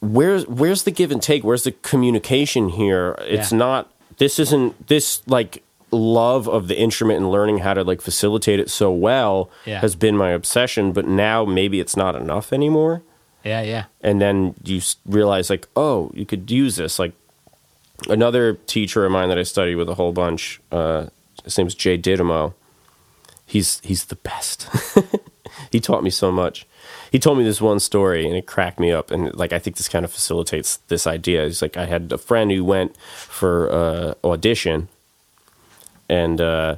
where's 0.00 0.46
where's 0.46 0.84
the 0.84 0.90
give 0.90 1.10
and 1.10 1.22
take? 1.22 1.44
Where's 1.44 1.64
the 1.64 1.72
communication 1.72 2.70
here? 2.70 3.16
It's 3.22 3.52
Yeah. 3.52 3.58
not. 3.58 3.90
This 4.18 4.38
isn't 4.38 4.86
this 4.88 5.20
like 5.26 5.62
love 5.90 6.48
of 6.48 6.68
the 6.68 6.78
instrument 6.78 7.18
and 7.18 7.30
learning 7.30 7.58
how 7.58 7.74
to 7.74 7.84
like 7.84 8.00
facilitate 8.00 8.60
it 8.60 8.70
so 8.70 8.90
well 8.90 9.50
Yeah. 9.66 9.80
has 9.80 9.94
been 9.94 10.16
my 10.16 10.30
obsession. 10.30 10.92
But 10.92 11.06
now 11.06 11.44
maybe 11.44 11.80
it's 11.80 11.96
not 11.96 12.16
enough 12.16 12.52
anymore 12.52 13.02
yeah, 13.44 13.62
yeah, 13.62 13.84
and 14.00 14.20
then 14.20 14.54
you 14.64 14.80
realize 15.06 15.50
like 15.50 15.68
oh 15.76 16.10
you 16.14 16.26
could 16.26 16.50
use 16.50 16.76
this. 16.76 16.98
Like 16.98 17.12
another 18.08 18.54
teacher 18.66 19.04
of 19.04 19.12
mine 19.12 19.28
that 19.28 19.38
i 19.38 19.44
studied 19.44 19.76
with 19.76 19.88
a 19.88 19.94
whole 19.94 20.10
bunch 20.12 20.60
uh, 20.72 21.06
his 21.44 21.56
name's 21.56 21.72
jay 21.72 21.96
didymo 21.96 22.52
he's 23.46 23.80
he's 23.84 24.06
the 24.06 24.16
best. 24.16 24.68
He 25.70 25.80
taught 25.80 26.02
me 26.02 26.10
so 26.10 26.32
much. 26.32 26.66
He 27.10 27.18
told 27.18 27.38
me 27.38 27.44
this 27.44 27.60
one 27.60 27.78
story 27.80 28.26
and 28.26 28.34
it 28.34 28.46
cracked 28.46 28.80
me 28.80 28.90
up. 28.90 29.10
And 29.10 29.34
like 29.34 29.52
i 29.52 29.58
think 29.58 29.76
this 29.76 29.88
kind 29.88 30.04
of 30.04 30.12
facilitates 30.12 30.78
this 30.88 31.06
idea. 31.06 31.44
He's 31.44 31.62
like 31.62 31.76
i 31.76 31.86
had 31.86 32.12
a 32.12 32.18
friend 32.18 32.50
who 32.50 32.64
went 32.64 32.96
for 32.96 33.70
uh, 33.72 34.14
audition 34.24 34.88
and 36.08 36.40
uh, 36.40 36.76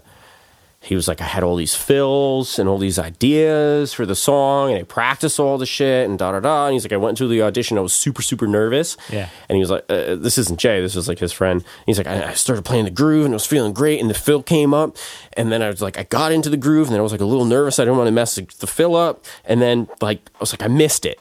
he 0.85 0.95
was 0.95 1.09
like, 1.09 1.21
I 1.21 1.25
had 1.25 1.43
all 1.43 1.57
these 1.57 1.75
fills 1.75 2.59
and 2.59 2.69
all 2.69 2.79
these 2.79 2.99
ideas 2.99 3.95
for 3.95 4.05
the 4.05 4.15
song, 4.15 4.71
and 4.71 4.79
I 4.79 4.83
practiced 4.83 5.41
all 5.41 5.57
the 5.57 5.67
shit 5.67 6.09
and 6.09 6.19
da 6.19 6.33
da 6.33 6.41
da. 6.41 6.67
And 6.67 6.75
he's 6.75 6.85
like, 6.85 6.93
I 6.93 6.99
went 6.99 7.17
to 7.19 7.27
the 7.27 7.43
audition, 7.43 7.79
I 7.79 7.81
was 7.81 7.95
super 7.95 8.23
super 8.23 8.47
nervous. 8.47 8.97
Yeah. 9.11 9.29
And 9.49 9.57
he 9.57 9.61
was 9.61 9.71
like, 9.71 9.85
uh, 9.89 10.15
This 10.17 10.37
isn't 10.39 10.61
Jay, 10.61 10.81
this 10.81 10.95
is 10.95 11.09
like 11.09 11.19
his 11.19 11.33
friend. 11.33 11.61
And 11.63 11.85
he's 11.87 11.99
like, 11.99 12.07
I, 12.07 12.31
I 12.31 12.35
started 12.35 12.65
playing 12.65 12.85
the 12.85 12.91
groove 12.91 13.25
and 13.25 13.35
I 13.35 13.37
was 13.37 13.47
feeling 13.47 13.73
great, 13.73 14.01
and 14.01 14.11
the 14.11 14.15
fill 14.15 14.43
came 14.43 14.75
up, 14.75 14.97
and 15.35 15.51
then 15.51 15.63
I 15.63 15.69
was 15.69 15.81
like, 15.83 15.99
I 15.99 16.03
got 16.05 16.33
into 16.33 16.51
the 16.51 16.57
groove, 16.57 16.89
and 16.89 16.95
then 16.95 17.01
I 17.01 17.03
was 17.03 17.13
like 17.13 17.21
a 17.23 17.27
little 17.27 17.47
nervous. 17.47 17.79
I 17.79 17.85
didn't 17.85 17.97
want 17.97 18.09
to 18.09 18.13
mess 18.13 18.35
the, 18.35 18.47
the 18.61 18.67
fill 18.67 18.95
up, 18.95 19.25
and 19.45 19.63
then 19.63 19.89
like 20.01 20.21
I 20.35 20.39
was 20.41 20.53
like, 20.53 20.63
I 20.63 20.69
missed 20.69 21.07
it. 21.07 21.19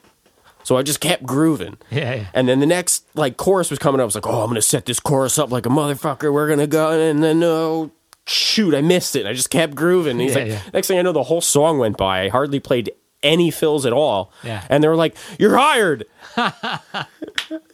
So 0.63 0.77
I 0.77 0.83
just 0.83 1.01
kept 1.01 1.23
grooving. 1.23 1.77
Yeah, 1.91 2.15
yeah. 2.15 2.25
And 2.33 2.47
then 2.47 2.59
the 2.59 2.65
next 2.65 3.05
like 3.15 3.37
chorus 3.37 3.69
was 3.69 3.79
coming 3.79 3.99
up. 3.99 4.03
I 4.03 4.05
was 4.05 4.15
like, 4.15 4.27
oh, 4.27 4.41
I'm 4.41 4.49
gonna 4.49 4.61
set 4.61 4.85
this 4.85 4.99
chorus 4.99 5.37
up 5.37 5.51
like 5.51 5.65
a 5.65 5.69
motherfucker. 5.69 6.33
We're 6.33 6.47
gonna 6.47 6.67
go. 6.67 6.91
And 6.91 7.23
then 7.23 7.43
oh 7.43 7.91
shoot, 8.27 8.73
I 8.73 8.81
missed 8.81 9.15
it. 9.15 9.21
And 9.21 9.29
I 9.29 9.33
just 9.33 9.49
kept 9.49 9.75
grooving. 9.75 10.11
And 10.11 10.21
he's 10.21 10.33
Yeah, 10.33 10.39
like, 10.39 10.47
yeah. 10.51 10.61
next 10.73 10.87
thing 10.87 10.99
I 10.99 11.01
know, 11.01 11.11
the 11.11 11.23
whole 11.23 11.41
song 11.41 11.77
went 11.77 11.97
by. 11.97 12.23
I 12.23 12.29
hardly 12.29 12.59
played 12.59 12.91
any 13.21 13.51
fills 13.51 13.85
at 13.85 13.93
all. 13.93 14.31
Yeah. 14.43 14.65
And 14.69 14.83
they 14.83 14.87
were 14.87 14.95
like, 14.95 15.15
you're 15.39 15.57
hired. 15.57 16.05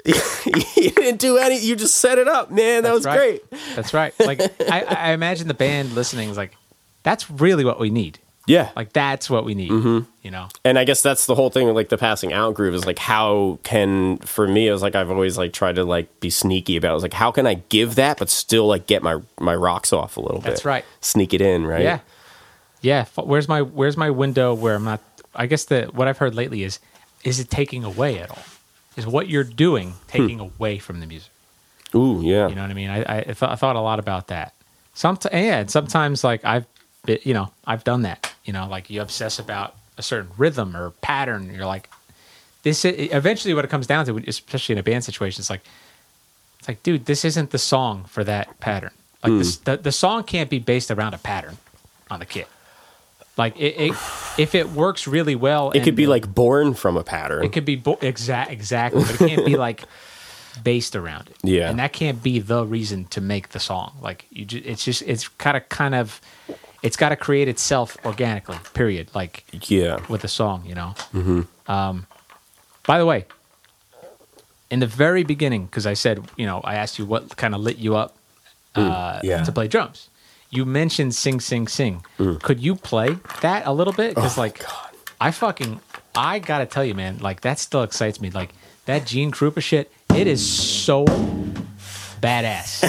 you 0.06 0.92
didn't 0.92 1.20
do 1.20 1.38
any. 1.38 1.60
You 1.60 1.76
just 1.76 1.96
set 1.96 2.18
it 2.18 2.28
up, 2.28 2.52
man. 2.52 2.84
That 2.84 2.94
was 2.94 3.06
right. 3.06 3.18
great. 3.50 3.62
That's 3.76 3.94
right. 3.94 4.14
Like 4.20 4.42
I, 4.72 4.82
I 4.84 5.12
imagine 5.12 5.48
the 5.48 5.54
band 5.54 5.94
listening 5.94 6.30
is 6.30 6.38
like, 6.38 6.56
that's 7.04 7.30
really 7.30 7.66
what 7.66 7.80
we 7.80 7.90
need. 7.90 8.20
Yeah. 8.50 8.72
Like 8.76 8.94
that's 8.94 9.30
what 9.30 9.46
we 9.46 9.54
need. 9.54 9.72
Mm-hmm. 9.72 10.10
You 10.24 10.32
know. 10.32 10.48
and 10.66 10.78
I 10.78 10.84
guess 10.84 11.02
that's 11.02 11.26
the 11.26 11.36
whole 11.36 11.50
thing 11.50 11.66
with 11.66 11.76
like 11.76 11.90
the 11.90 11.98
passing 11.98 12.34
out 12.34 12.54
groove 12.54 12.74
is 12.76 12.86
like 12.86 13.00
how 13.00 13.60
can 13.64 14.18
for 14.18 14.48
me 14.48 14.68
it 14.68 14.72
was 14.72 14.82
like 14.82 14.96
I've 14.96 15.10
always 15.10 15.38
like 15.38 15.54
tried 15.54 15.76
to 15.76 15.84
like 15.84 16.20
be 16.20 16.30
sneaky 16.30 16.76
about 16.76 16.92
it. 16.92 16.94
Was 16.96 17.04
like 17.04 17.14
how 17.14 17.32
can 17.32 17.48
I 17.48 17.56
give 17.70 17.96
that 17.96 18.18
but 18.18 18.30
still 18.30 18.68
like 18.68 18.88
get 18.88 19.02
my 19.02 19.20
my 19.40 19.56
rocks 19.56 19.94
off 19.94 20.18
a 20.18 20.22
little 20.22 20.42
bit. 20.42 20.50
That's 20.50 20.66
right. 20.66 20.84
Sneak 21.02 21.34
it 21.34 21.42
in, 21.42 21.66
right? 21.66 21.84
Yeah. 21.84 22.00
Yeah. 22.82 23.06
Where's 23.16 23.48
my 23.48 23.62
Where's 23.62 23.98
my 23.98 24.10
window 24.10 24.54
where 24.54 24.76
I'm 24.76 24.84
not? 24.84 25.02
I 25.36 25.46
guess 25.46 25.66
the 25.66 25.84
what 25.94 26.08
I've 26.08 26.18
heard 26.18 26.36
lately 26.36 26.64
is, 26.64 26.80
is 27.24 27.40
it 27.40 27.50
taking 27.50 27.84
away 27.84 28.20
at 28.20 28.30
all? 28.30 28.44
Is 28.98 29.06
what 29.06 29.30
you're 29.30 29.44
doing 29.44 29.94
taking 30.08 30.40
away 30.40 30.80
from 30.80 31.00
the 31.00 31.06
music? 31.06 31.32
Ooh, 31.96 32.22
yeah. 32.24 32.48
You 32.48 32.56
know 32.56 32.62
what 32.62 32.72
I 32.72 32.74
mean? 32.74 32.90
I 32.90 33.02
I, 33.04 33.18
I, 33.20 33.34
thought, 33.34 33.52
I 33.52 33.56
thought 33.56 33.76
a 33.76 33.82
lot 33.82 34.00
about 34.00 34.28
that. 34.28 34.54
Sometimes, 34.94 35.34
yeah. 35.34 35.60
and 35.60 35.72
Sometimes 35.72 36.24
like 36.24 36.44
I've, 36.44 36.66
been, 37.06 37.20
you 37.24 37.34
know, 37.34 37.52
I've 37.66 37.84
done 37.84 38.02
that. 38.04 38.29
You 38.50 38.54
know, 38.54 38.68
like 38.68 38.90
you 38.90 39.00
obsess 39.00 39.38
about 39.38 39.76
a 40.00 40.02
certain 40.02 40.32
rhythm 40.40 40.76
or 40.76 40.90
pattern. 41.02 41.54
You're 41.54 41.68
like, 41.68 41.88
this 42.64 42.84
i- 42.84 42.90
eventually 42.90 43.54
what 43.54 43.64
it 43.64 43.70
comes 43.70 43.86
down 43.86 44.08
to, 44.08 44.18
especially 44.26 44.74
in 44.74 44.80
a 44.80 44.84
band 44.84 45.04
situation, 45.04 45.40
it's 45.42 45.52
like 45.52 45.62
it's 46.58 46.68
like, 46.68 46.82
dude, 46.82 47.06
this 47.06 47.24
isn't 47.26 47.52
the 47.52 47.60
song 47.60 48.06
for 48.06 48.24
that 48.24 48.60
pattern. 48.60 48.90
Like 49.24 49.34
this, 49.38 49.58
hmm. 49.58 49.64
the 49.66 49.78
the 49.78 49.92
song 49.92 50.24
can't 50.24 50.50
be 50.50 50.58
based 50.58 50.90
around 50.90 51.14
a 51.14 51.20
pattern 51.20 51.58
on 52.10 52.20
the 52.20 52.26
kit. 52.26 52.48
Like 53.38 53.56
it, 53.56 53.76
it 53.78 53.92
if 54.40 54.56
it 54.56 54.70
works 54.70 55.06
really 55.06 55.36
well, 55.36 55.70
It 55.70 55.84
could 55.84 55.96
be 55.96 56.08
like 56.08 56.34
born 56.34 56.74
from 56.74 56.98
a 56.98 57.04
pattern. 57.04 57.44
it 57.46 57.54
could 57.54 57.66
be 57.66 57.76
bo- 57.76 58.00
exact 58.02 58.50
exactly, 58.52 59.04
but 59.04 59.22
it 59.22 59.28
can't 59.30 59.46
be 59.46 59.58
like 59.58 59.84
based 60.64 60.96
around 60.96 61.30
it. 61.30 61.38
Yeah. 61.44 61.70
and 61.70 61.78
that 61.78 61.94
can't 61.94 62.24
be 62.24 62.40
the 62.40 62.66
reason 62.66 63.06
to 63.12 63.22
make 63.22 63.50
the 63.50 63.60
song. 63.60 63.92
Like 64.02 64.26
you, 64.32 64.46
ju- 64.46 64.64
it's 64.66 64.84
just 64.84 65.04
it's 65.04 65.28
kind 65.28 65.56
of 65.56 65.70
kind 65.70 65.94
of 65.94 66.20
it's 66.82 66.98
got 66.98 67.10
to 67.10 67.16
create 67.16 67.48
itself 67.48 67.98
organically. 68.06 68.58
Period. 68.74 69.10
Like 69.14 69.44
yeah. 69.70 70.00
with 70.08 70.22
the 70.22 70.28
song, 70.28 70.64
you 70.66 70.76
know. 70.76 70.94
Mm-hmm. 71.14 71.72
Um, 71.72 72.08
by 72.86 72.98
the 72.98 73.06
way, 73.06 73.26
in 74.70 74.80
the 74.80 74.88
very 74.88 75.24
beginning, 75.24 75.66
because 75.66 75.86
I 75.86 75.94
said, 75.94 76.24
you 76.38 76.46
know, 76.46 76.62
I 76.64 76.76
asked 76.76 77.00
you 77.00 77.06
what 77.06 77.36
kind 77.38 77.54
of 77.56 77.62
lit 77.62 77.78
you 77.78 77.96
up 77.96 78.16
uh, 78.76 79.20
yeah. 79.24 79.44
to 79.44 79.52
play 79.52 79.68
drums. 79.68 80.10
You 80.52 80.66
mentioned 80.66 81.14
"Sing, 81.14 81.40
Sing, 81.40 81.68
Sing." 81.68 82.04
Could 82.18 82.60
you 82.60 82.76
play 82.76 83.18
that 83.42 83.68
a 83.68 83.74
little 83.74 83.94
bit? 83.94 84.16
Because, 84.16 84.38
like, 84.38 84.64
I 85.22 85.32
fucking, 85.32 85.80
I 86.16 86.40
gotta 86.40 86.66
tell 86.66 86.84
you, 86.84 86.96
man, 86.96 87.20
like 87.20 87.42
that 87.42 87.60
still 87.60 87.84
excites 87.84 88.20
me. 88.20 88.32
Like 88.32 88.50
that 88.86 89.06
Gene 89.06 89.32
Krupa 89.32 89.62
shit, 89.62 89.92
it 90.16 90.26
is 90.26 90.44
so 90.44 91.06
badass. 92.22 92.84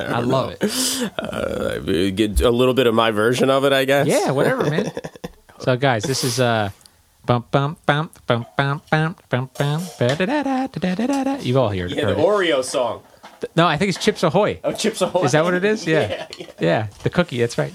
I 0.00 0.20
love 0.20 0.56
it. 0.60 1.12
Uh, 1.18 2.10
Get 2.10 2.40
a 2.40 2.50
little 2.50 2.74
bit 2.74 2.86
of 2.86 2.94
my 2.94 3.10
version 3.10 3.50
of 3.50 3.64
it, 3.64 3.72
I 3.72 3.84
guess. 3.84 4.06
Yeah, 4.06 4.30
whatever, 4.32 4.68
man. 4.70 4.90
So, 5.58 5.74
guys, 5.74 6.02
this 6.02 6.22
is 6.22 6.38
uh, 6.38 6.68
bum 7.24 7.46
bum 7.50 7.78
bum 7.86 8.10
bum 8.26 8.44
bum 8.58 8.82
bum 8.90 9.16
bum 9.30 9.50
bum. 9.58 9.82
ba-da-da-da-da-da-da-da. 9.98 11.36
You've 11.40 11.56
all 11.56 11.70
heard, 11.70 11.90
Yeah, 11.92 12.04
heard 12.04 12.18
the. 12.18 12.22
Oreo 12.22 12.62
song. 12.62 13.02
No, 13.56 13.66
I 13.66 13.78
think 13.78 13.88
it's 13.88 13.98
Chips 14.04 14.22
Ahoy. 14.22 14.60
Oh, 14.64 14.72
Chips 14.72 15.00
Ahoy. 15.00 15.22
Is 15.24 15.32
that 15.32 15.44
what 15.44 15.54
it 15.54 15.64
is? 15.64 15.86
Yeah. 15.86 16.08
Yeah, 16.08 16.26
yeah. 16.38 16.46
Yeah, 16.60 16.86
the 17.02 17.10
cookie. 17.10 17.38
That's 17.40 17.56
right. 17.56 17.72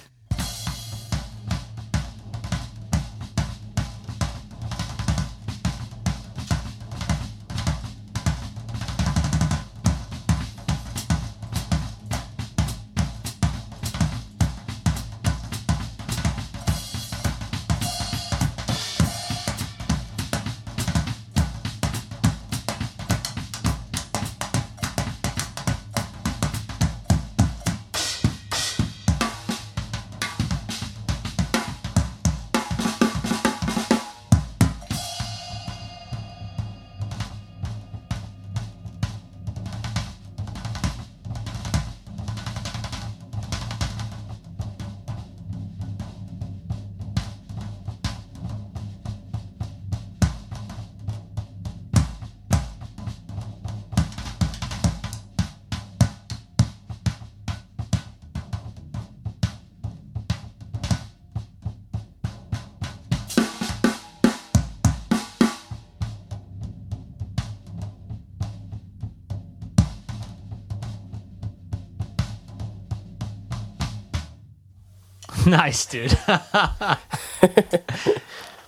Nice, 75.62 75.86
dude. 75.86 76.10
that 76.32 76.98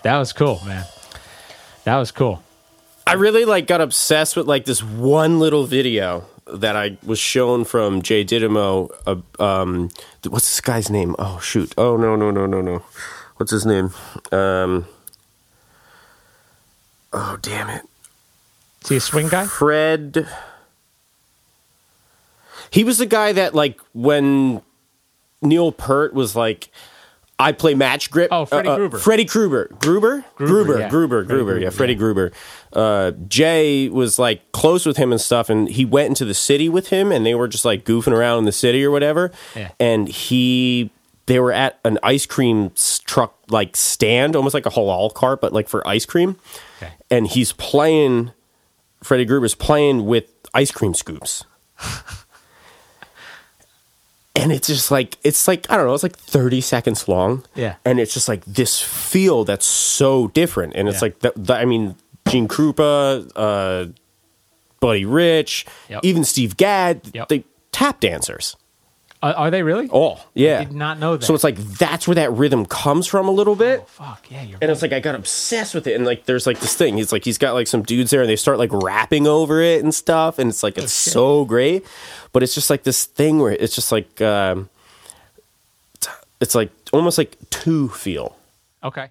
was 0.03 0.31
cool, 0.31 0.61
man. 0.65 0.85
That 1.85 1.97
was 1.97 2.11
cool. 2.11 2.43
I 3.07 3.13
really 3.13 3.45
like 3.45 3.65
got 3.65 3.81
obsessed 3.81 4.35
with 4.35 4.45
like 4.45 4.65
this 4.65 4.83
one 4.83 5.39
little 5.39 5.65
video 5.65 6.25
that 6.45 6.75
I 6.75 6.97
was 7.03 7.17
shown 7.17 7.65
from 7.65 8.03
Jay 8.03 8.23
Didymo. 8.23 8.91
Uh, 9.07 9.15
um, 9.43 9.89
what's 10.29 10.49
this 10.49 10.61
guy's 10.61 10.91
name? 10.91 11.15
Oh 11.17 11.39
shoot! 11.39 11.73
Oh 11.77 11.97
no 11.97 12.15
no 12.15 12.29
no 12.29 12.45
no 12.45 12.61
no! 12.61 12.83
What's 13.37 13.51
his 13.51 13.65
name? 13.65 13.91
Um, 14.31 14.85
oh 17.11 17.37
damn 17.41 17.69
it! 17.69 17.81
Is 18.83 18.89
he 18.89 18.95
a 18.97 19.01
swing 19.01 19.29
guy? 19.29 19.45
Fred. 19.47 20.27
He 22.69 22.83
was 22.83 22.99
the 22.99 23.05
guy 23.07 23.33
that 23.33 23.55
like 23.55 23.79
when 23.93 24.61
Neil 25.43 25.71
Peart 25.71 26.13
was 26.13 26.35
like, 26.35 26.69
"I 27.39 27.51
play 27.51 27.73
match 27.75 28.09
grip." 28.11 28.29
Oh, 28.31 28.45
Freddie 28.45 28.73
Gruber. 28.75 28.97
Freddie 28.99 29.25
Gruber. 29.25 29.67
Gruber. 29.79 30.25
Gruber. 30.35 30.79
yeah. 30.79 30.89
Gruber. 30.89 31.23
Gruber. 31.23 31.43
Gruber, 31.43 31.59
Yeah, 31.59 31.69
Freddie 31.69 31.95
Gruber. 31.95 32.31
Uh, 32.71 33.11
Jay 33.27 33.89
was 33.89 34.17
like 34.17 34.51
close 34.51 34.85
with 34.85 34.97
him 34.97 35.11
and 35.11 35.21
stuff, 35.21 35.49
and 35.49 35.69
he 35.69 35.85
went 35.85 36.09
into 36.09 36.25
the 36.25 36.33
city 36.33 36.69
with 36.69 36.87
him, 36.89 37.11
and 37.11 37.25
they 37.25 37.35
were 37.35 37.47
just 37.47 37.65
like 37.65 37.85
goofing 37.85 38.13
around 38.13 38.39
in 38.39 38.45
the 38.45 38.51
city 38.51 38.83
or 38.83 38.91
whatever. 38.91 39.31
Yeah. 39.55 39.69
And 39.79 40.07
he, 40.07 40.89
they 41.27 41.39
were 41.39 41.51
at 41.51 41.79
an 41.85 41.99
ice 42.01 42.25
cream 42.25 42.71
truck 43.05 43.35
like 43.49 43.75
stand, 43.75 44.35
almost 44.35 44.53
like 44.53 44.65
a 44.65 44.69
halal 44.71 45.13
cart, 45.13 45.39
but 45.41 45.53
like 45.53 45.67
for 45.69 45.87
ice 45.87 46.05
cream. 46.05 46.37
Okay. 46.81 46.91
And 47.11 47.27
he's 47.27 47.51
playing. 47.53 48.31
Freddie 49.03 49.25
Gruber's 49.25 49.53
playing 49.53 50.05
with 50.05 50.25
ice 50.53 50.71
cream 50.71 50.93
scoops. 50.93 51.43
and 54.35 54.51
it's 54.51 54.67
just 54.67 54.91
like 54.91 55.17
it's 55.23 55.47
like 55.47 55.69
I 55.69 55.77
don't 55.77 55.85
know, 55.87 55.93
it's 55.93 56.03
like 56.03 56.17
30 56.17 56.61
seconds 56.61 57.07
long. 57.07 57.43
Yeah. 57.55 57.75
And 57.85 57.99
it's 57.99 58.13
just 58.13 58.27
like 58.27 58.43
this 58.45 58.81
feel 58.81 59.43
that's 59.45 59.65
so 59.65 60.27
different. 60.29 60.73
And 60.75 60.87
it's 60.89 60.97
Yeah. 61.01 61.05
like 61.05 61.19
the, 61.19 61.33
the, 61.35 61.53
I 61.55 61.65
mean, 61.65 61.95
Gene 62.27 62.47
Krupa, 62.47 63.29
uh 63.35 63.91
Buddy 64.79 65.05
Rich, 65.05 65.65
Yep. 65.89 66.01
even 66.03 66.23
Steve 66.23 66.57
Gadd, 66.57 67.01
Yep. 67.13 67.29
they 67.29 67.45
tap 67.71 67.99
dancers. 67.99 68.55
Are, 69.23 69.33
are 69.33 69.51
they 69.51 69.63
really? 69.63 69.89
Oh, 69.89 70.21
yeah. 70.33 70.59
I 70.59 70.65
did 70.65 70.73
not 70.73 70.99
know 70.99 71.15
that. 71.15 71.25
So 71.25 71.33
it's 71.33 71.45
like 71.45 71.55
that's 71.55 72.09
where 72.09 72.15
that 72.15 72.33
rhythm 72.33 72.65
comes 72.65 73.07
from 73.07 73.29
a 73.29 73.31
little 73.31 73.55
bit. 73.55 73.87
Fuck 73.87 74.29
yeah, 74.29 74.43
you're 74.43 74.59
And 74.61 74.69
it's 74.69 74.81
like 74.81 74.91
I 74.91 74.99
got 74.99 75.15
obsessed 75.15 75.73
with 75.73 75.87
it, 75.87 75.95
and 75.95 76.05
like 76.05 76.25
there's 76.25 76.45
like 76.45 76.59
this 76.59 76.75
thing. 76.75 76.97
He's 76.97 77.13
like 77.13 77.23
he's 77.23 77.37
got 77.37 77.53
like 77.53 77.67
some 77.67 77.83
dudes 77.83 78.11
there, 78.11 78.19
and 78.19 78.29
they 78.29 78.35
start 78.35 78.57
like 78.57 78.71
rapping 78.73 79.25
over 79.25 79.61
it 79.61 79.81
and 79.81 79.95
stuff, 79.95 80.39
and 80.39 80.49
it's 80.49 80.61
like 80.61 80.77
it's 80.77 80.93
shit. 80.93 81.13
so 81.13 81.45
great. 81.45 81.85
But 82.33 82.43
it's 82.43 82.53
just 82.53 82.69
like 82.69 82.83
this 82.83 83.05
thing 83.05 83.39
where 83.39 83.53
it's 83.53 83.73
just 83.73 83.93
like 83.93 84.21
um, 84.21 84.69
it's 86.41 86.53
like 86.53 86.71
almost 86.91 87.17
like 87.17 87.37
two 87.49 87.87
feel. 87.89 88.37
okay. 88.83 89.07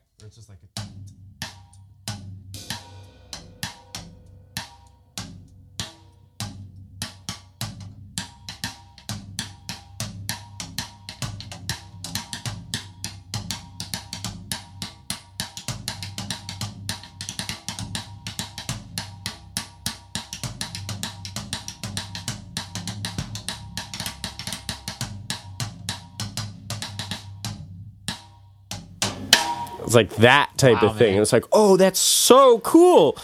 It's 29.95 30.11
like 30.11 30.17
that 30.23 30.51
type 30.57 30.83
Wow, 30.83 30.89
of 30.91 30.97
thing. 30.99 31.09
man. 31.09 31.15
And 31.17 31.23
it's 31.23 31.33
like 31.33 31.45
oh, 31.53 31.77
that's 31.77 31.99
so 32.01 32.59
cool. 32.61 33.17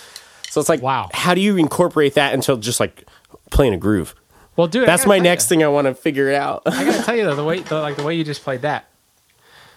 So 0.51 0.61
it's 0.61 0.69
like 0.69 0.83
Wow. 0.83 1.09
how 1.13 1.35
do 1.35 1.41
you 1.41 1.57
incorporate 1.57 2.15
that 2.15 2.35
into 2.35 2.57
just 2.59 2.81
like 2.81 3.05
playing 3.51 3.75
a 3.75 3.79
groove? 3.79 4.15
Well, 4.57 4.67
dude, 4.67 4.89
That's 4.89 5.07
my 5.07 5.19
next 5.21 5.45
you, 5.45 5.49
thing 5.51 5.63
I 5.65 5.69
want 5.69 5.87
to 5.87 5.95
figure 5.95 6.33
out. 6.35 6.63
I 6.67 6.85
gotta 6.85 7.03
tell 7.05 7.15
you 7.17 7.25
though, 7.25 7.37
the 7.37 7.45
way, 7.45 7.61
the, 7.61 7.81
like 7.81 7.97
the 7.97 8.03
way 8.03 8.15
you 8.15 8.25
just 8.25 8.43
played 8.43 8.63
that, 8.63 8.87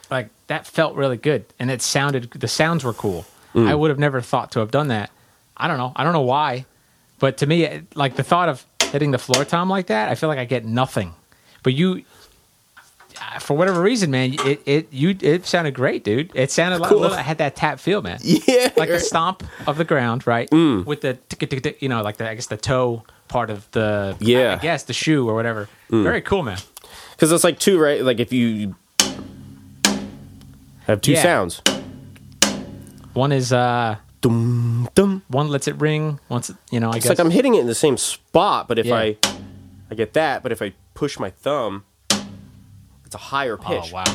like 0.09 0.29
that 0.47 0.65
felt 0.67 0.95
really 0.95 1.17
good, 1.17 1.45
and 1.59 1.69
it 1.69 1.81
sounded. 1.81 2.31
The 2.31 2.47
sounds 2.47 2.83
were 2.83 2.93
cool. 2.93 3.25
Mm. 3.53 3.67
I 3.67 3.75
would 3.75 3.89
have 3.89 3.99
never 3.99 4.21
thought 4.21 4.51
to 4.53 4.59
have 4.59 4.71
done 4.71 4.87
that. 4.87 5.11
I 5.55 5.67
don't 5.67 5.77
know. 5.77 5.91
I 5.95 6.03
don't 6.03 6.13
know 6.13 6.21
why, 6.21 6.65
but 7.19 7.37
to 7.37 7.45
me, 7.47 7.63
it, 7.63 7.95
like 7.95 8.15
the 8.15 8.23
thought 8.23 8.49
of 8.49 8.65
hitting 8.91 9.11
the 9.11 9.19
floor 9.19 9.45
tom 9.45 9.69
like 9.69 9.87
that, 9.87 10.09
I 10.09 10.15
feel 10.15 10.29
like 10.29 10.39
I 10.39 10.45
get 10.45 10.65
nothing. 10.65 11.13
But 11.63 11.73
you, 11.73 12.03
for 13.39 13.55
whatever 13.55 13.81
reason, 13.81 14.11
man, 14.11 14.33
it 14.45 14.61
it 14.65 14.87
you 14.91 15.15
it 15.21 15.45
sounded 15.45 15.73
great, 15.73 16.03
dude. 16.03 16.31
It 16.35 16.51
sounded 16.51 16.79
like 16.79 16.89
Cool. 16.89 16.99
a 16.99 17.01
little, 17.01 17.17
it 17.17 17.21
had 17.23 17.37
that 17.39 17.55
tap 17.55 17.79
feel, 17.79 18.01
man. 18.01 18.19
Yeah, 18.23 18.71
like 18.77 18.89
the 18.89 18.99
stomp 18.99 19.43
of 19.67 19.77
the 19.77 19.85
ground, 19.85 20.25
right? 20.27 20.49
Mm. 20.49 20.85
With 20.85 21.01
the 21.01 21.13
tick, 21.29 21.49
tick, 21.49 21.61
tick, 21.63 21.81
you 21.81 21.89
know, 21.89 22.01
like 22.01 22.17
the 22.17 22.29
I 22.29 22.35
guess 22.35 22.47
the 22.47 22.57
toe 22.57 23.03
part 23.27 23.49
of 23.49 23.69
the 23.71 24.15
Yeah. 24.19 24.57
I 24.59 24.61
guess 24.61 24.83
the 24.83 24.93
shoe 24.93 25.27
or 25.29 25.33
whatever. 25.35 25.69
Mm. 25.89 26.03
Very 26.03 26.21
cool, 26.21 26.43
man. 26.43 26.57
because 27.11 27.31
it's 27.31 27.43
like 27.43 27.59
two, 27.59 27.79
right? 27.79 28.03
Like 28.03 28.19
if 28.19 28.31
you 28.33 28.75
have 30.87 31.01
two 31.01 31.13
Yeah. 31.13 31.21
sounds, 31.23 31.61
One 33.13 33.31
is 33.31 33.51
uh 33.53 33.97
dum 34.21 34.89
dum. 34.95 35.21
one 35.27 35.49
lets 35.49 35.67
it 35.67 35.75
ring. 35.79 36.19
Once 36.29 36.49
it, 36.49 36.55
you 36.71 36.79
know, 36.79 36.89
I 36.91 36.97
It's 36.97 37.05
guess 37.05 37.17
like 37.17 37.19
I'm 37.25 37.31
hitting 37.31 37.55
it 37.55 37.61
in 37.61 37.67
the 37.67 37.75
same 37.75 37.97
spot, 37.97 38.67
but 38.67 38.79
if 38.79 38.85
Yeah. 38.85 38.95
I 38.95 39.17
I 39.89 39.95
get 39.95 40.13
that, 40.13 40.41
but 40.43 40.51
if 40.51 40.61
I 40.61 40.73
push 40.93 41.19
my 41.19 41.29
thumb, 41.29 41.83
it's 43.11 43.15
a 43.15 43.17
higher 43.17 43.57
oh, 43.59 43.67
pitch. 43.67 43.91
Oh 43.93 43.95
wow. 43.95 44.05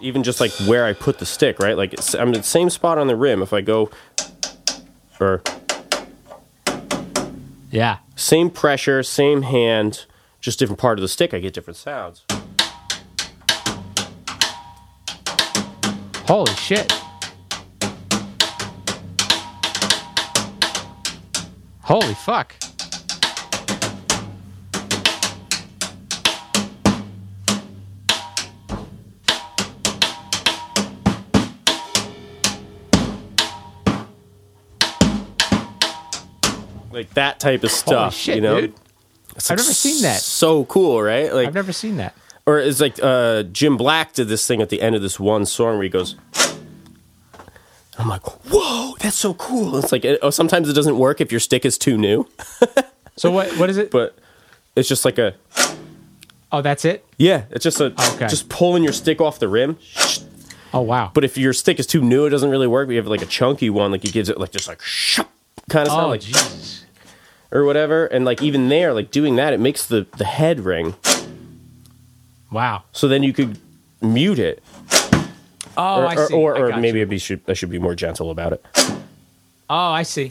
Even 0.00 0.22
just 0.22 0.40
like 0.40 0.50
where 0.66 0.86
I 0.86 0.94
put 0.94 1.18
the 1.18 1.26
stick, 1.26 1.58
right? 1.58 1.76
Like 1.76 1.92
it's, 1.92 2.14
I'm 2.14 2.28
in 2.28 2.32
the 2.32 2.42
same 2.42 2.70
spot 2.70 2.96
on 2.96 3.08
the 3.08 3.16
rim. 3.16 3.42
If 3.42 3.52
I 3.52 3.60
go 3.60 3.90
or 5.20 5.42
Yeah. 7.70 7.98
same 8.16 8.48
pressure, 8.48 9.02
same 9.02 9.42
hand, 9.42 10.06
just 10.40 10.58
different 10.58 10.80
part 10.80 10.98
of 10.98 11.02
the 11.02 11.08
stick, 11.08 11.34
I 11.34 11.40
get 11.40 11.52
different 11.52 11.76
sounds. 11.76 12.24
Holy 16.26 16.54
shit. 16.54 16.90
Holy 21.84 22.14
fuck. 22.14 22.54
Like 36.90 37.12
that 37.14 37.40
type 37.40 37.64
of 37.64 37.70
stuff, 37.72 38.14
shit, 38.14 38.36
you 38.36 38.40
know? 38.40 38.60
dude. 38.60 38.74
It's 39.34 39.50
I've 39.50 39.58
like 39.58 39.64
never 39.64 39.74
seen 39.74 40.02
that. 40.02 40.20
So 40.20 40.64
cool, 40.66 41.02
right? 41.02 41.32
Like 41.34 41.48
I've 41.48 41.54
never 41.54 41.72
seen 41.72 41.96
that. 41.96 42.14
or 42.46 42.60
it's 42.60 42.80
like 42.80 42.98
uh, 43.02 43.42
Jim 43.44 43.76
Black 43.76 44.12
did 44.12 44.28
this 44.28 44.46
thing 44.46 44.62
at 44.62 44.68
the 44.68 44.80
end 44.80 44.94
of 44.94 45.02
this 45.02 45.18
one 45.18 45.44
song 45.44 45.74
where 45.74 45.82
he 45.82 45.88
goes. 45.88 46.14
I'm 47.98 48.08
like, 48.08 48.22
whoa, 48.50 48.94
that's 49.00 49.16
so 49.16 49.34
cool. 49.34 49.76
It's 49.76 49.92
like, 49.92 50.04
it, 50.04 50.18
oh, 50.22 50.30
sometimes 50.30 50.68
it 50.68 50.72
doesn't 50.72 50.98
work 50.98 51.20
if 51.20 51.30
your 51.30 51.40
stick 51.40 51.64
is 51.64 51.78
too 51.78 51.96
new, 51.96 52.26
So 53.16 53.30
what 53.30 53.56
what 53.58 53.70
is 53.70 53.76
it? 53.76 53.90
but 53.92 54.16
it's 54.74 54.88
just 54.88 55.04
like 55.04 55.18
a, 55.18 55.34
Oh, 56.50 56.60
that's 56.62 56.84
it? 56.84 57.04
yeah, 57.18 57.44
it's 57.50 57.62
just 57.62 57.80
a, 57.80 57.86
Okay. 58.14 58.26
just 58.26 58.48
pulling 58.48 58.82
your 58.82 58.92
stick 58.92 59.20
off 59.20 59.38
the 59.38 59.46
rim. 59.48 59.78
Oh 60.72 60.80
wow. 60.80 61.12
But 61.14 61.22
if 61.22 61.38
your 61.38 61.52
stick 61.52 61.78
is 61.78 61.86
too 61.86 62.00
new, 62.02 62.26
it 62.26 62.30
doesn't 62.30 62.50
really 62.50 62.66
work. 62.66 62.88
We 62.88 62.96
have 62.96 63.06
like 63.06 63.22
a 63.22 63.26
chunky 63.26 63.70
one, 63.70 63.92
like 63.92 64.04
it 64.04 64.12
gives 64.12 64.28
it 64.28 64.38
like 64.38 64.50
just 64.50 64.66
like 64.66 64.82
shh 64.82 65.20
kind 65.70 65.86
of 65.86 65.92
sound, 65.92 66.06
oh 66.06 66.08
like 66.08 66.20
Jesus. 66.20 66.84
or 67.52 67.64
whatever. 67.64 68.06
And 68.06 68.24
like 68.24 68.42
even 68.42 68.68
there, 68.68 68.92
like 68.92 69.12
doing 69.12 69.36
that, 69.36 69.52
it 69.52 69.60
makes 69.60 69.86
the 69.86 70.06
the 70.18 70.24
head 70.24 70.58
ring. 70.60 70.94
Wow. 72.50 72.82
So 72.92 73.06
then 73.08 73.22
you 73.22 73.32
could 73.32 73.58
mute 74.00 74.38
it, 74.38 74.62
Oh, 75.76 76.02
or 76.02 76.06
I 76.06 76.14
see. 76.26 76.34
or, 76.34 76.56
or 76.56 76.76
maybe. 76.78 77.02
I 77.02 77.16
should 77.18 77.40
I 77.48 77.52
should 77.54 77.70
be 77.70 77.78
more 77.78 77.94
gentle 77.94 78.30
about 78.30 78.52
it. 78.52 78.64
Oh, 79.70 79.90
I 79.90 80.02
see. 80.02 80.30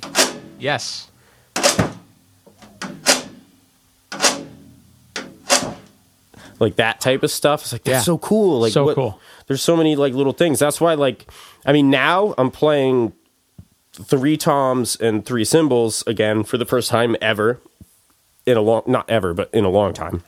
Yes. 0.60 1.10
like 6.60 6.76
that 6.78 7.02
type 7.02 7.24
of 7.24 7.32
stuff. 7.32 7.64
It's 7.64 7.72
like 7.74 7.84
that's 7.84 7.94
Yeah. 7.96 8.02
so 8.02 8.18
cool. 8.18 8.62
Like 8.62 8.74
So 8.74 8.86
what- 8.86 8.96
cool. 8.96 9.20
There's 9.48 9.62
so 9.62 9.76
many 9.76 9.96
like 9.96 10.14
little 10.14 10.34
things. 10.34 10.60
That's 10.60 10.80
why 10.80 10.94
like 10.94 11.26
I 11.66 11.74
mean 11.74 11.90
now 11.90 12.34
I'm 12.38 12.52
playing 12.52 13.14
three 13.94 14.38
toms 14.38 14.96
and 14.96 15.26
three 15.26 15.44
cymbals 15.46 16.04
again 16.08 16.44
for 16.44 16.58
the 16.58 16.66
first 16.66 16.90
time 16.90 17.16
ever 17.22 17.60
in 18.46 18.58
a 18.58 18.62
long 18.62 18.84
not 18.88 19.10
ever 19.10 19.34
but 19.34 19.50
in 19.54 19.66
a 19.66 19.70
long 19.70 19.94
time. 19.94 20.24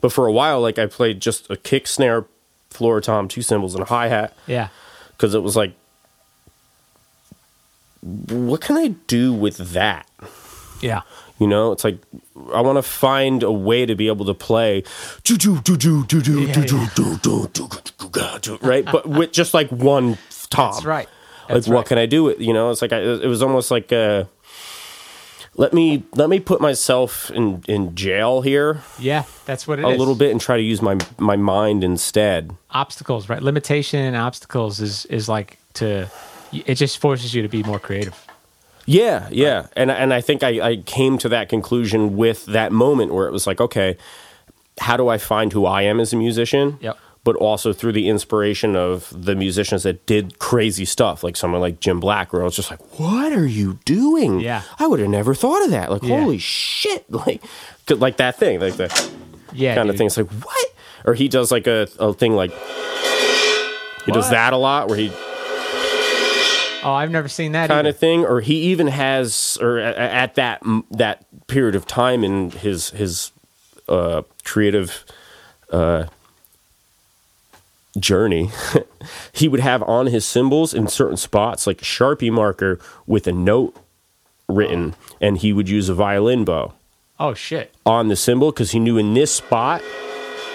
But 0.00 0.12
for 0.12 0.26
a 0.26 0.32
while 0.32 0.60
like 0.60 0.78
I 0.78 0.86
played 0.86 1.20
just 1.20 1.50
a 1.50 1.56
kick 1.56 1.86
snare, 1.86 2.24
floor 2.76 3.00
tom, 3.00 3.26
two 3.28 3.42
cymbals 3.42 3.74
and 3.74 3.82
a 3.82 3.86
hi 3.86 4.08
hat 4.08 4.34
Yeah. 4.46 4.68
because 5.16 5.34
it 5.34 5.42
was 5.42 5.56
like 5.56 5.72
what 8.28 8.60
can 8.60 8.76
I 8.76 8.88
do 9.08 9.32
with 9.32 9.56
that? 9.72 10.08
Yeah. 10.80 11.00
You 11.38 11.46
know, 11.46 11.72
it's 11.72 11.82
like 11.84 11.98
I 12.54 12.60
want 12.60 12.76
to 12.76 12.82
find 12.82 13.42
a 13.42 13.50
way 13.52 13.84
to 13.84 13.94
be 13.94 14.06
able 14.06 14.24
to 14.26 14.34
play, 14.34 14.84
right? 18.62 18.84
But 18.84 19.06
with 19.08 19.32
just 19.32 19.52
like 19.54 19.68
one 19.70 20.18
tom. 20.50 20.72
That's 20.72 20.84
right. 20.84 21.08
Like, 21.48 21.54
That's 21.54 21.68
what 21.68 21.76
right. 21.76 21.86
can 21.86 21.98
I 21.98 22.06
do? 22.06 22.24
With, 22.24 22.40
you 22.40 22.52
know, 22.52 22.70
it's 22.70 22.82
like 22.82 22.92
I, 22.92 23.00
it 23.00 23.26
was 23.26 23.42
almost 23.42 23.70
like 23.70 23.92
uh, 23.92 24.24
let 25.56 25.72
me 25.72 26.02
let 26.14 26.28
me 26.28 26.38
put 26.40 26.60
myself 26.60 27.30
in 27.30 27.62
in 27.66 27.94
jail 27.94 28.42
here 28.42 28.82
Yeah, 28.98 29.24
that's 29.44 29.66
what 29.66 29.78
it 29.78 29.84
a 29.84 29.88
is. 29.88 29.98
little 29.98 30.14
bit 30.14 30.30
and 30.30 30.40
try 30.40 30.56
to 30.56 30.62
use 30.62 30.80
my 30.82 30.96
my 31.18 31.36
mind 31.36 31.82
instead. 31.84 32.54
Obstacles, 32.70 33.28
right? 33.28 33.42
Limitation 33.42 34.00
and 34.00 34.16
obstacles 34.16 34.80
is 34.80 35.06
is 35.06 35.28
like 35.28 35.58
to 35.74 36.08
it 36.52 36.74
just 36.76 36.98
forces 36.98 37.34
you 37.34 37.42
to 37.42 37.48
be 37.48 37.62
more 37.62 37.78
creative. 37.78 38.14
Yeah, 38.88 39.28
yeah, 39.32 39.66
and 39.74 39.90
and 39.90 40.14
I 40.14 40.20
think 40.20 40.42
I, 40.44 40.60
I 40.70 40.76
came 40.76 41.18
to 41.18 41.28
that 41.30 41.48
conclusion 41.48 42.16
with 42.16 42.46
that 42.46 42.70
moment 42.70 43.12
where 43.12 43.26
it 43.26 43.32
was 43.32 43.44
like, 43.46 43.60
okay, 43.60 43.96
how 44.78 44.96
do 44.96 45.08
I 45.08 45.18
find 45.18 45.52
who 45.52 45.66
I 45.66 45.82
am 45.82 45.98
as 45.98 46.12
a 46.12 46.16
musician? 46.16 46.78
Yep. 46.80 46.96
But 47.26 47.34
also 47.36 47.72
through 47.72 47.90
the 47.92 48.08
inspiration 48.08 48.76
of 48.76 49.12
the 49.12 49.34
musicians 49.34 49.82
that 49.82 50.06
did 50.06 50.38
crazy 50.38 50.84
stuff, 50.84 51.24
like 51.24 51.36
someone 51.36 51.60
like 51.60 51.80
Jim 51.80 51.98
Black, 51.98 52.32
where 52.32 52.40
I 52.40 52.44
was 52.44 52.54
just 52.54 52.70
like, 52.70 52.80
"What 53.00 53.32
are 53.32 53.46
you 53.48 53.80
doing? 53.84 54.38
Yeah. 54.38 54.62
I 54.78 54.86
would 54.86 55.00
have 55.00 55.08
never 55.10 55.34
thought 55.34 55.64
of 55.64 55.70
that. 55.72 55.90
Like, 55.90 56.04
Yeah. 56.04 56.20
holy 56.20 56.38
shit! 56.38 57.04
Like, 57.10 57.42
like 57.90 58.16
that 58.18 58.38
thing, 58.38 58.60
like 58.60 58.76
the 58.76 58.86
Yeah. 59.52 59.74
kind 59.74 59.88
of 59.90 59.94
dude. 59.94 59.98
thing. 59.98 60.06
It's 60.06 60.16
like 60.16 60.30
what? 60.30 60.66
Or 61.04 61.14
he 61.14 61.26
does 61.28 61.50
like 61.50 61.66
a, 61.66 61.88
a 61.98 62.12
thing 62.14 62.36
like 62.36 62.52
he 64.04 64.12
does 64.12 64.30
that 64.30 64.52
a 64.52 64.56
lot, 64.56 64.86
where 64.88 64.96
he 64.98 65.10
Oh, 66.84 66.92
I've 66.92 67.10
never 67.10 67.26
seen 67.26 67.52
that. 67.52 67.66
kind 67.68 67.80
either. 67.80 67.88
of 67.88 67.98
thing, 67.98 68.24
or 68.24 68.40
he 68.40 68.54
even 68.70 68.86
has, 68.86 69.58
or 69.60 69.78
at 69.78 70.36
that 70.36 70.62
that 70.92 71.24
period 71.48 71.74
of 71.74 71.86
time 71.86 72.22
in 72.22 72.52
his 72.52 72.90
his 72.90 73.32
uh, 73.88 74.22
creative 74.44 75.04
uh, 75.72 76.04
journey, 77.98 78.50
he 79.32 79.48
would 79.48 79.60
have 79.60 79.82
on 79.84 80.06
his 80.06 80.24
cymbals 80.24 80.72
in 80.74 80.88
certain 80.88 81.16
spots 81.16 81.66
like 81.66 81.80
a 81.82 81.84
sharpie 81.84 82.30
marker 82.32 82.78
with 83.06 83.26
a 83.26 83.32
note 83.32 83.76
written, 84.48 84.94
and 85.20 85.38
he 85.38 85.52
would 85.52 85.68
use 85.68 85.88
a 85.88 85.94
violin 85.94 86.44
bow 86.44 86.72
Oh 87.18 87.34
shit. 87.34 87.74
on 87.84 88.08
the 88.08 88.16
cymbal 88.16 88.50
because 88.52 88.70
he 88.72 88.78
knew 88.78 88.96
in 88.98 89.14
this 89.14 89.32
spot, 89.34 89.82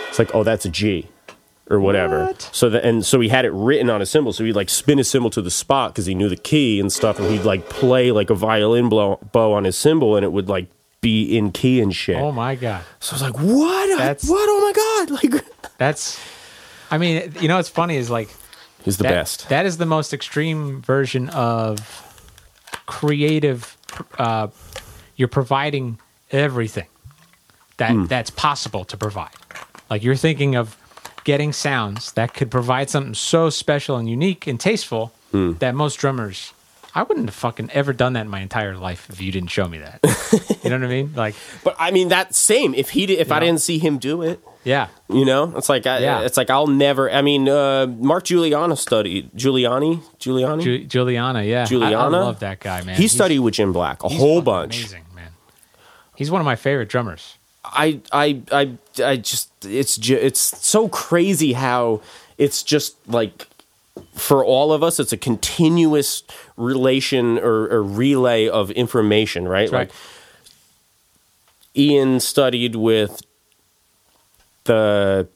it's 0.09 0.19
like, 0.19 0.33
oh, 0.35 0.43
that's 0.43 0.65
a 0.65 0.69
G 0.69 1.07
or 1.69 1.79
whatever. 1.79 2.25
What? 2.27 2.49
So 2.53 2.69
that 2.69 2.83
and 2.85 3.05
so 3.05 3.19
he 3.19 3.29
had 3.29 3.45
it 3.45 3.51
written 3.53 3.89
on 3.89 4.01
a 4.01 4.05
cymbal. 4.05 4.33
So 4.33 4.43
he'd 4.43 4.55
like 4.55 4.69
spin 4.69 4.97
his 4.97 5.09
cymbal 5.09 5.29
to 5.31 5.41
the 5.41 5.49
spot 5.51 5.93
because 5.93 6.05
he 6.05 6.13
knew 6.15 6.29
the 6.29 6.35
key 6.37 6.79
and 6.79 6.91
stuff, 6.91 7.17
and 7.19 7.29
he'd 7.31 7.43
like 7.43 7.69
play 7.69 8.11
like 8.11 8.29
a 8.29 8.35
violin 8.35 8.89
blow, 8.89 9.19
bow 9.31 9.53
on 9.53 9.63
his 9.63 9.77
cymbal, 9.77 10.15
and 10.15 10.23
it 10.25 10.31
would 10.31 10.47
like 10.49 10.67
be 11.01 11.35
in 11.37 11.51
key 11.51 11.81
and 11.81 11.95
shit. 11.95 12.17
Oh 12.17 12.31
my 12.31 12.55
god. 12.55 12.83
so 12.99 13.13
I 13.13 13.15
was 13.15 13.21
like, 13.23 13.37
what? 13.39 13.97
That's- 13.97 14.29
what? 14.29 14.47
Oh 14.49 14.59
my 14.61 14.73
god! 14.73 15.21
Like 15.33 15.45
That's. 15.77 16.19
I 16.91 16.97
mean, 16.97 17.33
you 17.39 17.47
know 17.47 17.55
what's 17.55 17.69
funny 17.69 17.95
is 17.97 18.09
like 18.09 18.29
he's 18.83 18.97
the 18.97 19.03
that, 19.03 19.09
best. 19.11 19.49
That 19.49 19.65
is 19.65 19.77
the 19.77 19.85
most 19.85 20.13
extreme 20.13 20.81
version 20.81 21.29
of 21.29 21.79
creative. 22.85 23.77
Uh, 24.17 24.47
you're 25.15 25.27
providing 25.27 25.99
everything 26.31 26.87
that 27.77 27.91
Hmm. 27.91 28.05
that's 28.05 28.29
possible 28.29 28.85
to 28.85 28.97
provide. 28.97 29.29
Like 29.89 30.03
you're 30.03 30.15
thinking 30.15 30.55
of 30.55 30.77
getting 31.23 31.53
sounds 31.53 32.11
that 32.13 32.33
could 32.33 32.49
provide 32.49 32.89
something 32.89 33.13
so 33.13 33.49
special 33.49 33.97
and 33.97 34.09
unique 34.09 34.47
and 34.47 34.59
tasteful 34.59 35.11
Hmm. 35.31 35.53
that 35.59 35.75
most 35.75 35.95
drummers. 35.99 36.53
I 36.93 37.03
wouldn't 37.03 37.27
have 37.27 37.35
fucking 37.35 37.69
ever 37.71 37.93
done 37.93 38.13
that 38.13 38.21
in 38.21 38.29
my 38.29 38.41
entire 38.41 38.75
life 38.75 39.09
if 39.09 39.21
you 39.21 39.31
didn't 39.31 39.49
show 39.49 39.67
me 39.67 39.77
that. 39.79 39.99
you 40.63 40.69
know 40.69 40.77
what 40.77 40.85
I 40.85 40.89
mean? 40.89 41.13
Like, 41.15 41.35
but 41.63 41.75
I 41.79 41.91
mean, 41.91 42.09
that 42.09 42.35
same. 42.35 42.73
If 42.73 42.89
he 42.91 43.05
did, 43.05 43.19
if 43.19 43.31
I 43.31 43.39
know? 43.39 43.45
didn't 43.45 43.61
see 43.61 43.79
him 43.79 43.97
do 43.97 44.21
it. 44.23 44.39
yeah, 44.63 44.87
You 45.09 45.23
know, 45.25 45.53
it's 45.55 45.69
like 45.69 45.87
I, 45.87 45.99
Yeah. 45.99 46.21
it's 46.21 46.35
like 46.37 46.49
I'll 46.49 46.67
never. 46.67 47.09
I 47.11 47.21
mean, 47.21 47.47
uh, 47.47 47.87
Mark 47.87 48.25
Giuliano 48.25 48.75
studied 48.75 49.31
Giuliani, 49.35 50.01
Giuliani. 50.19 50.63
Ju- 50.63 50.85
Guiliana, 50.87 51.47
yeah, 51.47 51.65
I- 51.71 51.93
I, 51.93 52.07
love 52.07 52.39
that 52.41 52.59
guy, 52.59 52.81
man. 52.83 52.95
he 52.95 53.03
He's- 53.03 53.13
studied 53.13 53.39
with 53.39 53.53
Jim 53.53 53.71
Black 53.73 54.03
a 54.03 54.09
whole 54.09 54.41
bunch. 54.41 54.77
Amazing, 54.79 55.05
man. 55.15 55.31
He's 56.15 56.29
one 56.29 56.41
of 56.41 56.45
my 56.45 56.55
favorite 56.57 56.89
drummers. 56.89 57.37
I, 57.63 58.01
I, 58.11 58.41
I, 58.51 58.71
I 59.03 59.15
just 59.17 59.49
it's 59.65 59.97
it's 60.09 60.39
so 60.39 60.89
crazy 60.89 61.53
how 61.53 62.01
it's 62.37 62.63
just 62.63 62.95
like 63.07 63.47
for 64.13 64.43
all 64.43 64.73
of 64.73 64.83
us, 64.83 64.99
it's 64.99 65.13
a 65.13 65.17
continuous 65.17 66.23
relation 66.57 67.37
or, 67.39 67.67
or 67.69 67.83
relay 67.83 68.47
of 68.47 68.71
information, 68.71 69.47
right? 69.47 69.69
That's 69.69 69.71
right. 69.71 69.89
Like 69.89 69.95
Ian 71.75 72.19
studied 72.19 72.75
with 72.75 73.21
the 74.65 75.27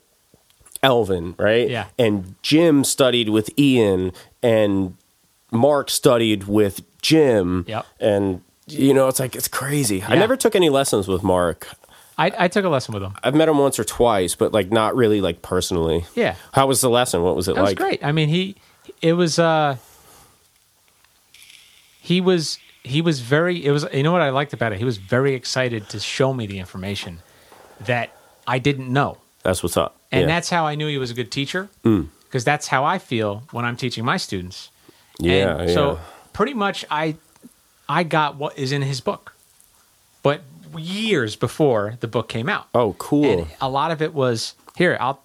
Elvin, 0.83 1.35
right? 1.37 1.69
Yeah. 1.69 1.87
And 1.97 2.35
Jim 2.41 2.83
studied 2.83 3.29
with 3.29 3.49
Ian, 3.57 4.11
and 4.43 4.97
Mark 5.51 5.89
studied 5.89 6.45
with 6.45 6.81
Jim. 7.01 7.65
Yep. 7.67 7.85
And 7.99 8.41
you 8.67 8.93
know, 8.93 9.07
it's 9.07 9.19
like 9.19 9.35
it's 9.35 9.47
crazy. 9.47 10.03
I 10.03 10.15
never 10.15 10.35
took 10.35 10.55
any 10.55 10.69
lessons 10.69 11.07
with 11.07 11.23
Mark. 11.23 11.69
I, 12.17 12.31
I 12.37 12.47
took 12.47 12.63
a 12.63 12.69
lesson 12.69 12.93
with 12.93 13.03
him. 13.03 13.13
I've 13.23 13.35
met 13.35 13.49
him 13.49 13.57
once 13.57 13.77
or 13.77 13.83
twice, 13.83 14.35
but 14.35 14.53
like 14.53 14.71
not 14.71 14.95
really 14.95 15.19
like 15.21 15.41
personally. 15.41 16.05
Yeah. 16.15 16.35
How 16.53 16.67
was 16.67 16.81
the 16.81 16.89
lesson? 16.89 17.21
What 17.23 17.35
was 17.35 17.47
it 17.47 17.51
like? 17.51 17.55
That 17.55 17.61
was 17.61 17.69
like? 17.71 17.77
great. 17.77 18.03
I 18.05 18.11
mean, 18.11 18.29
he 18.29 18.55
it 19.01 19.13
was 19.13 19.37
uh 19.39 19.77
he 22.01 22.21
was 22.21 22.59
he 22.83 23.01
was 23.01 23.19
very 23.19 23.65
it 23.65 23.71
was 23.71 23.85
you 23.93 24.03
know 24.03 24.11
what 24.11 24.21
I 24.21 24.29
liked 24.29 24.53
about 24.53 24.71
it? 24.71 24.77
He 24.77 24.85
was 24.85 24.97
very 24.97 25.33
excited 25.33 25.89
to 25.89 25.99
show 25.99 26.33
me 26.33 26.47
the 26.47 26.59
information 26.59 27.21
that 27.81 28.15
I 28.47 28.59
didn't 28.59 28.91
know. 28.91 29.17
That's 29.43 29.61
what's 29.61 29.77
up. 29.77 29.97
And 30.11 30.21
yeah. 30.21 30.25
Mm. 30.25 30.29
that's 30.29 30.49
how 30.49 30.65
I 30.65 30.75
knew 30.75 30.87
he 30.87 30.97
was 30.97 31.11
a 31.11 31.13
good 31.13 31.31
teacher. 31.31 31.69
Because 31.83 32.43
that's 32.43 32.67
how 32.67 32.85
I 32.85 32.97
feel 32.97 33.43
when 33.51 33.65
I'm 33.65 33.75
teaching 33.75 34.05
my 34.05 34.17
students. 34.17 34.69
yeah, 35.19 35.57
And 35.57 35.69
yeah. 35.69 35.73
so 35.75 35.99
pretty 36.33 36.53
much 36.53 36.85
I 36.89 37.17
I 37.89 38.03
got 38.03 38.37
what 38.37 38.57
is 38.57 38.71
in 38.71 38.81
his 38.81 39.01
book. 39.01 39.33
But 40.23 40.41
years 40.79 41.35
before 41.35 41.97
the 41.99 42.07
book 42.07 42.27
came 42.29 42.49
out. 42.49 42.67
oh, 42.73 42.93
cool. 42.97 43.25
And 43.39 43.47
a 43.61 43.69
lot 43.69 43.91
of 43.91 44.01
it 44.01 44.13
was 44.13 44.53
here, 44.75 44.97
I'll 44.99 45.21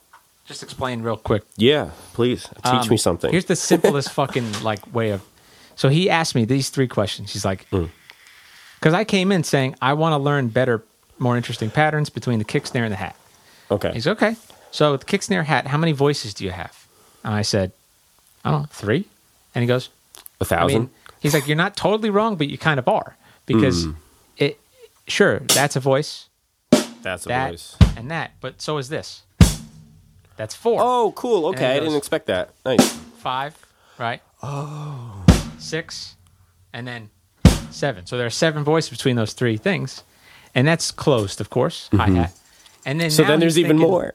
just 0.47 0.63
explain 0.63 1.03
real 1.03 1.17
quick. 1.17 1.43
yeah, 1.57 1.91
please 2.15 2.49
teach 2.65 2.65
Um, 2.67 2.89
me 2.89 2.97
something. 2.97 3.31
Here's 3.31 3.45
the 3.47 3.57
simplest 3.71 4.11
fucking 4.13 4.63
like 4.63 4.93
way 4.95 5.11
of. 5.11 5.23
So 5.77 5.89
he 5.89 6.11
asked 6.11 6.35
me 6.35 6.45
these 6.45 6.69
three 6.71 6.89
questions. 6.89 7.33
He's 7.33 7.45
like, 7.45 7.67
Hmm. 7.69 7.87
because 8.79 8.95
I 8.95 9.05
came 9.05 9.33
in 9.33 9.45
saying 9.45 9.77
I 9.81 9.93
want 9.95 10.13
to 10.13 10.19
learn 10.19 10.49
better, 10.49 10.83
more 11.19 11.37
interesting 11.37 11.71
patterns 11.71 12.11
between 12.11 12.39
the 12.39 12.45
kick 12.45 12.67
snare 12.67 12.85
and 12.85 12.93
the 12.93 12.97
hat. 12.97 13.17
okay. 13.71 13.93
He's 13.93 14.07
okay. 14.07 14.37
So 14.73 14.97
the 14.97 15.05
kick 15.05 15.23
snare 15.23 15.43
hat, 15.45 15.67
how 15.67 15.79
many 15.79 15.93
voices 15.93 16.35
do 16.35 16.45
you 16.45 16.51
have? 16.53 16.87
And 17.25 17.35
I 17.35 17.43
said, 17.43 17.73
I 18.45 18.51
don't 18.51 18.63
know, 18.63 18.69
three. 18.71 19.05
And 19.55 19.63
he 19.63 19.67
goes, 19.67 19.89
A 20.41 20.45
thousand. 20.45 20.79
mean, 20.81 20.91
he's 21.21 21.35
like, 21.35 21.47
you're 21.49 21.57
not 21.57 21.77
totally 21.77 22.09
wrong, 22.11 22.37
but 22.37 22.49
you 22.49 22.57
kind 22.59 22.79
of 22.79 22.87
are 22.89 23.17
because 23.47 23.85
Hmm. 23.85 23.93
It. 25.11 25.13
Sure, 25.13 25.41
that's 25.41 25.77
a 25.77 25.81
voice, 25.81 26.29
that's 27.03 27.27
a 27.27 27.29
that 27.29 27.51
voice. 27.51 27.77
and 27.97 28.11
that, 28.11 28.33
but 28.41 28.61
so 28.63 28.79
is 28.79 28.89
this. 28.89 29.23
That's 30.37 30.55
four. 30.55 30.81
Oh, 30.83 31.13
cool. 31.17 31.47
Okay, 31.49 31.77
I 31.77 31.81
didn't 31.81 31.97
expect 31.97 32.27
that. 32.27 32.51
Nice. 32.65 32.93
five, 33.19 33.55
right? 33.99 34.23
Oh. 34.43 35.25
Six, 35.59 36.17
and 36.73 36.87
then 36.89 37.11
seven. 37.71 38.07
So 38.07 38.17
there 38.17 38.27
are 38.27 38.31
seven 38.31 38.65
voices 38.65 38.91
between 38.91 39.17
those 39.17 39.35
three 39.35 39.59
things, 39.59 40.03
and 40.55 40.67
that's 40.67 40.91
closed, 40.91 41.41
of 41.41 41.51
course, 41.51 41.89
hi 41.93 42.09
hat. 42.11 42.33
And 42.87 42.99
then 42.99 43.09
Mm-hmm. 43.11 43.17
So 43.17 43.25
then 43.25 43.41
there's 43.41 43.57
he's 43.57 43.65
even 43.67 43.77
thinking- 43.77 43.91
more. 43.91 44.15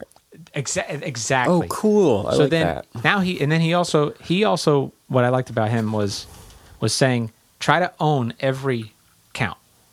Exa- 0.54 1.02
exactly. 1.04 1.54
Oh, 1.56 1.70
cool. 1.70 2.28
I 2.28 2.32
so 2.34 2.40
like 2.40 2.50
then 2.50 2.66
that. 2.68 3.04
now 3.06 3.20
he 3.20 3.40
and 3.40 3.50
then 3.52 3.62
he 3.62 3.74
also 3.74 4.12
he 4.24 4.44
also 4.44 4.92
what 5.08 5.24
I 5.24 5.30
liked 5.30 5.50
about 5.50 5.70
him 5.70 5.94
was 5.94 6.26
was 6.82 6.92
saying 6.94 7.32
try 7.60 7.80
to 7.80 7.94
own 8.02 8.34
every 8.42 8.82
count. 8.84 8.92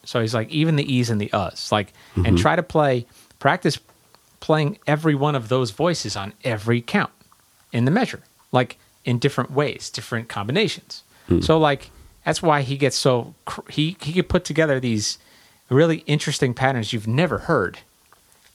So 0.04 0.20
he's 0.20 0.34
like 0.34 0.48
even 0.50 0.76
the 0.76 0.92
e's 0.92 1.10
and 1.10 1.20
the 1.20 1.32
us, 1.32 1.70
like 1.72 1.92
Mm-hmm. 2.16 2.26
and 2.26 2.38
try 2.38 2.56
to 2.56 2.62
play 2.62 3.06
practice 3.38 3.78
playing 4.40 4.78
every 4.86 5.14
one 5.14 5.34
of 5.34 5.48
those 5.48 5.70
voices 5.70 6.16
on 6.16 6.32
every 6.44 6.80
count 6.80 7.12
in 7.72 7.84
the 7.84 7.90
measure, 7.90 8.20
like 8.50 8.76
in 9.04 9.18
different 9.18 9.50
ways, 9.50 9.88
different 9.90 10.28
combinations. 10.28 11.02
Hmm. 11.28 11.40
So 11.40 11.58
like 11.58 11.90
that's 12.24 12.42
why 12.42 12.62
he 12.62 12.76
gets 12.76 12.96
so 12.96 13.34
cr- 13.46 13.68
he 13.70 13.96
he 14.02 14.12
could 14.12 14.28
put 14.28 14.44
together 14.44 14.78
these 14.80 15.18
really 15.70 15.98
interesting 16.06 16.52
patterns 16.54 16.92
you've 16.92 17.08
never 17.08 17.38
heard 17.38 17.78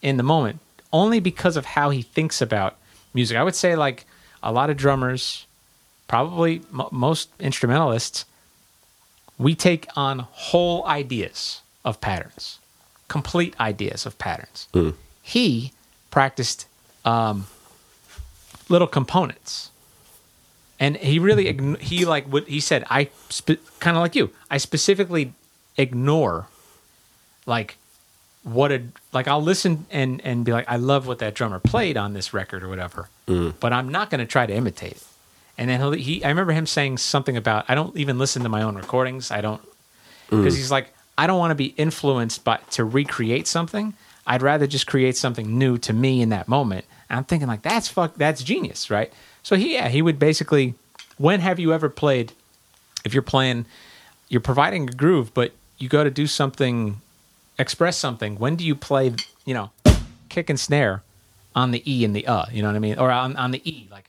in 0.01 0.17
the 0.17 0.23
moment 0.23 0.59
only 0.93 1.19
because 1.19 1.57
of 1.57 1.65
how 1.65 1.89
he 1.89 2.01
thinks 2.01 2.41
about 2.41 2.77
music. 3.13 3.35
I 3.37 3.43
would 3.43 3.55
say 3.55 3.75
like 3.75 4.05
a 4.43 4.51
lot 4.51 4.69
of 4.69 4.77
drummers, 4.77 5.45
probably 6.07 6.61
m- 6.71 6.87
most 6.91 7.29
instrumentalists, 7.39 8.25
we 9.37 9.55
take 9.55 9.87
on 9.95 10.19
whole 10.19 10.85
ideas 10.87 11.61
of 11.85 12.01
patterns, 12.01 12.59
complete 13.07 13.55
ideas 13.59 14.05
of 14.05 14.17
patterns. 14.17 14.67
He 15.21 15.71
practiced 16.11 16.65
um, 17.05 17.47
little 18.69 18.87
components. 18.87 19.71
And 20.79 20.95
he 20.97 21.17
really 21.17 21.45
ign- 21.45 21.79
he 21.79 22.05
like 22.05 22.27
what 22.27 22.47
he 22.47 22.59
said. 22.59 22.83
I 22.89 23.09
spe- 23.29 23.63
kind 23.79 23.97
of 23.97 24.01
like 24.01 24.15
you. 24.15 24.29
I 24.51 24.57
specifically 24.57 25.33
ignore 25.75 26.47
like 27.47 27.77
what 28.43 28.71
a 28.71 28.83
like 29.11 29.27
I'll 29.27 29.41
listen 29.41 29.87
and 29.89 30.21
and 30.23 30.45
be 30.45 30.51
like 30.51 30.65
I 30.69 30.75
love 30.77 31.07
what 31.07 31.17
that 31.19 31.33
drummer 31.33 31.59
played 31.59 31.97
on 31.97 32.13
this 32.13 32.31
record 32.31 32.61
or 32.63 32.69
whatever, 32.69 33.09
but 33.59 33.73
I'm 33.73 33.89
not 33.89 34.11
going 34.11 34.19
to 34.19 34.25
try 34.27 34.45
to 34.45 34.53
imitate 34.53 34.91
it. 34.93 35.03
And 35.57 35.69
then 35.69 35.79
he'll, 35.79 35.91
he 35.91 36.23
I 36.23 36.29
remember 36.29 36.53
him 36.53 36.65
saying 36.65 36.97
something 36.97 37.35
about 37.35 37.65
I 37.67 37.75
don't 37.75 37.95
even 37.97 38.17
listen 38.17 38.43
to 38.43 38.49
my 38.49 38.61
own 38.61 38.75
recordings. 38.75 39.31
I 39.31 39.41
don't 39.41 39.61
because 40.29 40.55
he's 40.55 40.71
like 40.71 40.93
I 41.17 41.25
don't 41.27 41.39
want 41.39 41.51
to 41.51 41.55
be 41.55 41.73
influenced 41.77 42.43
by 42.43 42.59
to 42.71 42.83
recreate 42.83 43.47
something. 43.47 43.93
I'd 44.25 44.41
rather 44.41 44.67
just 44.67 44.87
create 44.87 45.15
something 45.15 45.57
new 45.57 45.77
to 45.79 45.93
me 45.93 46.21
in 46.21 46.29
that 46.29 46.47
moment. 46.47 46.85
And 47.09 47.17
I'm 47.17 47.23
thinking 47.23 47.47
like 47.47 47.61
that's 47.61 47.87
fuck 47.87 48.15
that's 48.15 48.43
genius, 48.43 48.89
right? 48.89 49.11
So 49.43 49.55
he 49.55 49.73
yeah, 49.73 49.89
he 49.89 50.01
would 50.01 50.19
basically 50.19 50.75
when 51.17 51.39
have 51.39 51.59
you 51.59 51.73
ever 51.73 51.89
played 51.89 52.33
if 53.03 53.13
you're 53.13 53.23
playing 53.23 53.65
you're 54.29 54.41
providing 54.41 54.89
a 54.89 54.91
groove, 54.91 55.33
but 55.33 55.53
you 55.77 55.89
go 55.89 56.03
to 56.03 56.11
do 56.11 56.27
something 56.27 57.01
express 57.59 57.97
something, 57.97 58.37
when 58.37 58.55
do 58.55 58.65
you 58.65 58.75
play, 58.75 59.13
you 59.45 59.53
know, 59.53 59.71
kick 60.29 60.49
and 60.49 60.59
snare 60.59 61.03
on 61.55 61.71
the 61.71 61.81
E 61.91 62.05
and 62.05 62.15
the 62.15 62.27
uh, 62.27 62.45
you 62.51 62.61
know 62.61 62.67
what 62.67 62.75
I 62.75 62.79
mean? 62.79 62.99
Or 62.99 63.11
on, 63.11 63.35
on 63.35 63.51
the 63.51 63.61
E, 63.69 63.87
like 63.91 64.06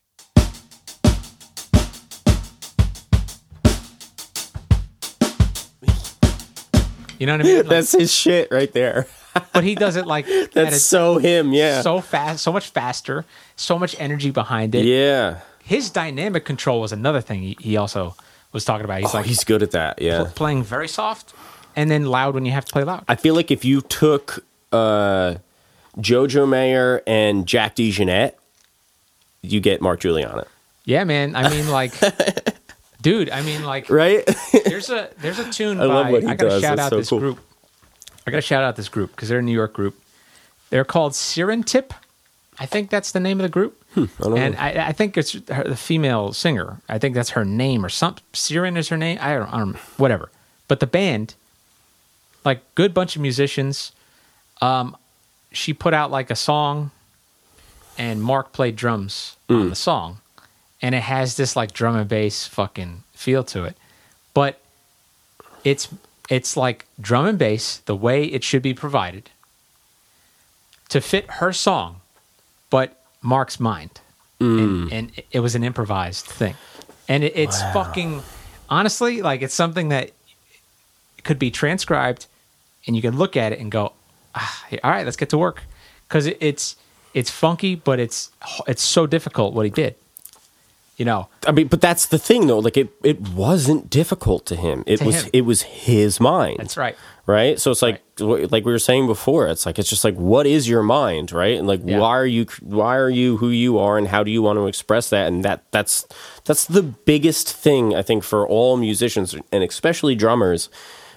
You 7.19 7.27
know 7.27 7.33
what 7.37 7.41
I 7.41 7.45
mean? 7.45 7.57
Like, 7.59 7.67
That's 7.69 7.93
his 7.93 8.13
shit 8.13 8.49
right 8.51 8.73
there. 8.73 9.07
but 9.53 9.65
he 9.65 9.75
does 9.75 9.97
it 9.97 10.07
like 10.07 10.27
That's 10.53 10.77
a- 10.77 10.81
so 10.81 11.19
him. 11.19 11.53
Yeah. 11.53 11.83
so 11.83 12.01
fast, 12.01 12.43
so 12.43 12.53
much 12.53 12.69
faster, 12.71 13.25
so 13.57 13.79
much 13.79 13.95
energy 13.99 14.31
behind 14.31 14.75
it. 14.75 14.85
yeah. 14.85 15.41
His 15.65 15.91
dynamic 15.91 16.45
control 16.47 16.81
was 16.81 16.93
another 16.93 17.21
thing 17.21 17.43
he, 17.43 17.57
he 17.61 17.77
also 17.77 18.17
was 18.53 18.65
talking 18.65 18.85
about. 18.87 19.01
He's 19.01 19.13
Oh, 19.15 19.19
like 19.19 19.27
he's 19.27 19.45
good 19.45 19.63
at 19.63 19.73
that. 19.73 20.01
Yeah. 20.01 20.19
pl- 20.23 20.33
playing 20.35 20.63
very 20.65 20.89
soft 20.89 21.35
and 21.77 21.91
then 21.91 22.07
loud 22.07 22.35
when 22.35 22.47
you 22.47 22.53
have 22.53 22.65
to 22.65 22.73
play 22.73 22.85
loud. 22.85 23.05
I 23.07 23.17
feel 23.17 23.35
like 23.35 23.51
if 23.51 23.65
you 23.67 23.83
took 23.83 24.43
uh, 24.73 25.35
Jojo 25.99 26.49
Mayer 26.49 27.03
and 27.07 27.47
Jack 27.47 27.77
DeJohnette, 27.77 28.33
you 29.43 29.61
get 29.61 29.81
Mark 29.83 30.01
Guiliana, 30.01 30.47
yeah, 30.85 31.05
man. 31.05 31.37
I 31.37 31.51
mean, 31.51 31.69
like, 31.69 31.93
dude. 33.01 33.31
I 33.31 33.43
mean, 33.43 33.65
like, 33.65 33.91
right? 33.91 34.25
there's 34.65 34.91
a 34.91 35.11
there's 35.19 35.39
a 35.39 35.51
tune 35.51 35.79
I 35.81 35.87
by 35.87 35.95
love 35.95 36.11
what 36.11 36.23
he 36.23 36.29
I 36.29 36.35
gotta 36.35 36.51
does. 36.51 36.63
shout 36.63 36.77
That's 36.77 36.87
out 36.87 36.91
so 36.91 36.97
this 36.99 37.09
cool. 37.11 37.19
group. 37.21 37.39
I 38.27 38.31
gotta 38.31 38.41
shout 38.43 38.63
out 38.63 38.77
this 38.77 38.89
group 38.89 39.11
because 39.13 39.29
they're 39.29 39.39
a 39.39 39.43
New 39.43 39.53
York 39.53 39.73
group. 39.73 39.95
They're 40.71 40.85
called 40.85 41.13
Sirintip. 41.13 41.93
I 42.59 42.67
think 42.67 42.91
that's 42.91 43.13
the 43.13 43.21
name 43.21 43.39
of 43.41 43.45
the 43.45 43.49
group. 43.49 43.83
Hmm, 43.95 44.05
don't 44.21 44.37
and. 44.39 44.57
I, 44.57 44.89
I 44.89 44.93
think 44.93 45.17
it's 45.17 45.33
her, 45.49 45.65
the 45.65 45.77
female 45.77 46.33
singer. 46.33 46.79
I 46.89 46.99
think 46.99 47.15
that's 47.15 47.31
her 47.31 47.45
name 47.45 47.85
or 47.85 47.89
something. 47.89 48.23
Siren 48.33 48.77
is 48.77 48.89
her 48.89 48.97
name. 48.97 49.17
I 49.21 49.35
don't, 49.35 49.53
I 49.53 49.59
don't 49.59 49.77
whatever. 49.97 50.31
But 50.67 50.81
the 50.81 50.87
band, 50.87 51.35
like 52.45 52.61
good 52.75 52.93
bunch 52.93 53.17
of 53.17 53.23
musicians. 53.23 53.93
Um, 54.61 54.97
she 55.53 55.73
put 55.73 55.95
out 55.95 56.11
like 56.11 56.31
a 56.31 56.37
song, 56.37 56.91
and 57.97 58.21
Mark 58.23 58.53
played 58.53 58.77
drums 58.77 59.37
Hmm. 59.49 59.55
on 59.63 59.69
the 59.71 59.77
song, 59.77 60.19
and 60.81 60.95
it 60.95 61.03
has 61.03 61.37
this 61.37 61.57
like 61.57 61.73
drum 61.73 61.97
and 61.97 62.09
bass 62.09 62.47
fucking 62.47 63.03
feel 63.13 63.45
to 63.45 63.65
it, 63.65 63.77
but 64.35 64.61
it's 65.65 65.89
it's 66.29 66.57
like 66.57 66.87
drum 67.01 67.27
and 67.27 67.39
bass 67.39 67.79
the 67.87 67.97
way 67.97 68.25
it 68.25 68.45
should 68.45 68.63
be 68.63 68.75
provided 68.75 69.31
to 70.89 71.01
fit 71.01 71.31
her 71.33 71.53
song, 71.53 72.01
but 72.71 73.01
Mark's 73.23 73.59
mind, 73.59 74.01
and, 74.41 74.93
and 74.93 75.23
it 75.33 75.41
was 75.41 75.55
an 75.55 75.65
improvised 75.65 76.25
thing, 76.27 76.55
and 77.09 77.25
it, 77.25 77.33
it's 77.37 77.61
fucking 77.73 78.23
honestly 78.71 79.21
like 79.23 79.43
it's 79.43 79.55
something 79.55 79.89
that 79.89 80.13
could 81.25 81.39
be 81.39 81.51
transcribed, 81.51 82.27
and 82.87 82.95
you 82.95 83.03
can 83.03 83.17
look 83.17 83.37
at 83.37 83.53
it 83.53 83.59
and 83.59 83.71
go, 83.73 83.93
ah, 84.35 84.65
all 84.85 84.91
right, 84.91 85.05
let's 85.05 85.17
get 85.17 85.29
to 85.31 85.39
work, 85.39 85.65
because 86.07 86.27
it, 86.27 86.37
it's 86.41 86.77
it's 87.15 87.31
funky, 87.31 87.75
but 87.75 87.99
it's 87.99 88.31
it's 88.67 88.83
so 88.83 89.07
difficult 89.07 89.55
what 89.55 89.65
he 89.65 89.71
did, 89.71 89.97
You 90.99 91.05
know, 91.05 91.29
I 91.47 91.53
mean, 91.53 91.69
but 91.69 91.81
that's 91.81 92.07
the 92.07 92.19
thing 92.19 92.49
though. 92.49 92.59
Like 92.59 92.77
it, 92.77 92.91
it 93.05 93.21
wasn't 93.31 93.89
difficult 93.89 94.45
to 94.47 94.57
him. 94.57 94.83
It 94.85 94.97
To 94.97 95.05
was, 95.05 95.23
him. 95.23 95.31
it 95.33 95.43
was 95.43 95.63
his 95.63 96.19
mind. 96.19 96.57
that's 96.59 96.77
right. 96.77 96.97
right? 97.25 97.57
So 97.61 97.71
it's 97.71 97.83
like 97.83 98.03
like 98.19 98.65
we 98.65 98.73
were 98.73 98.81
saying 98.81 99.07
before. 99.07 99.47
It's 99.47 99.65
like 99.65 99.79
it's 99.79 99.89
just 99.89 100.03
like 100.03 100.17
what 100.17 100.45
is 100.45 100.69
your 100.69 100.83
mind, 100.83 101.31
right? 101.31 101.57
And 101.57 101.69
like 101.69 101.83
Yeah. 101.85 102.01
why 102.01 102.17
are 102.19 102.27
you 102.27 102.47
why 102.63 102.97
are 102.97 103.09
you 103.09 103.37
who 103.37 103.49
you 103.51 103.79
are, 103.79 103.97
and 103.97 104.09
how 104.09 104.25
do 104.25 104.33
you 104.33 104.43
want 104.43 104.57
to 104.59 104.67
express 104.67 105.09
that? 105.11 105.29
And 105.29 105.45
that 105.45 105.63
that's 105.71 106.05
that's 106.45 106.65
the 106.65 106.83
biggest 106.83 107.53
thing 107.53 107.95
I 107.95 108.03
think 108.03 108.25
for 108.25 108.45
all 108.45 108.77
musicians 108.77 109.37
and 109.53 109.63
especially 109.63 110.17
drummers 110.17 110.69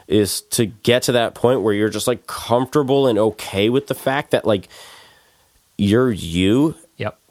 is 0.07 0.41
to 0.41 0.67
get 0.67 1.01
to 1.03 1.11
that 1.13 1.33
point 1.33 1.61
where 1.63 1.73
you're 1.73 1.89
just 1.89 2.05
like 2.07 2.27
comfortable 2.27 3.07
and 3.07 3.17
okay 3.17 3.69
with 3.69 3.87
the 3.87 3.95
fact 3.95 4.29
that 4.29 4.45
like 4.45 4.67
you're 5.77 6.11
you. 6.11 6.75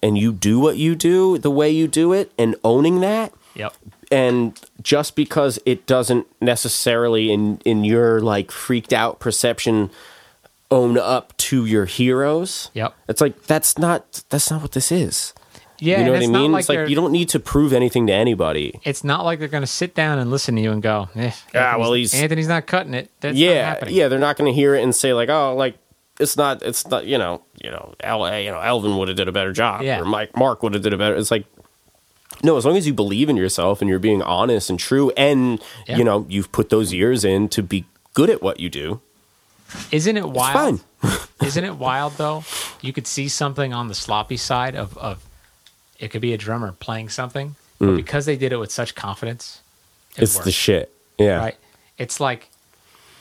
And 0.02 0.16
you 0.18 0.32
do 0.32 0.58
what 0.58 0.76
you 0.76 0.94
do 0.94 1.38
the 1.38 1.50
way 1.50 1.70
you 1.70 1.86
do 1.88 2.12
it 2.12 2.32
and 2.38 2.56
owning 2.64 3.00
that 3.00 3.32
Yep. 3.54 3.74
and 4.12 4.58
just 4.82 5.16
because 5.16 5.58
it 5.66 5.86
doesn't 5.86 6.26
necessarily 6.40 7.32
in 7.32 7.58
in 7.64 7.84
your 7.84 8.20
like 8.20 8.50
freaked 8.50 8.92
out 8.92 9.18
perception 9.20 9.90
own 10.70 10.96
up 10.96 11.36
to 11.36 11.66
your 11.66 11.84
heroes 11.84 12.70
Yep. 12.74 12.94
it's 13.08 13.20
like 13.20 13.42
that's 13.44 13.76
not 13.78 14.22
that's 14.30 14.50
not 14.50 14.62
what 14.62 14.72
this 14.72 14.92
is 14.92 15.34
Yeah. 15.80 15.98
you 15.98 16.04
know 16.04 16.12
what 16.12 16.22
i 16.22 16.26
mean 16.28 16.52
like 16.52 16.60
it's 16.60 16.68
like 16.68 16.88
you 16.88 16.94
don't 16.94 17.10
need 17.10 17.28
to 17.30 17.40
prove 17.40 17.72
anything 17.72 18.06
to 18.06 18.12
anybody 18.12 18.78
It's 18.84 19.02
not 19.02 19.24
like 19.24 19.40
they're 19.40 19.48
going 19.48 19.62
to 19.62 19.66
sit 19.66 19.94
down 19.96 20.18
and 20.20 20.30
listen 20.30 20.54
to 20.56 20.62
you 20.62 20.70
and 20.70 20.80
go, 20.82 21.08
eh, 21.16 21.32
Ah, 21.54 21.74
well, 21.76 21.88
Anthony's- 21.92 22.12
he's- 22.12 22.22
Anthony's 22.22 22.48
not 22.48 22.66
cutting 22.66 22.94
it. 22.94 23.10
That's 23.20 23.34
not 23.34 23.40
yeah 23.40 23.64
happening. 23.70 23.94
yeah 23.96 24.06
they're 24.08 24.18
not 24.20 24.36
going 24.36 24.50
to 24.52 24.54
hear 24.54 24.74
it 24.76 24.82
and 24.84 24.94
say 24.94 25.12
like 25.12 25.28
oh 25.28 25.56
like 25.56 25.74
it's 26.20 26.36
not 26.36 26.62
it's 26.62 26.86
not 26.88 27.06
you 27.06 27.18
know 27.18 27.42
you 27.62 27.70
know 27.70 27.94
El, 28.00 28.40
you 28.40 28.50
know 28.50 28.60
Elvin 28.60 28.96
would 28.98 29.08
have 29.08 29.16
did 29.16 29.28
a 29.28 29.32
better 29.32 29.52
job 29.52 29.82
Yeah. 29.82 30.00
or 30.00 30.04
Mike 30.04 30.36
Mark 30.36 30.62
would 30.62 30.74
have 30.74 30.82
did 30.82 30.92
a 30.92 30.98
better 30.98 31.14
it's 31.16 31.30
like 31.30 31.44
no 32.42 32.56
as 32.56 32.64
long 32.64 32.76
as 32.76 32.86
you 32.86 32.94
believe 32.94 33.28
in 33.28 33.36
yourself 33.36 33.80
and 33.80 33.88
you're 33.90 33.98
being 33.98 34.22
honest 34.22 34.70
and 34.70 34.78
true 34.78 35.10
and 35.16 35.60
Yeah. 35.88 35.96
you 35.98 36.04
know 36.04 36.26
you've 36.28 36.52
put 36.52 36.68
those 36.70 36.92
years 36.92 37.24
in 37.24 37.48
to 37.50 37.62
be 37.62 37.84
good 38.14 38.30
at 38.30 38.42
what 38.42 38.60
you 38.60 38.68
do 38.68 39.00
Isn't 39.90 40.16
it 40.16 40.28
wild? 40.28 40.80
fine. 41.02 41.18
Isn't 41.42 41.64
it 41.64 41.76
wild 41.76 42.14
though? 42.18 42.44
You 42.80 42.92
could 42.92 43.06
see 43.06 43.28
something 43.28 43.72
on 43.72 43.88
the 43.88 43.94
sloppy 43.94 44.36
side 44.36 44.74
of, 44.76 44.96
of 44.98 45.22
it 45.98 46.08
could 46.10 46.20
be 46.22 46.32
a 46.32 46.38
drummer 46.38 46.72
playing 46.72 47.08
something, 47.10 47.54
but 47.78 47.94
because 47.96 48.24
they 48.26 48.36
did 48.36 48.52
it 48.52 48.56
with 48.58 48.70
such 48.72 48.94
confidence, 48.94 49.60
it 50.16 50.20
Mm. 50.20 50.22
it's 50.22 50.34
worked, 50.36 50.44
the 50.44 50.52
shit 50.52 50.92
yeah 51.18 51.36
right? 51.38 51.56
It's 51.98 52.18
like 52.20 52.48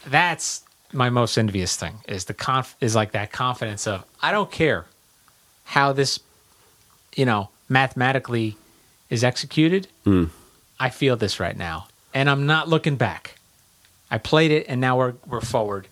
that's 0.08 0.64
my 0.92 1.10
most 1.10 1.38
envious 1.38 1.76
thing 1.76 2.00
is 2.08 2.26
the 2.26 2.34
conf 2.34 2.76
is 2.82 2.96
like 2.96 3.12
that 3.12 3.32
confidence 3.32 3.88
of 3.88 4.04
I 4.22 4.32
don't 4.32 4.52
care 4.52 4.86
how 5.66 5.94
this 5.94 6.20
you 7.16 7.26
know 7.26 7.50
mathematically 7.68 8.58
is 9.10 9.24
executed. 9.24 9.88
Mm. 10.06 10.30
I 10.80 10.90
feel 10.90 11.16
this 11.16 11.40
right 11.40 11.58
now, 11.58 11.88
and 12.14 12.30
I'm 12.30 12.46
not 12.46 12.68
looking 12.68 12.96
back. 12.96 13.36
I 14.10 14.18
played 14.18 14.52
it, 14.52 14.66
and 14.68 14.82
now 14.82 14.98
we're 14.98 15.14
we're 15.28 15.42
forward, 15.42 15.88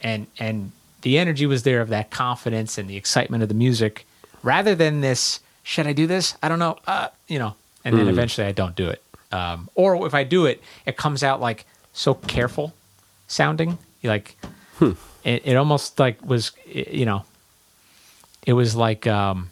and 0.00 0.26
and 0.38 0.72
the 1.02 1.18
energy 1.18 1.46
was 1.46 1.64
there 1.64 1.80
of 1.80 1.88
that 1.88 2.10
confidence 2.10 2.78
and 2.78 2.88
the 2.88 2.96
excitement 2.96 3.42
of 3.42 3.48
the 3.48 3.54
music, 3.54 4.06
rather 4.42 4.74
than 4.74 5.00
this. 5.00 5.40
Should 5.64 5.86
I 5.86 5.92
do 5.92 6.08
this? 6.08 6.36
I 6.42 6.48
don't 6.48 6.58
know. 6.58 6.78
Uh, 6.86 7.08
you 7.28 7.38
know, 7.38 7.54
and 7.84 7.96
then 7.96 8.08
eventually 8.08 8.46
I 8.46 8.52
don't 8.52 8.74
do 8.74 8.88
it. 8.88 9.00
Um, 9.30 9.68
or 9.76 10.06
if 10.06 10.12
I 10.12 10.24
do 10.24 10.46
it, 10.46 10.60
it 10.86 10.96
comes 10.96 11.22
out 11.22 11.40
like 11.40 11.64
so 11.92 12.14
careful 12.14 12.74
sounding. 13.28 13.78
Like 14.02 14.36
it, 14.80 15.42
it 15.44 15.56
almost 15.56 15.98
like 15.98 16.24
was 16.24 16.52
you 16.66 17.04
know, 17.04 17.24
it 18.46 18.52
was 18.54 18.74
like 18.74 19.06
um, 19.06 19.50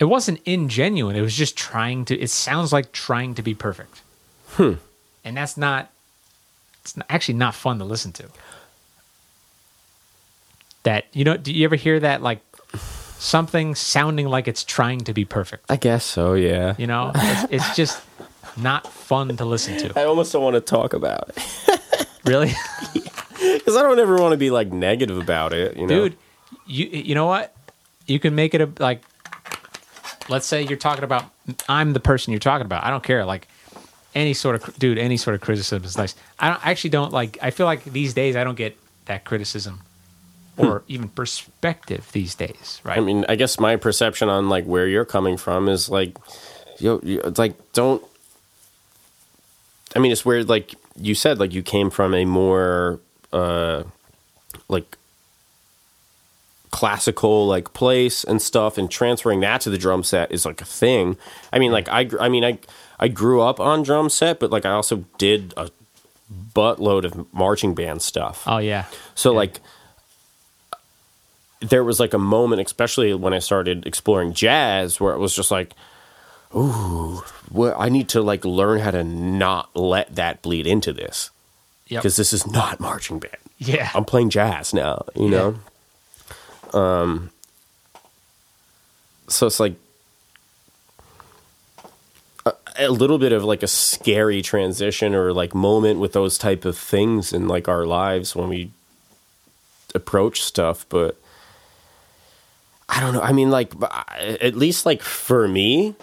it 0.00 0.04
wasn't 0.06 0.44
ingenuine. 0.44 1.14
It 1.14 1.22
was 1.22 1.36
just 1.36 1.56
trying 1.56 2.04
to. 2.06 2.18
It 2.18 2.30
sounds 2.30 2.72
like 2.72 2.92
trying 2.92 3.34
to 3.36 3.42
be 3.42 3.54
perfect, 3.54 4.02
hmm. 4.50 4.74
and 5.24 5.36
that's 5.36 5.56
not. 5.56 5.90
It's 6.82 6.96
not- 6.96 7.06
actually 7.08 7.34
not 7.34 7.54
fun 7.54 7.78
to 7.78 7.84
listen 7.84 8.12
to. 8.12 8.24
That 10.82 11.06
you 11.12 11.24
know, 11.24 11.36
do 11.36 11.52
you 11.52 11.64
ever 11.64 11.76
hear 11.76 11.98
that 12.00 12.20
like 12.22 12.40
something 13.18 13.74
sounding 13.74 14.26
like 14.28 14.46
it's 14.48 14.64
trying 14.64 15.00
to 15.00 15.14
be 15.14 15.24
perfect? 15.24 15.64
I 15.70 15.76
guess 15.76 16.04
so 16.04 16.34
yeah 16.34 16.74
You 16.76 16.86
know, 16.86 17.10
it's, 17.14 17.52
it's 17.52 17.76
just 17.76 18.02
not 18.56 18.86
fun 18.86 19.34
to 19.36 19.44
listen 19.46 19.78
to. 19.78 19.98
I 19.98 20.04
almost 20.04 20.32
don't 20.32 20.42
want 20.42 20.54
to 20.54 20.60
talk 20.60 20.92
about 20.92 21.30
it 21.30 22.06
Really, 22.24 22.52
because 23.64 23.76
I 23.76 23.82
don't 23.82 23.98
ever 23.98 24.16
want 24.16 24.32
to 24.32 24.36
be 24.36 24.50
like 24.50 24.72
negative 24.72 25.18
about 25.18 25.52
it 25.52 25.76
you 25.76 25.86
know 25.86 26.08
dude. 26.08 26.18
You 26.66 26.86
you 26.86 27.14
know 27.14 27.26
what? 27.26 27.54
You 28.06 28.18
can 28.18 28.34
make 28.34 28.54
it 28.54 28.60
a 28.60 28.70
like. 28.78 29.02
Let's 30.28 30.46
say 30.46 30.62
you're 30.62 30.78
talking 30.78 31.04
about. 31.04 31.24
I'm 31.68 31.92
the 31.92 32.00
person 32.00 32.32
you're 32.32 32.40
talking 32.40 32.64
about. 32.64 32.84
I 32.84 32.90
don't 32.90 33.02
care. 33.02 33.24
Like 33.24 33.48
any 34.14 34.34
sort 34.34 34.56
of 34.56 34.78
dude, 34.78 34.98
any 34.98 35.16
sort 35.16 35.34
of 35.34 35.40
criticism 35.40 35.84
is 35.84 35.96
nice. 35.96 36.14
I 36.38 36.50
don't 36.50 36.66
I 36.66 36.70
actually 36.70 36.90
don't 36.90 37.12
like. 37.12 37.38
I 37.42 37.50
feel 37.50 37.66
like 37.66 37.84
these 37.84 38.14
days 38.14 38.36
I 38.36 38.44
don't 38.44 38.54
get 38.54 38.76
that 39.06 39.24
criticism 39.24 39.80
hmm. 40.56 40.66
or 40.66 40.82
even 40.88 41.08
perspective 41.08 42.08
these 42.12 42.34
days. 42.34 42.80
Right? 42.84 42.96
I 42.96 43.00
mean, 43.00 43.24
I 43.28 43.36
guess 43.36 43.60
my 43.60 43.76
perception 43.76 44.28
on 44.28 44.48
like 44.48 44.64
where 44.64 44.86
you're 44.86 45.04
coming 45.04 45.36
from 45.36 45.68
is 45.68 45.90
like, 45.90 46.16
yo, 46.78 47.00
you, 47.02 47.20
it's 47.20 47.38
like 47.38 47.72
don't. 47.72 48.02
I 49.94 49.98
mean, 49.98 50.12
it's 50.12 50.24
weird. 50.24 50.48
Like 50.48 50.74
you 50.96 51.14
said, 51.14 51.38
like 51.38 51.52
you 51.52 51.62
came 51.62 51.90
from 51.90 52.14
a 52.14 52.24
more, 52.24 53.00
uh, 53.34 53.82
like 54.68 54.96
classical 56.70 57.46
like 57.46 57.72
place 57.72 58.24
and 58.24 58.40
stuff, 58.40 58.78
and 58.78 58.90
transferring 58.90 59.40
that 59.40 59.60
to 59.62 59.70
the 59.70 59.78
drum 59.78 60.02
set 60.02 60.32
is 60.32 60.44
like 60.46 60.60
a 60.60 60.64
thing. 60.64 61.16
I 61.52 61.58
mean, 61.58 61.72
like 61.72 61.88
I, 61.88 62.08
I 62.20 62.28
mean, 62.28 62.44
I, 62.44 62.58
I 62.98 63.08
grew 63.08 63.40
up 63.42 63.60
on 63.60 63.82
drum 63.82 64.08
set, 64.08 64.40
but 64.40 64.50
like 64.50 64.64
I 64.64 64.70
also 64.70 65.04
did 65.18 65.52
a 65.56 65.70
buttload 66.54 67.04
of 67.04 67.32
marching 67.34 67.74
band 67.74 68.02
stuff. 68.02 68.42
oh 68.46 68.58
yeah. 68.58 68.86
So 69.14 69.32
Yeah. 69.32 69.36
like 69.38 69.60
there 71.60 71.84
was 71.84 72.00
like 72.00 72.12
a 72.14 72.18
moment, 72.18 72.60
especially 72.60 73.14
when 73.14 73.32
I 73.32 73.38
started 73.38 73.86
exploring 73.86 74.32
jazz, 74.34 75.00
where 75.00 75.14
it 75.14 75.18
was 75.18 75.34
just 75.34 75.50
like, 75.50 75.72
ooh, 76.54 77.22
well, 77.50 77.74
I 77.78 77.88
need 77.88 78.08
to 78.10 78.20
like 78.20 78.44
learn 78.44 78.80
how 78.80 78.90
to 78.90 79.02
not 79.04 79.74
let 79.76 80.14
that 80.16 80.42
bleed 80.42 80.66
into 80.66 80.92
this 80.92 81.30
Yep. 81.88 82.02
because 82.02 82.16
this 82.16 82.32
is 82.32 82.46
not 82.46 82.80
marching 82.80 83.18
band. 83.18 83.36
Yeah. 83.58 83.90
I'm 83.94 84.04
playing 84.04 84.30
jazz 84.30 84.72
now, 84.72 85.04
you 85.14 85.28
know. 85.28 85.56
Um. 86.72 87.30
So 89.28 89.46
it's 89.46 89.60
like 89.60 89.74
a, 92.44 92.52
a 92.76 92.88
little 92.88 93.18
bit 93.18 93.32
of 93.32 93.44
like 93.44 93.62
a 93.62 93.68
scary 93.68 94.42
transition 94.42 95.14
or 95.14 95.32
like 95.32 95.54
moment 95.54 95.98
with 96.00 96.12
those 96.12 96.36
type 96.38 96.64
of 96.64 96.76
things 96.76 97.32
in 97.32 97.48
like 97.48 97.68
our 97.68 97.86
lives 97.86 98.34
when 98.34 98.48
we 98.48 98.70
approach 99.94 100.42
stuff, 100.42 100.84
but 100.88 101.16
I 102.88 103.00
don't 103.00 103.14
know. 103.14 103.20
I 103.22 103.32
mean, 103.32 103.50
like 103.50 103.72
at 104.18 104.54
least 104.56 104.84
like 104.84 105.02
for 105.02 105.48
me, 105.48 105.94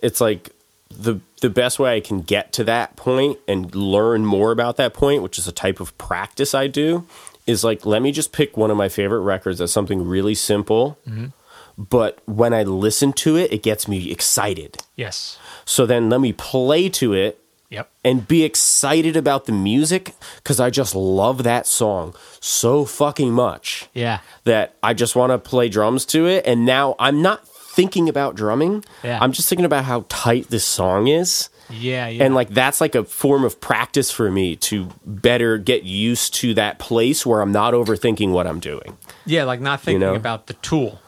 it's 0.00 0.20
like 0.20 0.50
the 0.90 1.20
the 1.40 1.50
best 1.50 1.78
way 1.78 1.96
I 1.96 2.00
can 2.00 2.20
get 2.20 2.52
to 2.54 2.64
that 2.64 2.96
point 2.96 3.38
and 3.46 3.74
learn 3.74 4.24
more 4.26 4.50
about 4.52 4.76
that 4.76 4.94
point, 4.94 5.22
which 5.22 5.38
is 5.38 5.46
a 5.48 5.52
type 5.52 5.80
of 5.80 5.96
practice 5.98 6.54
I 6.54 6.66
do, 6.66 7.06
is 7.46 7.64
like 7.64 7.86
let 7.86 8.02
me 8.02 8.12
just 8.12 8.32
pick 8.32 8.56
one 8.56 8.70
of 8.70 8.76
my 8.76 8.88
favorite 8.88 9.20
records 9.20 9.60
as 9.60 9.72
something 9.72 10.06
really 10.06 10.34
simple. 10.34 10.98
Mm-hmm. 11.08 11.26
But 11.76 12.18
when 12.26 12.52
I 12.52 12.64
listen 12.64 13.12
to 13.14 13.36
it, 13.36 13.52
it 13.52 13.62
gets 13.62 13.86
me 13.86 14.10
excited. 14.10 14.78
yes. 14.96 15.38
So 15.64 15.84
then 15.86 16.08
let 16.10 16.20
me 16.20 16.32
play 16.32 16.88
to 16.90 17.12
it 17.12 17.38
Yep. 17.70 17.90
and 18.02 18.26
be 18.26 18.42
excited 18.44 19.14
about 19.16 19.44
the 19.44 19.52
music 19.52 20.14
because 20.36 20.58
I 20.58 20.70
just 20.70 20.94
love 20.94 21.42
that 21.42 21.66
song 21.66 22.14
so 22.40 22.86
fucking 22.86 23.30
much 23.32 23.88
Yeah. 23.92 24.20
that 24.44 24.74
I 24.82 24.94
just 24.94 25.14
want 25.14 25.30
to 25.32 25.38
play 25.38 25.68
drums 25.68 26.06
to 26.06 26.26
it. 26.26 26.46
And 26.46 26.64
now 26.64 26.96
I'm 26.98 27.20
not 27.20 27.46
thinking 27.78 28.08
about 28.08 28.34
drumming. 28.34 28.84
Yeah. 29.04 29.18
I'm 29.22 29.30
just 29.32 29.48
thinking 29.48 29.64
about 29.64 29.84
how 29.84 30.04
tight 30.08 30.48
this 30.50 30.64
song 30.64 31.06
is. 31.06 31.48
Yeah. 31.70 32.08
Yeah. 32.08 32.24
And 32.24 32.34
like 32.34 32.48
that's 32.48 32.80
like 32.80 32.94
a 32.96 33.04
form 33.04 33.44
of 33.44 33.60
practice 33.60 34.10
for 34.10 34.30
me 34.30 34.56
to 34.56 34.88
better 35.06 35.58
get 35.58 35.84
used 35.84 36.34
to 36.40 36.54
that 36.54 36.78
place 36.80 37.24
where 37.24 37.40
I'm 37.40 37.52
not 37.52 37.74
overthinking 37.74 38.30
what 38.32 38.46
I'm 38.48 38.58
doing. 38.58 38.96
yeah, 39.26 39.44
like 39.44 39.60
not 39.60 39.80
thinking 39.80 40.00
know? 40.00 40.14
about 40.16 40.46
the 40.48 40.54
tool. 40.54 41.00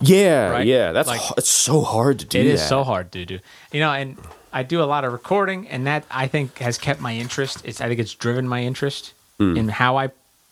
Yeah, 0.00 0.48
Right? 0.50 0.66
yeah, 0.66 0.90
that's 0.90 1.06
Like- 1.08 1.20
h- 1.22 1.32
it's 1.38 1.48
so 1.48 1.82
hard 1.82 2.18
to 2.20 2.24
do. 2.26 2.40
It 2.40 2.46
is 2.46 2.60
that. 2.60 2.68
so 2.68 2.82
hard 2.82 3.12
to 3.12 3.24
do. 3.24 3.38
You 3.70 3.78
know, 3.80 3.92
and 3.92 4.16
I 4.52 4.64
do 4.64 4.82
a 4.82 4.88
lot 4.94 5.04
of 5.04 5.12
recording, 5.12 5.68
and 5.68 5.86
that 5.86 6.02
I 6.10 6.26
think 6.26 6.58
has 6.58 6.76
kept 6.78 7.00
my 7.00 7.14
interest. 7.14 7.62
It's 7.64 7.80
I 7.80 7.86
think 7.86 8.00
it's 8.00 8.14
driven 8.14 8.48
my 8.48 8.62
interest 8.64 9.12
Hmm. 9.38 9.56
in 9.56 9.68
how 9.68 9.96
I 9.98 10.10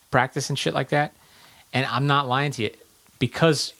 practice 0.09 0.49
and 0.49 0.57
shit 0.57 0.73
like 0.73 0.89
that. 0.89 1.13
And 1.73 1.85
I'm 1.87 2.07
not 2.07 2.27
lying 2.29 2.51
to 2.53 2.63
you 2.63 2.71
because 3.19 3.73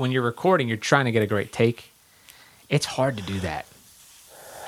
when 0.00 0.10
you're 0.10 0.22
recording, 0.22 0.66
you're 0.66 0.76
trying 0.76 1.04
to 1.04 1.12
get 1.12 1.22
a 1.22 1.26
great 1.26 1.52
take. 1.52 1.90
It's 2.68 2.86
hard 2.86 3.16
to 3.18 3.22
do 3.22 3.38
that. 3.40 3.66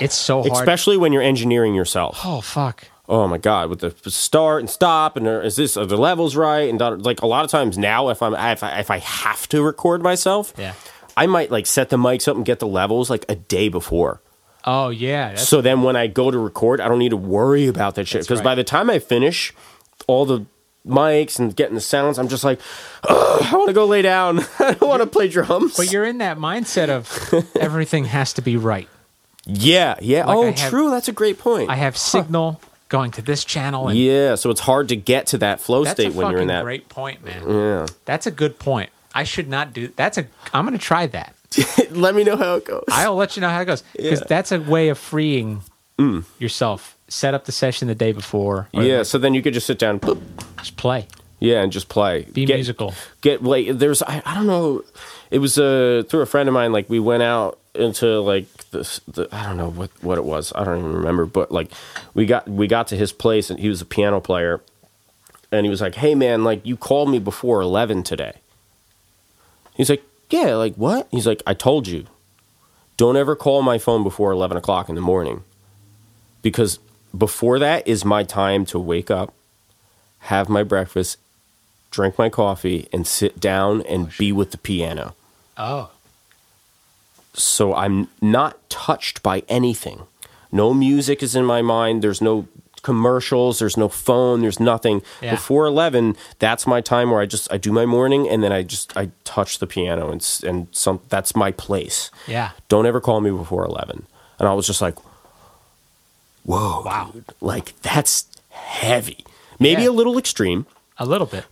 It's 0.01 0.15
so 0.15 0.43
hard. 0.43 0.53
especially 0.53 0.97
when 0.97 1.13
you're 1.13 1.23
engineering 1.23 1.75
yourself. 1.75 2.21
oh 2.25 2.41
fuck. 2.41 2.85
oh 3.09 3.27
my 3.29 3.39
god 3.39 3.69
with 3.71 3.81
the 3.81 4.11
start 4.11 4.61
and 4.61 4.71
stop 4.71 5.17
and 5.17 5.27
uh, 5.29 5.41
is 5.41 5.57
this 5.57 5.77
are 5.77 5.87
the 5.87 5.97
levels 5.97 6.35
right 6.35 6.69
and 6.69 6.81
like 7.05 7.21
a 7.23 7.27
lot 7.27 7.45
of 7.45 7.51
times 7.51 7.77
now 7.77 8.09
if 8.09 8.23
i'm 8.23 8.33
if 8.35 8.63
I, 8.63 8.79
if 8.79 8.91
I 8.91 8.99
have 8.99 9.49
to 9.49 9.63
record 9.63 10.03
myself 10.03 10.53
Yeah. 10.57 10.75
i 11.17 11.27
might 11.27 11.51
like 11.51 11.67
set 11.67 11.91
the 11.91 11.97
mics 11.97 12.27
up 12.27 12.37
and 12.37 12.45
get 12.45 12.59
the 12.59 12.67
levels 12.67 13.11
like 13.11 13.25
a 13.29 13.35
day 13.37 13.69
before 13.69 14.21
Oh 14.65 14.91
yeah, 14.91 15.31
that's, 15.31 15.49
So 15.49 15.61
then 15.61 15.83
when 15.83 15.97
I 15.97 16.07
go 16.07 16.31
to 16.31 16.39
record, 16.39 16.81
I 16.81 16.87
don't 16.87 17.01
need 17.01 17.09
to 17.11 17.17
worry 17.17 17.67
about 17.67 17.97
that 17.97 18.07
shit 18.07 18.23
because 18.23 18.39
right. 18.39 18.45
by 18.45 18.55
the 18.55 18.63
time 18.63 18.91
I 18.91 19.01
finish 19.01 19.53
all 20.07 20.25
the 20.25 20.47
mics 20.87 21.39
and 21.39 21.55
getting 21.55 21.75
the 21.75 21.81
sounds, 21.81 22.19
I'm 22.19 22.29
just 22.29 22.45
like, 22.45 22.61
I 23.09 23.51
want 23.53 23.69
to 23.69 23.73
go 23.73 23.87
lay 23.87 24.03
down. 24.03 24.41
I 24.59 24.75
don't 24.75 24.89
want 24.89 25.03
to 25.03 25.07
play 25.09 25.29
drums. 25.29 25.77
but 25.77 25.93
you're 25.93 26.05
in 26.05 26.19
that 26.19 26.39
mindset 26.39 26.89
of 26.89 27.47
everything 27.61 28.05
has 28.07 28.33
to 28.35 28.43
be 28.43 28.57
right. 28.57 28.89
yeah, 29.47 29.95
yeah. 30.01 30.25
Like 30.27 30.37
oh, 30.37 30.53
have- 30.53 30.71
true. 30.71 30.91
That's 30.91 31.09
a 31.09 31.13
great 31.13 31.39
point. 31.39 31.71
I 31.71 31.77
have 31.77 31.97
signal 31.97 32.61
going 32.89 33.11
to 33.13 33.23
this 33.23 33.45
channel, 33.45 33.89
and 33.89 33.99
yeah, 33.99 34.35
so 34.35 34.51
it's 34.51 34.61
hard 34.61 34.89
to 34.89 34.97
get 34.97 35.27
to 35.29 35.39
that 35.39 35.61
flow 35.61 35.85
state 35.85 36.13
when 36.15 36.31
you're 36.31 36.41
in 36.41 36.49
that. 36.49 36.63
great 36.63 36.89
point, 36.89 37.25
man. 37.25 37.49
Yeah. 37.49 37.87
That's 38.05 38.27
a 38.27 38.31
good 38.31 38.59
point. 38.59 38.91
I 39.15 39.25
should 39.25 39.49
not 39.49 39.73
do. 39.73 39.89
That's 39.97 40.19
a. 40.19 40.27
I'm 40.53 40.67
going 40.67 40.79
to 40.79 40.85
try 40.85 41.07
that. 41.07 41.35
Let 41.91 42.15
me 42.15 42.25
know 42.25 42.37
how 42.37 42.57
it 42.57 42.65
goes. 42.65 42.85
I'll 42.89 43.15
let 43.15 43.37
you 43.37 43.41
know 43.43 43.49
how 43.51 43.61
it 43.61 43.67
goes 43.67 43.83
because 43.95 44.21
Yeah. 44.21 44.25
Mm. 44.25 44.29
that's 44.29 44.53
a 44.53 44.61
way 44.61 44.89
of 44.89 44.97
freeing 44.99 45.63
yourself. 46.39 46.97
Set 47.13 47.35
up 47.35 47.45
the 47.45 47.53
session 47.53 47.89
the 47.89 47.95
day 47.95 48.13
before. 48.13 48.69
or 48.73 48.83
yeah, 48.83 49.03
so 49.03 49.19
then 49.19 49.35
you 49.35 49.43
could 49.43 49.53
just 49.55 49.67
sit 49.67 49.79
down, 49.79 50.01
boop, 50.01 50.21
just 50.59 50.77
play. 50.77 51.07
yeah, 51.41 51.61
and 51.63 51.71
just 51.71 51.89
play. 51.89 52.23
Be 52.33 52.47
Get- 52.47 52.55
musical. 52.57 52.95
get 53.21 53.43
like 53.45 53.67
there's 53.79 54.01
I, 54.03 54.23
I 54.25 54.35
don't 54.35 54.47
know 54.47 54.83
it 55.31 55.39
was 55.39 55.59
uh 55.59 56.05
through 56.09 56.23
a 56.23 56.27
friend 56.27 56.49
of 56.49 56.53
mine 56.55 56.73
like 56.73 56.89
we 56.89 56.99
went 57.01 57.23
out 57.23 57.59
into 57.75 58.21
like 58.21 58.47
this 58.71 59.01
the, 59.09 59.29
I 59.33 59.45
don't 59.47 59.57
know 59.59 59.69
what 59.71 59.91
what 60.03 60.17
it 60.19 60.25
was 60.25 60.53
I 60.55 60.65
don't 60.65 60.79
even 60.79 60.93
remember 60.95 61.25
but 61.27 61.51
like 61.53 61.71
we 62.15 62.25
got 62.27 62.49
we 62.49 62.67
got 62.67 62.89
to 62.89 62.97
his 62.97 63.13
place 63.13 63.51
and 63.51 63.59
he 63.61 63.69
was 63.69 63.81
a 63.83 63.87
piano 63.87 64.21
player 64.21 64.61
and 65.51 65.67
he 65.67 65.71
was 65.71 65.81
like 65.83 65.95
hey 65.97 66.15
man 66.15 66.45
like 66.45 66.65
you 66.65 66.77
called 66.77 67.11
me 67.11 67.19
before 67.19 67.61
11 67.61 68.03
today 68.05 68.35
he's 69.75 69.91
like 69.91 70.03
yeah 70.31 70.55
like 70.55 70.75
what 70.77 71.09
he's 71.11 71.27
like 71.27 71.43
I 71.47 71.55
told 71.55 71.87
you 71.89 72.07
don't 72.97 73.17
ever 73.17 73.35
call 73.37 73.63
my 73.63 73.79
phone 73.79 74.03
before 74.05 74.33
11 74.33 74.57
o'clock 74.57 74.89
in 74.89 74.95
the 74.95 75.01
morning 75.01 75.43
because 76.43 76.79
before 77.17 77.59
that 77.59 77.87
is 77.87 78.05
my 78.05 78.23
time 78.25 78.65
to 78.67 78.79
wake 78.79 79.11
up 79.11 79.33
have 80.27 80.49
my 80.49 80.63
breakfast 80.63 81.19
drink 81.91 82.17
my 82.17 82.29
coffee 82.29 82.89
and 82.93 83.07
sit 83.07 83.39
down 83.39 83.83
and 83.83 84.17
be 84.17 84.33
with 84.33 84.51
the 84.51 84.59
piano. 84.59 85.15
Oh, 85.59 85.91
So 87.35 87.75
I'm 87.75 88.09
not 88.21 88.57
touched 88.71 89.23
by 89.23 89.43
anything. 89.49 90.03
No 90.51 90.73
music 90.75 91.23
is 91.23 91.35
in 91.35 91.45
my 91.45 91.61
mind. 91.63 92.03
There's 92.03 92.21
no 92.21 92.47
commercials. 92.83 93.59
There's 93.59 93.77
no 93.77 93.89
phone. 93.89 94.43
There's 94.43 94.61
nothing. 94.61 95.03
Yeah. 95.21 95.33
Before 95.33 95.67
11, 95.67 96.17
that's 96.39 96.67
my 96.67 96.81
time 96.81 97.11
where 97.11 97.21
I 97.21 97.27
just 97.27 97.51
I 97.53 97.59
do 97.59 97.73
my 97.73 97.87
morning 97.87 98.29
and 98.29 98.43
then 98.43 98.53
I 98.53 98.63
just 98.63 98.97
I 98.97 99.11
touch 99.25 99.59
the 99.59 99.67
piano 99.67 100.11
and 100.11 100.27
and 100.45 100.69
some 100.73 101.01
that's 101.09 101.35
my 101.37 101.53
place. 101.53 102.11
yeah. 102.27 102.51
Don't 102.69 102.87
ever 102.87 103.01
call 103.01 103.21
me 103.21 103.31
before 103.31 103.65
11. 103.65 104.07
And 104.39 104.49
I 104.49 104.55
was 104.55 104.67
just 104.67 104.81
like, 104.83 104.97
whoa, 106.45 106.83
Wow. 106.85 107.11
dude. 107.13 107.25
like 107.41 107.81
that's 107.83 108.27
heavy. 108.51 109.25
Maybe 109.59 109.83
Yeah. 109.83 109.91
a 109.91 109.93
little 109.93 110.19
extreme. 110.19 110.67
A 110.99 111.07
little 111.07 111.27
bit. 111.27 111.45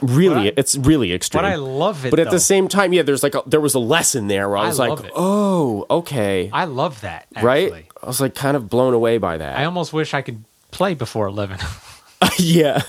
Really, 0.00 0.48
I- 0.50 0.54
it's 0.56 0.76
really 0.76 1.12
extreme. 1.12 1.42
But 1.42 1.50
I 1.50 1.56
love 1.56 2.04
it. 2.06 2.10
But 2.10 2.20
at 2.20 2.26
though. 2.26 2.30
the 2.32 2.40
same 2.40 2.68
time, 2.68 2.92
yeah, 2.92 3.02
there's 3.02 3.22
like 3.22 3.34
a, 3.34 3.42
there 3.46 3.60
was 3.60 3.74
a 3.74 3.80
lesson 3.80 4.28
there 4.28 4.48
where 4.48 4.58
I 4.58 4.66
was 4.68 4.78
like, 4.78 4.98
oh, 5.16 5.86
okay, 5.90 6.50
I 6.52 6.64
love 6.66 7.00
that. 7.00 7.26
right? 7.42 7.86
I 8.02 8.06
was 8.06 8.20
like 8.20 8.34
kind 8.36 8.56
of 8.56 8.68
blown 8.70 8.94
away 8.94 9.18
by 9.18 9.36
that. 9.38 9.58
I 9.58 9.64
almost 9.64 9.92
wish 9.92 10.14
I 10.14 10.22
could 10.22 10.44
play 10.70 10.94
before 10.94 11.26
eleven. 11.26 11.58
yeah, 12.38 12.82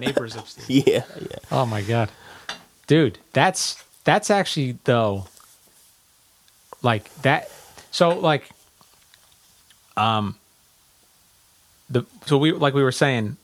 Neighbors 0.00 0.36
upstairs. 0.36 0.68
yeah, 0.86 1.04
yeah. 1.20 1.36
Oh 1.50 1.64
my 1.66 1.82
god, 1.82 2.10
dude, 2.86 3.18
that's 3.32 3.82
that's 4.04 4.30
actually 4.30 4.78
though, 4.84 5.26
like 6.82 7.14
that. 7.22 7.50
So 7.90 8.18
like, 8.18 8.48
um, 9.96 10.36
so 12.30 12.38
we 12.38 12.52
like 12.52 12.74
we 12.74 12.84
were 12.84 12.92
saying, 12.92 13.38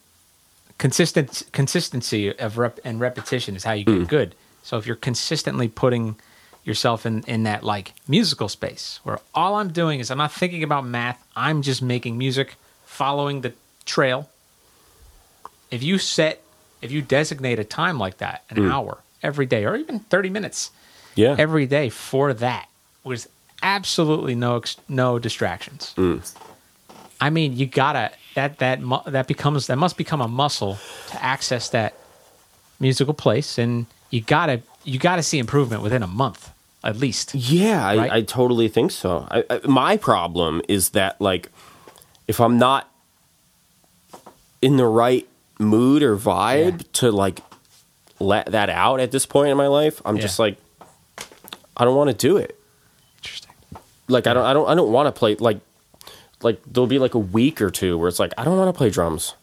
consistent 0.79 1.43
consistency 1.51 2.33
of 2.39 2.57
rep 2.57 2.79
and 2.85 3.01
repetition 3.01 3.57
is 3.57 3.65
how 3.65 3.73
you 3.73 3.85
get 3.85 3.97
hmm. 3.97 4.05
good. 4.05 4.37
So 4.63 4.79
if 4.79 4.87
you're 4.87 4.95
consistently 4.95 5.67
putting 5.67 6.15
yourself 6.63 7.05
in 7.05 7.25
in 7.25 7.43
that 7.43 7.65
like 7.65 7.95
musical 8.07 8.49
space 8.49 9.01
where 9.03 9.19
all 9.35 9.57
I'm 9.57 9.73
doing 9.73 9.99
is 9.99 10.13
I'm 10.13 10.19
not 10.19 10.31
thinking 10.31 10.63
about 10.63 10.87
math, 10.87 11.21
I'm 11.35 11.63
just 11.63 11.83
making 11.83 12.17
music, 12.17 12.55
following 12.85 13.41
the 13.41 13.55
trail. 13.87 14.31
If 15.73 15.83
you 15.83 15.99
set 15.99 16.45
if 16.81 16.93
you 16.93 17.03
designate 17.03 17.59
a 17.59 17.65
time 17.65 17.99
like 17.99 18.19
that, 18.19 18.45
an 18.51 18.59
hmm. 18.59 18.71
hour 18.71 18.99
every 19.21 19.47
day 19.47 19.65
or 19.65 19.75
even 19.75 19.99
30 19.99 20.31
minutes 20.31 20.71
Yeah. 21.17 21.35
every 21.37 21.67
day 21.67 21.89
for 21.89 22.33
that 22.35 22.69
with 23.03 23.27
absolutely 23.65 24.37
no 24.37 24.59
ex- 24.59 24.77
no 24.89 25.19
distractions. 25.19 25.93
Hmm. 25.97 26.19
I 27.21 27.31
mean, 27.31 27.57
you 27.57 27.67
gotta 27.67 28.13
that 28.37 28.59
that 28.61 28.81
mu- 28.81 29.03
that 29.07 29.27
becomes 29.27 29.67
that 29.67 29.77
must 29.77 29.97
become 29.99 30.21
a 30.23 30.29
muscle 30.29 30.79
to 31.11 31.23
access 31.23 31.69
that 31.71 31.95
musical 32.81 33.13
place, 33.15 33.59
and 33.59 33.87
you 34.11 34.21
gotta 34.21 34.63
you 34.85 34.99
gotta 34.99 35.23
see 35.23 35.39
improvement 35.39 35.83
within 35.83 36.03
a 36.03 36.07
month 36.07 36.51
at 36.85 36.97
least. 36.97 37.35
Yeah, 37.35 37.85
I, 37.85 37.97
Right? 37.97 38.13
I 38.13 38.23
totally 38.23 38.69
think 38.69 38.93
so. 38.93 39.27
I, 39.31 39.45
I, 39.51 39.61
my 39.67 39.97
problem 39.97 40.63
is 40.69 40.91
that 40.91 41.21
like 41.21 41.51
if 42.29 42.41
I'm 42.41 42.57
not 42.59 42.89
in 44.63 44.77
the 44.77 44.87
right 44.87 45.27
mood 45.59 46.03
or 46.03 46.17
vibe 46.17 46.79
Yeah. 46.83 46.87
to 46.95 47.11
like 47.13 47.41
let 48.21 48.47
that 48.53 48.71
out 48.71 49.01
at 49.01 49.11
this 49.11 49.27
point 49.27 49.51
in 49.51 49.57
my 49.57 49.67
life, 49.67 50.01
I'm 50.05 50.17
Yeah. 50.17 50.23
just 50.23 50.39
like 50.39 50.59
I 51.77 51.85
don't 51.85 51.97
want 51.97 52.11
to 52.11 52.17
do 52.17 52.37
it. 52.37 52.59
Interesting. 53.19 53.53
Like 54.09 54.27
I 54.27 54.35
don't 54.35 54.45
I 54.45 54.53
don't 54.53 54.69
I 54.69 54.75
don't 54.75 54.93
want 54.93 55.07
to 55.09 55.13
play 55.19 55.35
like 55.37 55.59
like 56.47 56.63
there'll 56.65 56.87
be 56.87 57.01
like 57.01 57.15
a 57.15 57.19
week 57.19 57.61
or 57.61 57.71
two 57.71 57.99
where 57.99 58.09
it's 58.09 58.21
like 58.21 58.33
I 58.39 58.45
don't 58.45 58.57
want 58.57 58.73
to 58.73 58.79
play 58.79 58.89
drums. 58.89 59.35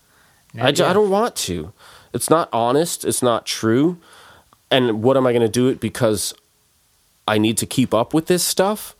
I, 0.59 0.71
don't 0.93 1.09
want 1.09 1.35
to. 1.35 1.73
It's 2.13 2.29
not 2.29 2.47
honest. 2.53 3.03
It's 3.05 3.21
not 3.21 3.45
true. 3.45 3.97
And 4.71 5.03
what 5.03 5.17
am 5.17 5.27
I 5.27 5.31
going 5.31 5.41
to 5.41 5.49
do 5.49 5.67
it 5.67 5.79
because 5.79 6.33
I 7.27 7.37
need 7.37 7.57
to 7.57 7.65
keep 7.65 7.93
up 7.93 8.13
with 8.13 8.27
this 8.27 8.43
stuff? 8.43 8.95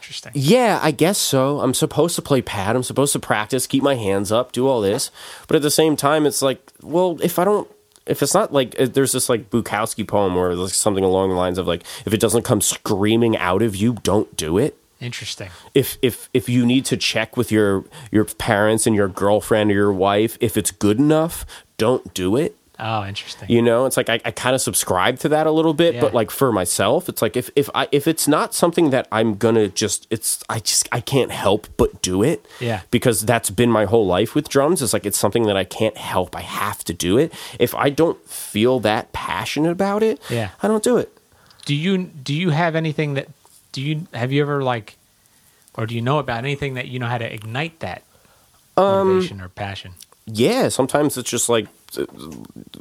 Interesting. 0.00 0.32
Yeah, 0.34 0.78
I 0.82 0.90
guess 0.90 1.18
so. 1.18 1.60
I'm 1.60 1.74
supposed 1.74 2.14
to 2.16 2.22
play 2.22 2.42
pad. 2.42 2.76
I'm 2.76 2.82
supposed 2.82 3.12
to 3.14 3.18
practice, 3.18 3.66
keep 3.66 3.82
my 3.82 3.94
hands 3.94 4.30
up, 4.30 4.52
do 4.52 4.68
all 4.68 4.80
this. 4.80 5.10
But 5.46 5.56
at 5.56 5.62
the 5.62 5.70
same 5.70 5.96
time, 5.96 6.26
it's 6.26 6.42
like, 6.42 6.72
well, 6.82 7.18
if 7.22 7.38
I 7.38 7.44
don't, 7.44 7.68
if 8.06 8.22
it's 8.22 8.34
not 8.34 8.52
like, 8.52 8.74
there's 8.76 9.12
this 9.12 9.28
like 9.28 9.50
Bukowski 9.50 10.06
poem 10.06 10.34
where 10.34 10.54
there's 10.54 10.74
something 10.74 11.04
along 11.04 11.30
the 11.30 11.36
lines 11.36 11.58
of 11.58 11.66
like, 11.66 11.84
if 12.06 12.12
it 12.12 12.20
doesn't 12.20 12.42
come 12.42 12.60
screaming 12.60 13.36
out 13.36 13.62
of 13.62 13.76
you, 13.76 13.94
don't 14.02 14.34
do 14.36 14.56
it 14.56 14.77
Interesting. 15.00 15.50
if 15.74 15.96
if 16.02 16.28
if 16.34 16.48
you 16.48 16.66
need 16.66 16.84
to 16.86 16.96
check 16.96 17.36
with 17.36 17.52
your 17.52 17.84
your 18.10 18.24
parents 18.24 18.86
and 18.86 18.96
your 18.96 19.08
girlfriend 19.08 19.70
or 19.70 19.74
your 19.74 19.92
wife 19.92 20.36
if 20.40 20.56
it's 20.56 20.70
good 20.72 20.98
enough 20.98 21.46
don't 21.76 22.12
do 22.14 22.36
it 22.36 22.56
Oh, 22.80 23.04
interesting. 23.04 23.48
you 23.48 23.60
know 23.62 23.86
it's 23.86 23.96
like 23.96 24.08
i, 24.08 24.20
I 24.24 24.30
kind 24.32 24.54
of 24.56 24.60
subscribe 24.60 25.18
to 25.20 25.28
that 25.30 25.46
a 25.46 25.52
little 25.52 25.74
bit 25.74 25.94
Yeah. 25.94 26.00
but 26.00 26.14
like 26.14 26.30
for 26.32 26.50
myself 26.52 27.08
it's 27.08 27.22
like 27.22 27.36
if 27.36 27.48
if 27.54 27.68
i 27.76 27.86
if 27.92 28.06
it's 28.08 28.26
not 28.28 28.54
something 28.54 28.90
that 28.90 29.06
i'm 29.12 29.34
gonna 29.36 29.68
just 29.68 30.06
it's 30.10 30.42
i 30.48 30.58
just 30.60 30.88
i 30.90 31.00
can't 31.00 31.30
help 31.30 31.68
but 31.76 32.02
do 32.02 32.22
it 32.24 32.44
Yeah. 32.60 32.80
because 32.90 33.22
that's 33.24 33.50
been 33.50 33.70
my 33.70 33.84
whole 33.84 34.06
life 34.06 34.34
with 34.34 34.48
drums 34.48 34.82
it's 34.82 34.92
like 34.92 35.06
it's 35.06 35.18
something 35.18 35.44
that 35.46 35.56
i 35.56 35.64
can't 35.64 35.96
help 35.96 36.34
i 36.36 36.40
have 36.42 36.82
to 36.84 36.92
do 36.92 37.18
it 37.18 37.32
if 37.60 37.72
i 37.76 37.88
don't 37.90 38.18
feel 38.28 38.80
that 38.80 39.12
passionate 39.12 39.70
about 39.70 40.02
it 40.02 40.20
Yeah. 40.30 40.50
i 40.62 40.66
don't 40.68 40.82
do 40.82 40.96
it 40.98 41.12
Do 41.66 41.74
you 41.74 41.98
do 41.98 42.32
you 42.34 42.50
have 42.50 42.74
anything 42.76 43.14
that 43.14 43.26
do 43.72 43.82
you 43.82 44.06
have 44.14 44.32
you 44.32 44.42
ever 44.42 44.62
like 44.62 44.96
or 45.74 45.86
do 45.86 45.94
you 45.94 46.00
know 46.02 46.18
about 46.18 46.38
anything 46.38 46.74
that 46.74 46.88
you 46.88 46.98
know 46.98 47.06
how 47.06 47.18
to 47.18 47.32
ignite 47.32 47.80
that 47.80 48.02
Um, 48.76 49.08
motivation 49.08 49.40
or 49.40 49.48
passion? 49.48 49.92
yeah, 50.26 50.68
sometimes 50.68 51.16
it's 51.16 51.30
just 51.30 51.48
like 51.48 51.66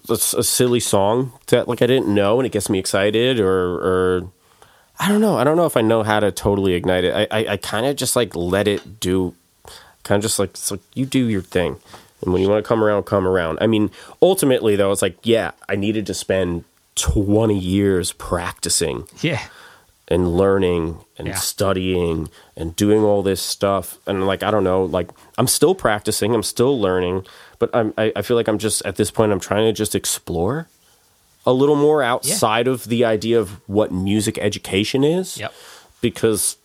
it's 0.10 0.34
a 0.34 0.44
silly 0.44 0.80
song 0.80 1.32
that 1.48 1.68
like 1.68 1.82
I 1.82 1.88
didn't 1.88 2.14
know 2.14 2.40
and 2.40 2.46
it 2.46 2.52
gets 2.52 2.70
me 2.70 2.80
excited 2.80 3.40
or 3.40 3.76
or 3.76 4.30
I 5.00 5.08
don't 5.10 5.22
know. 5.22 5.38
I 5.38 5.44
don't 5.44 5.58
know 5.58 5.66
if 5.66 5.78
I 5.78 5.82
know 5.82 6.04
how 6.04 6.20
to 6.20 6.32
totally 6.32 6.74
ignite 6.74 7.04
it. 7.04 7.14
I 7.14 7.28
I, 7.40 7.46
I 7.54 7.58
kind 7.58 7.86
of 7.86 7.96
just 7.96 8.16
like 8.16 8.36
let 8.36 8.68
it 8.68 9.00
do 9.00 9.34
kind 10.04 10.18
of 10.20 10.24
just 10.24 10.40
like 10.40 10.52
it's 10.52 10.72
like 10.72 10.82
you 10.94 11.06
do 11.06 11.26
your 11.28 11.42
thing. 11.42 11.78
And 12.24 12.34
when 12.34 12.42
you 12.42 12.50
want 12.50 12.64
to 12.66 12.68
come 12.68 12.84
around, 12.84 13.04
come 13.04 13.28
around. 13.28 13.60
I 13.62 13.68
mean, 13.68 13.92
ultimately 14.24 14.76
though, 14.76 14.92
it's 14.92 15.04
like, 15.04 15.18
yeah, 15.22 15.52
I 15.70 15.76
needed 15.76 16.08
to 16.08 16.16
spend 16.16 16.64
20 16.96 17.56
years 17.58 18.12
practicing 18.14 19.04
Yeah. 19.22 19.40
And 20.10 20.38
learning 20.38 21.00
and 21.18 21.28
Yeah. 21.28 21.36
studying 21.36 22.30
and 22.56 22.76
doing 22.76 23.04
all 23.04 23.22
this 23.24 23.42
stuff 23.42 23.98
and 24.08 24.26
like 24.26 24.42
i 24.44 24.50
don't 24.52 24.64
know 24.64 24.84
like 24.86 25.10
i'm 25.38 25.48
still 25.48 25.76
practicing 25.76 26.34
i'm 26.34 26.44
still 26.44 26.80
learning 26.80 27.26
but 27.60 27.70
I'm, 27.74 27.94
I, 27.98 28.12
I 28.16 28.22
feel 28.22 28.38
like 28.38 28.48
i'm 28.48 28.58
just 28.60 28.86
at 28.86 28.96
this 28.96 29.12
point 29.12 29.32
i'm 29.34 29.40
trying 29.40 29.66
to 29.66 29.74
just 29.74 29.96
explore 29.96 30.68
a 31.46 31.52
little 31.54 31.76
more 31.76 32.02
outside 32.04 32.68
of 32.68 32.86
the 32.86 33.04
idea 33.06 33.40
of 33.40 33.60
what 33.68 33.92
music 33.92 34.38
education 34.38 35.04
is 35.04 35.38
Yep. 35.38 35.54
because 36.02 36.58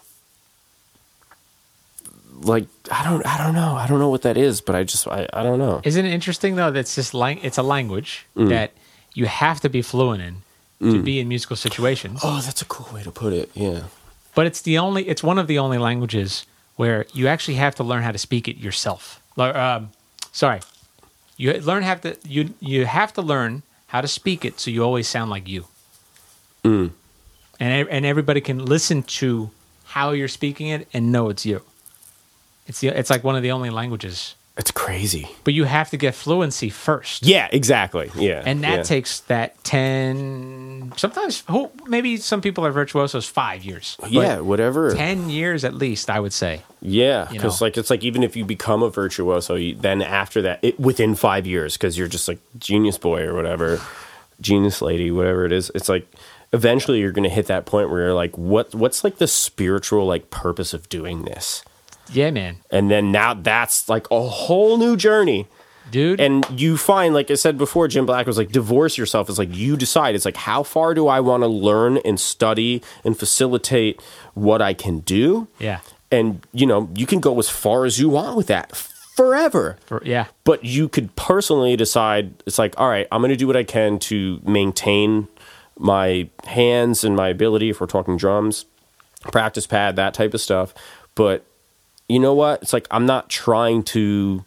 like 2.42 2.66
i 2.90 3.04
don't 3.04 3.24
i 3.26 3.38
don't 3.42 3.54
know 3.54 3.74
i 3.76 3.86
don't 3.86 3.98
know 4.00 4.08
what 4.08 4.22
that 4.22 4.36
is 4.36 4.60
but 4.60 4.74
i 4.74 4.82
just 4.82 5.06
i, 5.08 5.28
I 5.32 5.42
don't 5.42 5.58
know 5.58 5.80
Isn't 5.84 6.04
it 6.06 6.12
interesting 6.12 6.56
though? 6.56 6.70
That's 6.70 6.94
just 6.94 7.14
lang- 7.14 7.40
it's 7.42 7.58
a 7.58 7.62
language 7.62 8.26
Mm. 8.36 8.48
that 8.48 8.72
you 9.14 9.26
have 9.26 9.60
to 9.60 9.68
be 9.68 9.82
fluent 9.82 10.22
in 10.22 10.36
to 10.82 11.02
be 11.02 11.20
in 11.20 11.28
musical 11.28 11.56
situations. 11.56 12.20
oh 12.22 12.40
that's 12.40 12.60
a 12.62 12.64
cool 12.66 12.92
way 12.94 13.02
to 13.02 13.10
put 13.10 13.32
it 13.32 13.48
yeah 13.54 13.82
But 14.34 14.46
it's 14.46 14.62
the 14.62 14.78
only 14.78 15.02
it's 15.08 15.22
one 15.22 15.38
of 15.38 15.46
the 15.46 15.58
only 15.58 15.78
languages 15.78 16.46
where 16.76 17.06
you 17.12 17.28
actually 17.28 17.58
have 17.58 17.74
to 17.76 17.84
learn 17.84 18.02
how 18.02 18.12
to 18.12 18.18
speak 18.18 18.48
it 18.48 18.56
yourself. 18.56 19.20
Um, 19.36 19.90
sorry, 20.32 20.60
you 21.36 21.52
learn 21.60 21.82
have 21.82 22.00
to 22.00 22.16
you 22.26 22.54
you 22.60 22.86
have 22.86 23.12
to 23.12 23.22
learn 23.22 23.62
how 23.86 24.00
to 24.00 24.08
speak 24.08 24.44
it 24.44 24.58
so 24.60 24.70
you 24.70 24.82
always 24.82 25.06
sound 25.06 25.30
like 25.30 25.46
you. 25.48 25.66
Mm. 26.64 26.90
And 27.60 27.88
and 27.88 28.06
everybody 28.06 28.40
can 28.40 28.64
listen 28.64 29.02
to 29.20 29.50
how 29.84 30.12
you're 30.12 30.28
speaking 30.28 30.68
it 30.68 30.88
and 30.94 31.12
know 31.12 31.28
it's 31.28 31.44
you. 31.44 31.60
It's 32.66 32.80
the, 32.80 32.88
it's 32.88 33.10
like 33.10 33.22
one 33.24 33.36
of 33.36 33.42
the 33.42 33.52
only 33.52 33.70
languages, 33.70 34.34
It's 34.56 34.70
crazy. 34.70 35.28
but 35.44 35.54
you 35.54 35.64
have 35.64 35.88
to 35.90 35.96
get 35.96 36.14
fluency 36.14 36.68
first. 36.68 37.24
Yeah, 37.24 37.48
exactly. 37.50 38.10
Yeah. 38.14 38.42
And 38.44 38.62
that 38.64 38.76
yeah. 38.78 38.82
takes 38.82 39.20
that 39.20 39.62
10 39.64 40.92
sometimes 40.96 41.42
who 41.48 41.70
maybe 41.86 42.18
some 42.18 42.42
people 42.42 42.66
are 42.66 42.70
virtuosos 42.70 43.26
5 43.26 43.64
years. 43.64 43.96
Yeah, 44.08 44.40
whatever. 44.40 44.94
10 44.94 45.30
years 45.30 45.64
at 45.64 45.74
least, 45.74 46.10
I 46.10 46.20
would 46.20 46.34
say. 46.34 46.62
Yeah, 46.82 47.28
because 47.30 47.62
like 47.62 47.78
it's 47.78 47.88
like 47.88 48.02
even 48.04 48.22
if 48.22 48.36
you 48.36 48.44
become 48.44 48.82
a 48.82 48.90
virtuoso, 48.90 49.54
you, 49.54 49.74
then 49.74 50.02
after 50.02 50.42
that, 50.42 50.58
it, 50.62 50.78
within 50.78 51.14
five 51.14 51.46
years, 51.46 51.76
because 51.76 51.96
you're 51.96 52.08
just 52.08 52.28
like 52.28 52.40
genius 52.58 52.98
boy 52.98 53.22
or 53.22 53.34
whatever, 53.34 53.80
genius 54.40 54.82
lady, 54.82 55.10
whatever 55.10 55.46
it 55.46 55.52
is, 55.52 55.70
it's 55.74 55.88
like 55.88 56.12
eventually 56.52 57.00
you're 57.00 57.12
going 57.12 57.28
to 57.28 57.34
hit 57.34 57.46
that 57.46 57.64
point 57.66 57.88
where 57.88 58.02
you're 58.02 58.14
like, 58.14 58.36
what 58.36 58.74
what's 58.74 59.04
like 59.04 59.18
the 59.18 59.28
spiritual 59.28 60.06
like 60.06 60.30
purpose 60.30 60.74
of 60.74 60.88
doing 60.88 61.22
this? 61.22 61.64
Yeah, 62.12 62.30
man. 62.30 62.56
And 62.70 62.90
then 62.90 63.12
now 63.12 63.34
that's 63.34 63.88
like 63.88 64.06
a 64.10 64.20
whole 64.20 64.76
new 64.76 64.96
journey. 64.96 65.46
Dude. 65.90 66.20
And 66.20 66.46
you 66.58 66.78
find, 66.78 67.12
like 67.12 67.30
I 67.30 67.34
said 67.34 67.58
before, 67.58 67.86
Jim 67.86 68.06
Black 68.06 68.26
was 68.26 68.38
like, 68.38 68.50
divorce 68.50 68.96
yourself. 68.96 69.28
It's 69.28 69.38
like 69.38 69.54
you 69.54 69.76
decide. 69.76 70.14
It's 70.14 70.24
like, 70.24 70.38
how 70.38 70.62
far 70.62 70.94
do 70.94 71.06
I 71.06 71.20
want 71.20 71.42
to 71.42 71.48
learn 71.48 71.98
and 71.98 72.18
study 72.18 72.82
and 73.04 73.18
facilitate 73.18 74.00
what 74.32 74.62
I 74.62 74.72
can 74.72 75.00
do? 75.00 75.48
yeah. 75.58 75.80
and 76.10 76.46
you 76.52 76.66
know 76.66 76.88
you 76.94 77.06
can 77.06 77.20
go 77.20 77.38
as 77.38 77.48
far 77.50 77.84
as 77.84 77.98
you 78.00 78.08
want 78.08 78.36
with 78.36 78.46
that 78.46 78.74
forever 79.16 79.76
For, 79.86 80.02
yeah. 80.04 80.26
but 80.44 80.64
you 80.64 80.88
could 80.88 81.14
personally 81.16 81.76
decide 81.76 82.32
it's 82.46 82.58
like 82.58 82.74
all 82.78 82.88
right 82.88 83.06
i'm 83.12 83.20
going 83.20 83.30
to 83.30 83.36
do 83.36 83.46
what 83.46 83.56
i 83.56 83.64
can 83.64 83.98
to 84.10 84.40
maintain 84.44 85.28
my 85.78 86.28
hands 86.44 87.04
and 87.04 87.14
my 87.16 87.28
ability 87.28 87.70
if 87.70 87.80
we're 87.80 87.86
talking 87.86 88.16
drums 88.16 88.64
practice 89.30 89.66
pad 89.66 89.96
that 89.96 90.12
type 90.14 90.32
of 90.34 90.40
stuff 90.40 90.72
but 91.14 91.44
you 92.12 92.18
know 92.18 92.34
what 92.34 92.62
it's 92.62 92.72
like 92.72 92.86
i'm 92.90 93.06
not 93.06 93.28
trying 93.28 93.82
to 93.82 94.44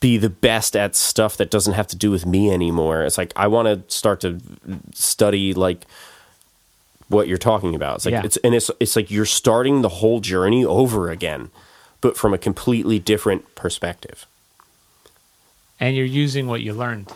be 0.00 0.16
the 0.18 0.30
best 0.30 0.74
at 0.74 0.96
stuff 0.96 1.36
that 1.36 1.50
doesn't 1.50 1.74
have 1.74 1.86
to 1.86 1.96
do 1.96 2.10
with 2.10 2.26
me 2.26 2.50
anymore 2.50 3.02
it's 3.04 3.18
like 3.18 3.32
i 3.36 3.46
want 3.46 3.66
to 3.68 3.94
start 3.94 4.20
to 4.20 4.40
study 4.92 5.54
like 5.54 5.86
what 7.08 7.28
you're 7.28 7.38
talking 7.38 7.74
about. 7.76 7.96
It's 7.96 8.04
like 8.06 8.12
Yeah. 8.14 8.22
it's 8.24 8.36
and 8.38 8.52
it's 8.52 8.68
it's 8.80 8.96
like 8.96 9.12
you're 9.12 9.24
starting 9.42 9.82
the 9.82 9.88
whole 10.00 10.18
journey 10.18 10.64
over 10.64 11.08
again, 11.08 11.50
but 12.00 12.16
from 12.16 12.34
a 12.34 12.38
completely 12.38 12.98
different 12.98 13.54
perspective. 13.54 14.26
And 15.78 15.94
you're 15.96 16.04
using 16.24 16.48
what 16.48 16.62
you 16.62 16.72
learned, 16.72 17.12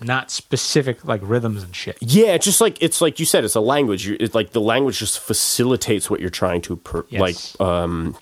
not 0.00 0.30
specific 0.30 1.04
like 1.04 1.20
rhythms 1.24 1.62
and 1.62 1.74
shit. 1.74 1.96
Yeah, 2.00 2.28
it's 2.34 2.44
just 2.44 2.60
like 2.60 2.76
it's 2.82 3.00
like 3.00 3.18
you 3.18 3.26
said, 3.26 3.44
it's 3.44 3.54
a 3.54 3.60
language. 3.60 4.08
It's 4.08 4.34
like 4.34 4.50
the 4.52 4.60
language 4.60 4.98
just 4.98 5.18
facilitates 5.20 6.10
what 6.10 6.20
you're 6.20 6.30
trying 6.30 6.60
to 6.62 6.76
per, 6.76 7.04
Yes. 7.08 7.20
like 7.58 7.60
um, 7.66 8.16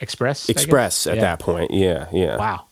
Express? 0.00 0.48
Express 0.48 1.06
at 1.06 1.16
Yeah. 1.16 1.20
that 1.22 1.38
point. 1.38 1.70
Yeah, 1.72 2.06
yeah. 2.12 2.36
Wow. 2.36 2.64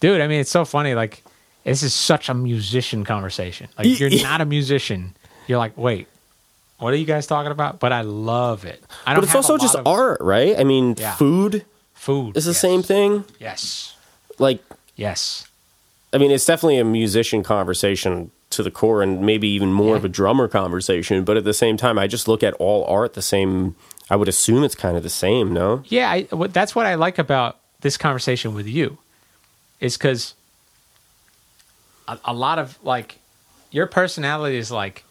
Dude, 0.00 0.20
I 0.20 0.26
mean, 0.28 0.40
it's 0.40 0.50
so 0.50 0.64
funny. 0.64 0.94
Like, 0.94 1.22
this 1.64 1.82
is 1.82 1.94
such 1.94 2.28
a 2.28 2.34
musician 2.34 3.04
conversation. 3.04 3.68
Like, 3.78 3.86
if 3.86 4.00
you're 4.00 4.22
not 4.22 4.40
a 4.40 4.44
musician, 4.44 5.14
you're 5.46 5.58
like, 5.58 5.76
wait, 5.76 6.08
what 6.78 6.92
are 6.92 6.96
you 6.96 7.04
guys 7.06 7.26
talking 7.26 7.52
about? 7.52 7.80
But 7.80 7.92
I 7.92 8.02
love 8.02 8.64
it. 8.64 8.82
I 9.06 9.12
don't 9.12 9.20
But 9.20 9.24
it's 9.26 9.34
also 9.34 9.56
just 9.58 9.74
of 9.74 9.86
art, 9.86 10.20
right? 10.20 10.58
I 10.58 10.64
mean, 10.64 10.94
Yeah. 10.98 11.14
food 11.14 11.64
food. 11.94 12.36
is 12.36 12.44
the 12.44 12.50
Yes. 12.50 12.60
same 12.60 12.82
thing. 12.82 13.24
Yes. 13.38 13.94
Like, 14.38 14.62
Yes. 14.96 15.46
I 16.14 16.18
mean, 16.18 16.30
it's 16.30 16.46
definitely 16.46 16.78
a 16.78 16.84
musician 16.84 17.42
conversation 17.42 18.30
to 18.50 18.62
the 18.62 18.70
core, 18.70 19.02
and 19.02 19.20
maybe 19.26 19.48
even 19.48 19.72
more 19.72 19.90
Yeah. 19.90 19.96
of 19.96 20.04
a 20.04 20.08
drummer 20.08 20.46
conversation. 20.48 21.24
But 21.24 21.36
at 21.36 21.44
the 21.44 21.52
same 21.54 21.76
time, 21.76 21.98
I 21.98 22.06
just 22.06 22.28
look 22.28 22.42
at 22.44 22.54
all 22.54 22.84
art 22.86 23.14
the 23.14 23.22
same. 23.22 23.74
I 24.08 24.16
would 24.16 24.28
assume 24.28 24.62
it's 24.64 24.74
kind 24.76 24.96
of 24.96 25.02
the 25.02 25.10
same, 25.10 25.52
no? 25.52 25.82
Yeah, 25.86 26.10
I, 26.10 26.22
that's 26.48 26.74
what 26.74 26.86
I 26.86 26.94
like 26.94 27.18
about 27.18 27.58
this 27.80 27.96
conversation 27.96 28.54
with 28.54 28.68
you, 28.68 28.98
is 29.80 29.96
because 29.96 30.34
a, 32.06 32.18
a 32.26 32.32
lot 32.34 32.58
of 32.58 32.78
like 32.84 33.18
your 33.72 33.86
personality 33.86 34.56
is 34.56 34.70
like, 34.70 35.04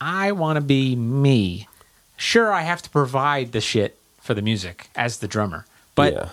I 0.00 0.32
want 0.32 0.56
to 0.56 0.60
be 0.60 0.96
me. 0.96 1.68
Sure, 2.16 2.52
I 2.52 2.62
have 2.62 2.82
to 2.82 2.90
provide 2.90 3.52
the 3.52 3.60
shit 3.60 3.96
for 4.20 4.34
the 4.34 4.42
music 4.42 4.88
as 4.96 5.18
the 5.18 5.28
drummer, 5.28 5.66
but 5.94 6.12
yeah. 6.14 6.28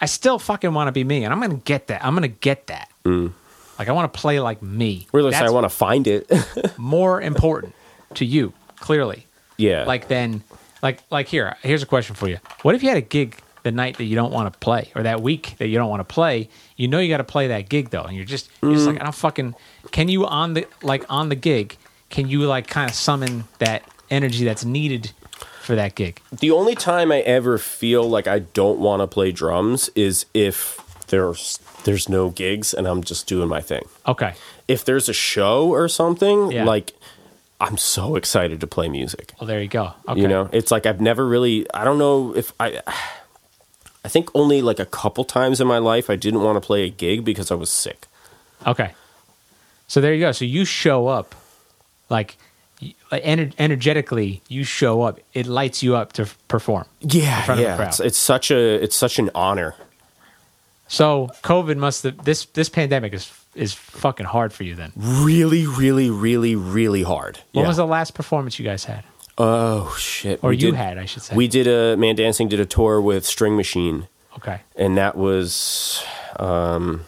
I 0.00 0.06
still 0.06 0.38
fucking 0.40 0.72
want 0.74 0.88
to 0.88 0.92
be 0.92 1.04
me, 1.04 1.22
and 1.24 1.32
I'm 1.32 1.40
gonna 1.40 1.54
get 1.54 1.86
that. 1.86 2.04
I'm 2.04 2.14
gonna 2.14 2.26
get 2.28 2.66
that. 2.66 2.90
Mm. 3.04 3.32
Like 3.80 3.88
I 3.88 3.92
want 3.92 4.12
to 4.12 4.20
play 4.20 4.38
like 4.40 4.60
me. 4.62 5.06
Least 5.12 5.40
I 5.40 5.48
want 5.50 5.64
to 5.64 5.70
find 5.70 6.06
it. 6.06 6.30
more 6.76 7.18
important 7.20 7.74
to 8.14 8.26
you, 8.26 8.52
clearly. 8.76 9.26
yeah. 9.56 9.84
Like 9.84 10.06
then, 10.08 10.42
like 10.82 11.02
like 11.10 11.28
here. 11.28 11.56
Here's 11.62 11.82
a 11.82 11.86
question 11.86 12.14
for 12.14 12.28
you. 12.28 12.38
What 12.60 12.74
if 12.74 12.82
you 12.82 12.90
had 12.90 12.98
a 12.98 13.00
gig 13.00 13.36
the 13.62 13.72
night 13.72 13.96
that 13.96 14.04
you 14.04 14.16
don't 14.16 14.32
want 14.32 14.52
to 14.52 14.58
play, 14.58 14.92
or 14.94 15.02
that 15.04 15.22
week 15.22 15.54
that 15.58 15.68
you 15.68 15.78
don't 15.78 15.88
want 15.88 16.00
to 16.00 16.14
play? 16.14 16.50
You 16.76 16.88
know 16.88 16.98
you 16.98 17.08
got 17.08 17.18
to 17.18 17.24
play 17.24 17.48
that 17.48 17.70
gig 17.70 17.88
though, 17.88 18.02
and 18.02 18.14
you're 18.14 18.26
just 18.26 18.50
you're 18.62 18.72
just 18.74 18.84
Mm. 18.86 18.92
like 18.92 19.00
I 19.00 19.04
don't 19.04 19.14
fucking. 19.14 19.54
Can 19.92 20.08
you 20.08 20.26
on 20.26 20.52
the 20.52 20.66
like 20.82 21.04
on 21.08 21.30
the 21.30 21.34
gig? 21.34 21.78
Can 22.10 22.28
you 22.28 22.40
like 22.46 22.66
kind 22.66 22.90
of 22.90 22.94
summon 22.94 23.44
that 23.60 23.82
energy 24.10 24.44
that's 24.44 24.64
needed 24.64 25.12
for 25.62 25.74
that 25.74 25.94
gig? 25.94 26.20
The 26.30 26.50
only 26.50 26.74
time 26.74 27.10
I 27.10 27.20
ever 27.20 27.56
feel 27.56 28.02
like 28.06 28.26
I 28.26 28.40
don't 28.40 28.78
want 28.78 29.00
to 29.00 29.06
play 29.06 29.32
drums 29.32 29.88
is 29.94 30.26
if 30.34 30.78
there's 31.10 31.58
there's 31.84 32.08
no 32.08 32.30
gigs 32.30 32.72
and 32.74 32.86
I'm 32.86 33.02
just 33.04 33.26
doing 33.26 33.48
my 33.48 33.60
thing. 33.60 33.84
Okay. 34.06 34.34
If 34.66 34.84
there's 34.84 35.08
a 35.08 35.12
show 35.12 35.68
or 35.70 35.88
something, 35.88 36.50
Yeah. 36.50 36.64
like 36.64 36.92
I'm 37.60 37.76
so 37.76 38.16
excited 38.16 38.60
to 38.60 38.66
play 38.66 38.88
music. 38.88 39.34
Well, 39.38 39.46
there 39.46 39.60
you 39.60 39.68
go. 39.68 39.92
Okay. 40.08 40.20
You 40.20 40.28
know, 40.28 40.48
it's 40.52 40.70
like 40.70 40.86
I've 40.86 41.00
never 41.00 41.26
really 41.26 41.66
I 41.74 41.84
don't 41.84 41.98
know 41.98 42.34
if 42.34 42.52
I 42.58 42.80
I 44.04 44.08
think 44.08 44.30
only 44.34 44.62
like 44.62 44.78
a 44.80 44.86
couple 44.86 45.24
times 45.24 45.60
in 45.60 45.66
my 45.66 45.78
life 45.78 46.08
I 46.08 46.16
didn't 46.16 46.42
want 46.42 46.56
to 46.56 46.60
play 46.66 46.84
a 46.84 46.90
gig 46.90 47.24
because 47.24 47.50
I 47.50 47.54
was 47.54 47.70
sick. 47.70 48.06
Okay. 48.66 48.94
So 49.88 50.00
there 50.00 50.14
you 50.14 50.20
go. 50.20 50.32
So 50.32 50.44
you 50.44 50.64
show 50.64 51.08
up, 51.08 51.34
like, 52.08 52.36
ener- 53.10 53.52
energetically, 53.58 54.40
you 54.48 54.62
show 54.62 55.02
up. 55.02 55.18
It 55.34 55.46
lights 55.46 55.82
you 55.82 55.96
up 55.96 56.12
to 56.14 56.28
perform. 56.46 56.86
Yeah, 57.00 57.42
front 57.42 57.60
of 57.60 57.66
a 57.66 57.68
yeah. 57.70 57.76
crowd. 57.76 57.88
It's, 57.88 58.00
it's 58.00 58.18
such 58.18 58.50
a 58.52 58.82
it's 58.82 58.94
such 58.96 59.18
an 59.18 59.30
honor. 59.34 59.74
So 60.92 61.28
COVID 61.44 61.76
must 61.76 62.02
have 62.02 62.24
this 62.24 62.46
this 62.46 62.68
pandemic 62.68 63.14
is 63.14 63.30
is 63.54 63.72
fucking 63.72 64.26
hard 64.26 64.52
for 64.52 64.64
you. 64.64 64.74
Then 64.74 64.92
Really, 64.96 65.64
really, 65.66 66.10
really, 66.10 66.56
really 66.56 67.02
hard. 67.04 67.38
when 67.52 67.62
Yeah. 67.62 67.68
was 67.68 67.76
the 67.76 67.86
last 67.86 68.14
performance 68.14 68.58
you 68.58 68.64
guys 68.64 68.84
had, 68.84 69.04
Oh 69.38 69.94
shit! 69.98 70.40
or 70.42 70.50
We 70.50 70.56
you 70.56 70.70
did- 70.72 70.74
had? 70.74 70.98
I 70.98 71.04
should 71.06 71.22
say. 71.22 71.34
We 71.36 71.46
did 71.48 71.66
a 71.68 71.96
ManDancing 71.96 72.48
did 72.48 72.58
a 72.60 72.66
tour 72.66 73.00
with 73.00 73.24
String 73.24 73.56
Machine, 73.56 74.08
okay. 74.36 74.60
and 74.76 74.96
that 74.98 75.16
was, 75.16 76.02
um, 76.40 77.04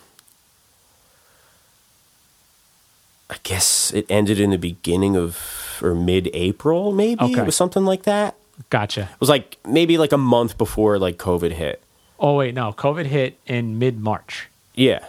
I 3.31 3.37
guess 3.43 3.93
it 3.93 4.07
ended 4.09 4.39
in 4.39 4.51
the 4.51 4.59
beginning 4.59 5.17
of 5.17 5.79
or 5.83 5.95
mid 5.95 6.31
April, 6.35 6.93
maybe 6.93 7.25
Okay. 7.25 7.41
it 7.41 7.47
was 7.47 7.57
something 7.57 7.85
like 7.85 8.05
that. 8.05 8.37
Gotcha. 8.71 9.03
It 9.03 9.21
was 9.21 9.29
like 9.29 9.59
maybe 9.67 9.99
like 9.99 10.13
a 10.13 10.19
month 10.19 10.57
before 10.57 10.99
like 10.99 11.17
COVID 11.19 11.53
hit. 11.53 11.83
Oh 12.23 12.37
wait, 12.37 12.55
no. 12.55 12.73
COVID 12.73 13.05
hit 13.07 13.39
in 13.47 13.79
mid 13.79 13.99
March. 14.01 14.49
Yeah, 14.75 15.05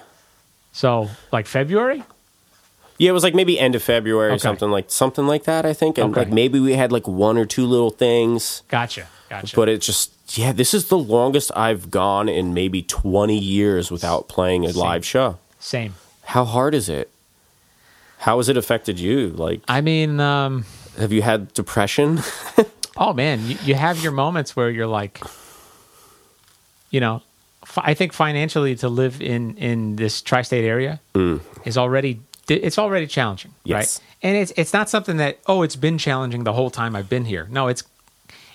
So 0.73 1.09
like 1.31 1.45
February. 1.45 2.03
yeah, 2.97 3.09
it 3.11 3.13
was 3.13 3.23
like 3.23 3.33
maybe 3.35 3.57
end 3.59 3.75
of 3.75 3.83
February, 3.83 4.31
Okay. 4.31 4.39
something 4.39 4.69
like 4.69 4.85
something 4.91 5.25
like 5.27 5.43
that. 5.45 5.65
I 5.65 5.73
think, 5.73 5.97
and 5.97 6.11
Okay. 6.11 6.21
like 6.21 6.29
maybe 6.33 6.59
we 6.59 6.73
had 6.73 6.91
like 6.91 7.07
one 7.07 7.37
or 7.37 7.45
two 7.45 7.65
little 7.65 7.91
things. 7.91 8.63
Gotcha. 8.67 9.07
Gotcha. 9.29 9.55
But 9.55 9.69
it 9.69 9.81
just, 9.81 10.11
yeah, 10.37 10.51
this 10.51 10.73
is 10.73 10.87
the 10.89 10.97
longest 10.97 11.51
I've 11.55 11.89
gone 11.91 12.27
in 12.27 12.53
maybe 12.53 12.81
20 12.83 13.37
years 13.37 13.89
without 13.89 14.27
playing 14.27 14.65
a 14.65 14.73
Same. 14.73 14.81
live 14.83 15.05
show. 15.05 15.37
Same. 15.59 15.95
How 16.25 16.43
hard 16.45 16.73
is 16.75 16.89
it? 16.89 17.09
How 18.19 18.37
has 18.37 18.49
it 18.49 18.57
affected 18.57 18.99
you? 18.99 19.29
Like, 19.29 19.61
I 19.67 19.81
mean, 19.81 20.19
um, 20.19 20.65
have 20.99 21.11
you 21.13 21.21
had 21.21 21.53
depression? 21.53 22.21
Oh 22.95 23.11
man, 23.11 23.43
you, 23.47 23.57
you 23.65 23.73
have 23.73 23.97
your 24.03 24.11
moments 24.11 24.55
where 24.55 24.69
you're 24.69 24.85
like, 24.85 25.19
you 26.93 26.99
know, 26.99 27.21
fi- 27.65 27.81
I 27.83 27.93
think 27.95 28.13
financially 28.13 28.75
to 28.75 28.87
live 28.87 29.21
in 29.21 29.57
in 29.57 29.97
this 29.97 30.21
tri-state 30.21 30.65
area 30.65 31.01
mm. 31.13 31.41
is 31.65 31.77
already 31.77 32.21
it's 32.47 32.77
already 32.77 33.07
challenging, 33.07 33.53
Yes. 33.63 33.75
right? 33.75 34.29
And 34.29 34.37
it's 34.37 34.53
it's 34.55 34.73
not 34.73 34.89
something 34.89 35.17
that 35.17 35.39
oh 35.47 35.63
it's 35.63 35.75
been 35.75 35.97
challenging 35.97 36.45
the 36.45 36.53
whole 36.53 36.69
time 36.69 36.95
I've 36.95 37.09
been 37.09 37.25
here. 37.25 37.47
No, 37.49 37.67
it's 37.67 37.83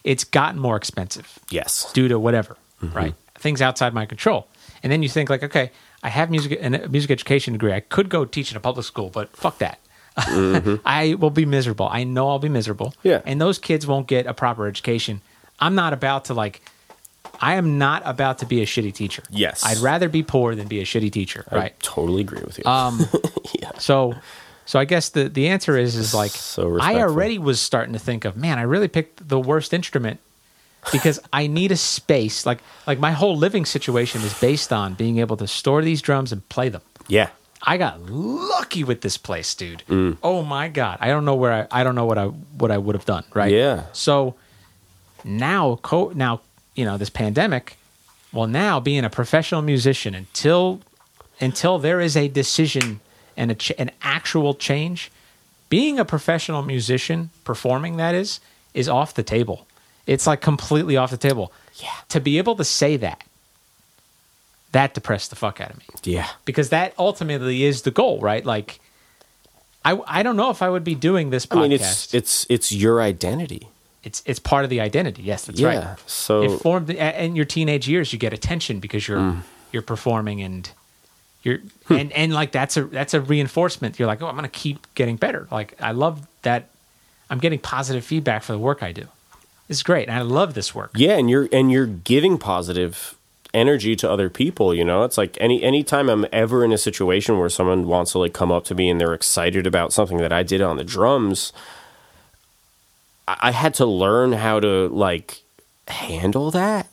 it's 0.05 0.25
gotten 0.25 0.61
more 0.61 0.77
expensive 0.77 1.39
yes. 1.51 1.93
due 1.93 2.09
to 2.09 2.19
whatever, 2.19 2.57
mm-hmm. 2.83 2.97
right? 2.97 3.15
Things 3.35 3.61
outside 3.61 3.93
my 3.93 4.07
control. 4.07 4.47
And 4.83 4.93
then 4.93 5.03
you 5.03 5.09
think 5.09 5.29
like, 5.29 5.43
okay, 5.43 5.73
I 6.03 6.09
have 6.09 6.31
music 6.31 6.59
a 6.63 6.89
music 6.89 7.11
education 7.11 7.53
degree. 7.55 7.73
I 7.73 7.81
could 7.81 8.09
go 8.09 8.25
teach 8.25 8.53
in 8.53 8.57
a 8.57 8.61
public 8.61 8.87
school, 8.87 9.11
but 9.11 9.37
fuck 9.37 9.59
that. 9.59 9.81
Mm-hmm. 10.17 10.77
I 10.85 11.15
will 11.15 11.31
be 11.31 11.45
miserable. 11.45 11.89
I 11.91 12.05
know 12.05 12.29
I'll 12.29 12.39
be 12.39 12.49
miserable. 12.49 12.95
Yeah. 13.03 13.21
And 13.27 13.41
those 13.41 13.59
kids 13.59 13.87
won't 13.87 14.07
get 14.07 14.27
a 14.27 14.35
proper 14.35 14.67
education 14.69 15.21
I'm 15.61 15.75
not 15.75 15.93
about 15.93 16.27
to 16.27 16.35
like. 16.35 16.63
I 17.41 17.55
am 17.55 17.79
not 17.79 18.03
about 18.05 18.39
to 18.39 18.47
be 18.47 18.63
a 18.63 18.67
shitty 18.67 18.93
teacher. 18.95 19.23
Yes. 19.31 19.65
I'd 19.65 19.79
rather 19.79 20.09
be 20.09 20.23
poor 20.25 20.55
than 20.57 20.67
be 20.67 20.81
a 20.81 20.85
shitty 20.85 21.13
teacher. 21.13 21.45
I 21.51 21.55
Right. 21.57 21.81
totally 21.81 22.21
agree 22.23 22.43
with 22.45 22.59
you. 22.59 22.65
Um. 22.65 23.07
So, 23.79 24.15
so 24.67 24.79
I 24.81 24.85
guess 24.85 25.11
the 25.11 25.29
the 25.29 25.49
answer 25.49 25.77
is 25.79 25.95
is 25.95 26.13
like 26.15 26.33
So 26.33 26.79
I 26.81 26.97
already 27.01 27.39
was 27.39 27.61
starting 27.61 27.93
to 27.93 27.99
think 27.99 28.25
of 28.25 28.37
man, 28.37 28.59
I 28.59 28.63
really 28.63 28.89
picked 28.89 29.29
the 29.29 29.39
worst 29.39 29.73
instrument 29.73 30.19
because 30.93 31.21
I 31.33 31.47
need 31.47 31.71
a 31.71 31.77
space. 31.77 32.45
Like 32.45 32.59
like 32.87 32.99
my 32.99 33.13
whole 33.13 33.37
living 33.37 33.65
situation 33.67 34.21
is 34.23 34.35
based 34.41 34.73
on 34.73 34.95
being 34.95 35.19
able 35.19 35.37
to 35.37 35.47
store 35.47 35.83
these 35.83 36.03
drums 36.03 36.33
and 36.33 36.47
play 36.49 36.69
them. 36.71 36.83
yeah. 37.09 37.29
I 37.63 37.77
got 37.77 38.01
lucky 38.11 38.85
with 38.85 39.01
this 39.01 39.17
place, 39.17 39.53
dude. 39.55 39.83
Mm. 39.89 40.17
Oh 40.23 40.43
my 40.43 40.69
god, 40.69 40.99
I 41.01 41.09
don't 41.09 41.25
know 41.25 41.35
where 41.37 41.53
I 41.53 41.81
I 41.81 41.85
don't 41.85 41.95
know 41.95 42.05
what 42.07 42.19
I 42.19 42.27
what 42.27 42.71
I 42.71 42.79
would 42.79 42.95
have 42.97 43.05
done. 43.07 43.25
Right? 43.35 43.53
Yeah. 43.53 43.85
So 43.93 44.35
now, 45.25 45.77
co- 45.83 46.13
now 46.15 46.41
you 46.79 46.85
know 46.85 46.97
this 46.97 47.11
pandemic. 47.11 47.77
Well, 48.33 48.47
now 48.47 48.79
being 48.79 49.05
a 49.05 49.11
professional 49.11 49.63
musician 49.63 50.15
until 50.15 50.81
until 51.41 51.79
there 51.79 52.01
is 52.01 52.17
a 52.17 52.29
decision 52.29 53.01
and 53.37 53.51
a 53.51 53.55
ch- 53.55 53.73
an 53.79 53.91
actual 54.01 54.55
change, 54.55 55.11
being 55.69 55.99
a 55.99 56.05
professional 56.05 56.63
musician 56.63 57.31
performing 57.43 57.97
that 57.97 58.15
is 58.15 58.41
is 58.75 58.89
off 58.89 59.13
the 59.15 59.25
table. 59.25 59.67
It's 60.07 60.27
like 60.27 60.41
completely 60.41 60.97
off 60.97 61.11
the 61.11 61.17
table. 61.17 61.53
Yeah. 61.83 61.95
To 62.11 62.21
be 62.21 62.39
able 62.39 62.55
to 62.57 62.65
say 62.65 62.97
that, 62.99 63.25
that 64.73 64.95
depressed 64.95 65.31
the 65.31 65.37
fuck 65.37 65.61
out 65.61 65.71
of 65.71 65.79
me 65.79 65.85
Yeah. 66.05 66.29
because 66.45 66.69
that 66.71 66.95
ultimately 66.99 67.65
is 67.65 67.83
the 67.83 67.91
goal, 67.91 68.21
right? 68.21 68.45
Like, 68.45 68.81
I 69.85 70.01
I 70.07 70.23
don't 70.23 70.37
know 70.37 70.51
if 70.51 70.63
I 70.63 70.69
would 70.69 70.85
be 70.85 70.95
doing 70.95 71.31
this 71.31 71.47
I 71.51 71.57
mean, 71.57 71.73
it's 71.73 72.15
it's 72.15 72.47
it's 72.49 72.71
your 72.71 73.03
identity. 73.03 73.69
It's 74.05 74.23
it's 74.27 74.39
part 74.39 74.65
of 74.65 74.71
the 74.71 74.81
identity. 74.81 75.23
Yes, 75.23 75.45
that's 75.47 75.59
Yeah, 75.61 75.69
right. 75.91 75.97
so- 76.07 76.43
it 76.43 76.59
formed 76.61 76.91
in 76.91 77.37
your 77.37 77.45
teenage 77.45 77.89
years. 77.89 78.13
You 78.13 78.19
get 78.19 78.33
attention 78.33 78.79
because 78.81 79.07
you're 79.09 79.19
Mm. 79.19 79.43
you're 79.73 79.83
performing 79.83 80.41
and 80.43 80.71
you're 81.43 81.59
Hmm. 81.87 81.95
and 81.95 82.13
and 82.13 82.33
like 82.33 82.53
that's 82.53 82.77
a 82.77 82.85
that's 82.85 83.15
a 83.15 83.21
reinforcement. 83.21 83.99
You're 83.99 84.09
like, 84.09 84.23
oh, 84.23 84.27
I'm 84.29 84.35
gonna 84.35 84.49
keep 84.49 84.87
getting 84.95 85.17
better. 85.17 85.47
Like 85.51 85.75
I 85.81 85.93
love 85.93 86.27
that. 86.43 86.69
I'm 87.31 87.39
getting 87.39 87.59
positive 87.59 88.05
feedback 88.05 88.43
for 88.43 88.53
the 88.53 88.59
work 88.59 88.83
I 88.83 88.93
do. 88.93 89.05
It's 89.69 89.83
great, 89.83 90.09
and 90.09 90.17
I 90.17 90.23
love 90.23 90.55
this 90.55 90.75
work. 90.75 90.93
Yeah, 90.97 91.17
and 91.19 91.29
you're 91.29 91.49
and 91.53 91.71
you're 91.71 91.87
giving 91.87 92.39
positive 92.39 93.15
energy 93.55 93.97
to 93.97 94.11
other 94.11 94.29
people, 94.29 94.75
you 94.75 94.85
know? 94.85 95.05
It's 95.05 95.17
like 95.17 95.37
any 95.41 95.63
anytime 95.63 96.09
I'm 96.11 96.27
ever 96.33 96.65
in 96.65 96.73
a 96.73 96.77
situation 96.79 97.39
where 97.39 97.49
someone 97.49 97.87
wants 97.87 98.13
to 98.13 98.19
like 98.19 98.33
come 98.35 98.53
up 98.53 98.65
to 98.65 98.75
me 98.75 98.91
and 98.91 99.01
they're 99.01 99.15
excited 99.15 99.67
about 99.67 99.93
something 99.93 100.19
that 100.19 100.33
I 100.33 100.43
did 100.43 100.61
on 100.61 100.77
the 100.77 100.85
drums, 100.85 101.53
I, 103.41 103.51
had 103.51 103.75
to 103.75 103.87
learn 103.87 104.33
how 104.33 104.61
to 104.61 104.89
like 104.89 105.43
handle 105.89 106.51
that 106.53 106.89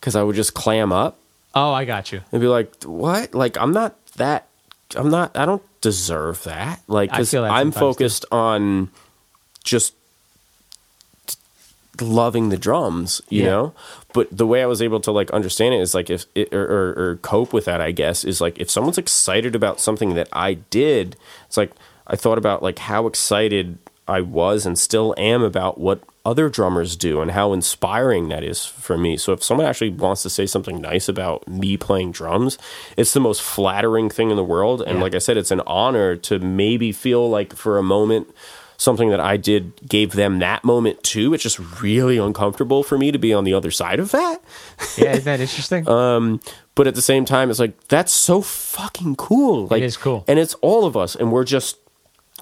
cuz 0.00 0.16
I 0.16 0.22
would 0.22 0.36
just 0.36 0.54
clam 0.54 0.92
up 0.92 1.16
Oh, 1.54 1.72
I 1.72 1.84
got 1.84 2.12
you. 2.12 2.20
and 2.32 2.40
be 2.40 2.48
like, 2.48 2.70
"What? 2.84 3.34
Like 3.34 3.56
I'm 3.58 3.72
not 3.72 3.94
that 4.16 4.46
I'm 4.94 5.10
not 5.10 5.36
I 5.36 5.44
don't 5.46 5.62
deserve 5.80 6.42
that." 6.44 6.80
Like 6.86 7.10
I 7.12 7.18
cuz 7.18 7.30
feel 7.30 7.42
that 7.42 7.50
I'm 7.52 7.72
sometimes, 7.72 7.74
too. 7.74 7.80
focused 7.80 8.24
on 8.30 8.90
just 9.64 9.94
loving 12.00 12.50
the 12.50 12.58
drums, 12.58 13.22
you 13.30 13.42
Yeah. 13.42 13.50
know? 13.50 13.72
But 14.12 14.28
the 14.30 14.46
way 14.46 14.62
I 14.62 14.66
was 14.66 14.82
able 14.82 15.00
to 15.00 15.10
like 15.10 15.30
understand 15.30 15.74
it 15.74 15.80
is 15.80 15.94
like 15.94 16.10
if 16.10 16.26
it, 16.34 16.52
or, 16.52 16.62
or, 16.64 16.88
or 17.10 17.16
cope 17.22 17.52
with 17.54 17.64
that, 17.64 17.80
I 17.80 17.90
guess, 17.90 18.22
is 18.24 18.40
like 18.40 18.58
if 18.58 18.70
someone's 18.70 18.98
excited 18.98 19.54
about 19.54 19.80
something 19.80 20.14
that 20.14 20.28
I 20.32 20.54
did, 20.54 21.16
it's 21.46 21.56
like 21.56 21.72
I 22.06 22.16
thought 22.16 22.38
about 22.38 22.62
like 22.62 22.78
how 22.80 23.06
excited 23.06 23.78
I 24.08 24.20
was 24.20 24.66
and 24.66 24.78
still 24.78 25.14
am 25.18 25.42
about 25.42 25.78
what 25.78 26.00
other 26.24 26.48
drummers 26.48 26.96
do 26.96 27.20
and 27.20 27.30
how 27.30 27.52
inspiring 27.52 28.28
that 28.30 28.42
is 28.42 28.64
for 28.64 28.96
me. 28.98 29.16
So 29.16 29.32
if 29.32 29.42
someone 29.42 29.66
actually 29.66 29.90
wants 29.90 30.22
to 30.22 30.30
say 30.30 30.46
something 30.46 30.80
nice 30.80 31.08
about 31.08 31.46
me 31.48 31.76
playing 31.76 32.12
drums, 32.12 32.58
it's 32.96 33.12
the 33.12 33.20
most 33.20 33.40
flattering 33.42 34.10
thing 34.10 34.30
in 34.30 34.36
the 34.36 34.44
world. 34.44 34.82
And 34.82 34.96
Yeah. 34.98 35.02
like 35.02 35.14
I 35.14 35.18
said, 35.18 35.36
it's 35.36 35.50
an 35.52 35.62
honor 35.66 36.16
to 36.16 36.38
maybe 36.40 36.90
feel 36.92 37.28
like 37.30 37.54
for 37.54 37.78
a 37.78 37.82
moment 37.82 38.28
something 38.78 39.08
that 39.08 39.20
I 39.20 39.38
did 39.38 39.72
gave 39.88 40.12
them 40.12 40.38
that 40.40 40.62
moment 40.62 41.02
too. 41.02 41.32
It's 41.32 41.42
just 41.42 41.58
really 41.80 42.18
uncomfortable 42.18 42.82
for 42.82 42.98
me 42.98 43.10
to 43.10 43.18
be 43.18 43.32
on 43.32 43.44
the 43.44 43.54
other 43.54 43.70
side 43.70 43.98
of 44.00 44.10
that. 44.10 44.42
Yeah, 44.98 45.12
isn't 45.12 45.24
that 45.24 45.40
interesting? 45.40 45.88
Uh, 45.88 46.38
But 46.74 46.86
at 46.86 46.94
the 46.94 47.00
same 47.02 47.24
time, 47.24 47.48
it's 47.50 47.58
like 47.58 47.72
that's 47.88 48.12
so 48.12 48.42
fucking 48.42 49.16
cool. 49.16 49.66
Like 49.68 49.80
it 49.80 49.86
is 49.86 49.96
cool. 49.96 50.24
and 50.28 50.38
it's 50.38 50.52
all 50.60 50.84
of 50.84 50.94
us, 50.94 51.16
and 51.16 51.32
we're 51.32 51.44
just 51.44 51.78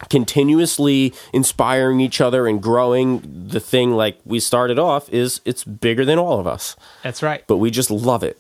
continuously 0.09 1.13
inspiring 1.33 2.01
each 2.01 2.21
other 2.21 2.47
and 2.47 2.63
growing. 2.63 3.21
The 3.49 3.61
thing 3.61 3.93
like 3.93 4.19
we 4.25 4.41
started 4.41 4.79
off 4.79 5.09
is 5.11 5.41
it's 5.45 5.65
bigger 5.65 6.05
than 6.05 6.19
all 6.19 6.39
of 6.41 6.47
us, 6.47 6.77
that's 7.03 7.23
right. 7.23 7.45
but 7.47 7.59
we 7.59 7.71
just 7.71 7.91
love 7.91 8.23
it 8.23 8.37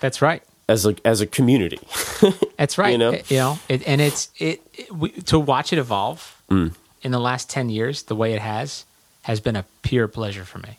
That's 0.00 0.20
right. 0.22 0.42
as 0.68 0.84
a 0.86 0.94
as 1.04 1.20
a 1.20 1.26
community. 1.26 1.80
That's 2.58 2.76
right. 2.76 2.90
You 2.92 2.98
know? 2.98 3.10
It- 3.12 3.30
you 3.30 3.36
know, 3.38 3.58
it, 3.68 3.86
and 3.86 4.00
it's 4.00 4.30
it, 4.38 4.60
it 4.74 4.92
we, 4.92 5.10
to 5.10 5.38
watch 5.38 5.72
it 5.72 5.78
evolve 5.78 6.34
Mm. 6.50 6.74
in 7.02 7.12
the 7.12 7.20
last 7.20 7.50
ten 7.50 7.68
years, 7.68 8.04
the 8.04 8.14
way 8.16 8.32
it 8.32 8.40
has, 8.40 8.84
has 9.22 9.38
been 9.38 9.54
a 9.54 9.64
pure 9.82 10.08
pleasure 10.08 10.44
for 10.44 10.58
me. 10.58 10.78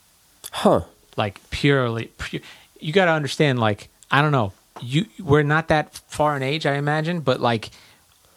huh? 0.52 0.82
Like 1.16 1.40
purely, 1.52 2.06
pure, 2.18 2.42
you 2.80 2.92
got 2.92 3.06
to 3.06 3.12
understand. 3.12 3.60
Like 3.60 3.88
I 4.12 4.22
don't 4.24 4.32
know, 4.32 4.52
you 4.82 5.06
we're 5.20 5.44
not 5.44 5.68
that 5.68 5.94
far 6.10 6.36
in 6.36 6.44
age, 6.44 6.66
I 6.66 6.76
imagine, 6.76 7.20
but 7.22 7.40
like 7.40 7.70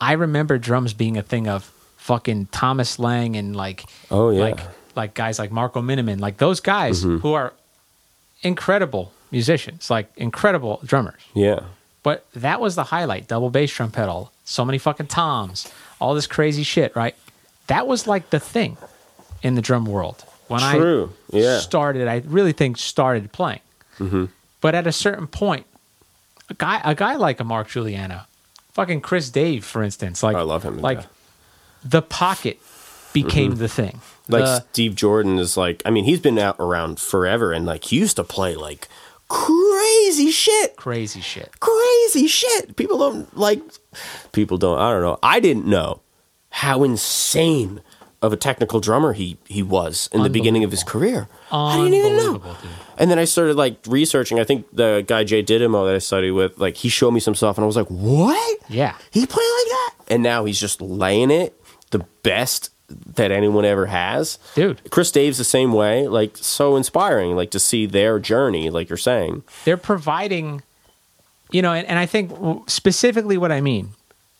I 0.01 0.13
remember 0.13 0.59
drums 0.59 0.93
being 0.95 1.17
a 1.17 1.23
thing 1.23 1.49
of 1.49 1.71
fucking 2.03 2.47
Thomas 2.51 2.99
Lang 2.99 3.37
and 3.37 3.55
like 3.55 3.85
Oh, 4.11 4.31
yeah. 4.31 4.41
like 4.43 4.61
like 4.97 5.15
guys 5.15 5.39
like 5.39 5.51
Marco 5.53 5.81
Minnemann, 5.81 6.19
like 6.19 6.37
those 6.39 6.61
guys 6.61 7.05
Mm-hmm. 7.05 7.19
who 7.19 7.33
are 7.35 7.53
incredible 8.43 9.13
musicians, 9.31 9.89
like 9.91 10.11
incredible 10.17 10.81
drummers. 10.85 11.21
Yeah. 11.35 11.61
But 12.03 12.27
that 12.35 12.61
was 12.61 12.75
the 12.75 12.85
highlight. 12.85 13.29
Double 13.29 13.51
bass 13.51 13.73
drum 13.75 13.91
pedal, 13.93 14.33
so 14.45 14.65
many 14.65 14.79
fucking 14.79 15.07
toms, 15.07 15.73
all 16.01 16.15
this 16.15 16.27
crazy 16.27 16.65
shit, 16.65 16.95
right? 16.97 17.15
That 17.69 17.87
was 17.87 18.07
like 18.07 18.31
the 18.31 18.41
thing 18.41 18.77
in 19.43 19.55
the 19.55 19.63
drum 19.63 19.85
world. 19.87 20.25
When 20.49 20.61
True. 20.61 21.13
I 21.33 21.37
Yeah. 21.39 21.59
started, 21.61 22.09
I 22.09 22.23
really 22.27 22.53
think 22.53 22.77
started 22.79 23.31
playing. 23.33 23.61
Mm-hmm. 23.99 24.25
But 24.61 24.75
at 24.75 24.87
a 24.87 24.93
certain 24.93 25.29
point, 25.29 25.67
a 26.51 26.55
guy, 26.55 26.81
a 26.85 26.95
guy 26.95 27.15
like 27.17 27.39
a 27.41 27.45
Mark 27.45 27.69
Guiliana, 27.69 28.27
fucking 28.73 29.01
Chris 29.01 29.31
Dave, 29.31 29.65
for 29.65 29.83
instance, 29.85 30.23
like 30.23 30.35
I 30.37 30.43
love 30.43 30.65
him, 30.65 30.81
Like 30.81 30.99
yeah. 30.99 31.07
The 31.85 32.03
pocket 32.03 32.59
became 33.13 33.57
the 33.57 33.69
thing. 33.69 33.93
Mm-hmm. 34.01 34.33
Like 34.33 34.45
The- 34.45 34.61
Steve 34.73 34.95
Jordan 34.95 35.39
is 35.39 35.57
like, 35.57 35.83
I 35.85 35.91
mean, 35.91 36.05
he's 36.05 36.21
been 36.21 36.39
out 36.39 36.57
around 36.59 37.01
forever, 37.01 37.53
and 37.53 37.67
like 37.67 37.85
he 37.85 37.99
used 37.99 38.17
to 38.17 38.25
play 38.25 38.55
like 38.55 38.89
crazy 39.29 40.31
shit, 40.31 40.77
crazy 40.77 41.21
shit. 41.21 41.59
crazy 41.61 42.27
shit. 42.27 42.77
People 42.77 42.99
don't 42.99 43.37
like. 43.37 43.61
People 44.33 44.59
don't. 44.59 44.79
I 44.79 44.93
don't 44.93 45.03
know. 45.03 45.19
I 45.23 45.41
didn't 45.41 45.67
know 45.67 46.01
how 46.51 46.85
insane 46.85 47.81
of 48.21 48.33
a 48.33 48.37
technical 48.37 48.79
drummer 48.79 49.15
he 49.15 49.37
he 49.49 49.63
was 49.63 50.09
in 50.13 50.23
the 50.23 50.31
beginning 50.31 50.63
of 50.65 50.71
his 50.71 50.85
career. 50.85 51.29
I 51.51 51.77
didn't 51.79 51.95
even 51.95 52.17
know. 52.17 52.39
Dude. 52.39 52.55
And 52.99 53.11
then 53.11 53.19
I 53.19 53.25
started 53.25 53.57
like 53.57 53.79
researching. 53.89 54.39
I 54.39 54.45
think 54.45 54.67
the 54.73 55.03
guy 55.07 55.25
Jay 55.25 55.43
Didimo 55.43 55.87
that 55.87 55.95
I 55.95 55.99
studied 55.99 56.31
with, 56.33 56.59
like 56.59 56.77
he 56.77 56.89
showed 56.89 57.11
me 57.11 57.21
some 57.21 57.35
stuff, 57.35 57.57
and 57.59 57.65
I 57.65 57.67
was 57.67 57.75
like, 57.77 57.89
"What? 57.89 58.59
Yeah. 58.69 58.95
he 59.11 59.27
played 59.27 59.45
like 59.65 59.71
that?" 59.71 59.95
And 60.09 60.23
now 60.23 60.45
he's 60.45 60.61
just 60.61 60.81
laying 60.81 61.31
it 61.31 61.59
the 61.93 62.01
best 62.23 62.71
that 63.15 63.31
anyone 63.31 63.65
ever 63.65 63.87
has, 63.87 64.39
Dude. 64.55 64.91
Chris 64.91 65.11
Dave's 65.11 65.39
the 65.39 65.45
same 65.45 65.73
way. 65.73 66.09
Like 66.09 66.37
so 66.37 66.77
inspiring, 66.77 67.35
like 67.37 67.51
to 67.53 67.59
see 67.61 67.87
their 67.87 68.19
journey, 68.19 68.69
like 68.69 68.91
you're 68.91 68.99
saying. 68.99 69.45
they're 69.65 69.79
providing 69.79 70.61
you 71.51 71.61
know 71.63 71.73
and, 71.73 71.87
and 71.87 71.99
i 71.99 72.07
think 72.07 72.33
specifically 72.69 73.37
what 73.37 73.53
i 73.53 73.61
mean 73.61 73.91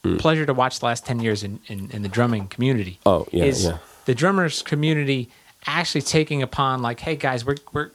Hmm. 0.05 0.17
pleasure 0.17 0.45
to 0.47 0.53
watch 0.55 0.81
the 0.81 0.87
last 0.87 1.05
10 1.07 1.21
years 1.21 1.45
in, 1.45 1.61
in, 1.69 1.89
in 1.93 2.03
the 2.03 2.09
drumming 2.09 2.49
community 2.49 2.99
Oh, 3.07 3.29
yeah, 3.31 3.45
is 3.45 3.65
yeah. 3.67 3.79
the 4.07 4.15
drummers 4.17 4.61
community 4.63 5.29
actually 5.67 6.01
taking 6.03 6.43
upon 6.43 6.81
like 6.83 6.99
hey 7.01 7.15
guys 7.17 7.45
we're 7.45 7.57
we're 7.73 7.91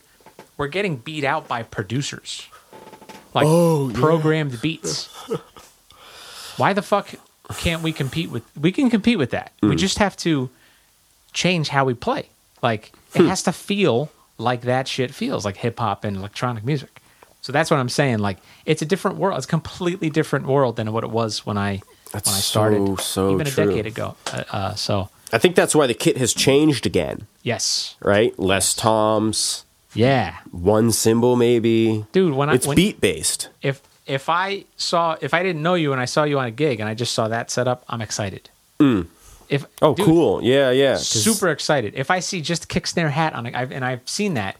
we're 0.55 0.67
getting 0.69 0.95
beat 0.97 1.23
out 1.25 1.47
by 1.49 1.63
producers 1.63 2.47
like 3.33 3.45
Oh, 3.47 3.91
programmed 3.93 4.61
beats 4.61 5.07
why 6.57 6.73
the 6.73 6.81
fuck 6.81 7.09
can't 7.55 7.81
we 7.81 7.91
compete 7.93 8.29
with 8.29 8.43
we 8.59 8.71
can 8.71 8.89
compete 8.89 9.17
with 9.17 9.31
that 9.31 9.51
we 9.61 9.69
Hmm. 9.69 9.75
just 9.77 9.97
have 9.99 10.15
to 10.17 10.49
change 11.33 11.69
how 11.69 11.85
we 11.85 11.93
play 11.93 12.29
like 12.61 12.91
it 13.13 13.21
Hmm. 13.21 13.27
has 13.27 13.43
to 13.43 13.51
feel 13.51 14.09
like 14.37 14.61
that 14.61 14.87
shit 14.87 15.13
feels 15.13 15.45
like 15.45 15.57
hip 15.57 15.79
hop 15.79 16.03
and 16.03 16.17
electronic 16.17 16.63
music 16.63 17.01
so 17.41 17.51
that's 17.51 17.69
what 17.71 17.79
i'm 17.79 17.89
saying 17.89 18.19
like 18.19 18.37
it's 18.65 18.81
a 18.81 18.85
different 18.85 19.17
world 19.17 19.37
it's 19.37 19.45
a 19.45 19.49
completely 19.49 20.09
different 20.09 20.45
world 20.45 20.75
than 20.75 20.91
what 20.91 21.03
it 21.03 21.09
was 21.11 21.45
when 21.45 21.57
i 21.57 21.81
That's 22.11 22.27
when 22.29 22.35
i 22.35 22.39
started 22.41 22.99
so 22.99 23.31
even 23.33 23.47
a 23.47 23.51
true. 23.51 23.65
decade 23.65 23.85
ago 23.85 24.15
uh, 24.33 24.43
uh, 24.51 24.75
so 24.75 25.09
I 25.33 25.37
think 25.39 25.55
that's 25.57 25.75
why 25.75 25.87
the 25.87 25.93
kit 25.93 26.15
has 26.17 26.33
changed 26.33 26.85
again, 26.85 27.27
yes 27.43 27.95
right? 28.01 28.31
Less 28.39 28.73
toms, 28.73 29.65
yeah 29.93 30.37
one 30.51 30.91
cymbal 30.93 31.35
maybe. 31.35 32.05
dude 32.13 32.33
when 32.33 32.49
i 32.49 32.53
It's 32.55 32.65
when, 32.67 32.75
beat 32.77 33.01
based. 33.01 33.49
if 33.61 33.81
if 34.07 34.29
i 34.29 34.63
saw 34.77 35.15
if 35.21 35.33
i 35.33 35.43
didn't 35.43 35.61
know 35.61 35.73
you 35.75 35.91
and 35.91 36.01
i 36.01 36.05
saw 36.05 36.23
you 36.23 36.39
on 36.39 36.45
a 36.45 36.51
gig 36.51 36.79
and 36.79 36.87
i 36.89 36.93
just 36.93 37.13
saw 37.13 37.27
that 37.27 37.51
setup 37.51 37.83
i'm 37.89 38.01
excited 38.01 38.49
if 39.49 39.65
Oh, 39.81 39.95
dude, 39.95 40.05
cool. 40.05 40.43
Yeah, 40.43 40.71
yeah. 40.71 40.93
'cause- 40.95 41.07
super 41.07 41.47
excited. 41.49 41.93
If 41.95 42.11
I 42.11 42.19
see 42.19 42.41
just 42.41 42.67
kick 42.67 42.85
snare 42.85 43.09
hat 43.09 43.31
on 43.33 43.45
it, 43.45 43.55
I've, 43.55 43.71
and 43.71 43.85
I've 43.85 44.01
seen 44.05 44.33
that, 44.33 44.57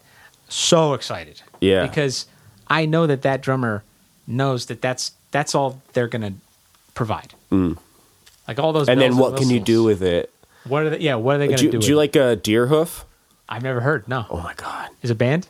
so 0.47 0.93
excited. 0.93 1.41
Yeah. 1.59 1.85
Because 1.85 2.25
I 2.69 2.85
know 2.85 3.05
that 3.05 3.21
that 3.23 3.41
drummer 3.41 3.83
knows 4.25 4.67
that 4.67 4.81
that's 4.81 5.11
that's 5.31 5.53
all 5.53 5.81
they're 5.91 6.07
gonna 6.07 6.35
provide. 6.93 7.33
Like 8.47 8.59
all 8.59 8.71
those. 8.71 8.87
Mm. 8.87 8.91
and 8.93 9.01
then 9.01 9.17
what 9.17 9.35
can 9.37 9.49
you 9.49 9.59
do 9.59 9.83
with 9.83 10.01
it? 10.01 10.31
What 10.63 10.83
are 10.83 10.89
they? 10.91 10.99
Yeah. 10.99 11.15
What 11.15 11.35
are 11.35 11.39
they 11.39 11.47
gonna 11.47 11.57
Do 11.57 11.65
you, 11.65 11.71
do? 11.71 11.79
do 11.79 11.87
you 11.87 11.97
like 11.97 12.15
a 12.15 12.37
Deerhoof? 12.37 13.03
I've 13.49 13.63
never 13.63 13.81
heard. 13.81 14.07
No. 14.07 14.25
Oh 14.29 14.37
my 14.41 14.53
god. 14.55 14.89
Is 15.01 15.09
it 15.09 15.13
a 15.13 15.15
band? 15.17 15.47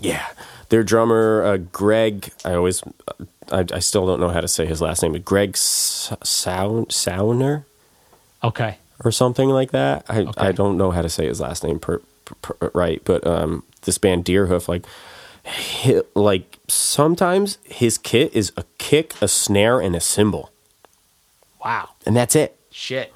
Yeah, 0.00 0.26
their 0.68 0.82
drummer 0.84 1.42
uh, 1.42 1.56
Greg. 1.56 2.30
I 2.44 2.54
always, 2.54 2.82
I, 3.50 3.64
I 3.72 3.78
still 3.80 4.06
don't 4.06 4.20
know 4.20 4.28
how 4.30 4.40
to 4.40 4.48
say 4.48 4.66
his 4.66 4.80
last 4.82 5.02
name, 5.02 5.12
but 5.12 5.24
Greg 5.24 5.50
S- 5.54 6.12
Sound 6.22 6.88
Sauner 6.88 7.64
Okay. 8.44 8.78
or 9.04 9.10
something 9.12 9.48
like 9.48 9.70
that. 9.72 10.04
I 10.08 10.20
Okay. 10.20 10.32
I 10.48 10.52
don't 10.52 10.76
know 10.76 10.90
how 10.90 11.02
to 11.02 11.08
say 11.08 11.26
his 11.26 11.40
last 11.40 11.64
name 11.64 11.78
per, 11.78 12.00
per, 12.24 12.34
per- 12.54 12.70
right, 12.74 13.00
but 13.04 13.26
um, 13.26 13.62
this 13.82 13.98
band 13.98 14.24
Deerhoof, 14.24 14.68
like, 14.68 14.84
hi 15.44 16.02
like 16.14 16.58
sometimes 16.68 17.58
his 17.64 17.98
kit 17.98 18.34
is 18.34 18.52
a 18.56 18.64
kick, 18.78 19.14
a 19.22 19.28
snare, 19.28 19.78
and 19.80 19.94
a 19.94 20.00
cymbal, 20.00 20.50
Wow. 21.64 21.90
and 22.04 22.16
that's 22.16 22.34
it. 22.36 22.58
Shit. 22.70 23.12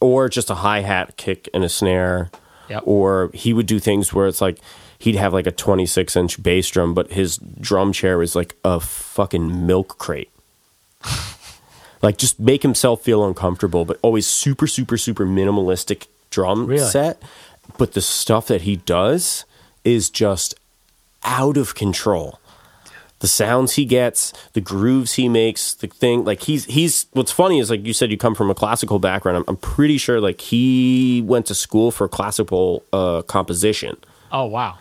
or 0.00 0.28
just 0.28 0.48
a 0.50 0.54
hi 0.56 0.80
hat 0.80 1.16
kick 1.16 1.48
and 1.52 1.64
a 1.64 1.68
snare. 1.68 2.30
Yep. 2.70 2.82
Or 2.86 3.30
he 3.34 3.52
would 3.54 3.66
do 3.66 3.78
things 3.78 4.12
where 4.12 4.26
it's 4.26 4.40
like 4.40 4.58
he'd 4.98 5.14
have 5.16 5.32
like 5.32 5.46
a 5.46 5.52
26 5.52 6.16
inch 6.16 6.42
bass 6.42 6.68
drum, 6.68 6.94
but 6.94 7.12
his 7.12 7.38
drum 7.38 7.92
chair 7.92 8.18
was 8.18 8.34
like 8.36 8.56
a 8.64 8.80
fucking 8.80 9.66
milk 9.66 9.98
crate. 9.98 10.30
like 12.02 12.16
just 12.18 12.38
make 12.40 12.62
himself 12.62 13.02
feel 13.02 13.24
uncomfortable, 13.24 13.84
but 13.84 13.98
always 14.02 14.26
super, 14.26 14.66
super, 14.66 14.96
super 14.96 15.26
minimalistic 15.26 16.06
drum 16.30 16.66
Really? 16.66 16.84
set. 16.84 17.22
But 17.76 17.92
the 17.92 18.00
stuff 18.00 18.46
that 18.48 18.62
he 18.62 18.76
does 18.76 19.44
is 19.84 20.10
just 20.10 20.54
out 21.24 21.56
of 21.56 21.74
control 21.74 22.38
the 23.20 23.26
sounds 23.26 23.72
he 23.72 23.84
gets, 23.84 24.32
the 24.52 24.60
grooves 24.60 25.14
he 25.14 25.28
makes, 25.28 25.74
the 25.74 25.88
thing 25.88 26.24
like 26.24 26.40
he's 26.44 26.66
he's 26.66 27.06
what's 27.14 27.32
funny 27.32 27.58
is 27.58 27.68
like 27.68 27.84
you 27.84 27.92
said 27.92 28.12
you 28.12 28.16
come 28.16 28.32
from 28.32 28.48
a 28.48 28.54
classical 28.54 29.00
background. 29.00 29.38
I'm, 29.38 29.44
I'm 29.48 29.56
pretty 29.56 29.98
sure 29.98 30.20
like 30.20 30.40
he 30.40 31.20
went 31.26 31.46
to 31.46 31.54
school 31.56 31.90
for 31.90 32.06
classical 32.06 32.84
uh, 32.92 33.22
composition, 33.22 33.96
Oh 34.30 34.44
wow. 34.46 34.78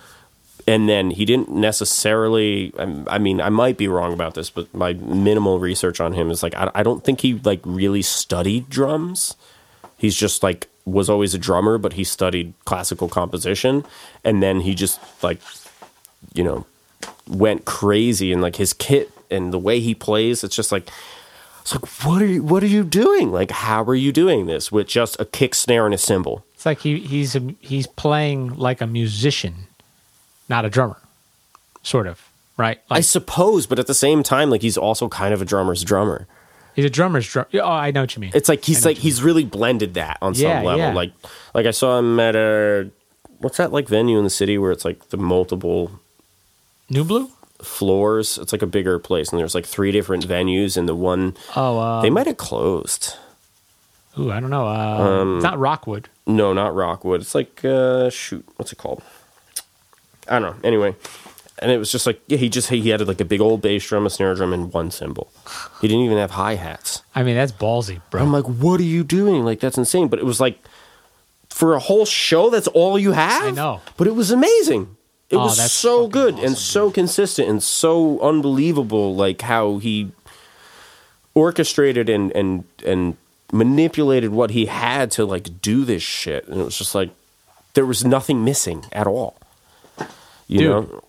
And 0.67 0.89
then 0.89 1.11
he 1.11 1.25
didn't 1.25 1.49
necessarily. 1.49 2.73
I, 2.77 3.17
mean, 3.17 3.39
I 3.39 3.49
might 3.49 3.77
be 3.77 3.87
wrong 3.87 4.13
about 4.13 4.33
this, 4.35 4.49
but 4.49 4.71
my 4.73 4.93
minimal 4.93 5.59
research 5.59 5.99
on 6.01 6.13
him 6.13 6.29
is 6.29 6.43
like 6.43 6.55
I, 6.55 6.69
I 6.75 6.83
don't 6.83 7.03
think 7.03 7.21
he 7.21 7.35
like 7.35 7.61
really 7.63 8.01
studied 8.01 8.69
drums. 8.69 9.35
He's 9.97 10.15
just 10.15 10.43
like 10.43 10.67
was 10.85 11.09
always 11.09 11.33
a 11.33 11.37
drummer, 11.37 11.77
but 11.77 11.93
he 11.93 12.03
studied 12.03 12.53
classical 12.65 13.09
composition, 13.09 13.85
and 14.23 14.43
then 14.43 14.61
he 14.61 14.75
just 14.75 14.99
like 15.23 15.39
you 16.33 16.43
know 16.43 16.65
went 17.27 17.65
crazy 17.65 18.31
and 18.31 18.41
like 18.41 18.55
his 18.55 18.73
kit 18.73 19.11
and 19.29 19.51
the 19.53 19.59
way 19.59 19.79
he 19.79 19.93
plays 19.93 20.43
it's 20.43 20.55
just 20.55 20.71
like 20.71 20.89
it's 21.61 21.73
like 21.73 21.85
what 22.05 22.21
are 22.21 22.25
you 22.25 22.41
what 22.41 22.63
are 22.63 22.67
you 22.67 22.83
doing 22.83 23.31
like 23.31 23.51
how 23.51 23.83
are 23.83 23.95
you 23.95 24.11
doing 24.11 24.45
this 24.45 24.71
with 24.71 24.87
just 24.87 25.19
a 25.19 25.25
kick 25.25 25.53
snare 25.53 25.85
and 25.85 25.93
a 25.93 25.97
cymbal 25.97 26.45
It's 26.53 26.65
like 26.65 26.79
he 26.79 26.99
he's 26.99 27.35
a, 27.35 27.41
he's 27.59 27.87
playing 27.87 28.55
like 28.55 28.81
a 28.81 28.87
musician, 28.87 29.67
not 30.49 30.65
a 30.65 30.69
drummer, 30.69 30.97
sort 31.83 32.07
of. 32.07 32.21
Right. 32.57 32.79
Like, 32.89 32.97
i 32.97 33.01
suppose 33.01 33.67
but 33.67 33.77
at 33.77 33.85
the 33.85 33.93
same 33.93 34.23
time 34.23 34.49
like 34.49 34.63
he's 34.63 34.77
also 34.79 35.07
kind 35.07 35.31
of 35.31 35.43
a 35.43 35.45
drummer's 35.45 35.83
drummer 35.83 36.25
he's 36.75 36.85
a 36.85 36.89
drummer's 36.89 37.27
drum. 37.31 37.45
Oh, 37.53 37.59
I 37.61 37.91
know 37.91 38.01
what 38.01 38.15
you 38.15 38.19
mean. 38.21 38.31
it's 38.33 38.49
like 38.49 38.65
he's 38.65 38.83
like 38.83 38.97
he's 38.97 39.21
really 39.21 39.45
blended 39.45 39.93
that 39.93 40.17
on 40.23 40.33
Yeah, 40.33 40.55
some 40.57 40.65
level 40.65 40.79
yeah. 40.79 40.93
like 40.93 41.11
like 41.53 41.67
i 41.67 41.71
saw 41.71 41.99
him 41.99 42.19
at 42.19 42.35
a 42.35 42.89
what's 43.37 43.57
that 43.57 43.71
like 43.71 43.87
venue 43.87 44.17
in 44.17 44.23
the 44.23 44.31
city 44.31 44.57
where 44.57 44.71
it's 44.71 44.83
like 44.85 45.09
the 45.09 45.17
multiple 45.17 45.91
New 46.89 47.03
Blue. 47.03 47.29
floors 47.61 48.39
it's 48.39 48.51
like 48.51 48.63
a 48.63 48.67
bigger 48.67 48.97
place 48.97 49.29
and 49.29 49.37
there's 49.39 49.53
like 49.53 49.65
three 49.67 49.91
different 49.91 50.27
venues 50.27 50.75
and 50.77 50.89
the 50.89 50.95
one 50.95 51.35
Oh, 51.55 51.77
uh, 51.77 52.01
they 52.01 52.09
might 52.09 52.25
have 52.25 52.37
closed 52.37 53.15
ooh, 54.17 54.31
I 54.31 54.39
don't 54.39 54.49
know. 54.49 54.65
Uh, 54.67 54.97
Um, 55.21 55.35
it's 55.35 55.43
not 55.43 55.59
Rockwood. 55.59 56.09
No, 56.25 56.51
not 56.53 56.73
Rockwood. 56.73 57.21
It's 57.21 57.35
like 57.35 57.63
uh 57.63 58.09
shoot, 58.09 58.43
what's 58.55 58.71
it 58.71 58.77
called? 58.79 59.03
I 60.29 60.39
don't 60.39 60.41
know. 60.41 60.67
Anyway, 60.67 60.95
and 61.59 61.71
it 61.71 61.77
was 61.77 61.91
just 61.91 62.05
like 62.05 62.21
yeah, 62.27 62.37
he 62.37 62.49
just 62.49 62.69
he 62.69 62.89
had 62.89 63.05
like 63.07 63.21
a 63.21 63.25
big 63.25 63.41
old 63.41 63.61
bass 63.61 63.87
drum, 63.87 64.05
a 64.05 64.09
snare 64.09 64.35
drum, 64.35 64.53
and 64.53 64.71
one 64.73 64.91
cymbal. 64.91 65.31
He 65.81 65.87
didn't 65.87 66.03
even 66.05 66.17
have 66.17 66.31
hi 66.31 66.55
hats. 66.55 67.01
I 67.15 67.23
mean, 67.23 67.35
that's 67.35 67.51
ballsy, 67.51 68.01
bro. 68.09 68.21
I'm 68.21 68.31
like, 68.31 68.45
what 68.45 68.79
are 68.79 68.83
you 68.83 69.03
doing? 69.03 69.43
Like 69.45 69.59
that's 69.59 69.77
insane. 69.77 70.07
But 70.07 70.19
it 70.19 70.25
was 70.25 70.39
like 70.39 70.59
for 71.49 71.73
a 71.73 71.79
whole 71.79 72.05
show, 72.05 72.49
that's 72.49 72.67
all 72.67 72.99
you 72.99 73.13
have. 73.13 73.43
I 73.43 73.51
know. 73.51 73.81
but 73.97 74.07
it 74.07 74.15
was 74.15 74.31
amazing. 74.31 74.95
It 75.29 75.35
Oh, 75.35 75.39
was 75.45 75.71
so 75.71 76.07
good 76.07 76.35
awesome, 76.35 76.45
and 76.45 76.57
so 76.57 76.89
consistent 76.91 77.49
and 77.49 77.61
so 77.61 78.19
unbelievable. 78.21 79.13
Like 79.15 79.41
how 79.41 79.77
he 79.79 80.11
orchestrated 81.33 82.09
and 82.09 82.31
and 82.31 82.63
and 82.85 83.17
manipulated 83.51 84.31
what 84.31 84.51
he 84.51 84.65
had 84.67 85.09
to 85.11 85.25
like 85.25 85.61
do 85.61 85.85
this 85.85 86.03
shit, 86.03 86.47
and 86.47 86.61
it 86.61 86.63
was 86.63 86.77
just 86.77 86.95
like 86.95 87.09
there 87.73 87.85
was 87.85 88.03
nothing 88.05 88.43
missing 88.43 88.85
at 88.91 89.07
all. 89.07 89.35
You 90.47 90.59
Dude. 90.59 90.69
know, 90.69 91.03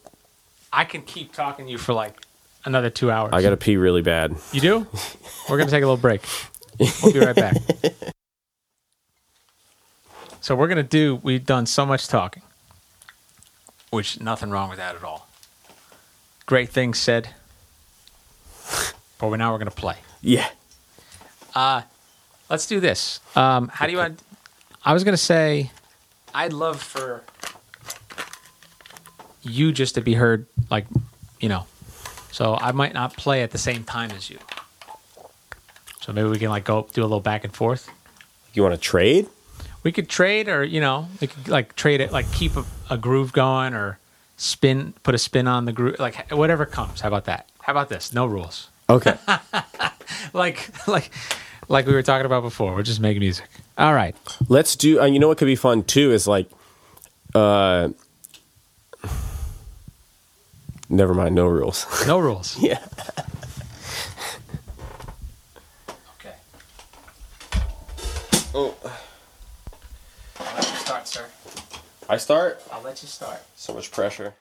I 0.72 0.84
can 0.84 1.02
keep 1.02 1.32
talking 1.32 1.66
to 1.66 1.70
you 1.70 1.78
for 1.78 1.92
like 1.92 2.20
another 2.64 2.90
two 2.90 3.10
hours. 3.10 3.30
I 3.32 3.40
got 3.42 3.50
to 3.50 3.56
pee 3.56 3.76
really 3.76 4.02
bad. 4.02 4.34
You 4.52 4.60
do? 4.60 4.86
We're 5.48 5.58
gonna 5.58 5.70
take 5.70 5.82
a 5.82 5.86
little 5.86 5.96
break. 5.96 6.22
We'll 7.02 7.12
be 7.12 7.20
right 7.20 7.34
back. 7.36 7.56
So 10.40 10.54
we're 10.56 10.68
gonna 10.68 10.82
do. 10.82 11.16
We've 11.16 11.44
done 11.44 11.66
so 11.66 11.84
much 11.84 12.08
talking, 12.08 12.42
which 13.90 14.18
nothing 14.18 14.50
wrong 14.50 14.70
with 14.70 14.78
that 14.78 14.94
at 14.96 15.04
all. 15.04 15.28
Great 16.46 16.70
things 16.70 16.98
said, 16.98 17.28
but 19.18 19.28
now 19.36 19.52
we're 19.52 19.58
gonna 19.58 19.70
play. 19.70 19.96
Yeah. 20.22 20.48
Uh, 21.54 21.82
let's 22.48 22.66
do 22.66 22.80
this. 22.80 23.20
Um, 23.36 23.68
how 23.68 23.84
do 23.84 23.92
you 23.92 23.98
want? 23.98 24.22
I 24.84 24.94
was 24.94 25.04
gonna 25.04 25.18
say, 25.18 25.70
I'd 26.34 26.54
love 26.54 26.80
for 26.80 27.24
you 29.42 29.72
just 29.72 29.94
to 29.94 30.00
be 30.00 30.14
heard, 30.14 30.46
like, 30.70 30.86
you 31.40 31.48
know. 31.48 31.66
So 32.32 32.54
I 32.54 32.72
might 32.72 32.94
not 32.94 33.16
play 33.16 33.42
at 33.42 33.50
the 33.50 33.58
same 33.58 33.84
time 33.84 34.10
as 34.12 34.30
you. 34.30 34.38
So 36.00 36.12
maybe 36.12 36.28
we 36.28 36.38
can 36.38 36.50
like 36.50 36.64
go 36.64 36.86
do 36.92 37.02
a 37.02 37.04
little 37.04 37.20
back 37.20 37.44
and 37.44 37.54
forth. 37.54 37.90
You 38.54 38.62
want 38.62 38.74
to 38.74 38.80
trade? 38.80 39.26
We 39.82 39.92
could 39.92 40.08
trade, 40.08 40.48
or 40.48 40.64
you 40.64 40.80
know, 40.80 41.08
we 41.20 41.26
could 41.26 41.48
like 41.48 41.76
trade 41.76 42.00
it, 42.00 42.12
like 42.12 42.30
keep 42.32 42.56
a, 42.56 42.64
a 42.90 42.96
groove 42.98 43.32
going, 43.32 43.74
or 43.74 43.98
spin, 44.36 44.94
put 45.02 45.14
a 45.14 45.18
spin 45.18 45.46
on 45.46 45.64
the 45.64 45.72
groove, 45.72 45.98
like 45.98 46.30
whatever 46.30 46.66
comes. 46.66 47.00
How 47.00 47.08
about 47.08 47.24
that? 47.26 47.48
How 47.60 47.72
about 47.72 47.88
this? 47.88 48.12
No 48.12 48.26
rules. 48.26 48.68
Okay. 48.88 49.16
Like, 50.32 50.70
like, 50.88 51.10
like 51.68 51.86
we 51.86 51.92
were 51.92 52.02
talking 52.02 52.26
about 52.26 52.42
before. 52.42 52.74
We're 52.74 52.82
just 52.82 53.00
making 53.00 53.20
music. 53.20 53.48
All 53.76 53.94
right. 53.94 54.16
Let's 54.48 54.76
do. 54.76 55.00
Uh, 55.00 55.06
you 55.06 55.18
know 55.18 55.28
what 55.28 55.38
could 55.38 55.46
be 55.46 55.56
fun 55.56 55.84
too 55.84 56.12
is 56.12 56.26
like, 56.26 56.50
uh, 57.34 57.90
never 60.88 61.14
mind, 61.14 61.34
no 61.34 61.46
rules. 61.46 61.86
No 62.06 62.18
rules. 62.18 62.58
yeah. 62.58 62.78
Okay. 66.18 66.34
Oh, 68.54 68.74
I'll 70.40 70.54
let 70.54 70.70
you 70.70 70.76
start, 70.76 71.06
sir. 71.08 71.26
I 72.08 72.16
start. 72.16 72.62
I'll 72.72 72.82
let 72.82 73.02
you 73.02 73.08
start. 73.08 73.40
So 73.56 73.74
much 73.74 73.90
pressure. 73.90 74.34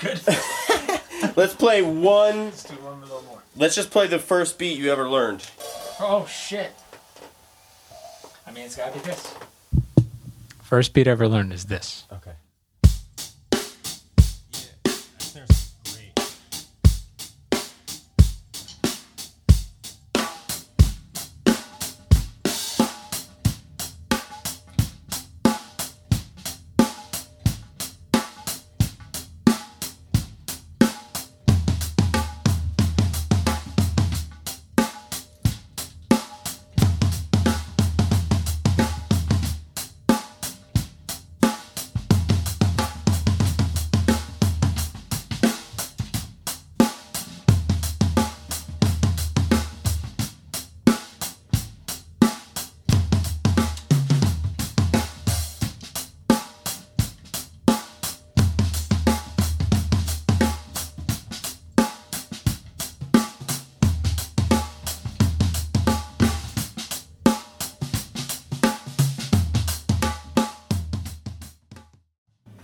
Good. 0.00 0.20
Let's 1.36 1.54
play 1.54 1.82
one. 1.82 2.46
Let's 2.46 2.64
do 2.64 2.74
one 2.76 3.00
little 3.02 3.22
more. 3.22 3.42
Let's 3.56 3.74
just 3.74 3.90
play 3.90 4.06
the 4.06 4.18
first 4.18 4.58
beat 4.58 4.78
you 4.78 4.90
ever 4.90 5.08
learned. 5.08 5.48
Oh 6.00 6.26
shit. 6.26 6.72
I 8.46 8.52
mean, 8.52 8.64
it's 8.64 8.76
gotta 8.76 8.92
be 8.92 9.00
this. 9.00 9.34
First 10.62 10.92
beat 10.94 11.06
I 11.06 11.12
ever 11.12 11.28
learned 11.28 11.52
is 11.52 11.66
this. 11.66 12.04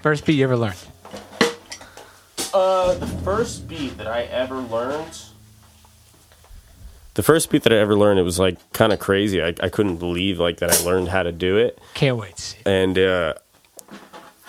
First 0.06 0.24
beat 0.24 0.34
you 0.34 0.44
ever 0.44 0.56
learned. 0.56 0.76
Uh, 2.54 2.94
the 2.94 3.08
first 3.24 3.66
beat 3.66 3.98
that 3.98 4.06
I 4.06 4.22
ever 4.22 4.58
learned. 4.58 5.18
The 7.14 7.24
first 7.24 7.50
beat 7.50 7.64
that 7.64 7.72
I 7.72 7.78
ever 7.78 7.96
learned, 7.96 8.20
it 8.20 8.22
was 8.22 8.38
like 8.38 8.56
kind 8.72 8.92
of 8.92 9.00
crazy. 9.00 9.42
I, 9.42 9.48
I 9.60 9.68
couldn't 9.68 9.96
believe 9.96 10.38
like 10.38 10.58
that 10.58 10.70
I 10.72 10.84
learned 10.84 11.08
how 11.08 11.24
to 11.24 11.32
do 11.32 11.56
it, 11.56 11.80
Can't 11.94 12.18
wait 12.18 12.36
to 12.36 12.40
see. 12.40 12.58
and 12.64 12.96
uh, 12.96 13.34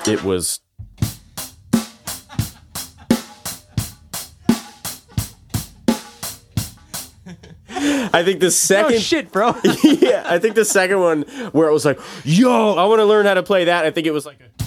it 0.06 0.24
was. 0.24 0.60
I 7.70 8.24
think 8.24 8.42
the 8.42 8.46
Oh 8.46 8.50
second 8.50 9.02
shit, 9.02 9.32
bro. 9.32 9.56
yeah, 9.84 10.24
I 10.28 10.38
think 10.38 10.54
the 10.54 10.66
second 10.66 11.00
one 11.00 11.24
where 11.52 11.68
it 11.68 11.74
was 11.74 11.84
like, 11.84 12.00
"Yo, 12.24 12.76
I 12.76 12.86
want 12.86 13.00
to 13.00 13.06
learn 13.06 13.26
how 13.26 13.34
to 13.34 13.42
play 13.44 13.66
that." 13.66 13.86
I 13.86 13.90
think 13.92 14.06
it 14.06 14.12
was 14.12 14.28
like 14.28 14.38
a 14.40 14.64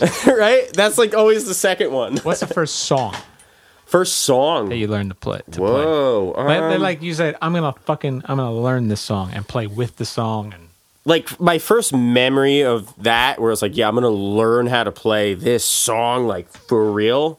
right. 0.26 0.72
That's 0.72 0.98
like 0.98 1.14
always 1.14 1.44
the 1.46 1.54
second 1.54 1.92
one. 1.92 2.16
What's 2.18 2.40
the 2.40 2.46
first 2.46 2.76
song 2.76 3.14
First 3.86 4.18
song. 4.18 4.68
that 4.68 4.76
you 4.76 4.88
learned 4.88 5.10
to 5.10 5.14
play? 5.14 5.38
To 5.38 5.58
play? 5.58 5.84
Whoa. 5.84 6.34
Like, 6.36 6.60
um, 6.60 6.82
like 6.82 7.02
you 7.02 7.14
said, 7.14 7.36
I'm 7.40 7.52
gonna 7.52 7.72
fucking, 7.72 8.22
I'm 8.24 8.36
gonna 8.36 8.52
learn 8.52 8.88
this 8.88 9.00
song 9.00 9.30
and 9.32 9.46
play 9.46 9.66
with 9.66 9.96
the 9.96 10.04
song 10.04 10.52
and 10.52 10.66
like 11.06 11.38
my 11.40 11.58
first 11.58 11.94
memory 11.94 12.62
of 12.62 12.92
that 13.02 13.40
where 13.40 13.52
it's 13.52 13.62
like 13.62 13.76
yeah 13.76 13.88
i'm 13.88 13.94
gonna 13.94 14.10
learn 14.10 14.66
how 14.66 14.84
to 14.84 14.92
play 14.92 15.32
this 15.32 15.64
song 15.64 16.26
like 16.26 16.50
for 16.50 16.90
real 16.90 17.38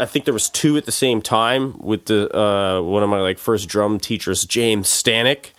i 0.00 0.06
think 0.06 0.24
there 0.24 0.34
was 0.34 0.48
two 0.48 0.76
at 0.76 0.86
the 0.86 0.92
same 0.92 1.20
time 1.22 1.78
with 1.78 2.06
the 2.06 2.34
uh, 2.36 2.80
one 2.80 3.02
of 3.02 3.10
my 3.10 3.20
like 3.20 3.38
first 3.38 3.68
drum 3.68 4.00
teachers 4.00 4.44
james 4.44 4.88
stanek 4.88 5.50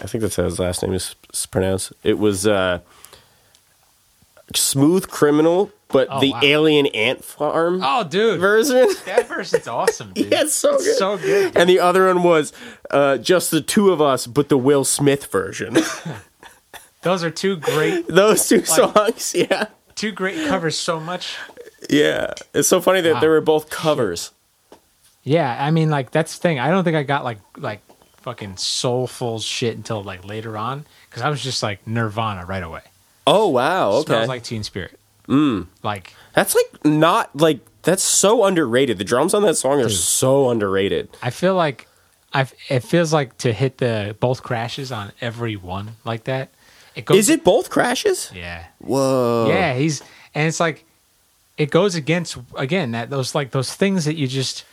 i 0.00 0.06
think 0.06 0.20
that's 0.20 0.36
how 0.36 0.42
his 0.42 0.58
last 0.58 0.82
name 0.82 0.92
is 0.92 1.14
is 1.32 1.46
pronounced 1.46 1.92
it 2.02 2.18
was 2.18 2.46
uh, 2.46 2.80
smooth 4.54 5.08
criminal 5.08 5.70
but 5.90 6.06
Oh, 6.10 6.20
the 6.20 6.32
wow. 6.32 6.40
alien 6.42 6.86
ant 6.88 7.24
farm 7.24 7.80
Oh, 7.82 8.04
dude, 8.04 8.38
version 8.40 8.88
that 9.06 9.26
version's 9.28 9.66
awesome, 9.66 10.12
dude. 10.12 10.30
yeah, 10.32 10.42
it's 10.42 10.52
so 10.54 10.74
It's 10.74 10.84
good. 10.84 10.96
so 10.96 11.16
good. 11.18 11.56
And 11.56 11.68
the 11.68 11.80
other 11.80 12.06
one 12.08 12.22
was 12.22 12.52
uh, 12.90 13.16
just 13.18 13.50
the 13.50 13.60
two 13.62 13.90
of 13.90 14.00
us, 14.02 14.26
but 14.26 14.48
the 14.50 14.58
Will 14.58 14.84
Smith 14.84 15.26
version. 15.32 15.76
Those 17.02 17.22
are 17.24 17.30
two 17.30 17.56
great, 17.56 18.06
Those 18.08 18.46
two 18.48 18.64
songs, 18.64 19.34
yeah. 19.34 19.68
two 19.94 20.12
great 20.12 20.46
covers. 20.48 20.76
So 20.76 20.98
much. 21.00 21.36
Yeah, 21.88 22.34
it's 22.52 22.68
so 22.68 22.80
funny 22.80 23.00
that 23.02 23.14
Wow. 23.14 23.20
they 23.20 23.28
were 23.28 23.40
both 23.40 23.70
covers. 23.70 24.32
Yeah, 25.22 25.56
I 25.58 25.70
mean, 25.70 25.90
like 25.90 26.10
that's 26.10 26.36
the 26.36 26.42
thing. 26.42 26.58
I 26.58 26.70
don't 26.70 26.84
think 26.84 26.96
I 26.96 27.02
got 27.02 27.24
like 27.24 27.38
like 27.56 27.80
fucking 28.18 28.56
soulful 28.56 29.38
shit 29.38 29.76
until 29.76 30.02
like 30.02 30.24
later 30.26 30.58
on 30.58 30.84
because 31.08 31.22
I 31.22 31.30
was 31.30 31.42
just 31.42 31.62
like 31.62 31.86
Nirvana 31.86 32.44
right 32.44 32.62
away. 32.62 32.82
Oh 33.28 33.48
wow, 33.48 33.90
okay, 33.92 34.06
Smells 34.06 34.28
like 34.28 34.42
Teen 34.42 34.62
Spirit. 34.62 34.98
Mm. 35.28 35.66
Like 35.82 36.14
that's 36.34 36.54
like 36.54 36.84
not 36.84 37.34
like 37.36 37.60
that's 37.82 38.02
so 38.02 38.44
underrated. 38.44 38.98
The 38.98 39.04
drums 39.04 39.34
on 39.34 39.42
that 39.42 39.56
song 39.56 39.80
are 39.80 39.88
Dude. 39.88 39.92
so 39.92 40.48
underrated. 40.50 41.08
I 41.22 41.30
feel 41.30 41.54
like 41.54 41.86
I 42.32 42.46
it 42.68 42.80
feels 42.80 43.12
like 43.12 43.36
to 43.38 43.52
hit 43.52 43.78
the 43.78 44.16
both 44.20 44.42
crashes 44.42 44.90
on 44.90 45.12
every 45.20 45.56
one 45.56 45.92
like 46.04 46.24
that. 46.24 46.48
It 46.94 47.04
goes. 47.04 47.18
Is 47.18 47.28
it 47.28 47.44
both 47.44 47.70
crashes? 47.70 48.32
Yeah. 48.34 48.64
Whoa, 48.78 49.46
Yeah, 49.48 49.74
he's 49.74 50.02
and 50.34 50.48
it's 50.48 50.60
like 50.60 50.84
it 51.56 51.70
goes 51.70 51.94
against 51.94 52.38
again 52.56 52.92
that 52.92 53.10
those 53.10 53.34
like 53.34 53.50
those 53.50 53.74
things 53.74 54.04
that 54.06 54.14
you 54.16 54.26
just 54.26 54.64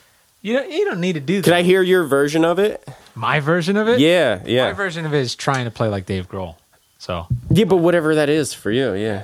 you 0.42 0.54
don't 0.54 0.72
you 0.72 0.86
don't 0.86 1.02
need 1.02 1.14
to 1.14 1.20
do. 1.20 1.42
Can 1.42 1.52
that. 1.52 1.58
I 1.58 1.62
hear 1.64 1.82
your 1.82 2.04
version 2.04 2.46
of 2.46 2.60
it? 2.60 2.88
My 3.14 3.40
version 3.40 3.78
of 3.78 3.88
it. 3.88 4.00
Yeah, 4.00 4.42
yeah. 4.46 4.66
My 4.66 4.74
version 4.74 5.06
of 5.06 5.14
it 5.14 5.20
is 5.20 5.36
trying 5.36 5.66
to 5.66 5.72
play 5.72 5.88
like 5.88 6.06
Dave 6.06 6.30
Grohl. 6.30 6.56
So 6.98 7.28
yeah. 7.50 7.66
But 7.66 7.78
whatever 7.78 8.16
that 8.16 8.30
is 8.30 8.54
for 8.54 8.72
you, 8.72 8.94
yeah. 8.94 9.24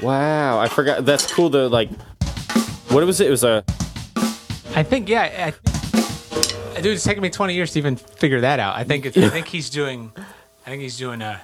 Wow, 0.00 0.58
I 0.58 0.68
forgot. 0.68 1.06
That's 1.06 1.26
cool. 1.32 1.50
To 1.50 1.68
like, 1.68 1.88
what 2.88 3.02
was 3.04 3.20
it? 3.20 3.28
It 3.28 3.30
was 3.30 3.42
a. 3.42 3.64
I 4.76 4.82
think 4.82 5.08
yeah, 5.08 5.52
I, 6.74 6.80
dude, 6.80 6.94
it's 6.94 7.04
taken 7.04 7.22
me 7.22 7.30
twenty 7.30 7.54
years 7.54 7.72
to 7.72 7.78
even 7.78 7.96
figure 7.96 8.40
that 8.40 8.58
out. 8.58 8.76
I 8.76 8.84
think 8.84 9.06
it's, 9.06 9.16
I 9.16 9.28
think 9.28 9.46
he's 9.46 9.70
doing, 9.70 10.12
I 10.66 10.70
think 10.70 10.82
he's 10.82 10.96
doing 10.98 11.22
a. 11.22 11.40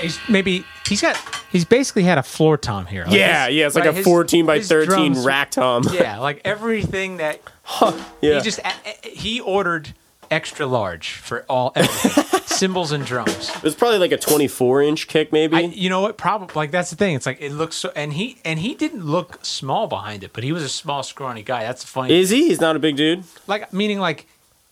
He's 0.00 0.20
maybe 0.28 0.64
he's 0.88 1.02
got 1.02 1.16
he's 1.50 1.64
basically 1.64 2.04
had 2.04 2.18
a 2.18 2.22
floor 2.22 2.56
tom 2.56 2.86
here. 2.86 3.04
Like 3.04 3.14
Yeah, 3.14 3.46
his- 3.46 3.56
yeah. 3.56 3.66
It's 3.66 3.74
like 3.74 3.84
right, 3.86 3.90
a 3.94 3.96
his- 3.96 4.04
14 4.04 4.46
by 4.46 4.58
his 4.58 4.68
13 4.68 4.86
drums- 5.12 5.24
rack 5.26 5.50
tom. 5.50 5.82
Yeah, 5.92 6.18
like 6.18 6.40
everything 6.44 7.16
that 7.16 7.40
yeah. 8.20 8.36
he 8.36 8.40
just 8.40 8.60
he 9.02 9.40
ordered 9.40 9.92
extra 10.30 10.66
large 10.66 11.14
for 11.14 11.44
all 11.48 11.72
everything, 11.74 12.40
cymbals 12.58 12.92
and 12.92 13.04
drums. 13.06 13.50
it 13.56 13.62
was 13.62 13.74
probably 13.74 13.98
like 13.98 14.12
a 14.12 14.16
24 14.18 14.82
inch 14.82 15.06
kick, 15.08 15.32
maybe. 15.32 15.56
I, 15.56 15.60
you 15.60 15.88
know 15.88 16.00
what? 16.00 16.16
Probably 16.18 16.54
like 16.54 16.70
that's 16.70 16.90
the 16.90 16.96
thing. 16.96 17.14
It's 17.14 17.26
like 17.26 17.40
it 17.40 17.52
looks 17.52 17.76
so, 17.76 17.92
and 17.96 18.12
he 18.12 18.38
and 18.44 18.58
he 18.58 18.74
didn't 18.74 19.04
look 19.04 19.44
small 19.44 19.86
behind 19.86 20.24
it, 20.24 20.32
but 20.32 20.44
he 20.44 20.52
was 20.52 20.62
a 20.62 20.68
small, 20.68 21.02
scrawny 21.02 21.42
guy. 21.42 21.62
That's 21.62 21.84
funny. 21.84 22.18
Is 22.18 22.30
he? 22.30 22.48
He's 22.48 22.60
not 22.60 22.76
a 22.76 22.78
big 22.78 22.96
dude. 22.96 23.24
like 23.46 23.72
meaning 23.72 23.98
like 23.98 24.26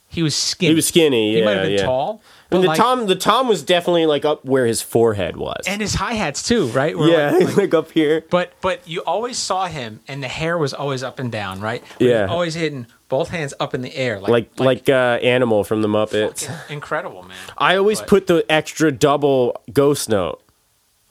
he 0.09 0.23
was 0.23 0.35
skinny. 0.35 0.71
He 0.71 0.75
was 0.77 0.87
skinny. 0.87 1.35
He 1.37 1.43
might 1.45 1.55
have 1.55 1.63
been 1.65 1.73
yeah. 1.73 1.85
tall, 1.85 2.23
But 2.49 2.61
the 2.61 2.69
like, 2.69 2.79
tom, 2.79 3.07
the 3.07 3.17
tom 3.17 3.49
was 3.49 3.63
definitely 3.65 4.07
like 4.07 4.25
up 4.25 4.45
where 4.45 4.65
his 4.65 4.81
forehead 4.81 5.37
was. 5.37 5.65
and 5.67 5.81
his 5.81 5.95
hi 5.95 6.15
hats 6.15 6.45
too, 6.45 6.67
right? 6.69 6.97
Were 6.97 7.09
yeah, 7.09 7.33
like- 7.33 7.47
like, 7.49 7.57
like- 7.57 7.75
up 7.75 7.91
here. 7.91 8.25
but 8.31 8.53
but 8.61 8.87
you 8.89 9.01
always 9.03 9.37
saw 9.37 9.67
him, 9.67 10.01
and 10.07 10.23
the 10.23 10.29
hair 10.29 10.57
was 10.57 10.73
always 10.73 11.03
up 11.03 11.19
and 11.19 11.33
down, 11.33 11.61
right? 11.61 11.83
But 11.99 12.07
Yeah. 12.07 12.27
always 12.27 12.55
hitting 12.55 12.87
both 13.09 13.28
hands 13.31 13.55
up 13.61 13.74
in 13.74 13.83
the 13.83 13.95
air, 13.97 14.19
like 14.20 14.31
Like 14.31 14.61
like 14.61 14.89
uh, 14.89 15.19
animal 15.23 15.62
from 15.65 15.83
the 15.83 15.89
Muppets. 15.89 16.49
incredible, 16.70 17.23
man. 17.23 17.37
I 17.59 17.77
always 17.77 18.01
But- 18.01 18.09
put 18.09 18.27
the 18.27 18.45
extra 18.51 18.91
double 18.93 19.61
ghost 19.73 20.09
note. 20.09 20.43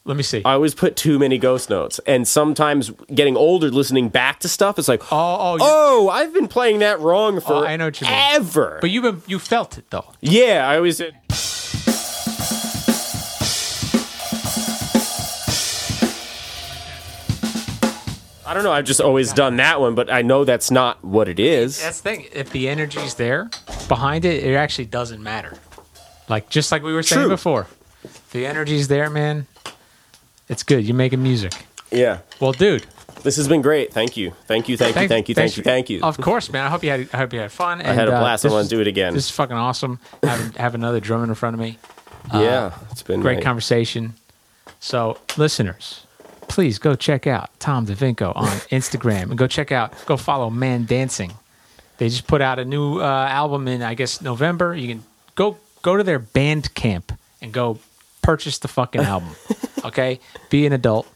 Let 0.08 0.18
me 0.18 0.22
see. 0.24 0.44
I 0.46 0.54
always 0.54 0.76
put 0.76 0.96
too 0.96 1.18
many 1.18 1.40
ghost 1.40 1.68
notes, 1.72 2.00
and 2.06 2.28
sometimes 2.28 2.92
getting 3.12 3.36
older, 3.36 3.72
listening 3.72 4.10
back 4.10 4.40
to 4.42 4.48
stuff, 4.48 4.78
it's 4.78 4.88
like, 4.88 5.02
oh, 5.12 5.18
oh, 5.18 5.58
oh, 5.60 6.10
I've 6.10 6.32
been 6.32 6.48
playing 6.48 6.78
that 6.80 7.00
wrong 7.00 7.40
for 7.42 7.54
Oh, 7.54 7.66
I 7.66 7.76
know 7.76 7.86
what 7.86 8.00
you 8.00 8.06
mean. 8.06 8.16
ever. 8.36 8.78
but 8.82 8.92
you 8.92 9.02
been 9.02 9.24
you 9.26 9.40
felt 9.40 9.80
it 9.80 9.86
though. 9.90 10.06
yeah, 10.22 10.68
I 10.70 10.76
always 10.76 10.98
did. 10.98 11.16
I 18.48 18.54
don't 18.54 18.64
know. 18.64 18.72
I've 18.72 18.86
just 18.86 19.02
always 19.02 19.34
done 19.34 19.58
that 19.58 19.80
one, 19.82 19.96
but 19.96 20.12
I 20.12 20.22
know 20.22 20.44
that's 20.46 20.70
not 20.70 21.04
what 21.04 21.28
it 21.28 21.40
is. 21.40 21.82
That's 21.82 22.00
the 22.02 22.10
thing. 22.10 22.28
If 22.32 22.52
the 22.52 22.70
energy's 22.70 23.16
there 23.16 23.50
behind 23.88 24.24
it, 24.26 24.44
it 24.44 24.54
actually 24.56 24.86
doesn't 24.86 25.22
matter. 25.24 25.54
Like 26.30 26.50
just 26.50 26.72
like 26.72 26.84
we 26.84 26.94
were 26.94 27.04
saying 27.04 27.24
True. 27.24 27.30
before, 27.30 27.68
if 28.04 28.30
the 28.32 28.46
energy's 28.46 28.88
there, 28.88 29.10
man. 29.10 29.48
It's 30.48 30.62
good. 30.64 30.84
You're 30.86 30.96
making 30.96 31.24
music. 31.24 31.54
Yeah. 31.92 32.20
Well, 32.40 32.52
dude, 32.52 32.86
This 33.24 33.36
has 33.38 33.48
been 33.48 33.62
great. 33.64 33.92
Thank 33.92 34.16
you. 34.18 34.32
Thank 34.46 34.70
you. 34.70 34.78
Thank 34.78 34.96
you. 34.96 35.08
Thank 35.08 35.30
you. 35.30 35.34
Thank 35.36 35.58
you. 35.58 35.64
Thank 35.64 35.90
you. 35.90 36.02
Of 36.04 36.18
course, 36.22 36.52
man. 36.52 36.66
I 36.66 36.70
hope 36.70 36.84
you 36.84 36.92
had. 36.92 37.10
I 37.14 37.18
hope 37.18 37.34
you 37.34 37.40
had 37.40 37.52
fun. 37.52 37.82
I 37.82 37.94
had 37.94 38.08
a 38.08 38.14
uh, 38.14 38.20
blast. 38.20 38.46
I 38.46 38.50
want 38.50 38.70
to 38.70 38.76
do 38.76 38.80
it 38.82 38.88
again. 38.88 39.14
This 39.16 39.26
is 39.26 39.32
fucking 39.32 39.56
awesome. 39.56 40.00
Having 40.24 40.54
have 40.54 40.76
another 40.76 41.00
drummer 41.00 41.24
in 41.24 41.34
front 41.34 41.56
of 41.56 41.60
me. 41.60 41.80
yeah. 42.32 42.38
Uh, 42.38 42.72
it's 42.92 43.02
been 43.02 43.22
Great 43.22 43.36
nice. 43.38 43.44
conversation. 43.44 44.14
So, 44.80 45.18
listeners, 45.38 46.05
please 46.48 46.80
go 46.80 46.96
check 46.96 47.28
out 47.28 47.50
Tom 47.60 47.86
DeVinko 47.86 48.36
on 48.36 48.48
Instagram 48.72 49.24
and 49.30 49.38
go 49.38 49.48
check 49.48 49.72
out, 49.72 49.94
go 50.06 50.18
follow 50.18 50.50
ManDancing. 50.50 51.34
They 51.98 52.10
just 52.10 52.28
put 52.28 52.42
out 52.42 52.60
a 52.60 52.66
new 52.66 53.00
uh, 53.00 53.04
album 53.30 53.68
in, 53.68 53.82
I 53.82 53.94
guess, 53.94 54.22
November. 54.22 54.76
You 54.76 54.88
can 54.88 55.04
go 55.36 55.58
go 55.82 55.96
to 55.96 56.04
their 56.04 56.20
Bandcamp 56.20 57.16
and 57.42 57.54
go 57.54 57.80
purchase 58.22 58.58
the 58.60 58.68
fucking 58.68 59.02
album. 59.14 59.30
okay, 59.86 60.20
be 60.50 60.66
an 60.66 60.74
adult. 60.74 61.08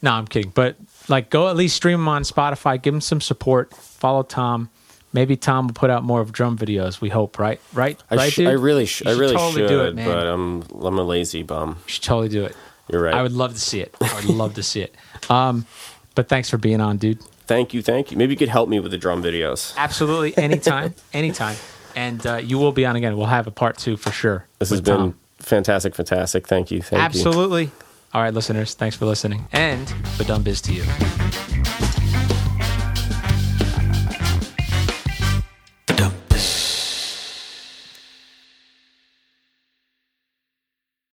No, 0.00 0.12
I'm 0.12 0.26
kidding. 0.26 0.50
But 0.54 0.76
like, 1.08 1.28
go 1.30 1.48
at 1.48 1.56
least 1.56 1.76
stream 1.76 1.98
them 2.00 2.08
on 2.08 2.22
Spotify. 2.22 2.80
Give 2.80 2.94
them 2.94 3.00
some 3.00 3.20
support. 3.20 3.74
Follow 3.74 4.22
Tom. 4.22 4.70
Maybe 5.12 5.36
Tom 5.36 5.66
will 5.66 5.74
put 5.74 5.90
out 5.90 6.02
more 6.02 6.22
of 6.22 6.32
drum 6.32 6.56
videos. 6.56 7.00
We 7.02 7.10
hope, 7.10 7.38
right? 7.38 7.60
Right? 7.74 8.02
I, 8.10 8.16
right, 8.16 8.32
sh- 8.32 8.36
dude? 8.36 8.48
I 8.48 8.52
really, 8.52 8.86
sh- 8.86 9.02
I 9.04 9.10
really 9.10 9.34
totally 9.34 9.62
should, 9.62 9.68
do 9.68 9.80
it, 9.82 9.94
man. 9.94 10.08
but 10.08 10.26
I'm, 10.26 10.62
I'm 10.86 10.98
a 10.98 11.02
lazy 11.02 11.42
bum. 11.42 11.76
You 11.86 11.92
should 11.92 12.02
totally 12.04 12.30
do 12.30 12.44
it. 12.44 12.56
You're 12.88 13.02
right. 13.02 13.14
I 13.14 13.22
would 13.22 13.32
love 13.32 13.54
to 13.54 13.60
see 13.60 13.80
it. 13.80 13.94
I 14.00 14.14
would 14.14 14.24
love 14.26 14.54
to 14.54 14.62
see 14.62 14.82
it. 14.82 14.94
Um, 15.30 15.66
but 16.14 16.28
thanks 16.28 16.50
for 16.50 16.58
being 16.58 16.80
on, 16.80 16.98
dude. 16.98 17.20
Thank 17.46 17.74
you. 17.74 17.82
Thank 17.82 18.10
you. 18.10 18.16
Maybe 18.16 18.32
you 18.32 18.36
could 18.38 18.48
help 18.48 18.68
me 18.68 18.80
with 18.80 18.92
the 18.92 18.98
drum 18.98 19.22
videos. 19.22 19.74
Absolutely, 19.76 20.36
anytime, 20.42 20.94
anytime. 21.12 21.56
And 21.94 22.26
uh, 22.26 22.36
you 22.36 22.58
will 22.58 22.72
be 22.72 22.86
on 22.86 22.96
again. 22.96 23.16
We'll 23.16 23.26
have 23.26 23.46
a 23.46 23.50
part 23.50 23.76
two 23.78 23.96
for 23.96 24.10
sure. 24.12 24.46
This 24.58 24.70
has 24.70 24.80
been 24.80 24.96
Tom. 24.96 25.18
fantastic. 25.38 25.94
Fantastic. 25.94 26.46
Thank 26.46 26.70
you. 26.70 26.80
Thank 26.80 27.00
you. 27.00 27.04
absolutely. 27.04 27.70
All 28.14 28.20
right, 28.22 28.34
listeners, 28.34 28.74
thanks 28.74 28.94
for 28.94 29.06
listening, 29.06 29.48
and 29.52 29.86
Ba 30.18 30.24
Dum 30.24 30.44
Bizz 30.44 30.60
to 30.64 30.74
you. 30.74 31.51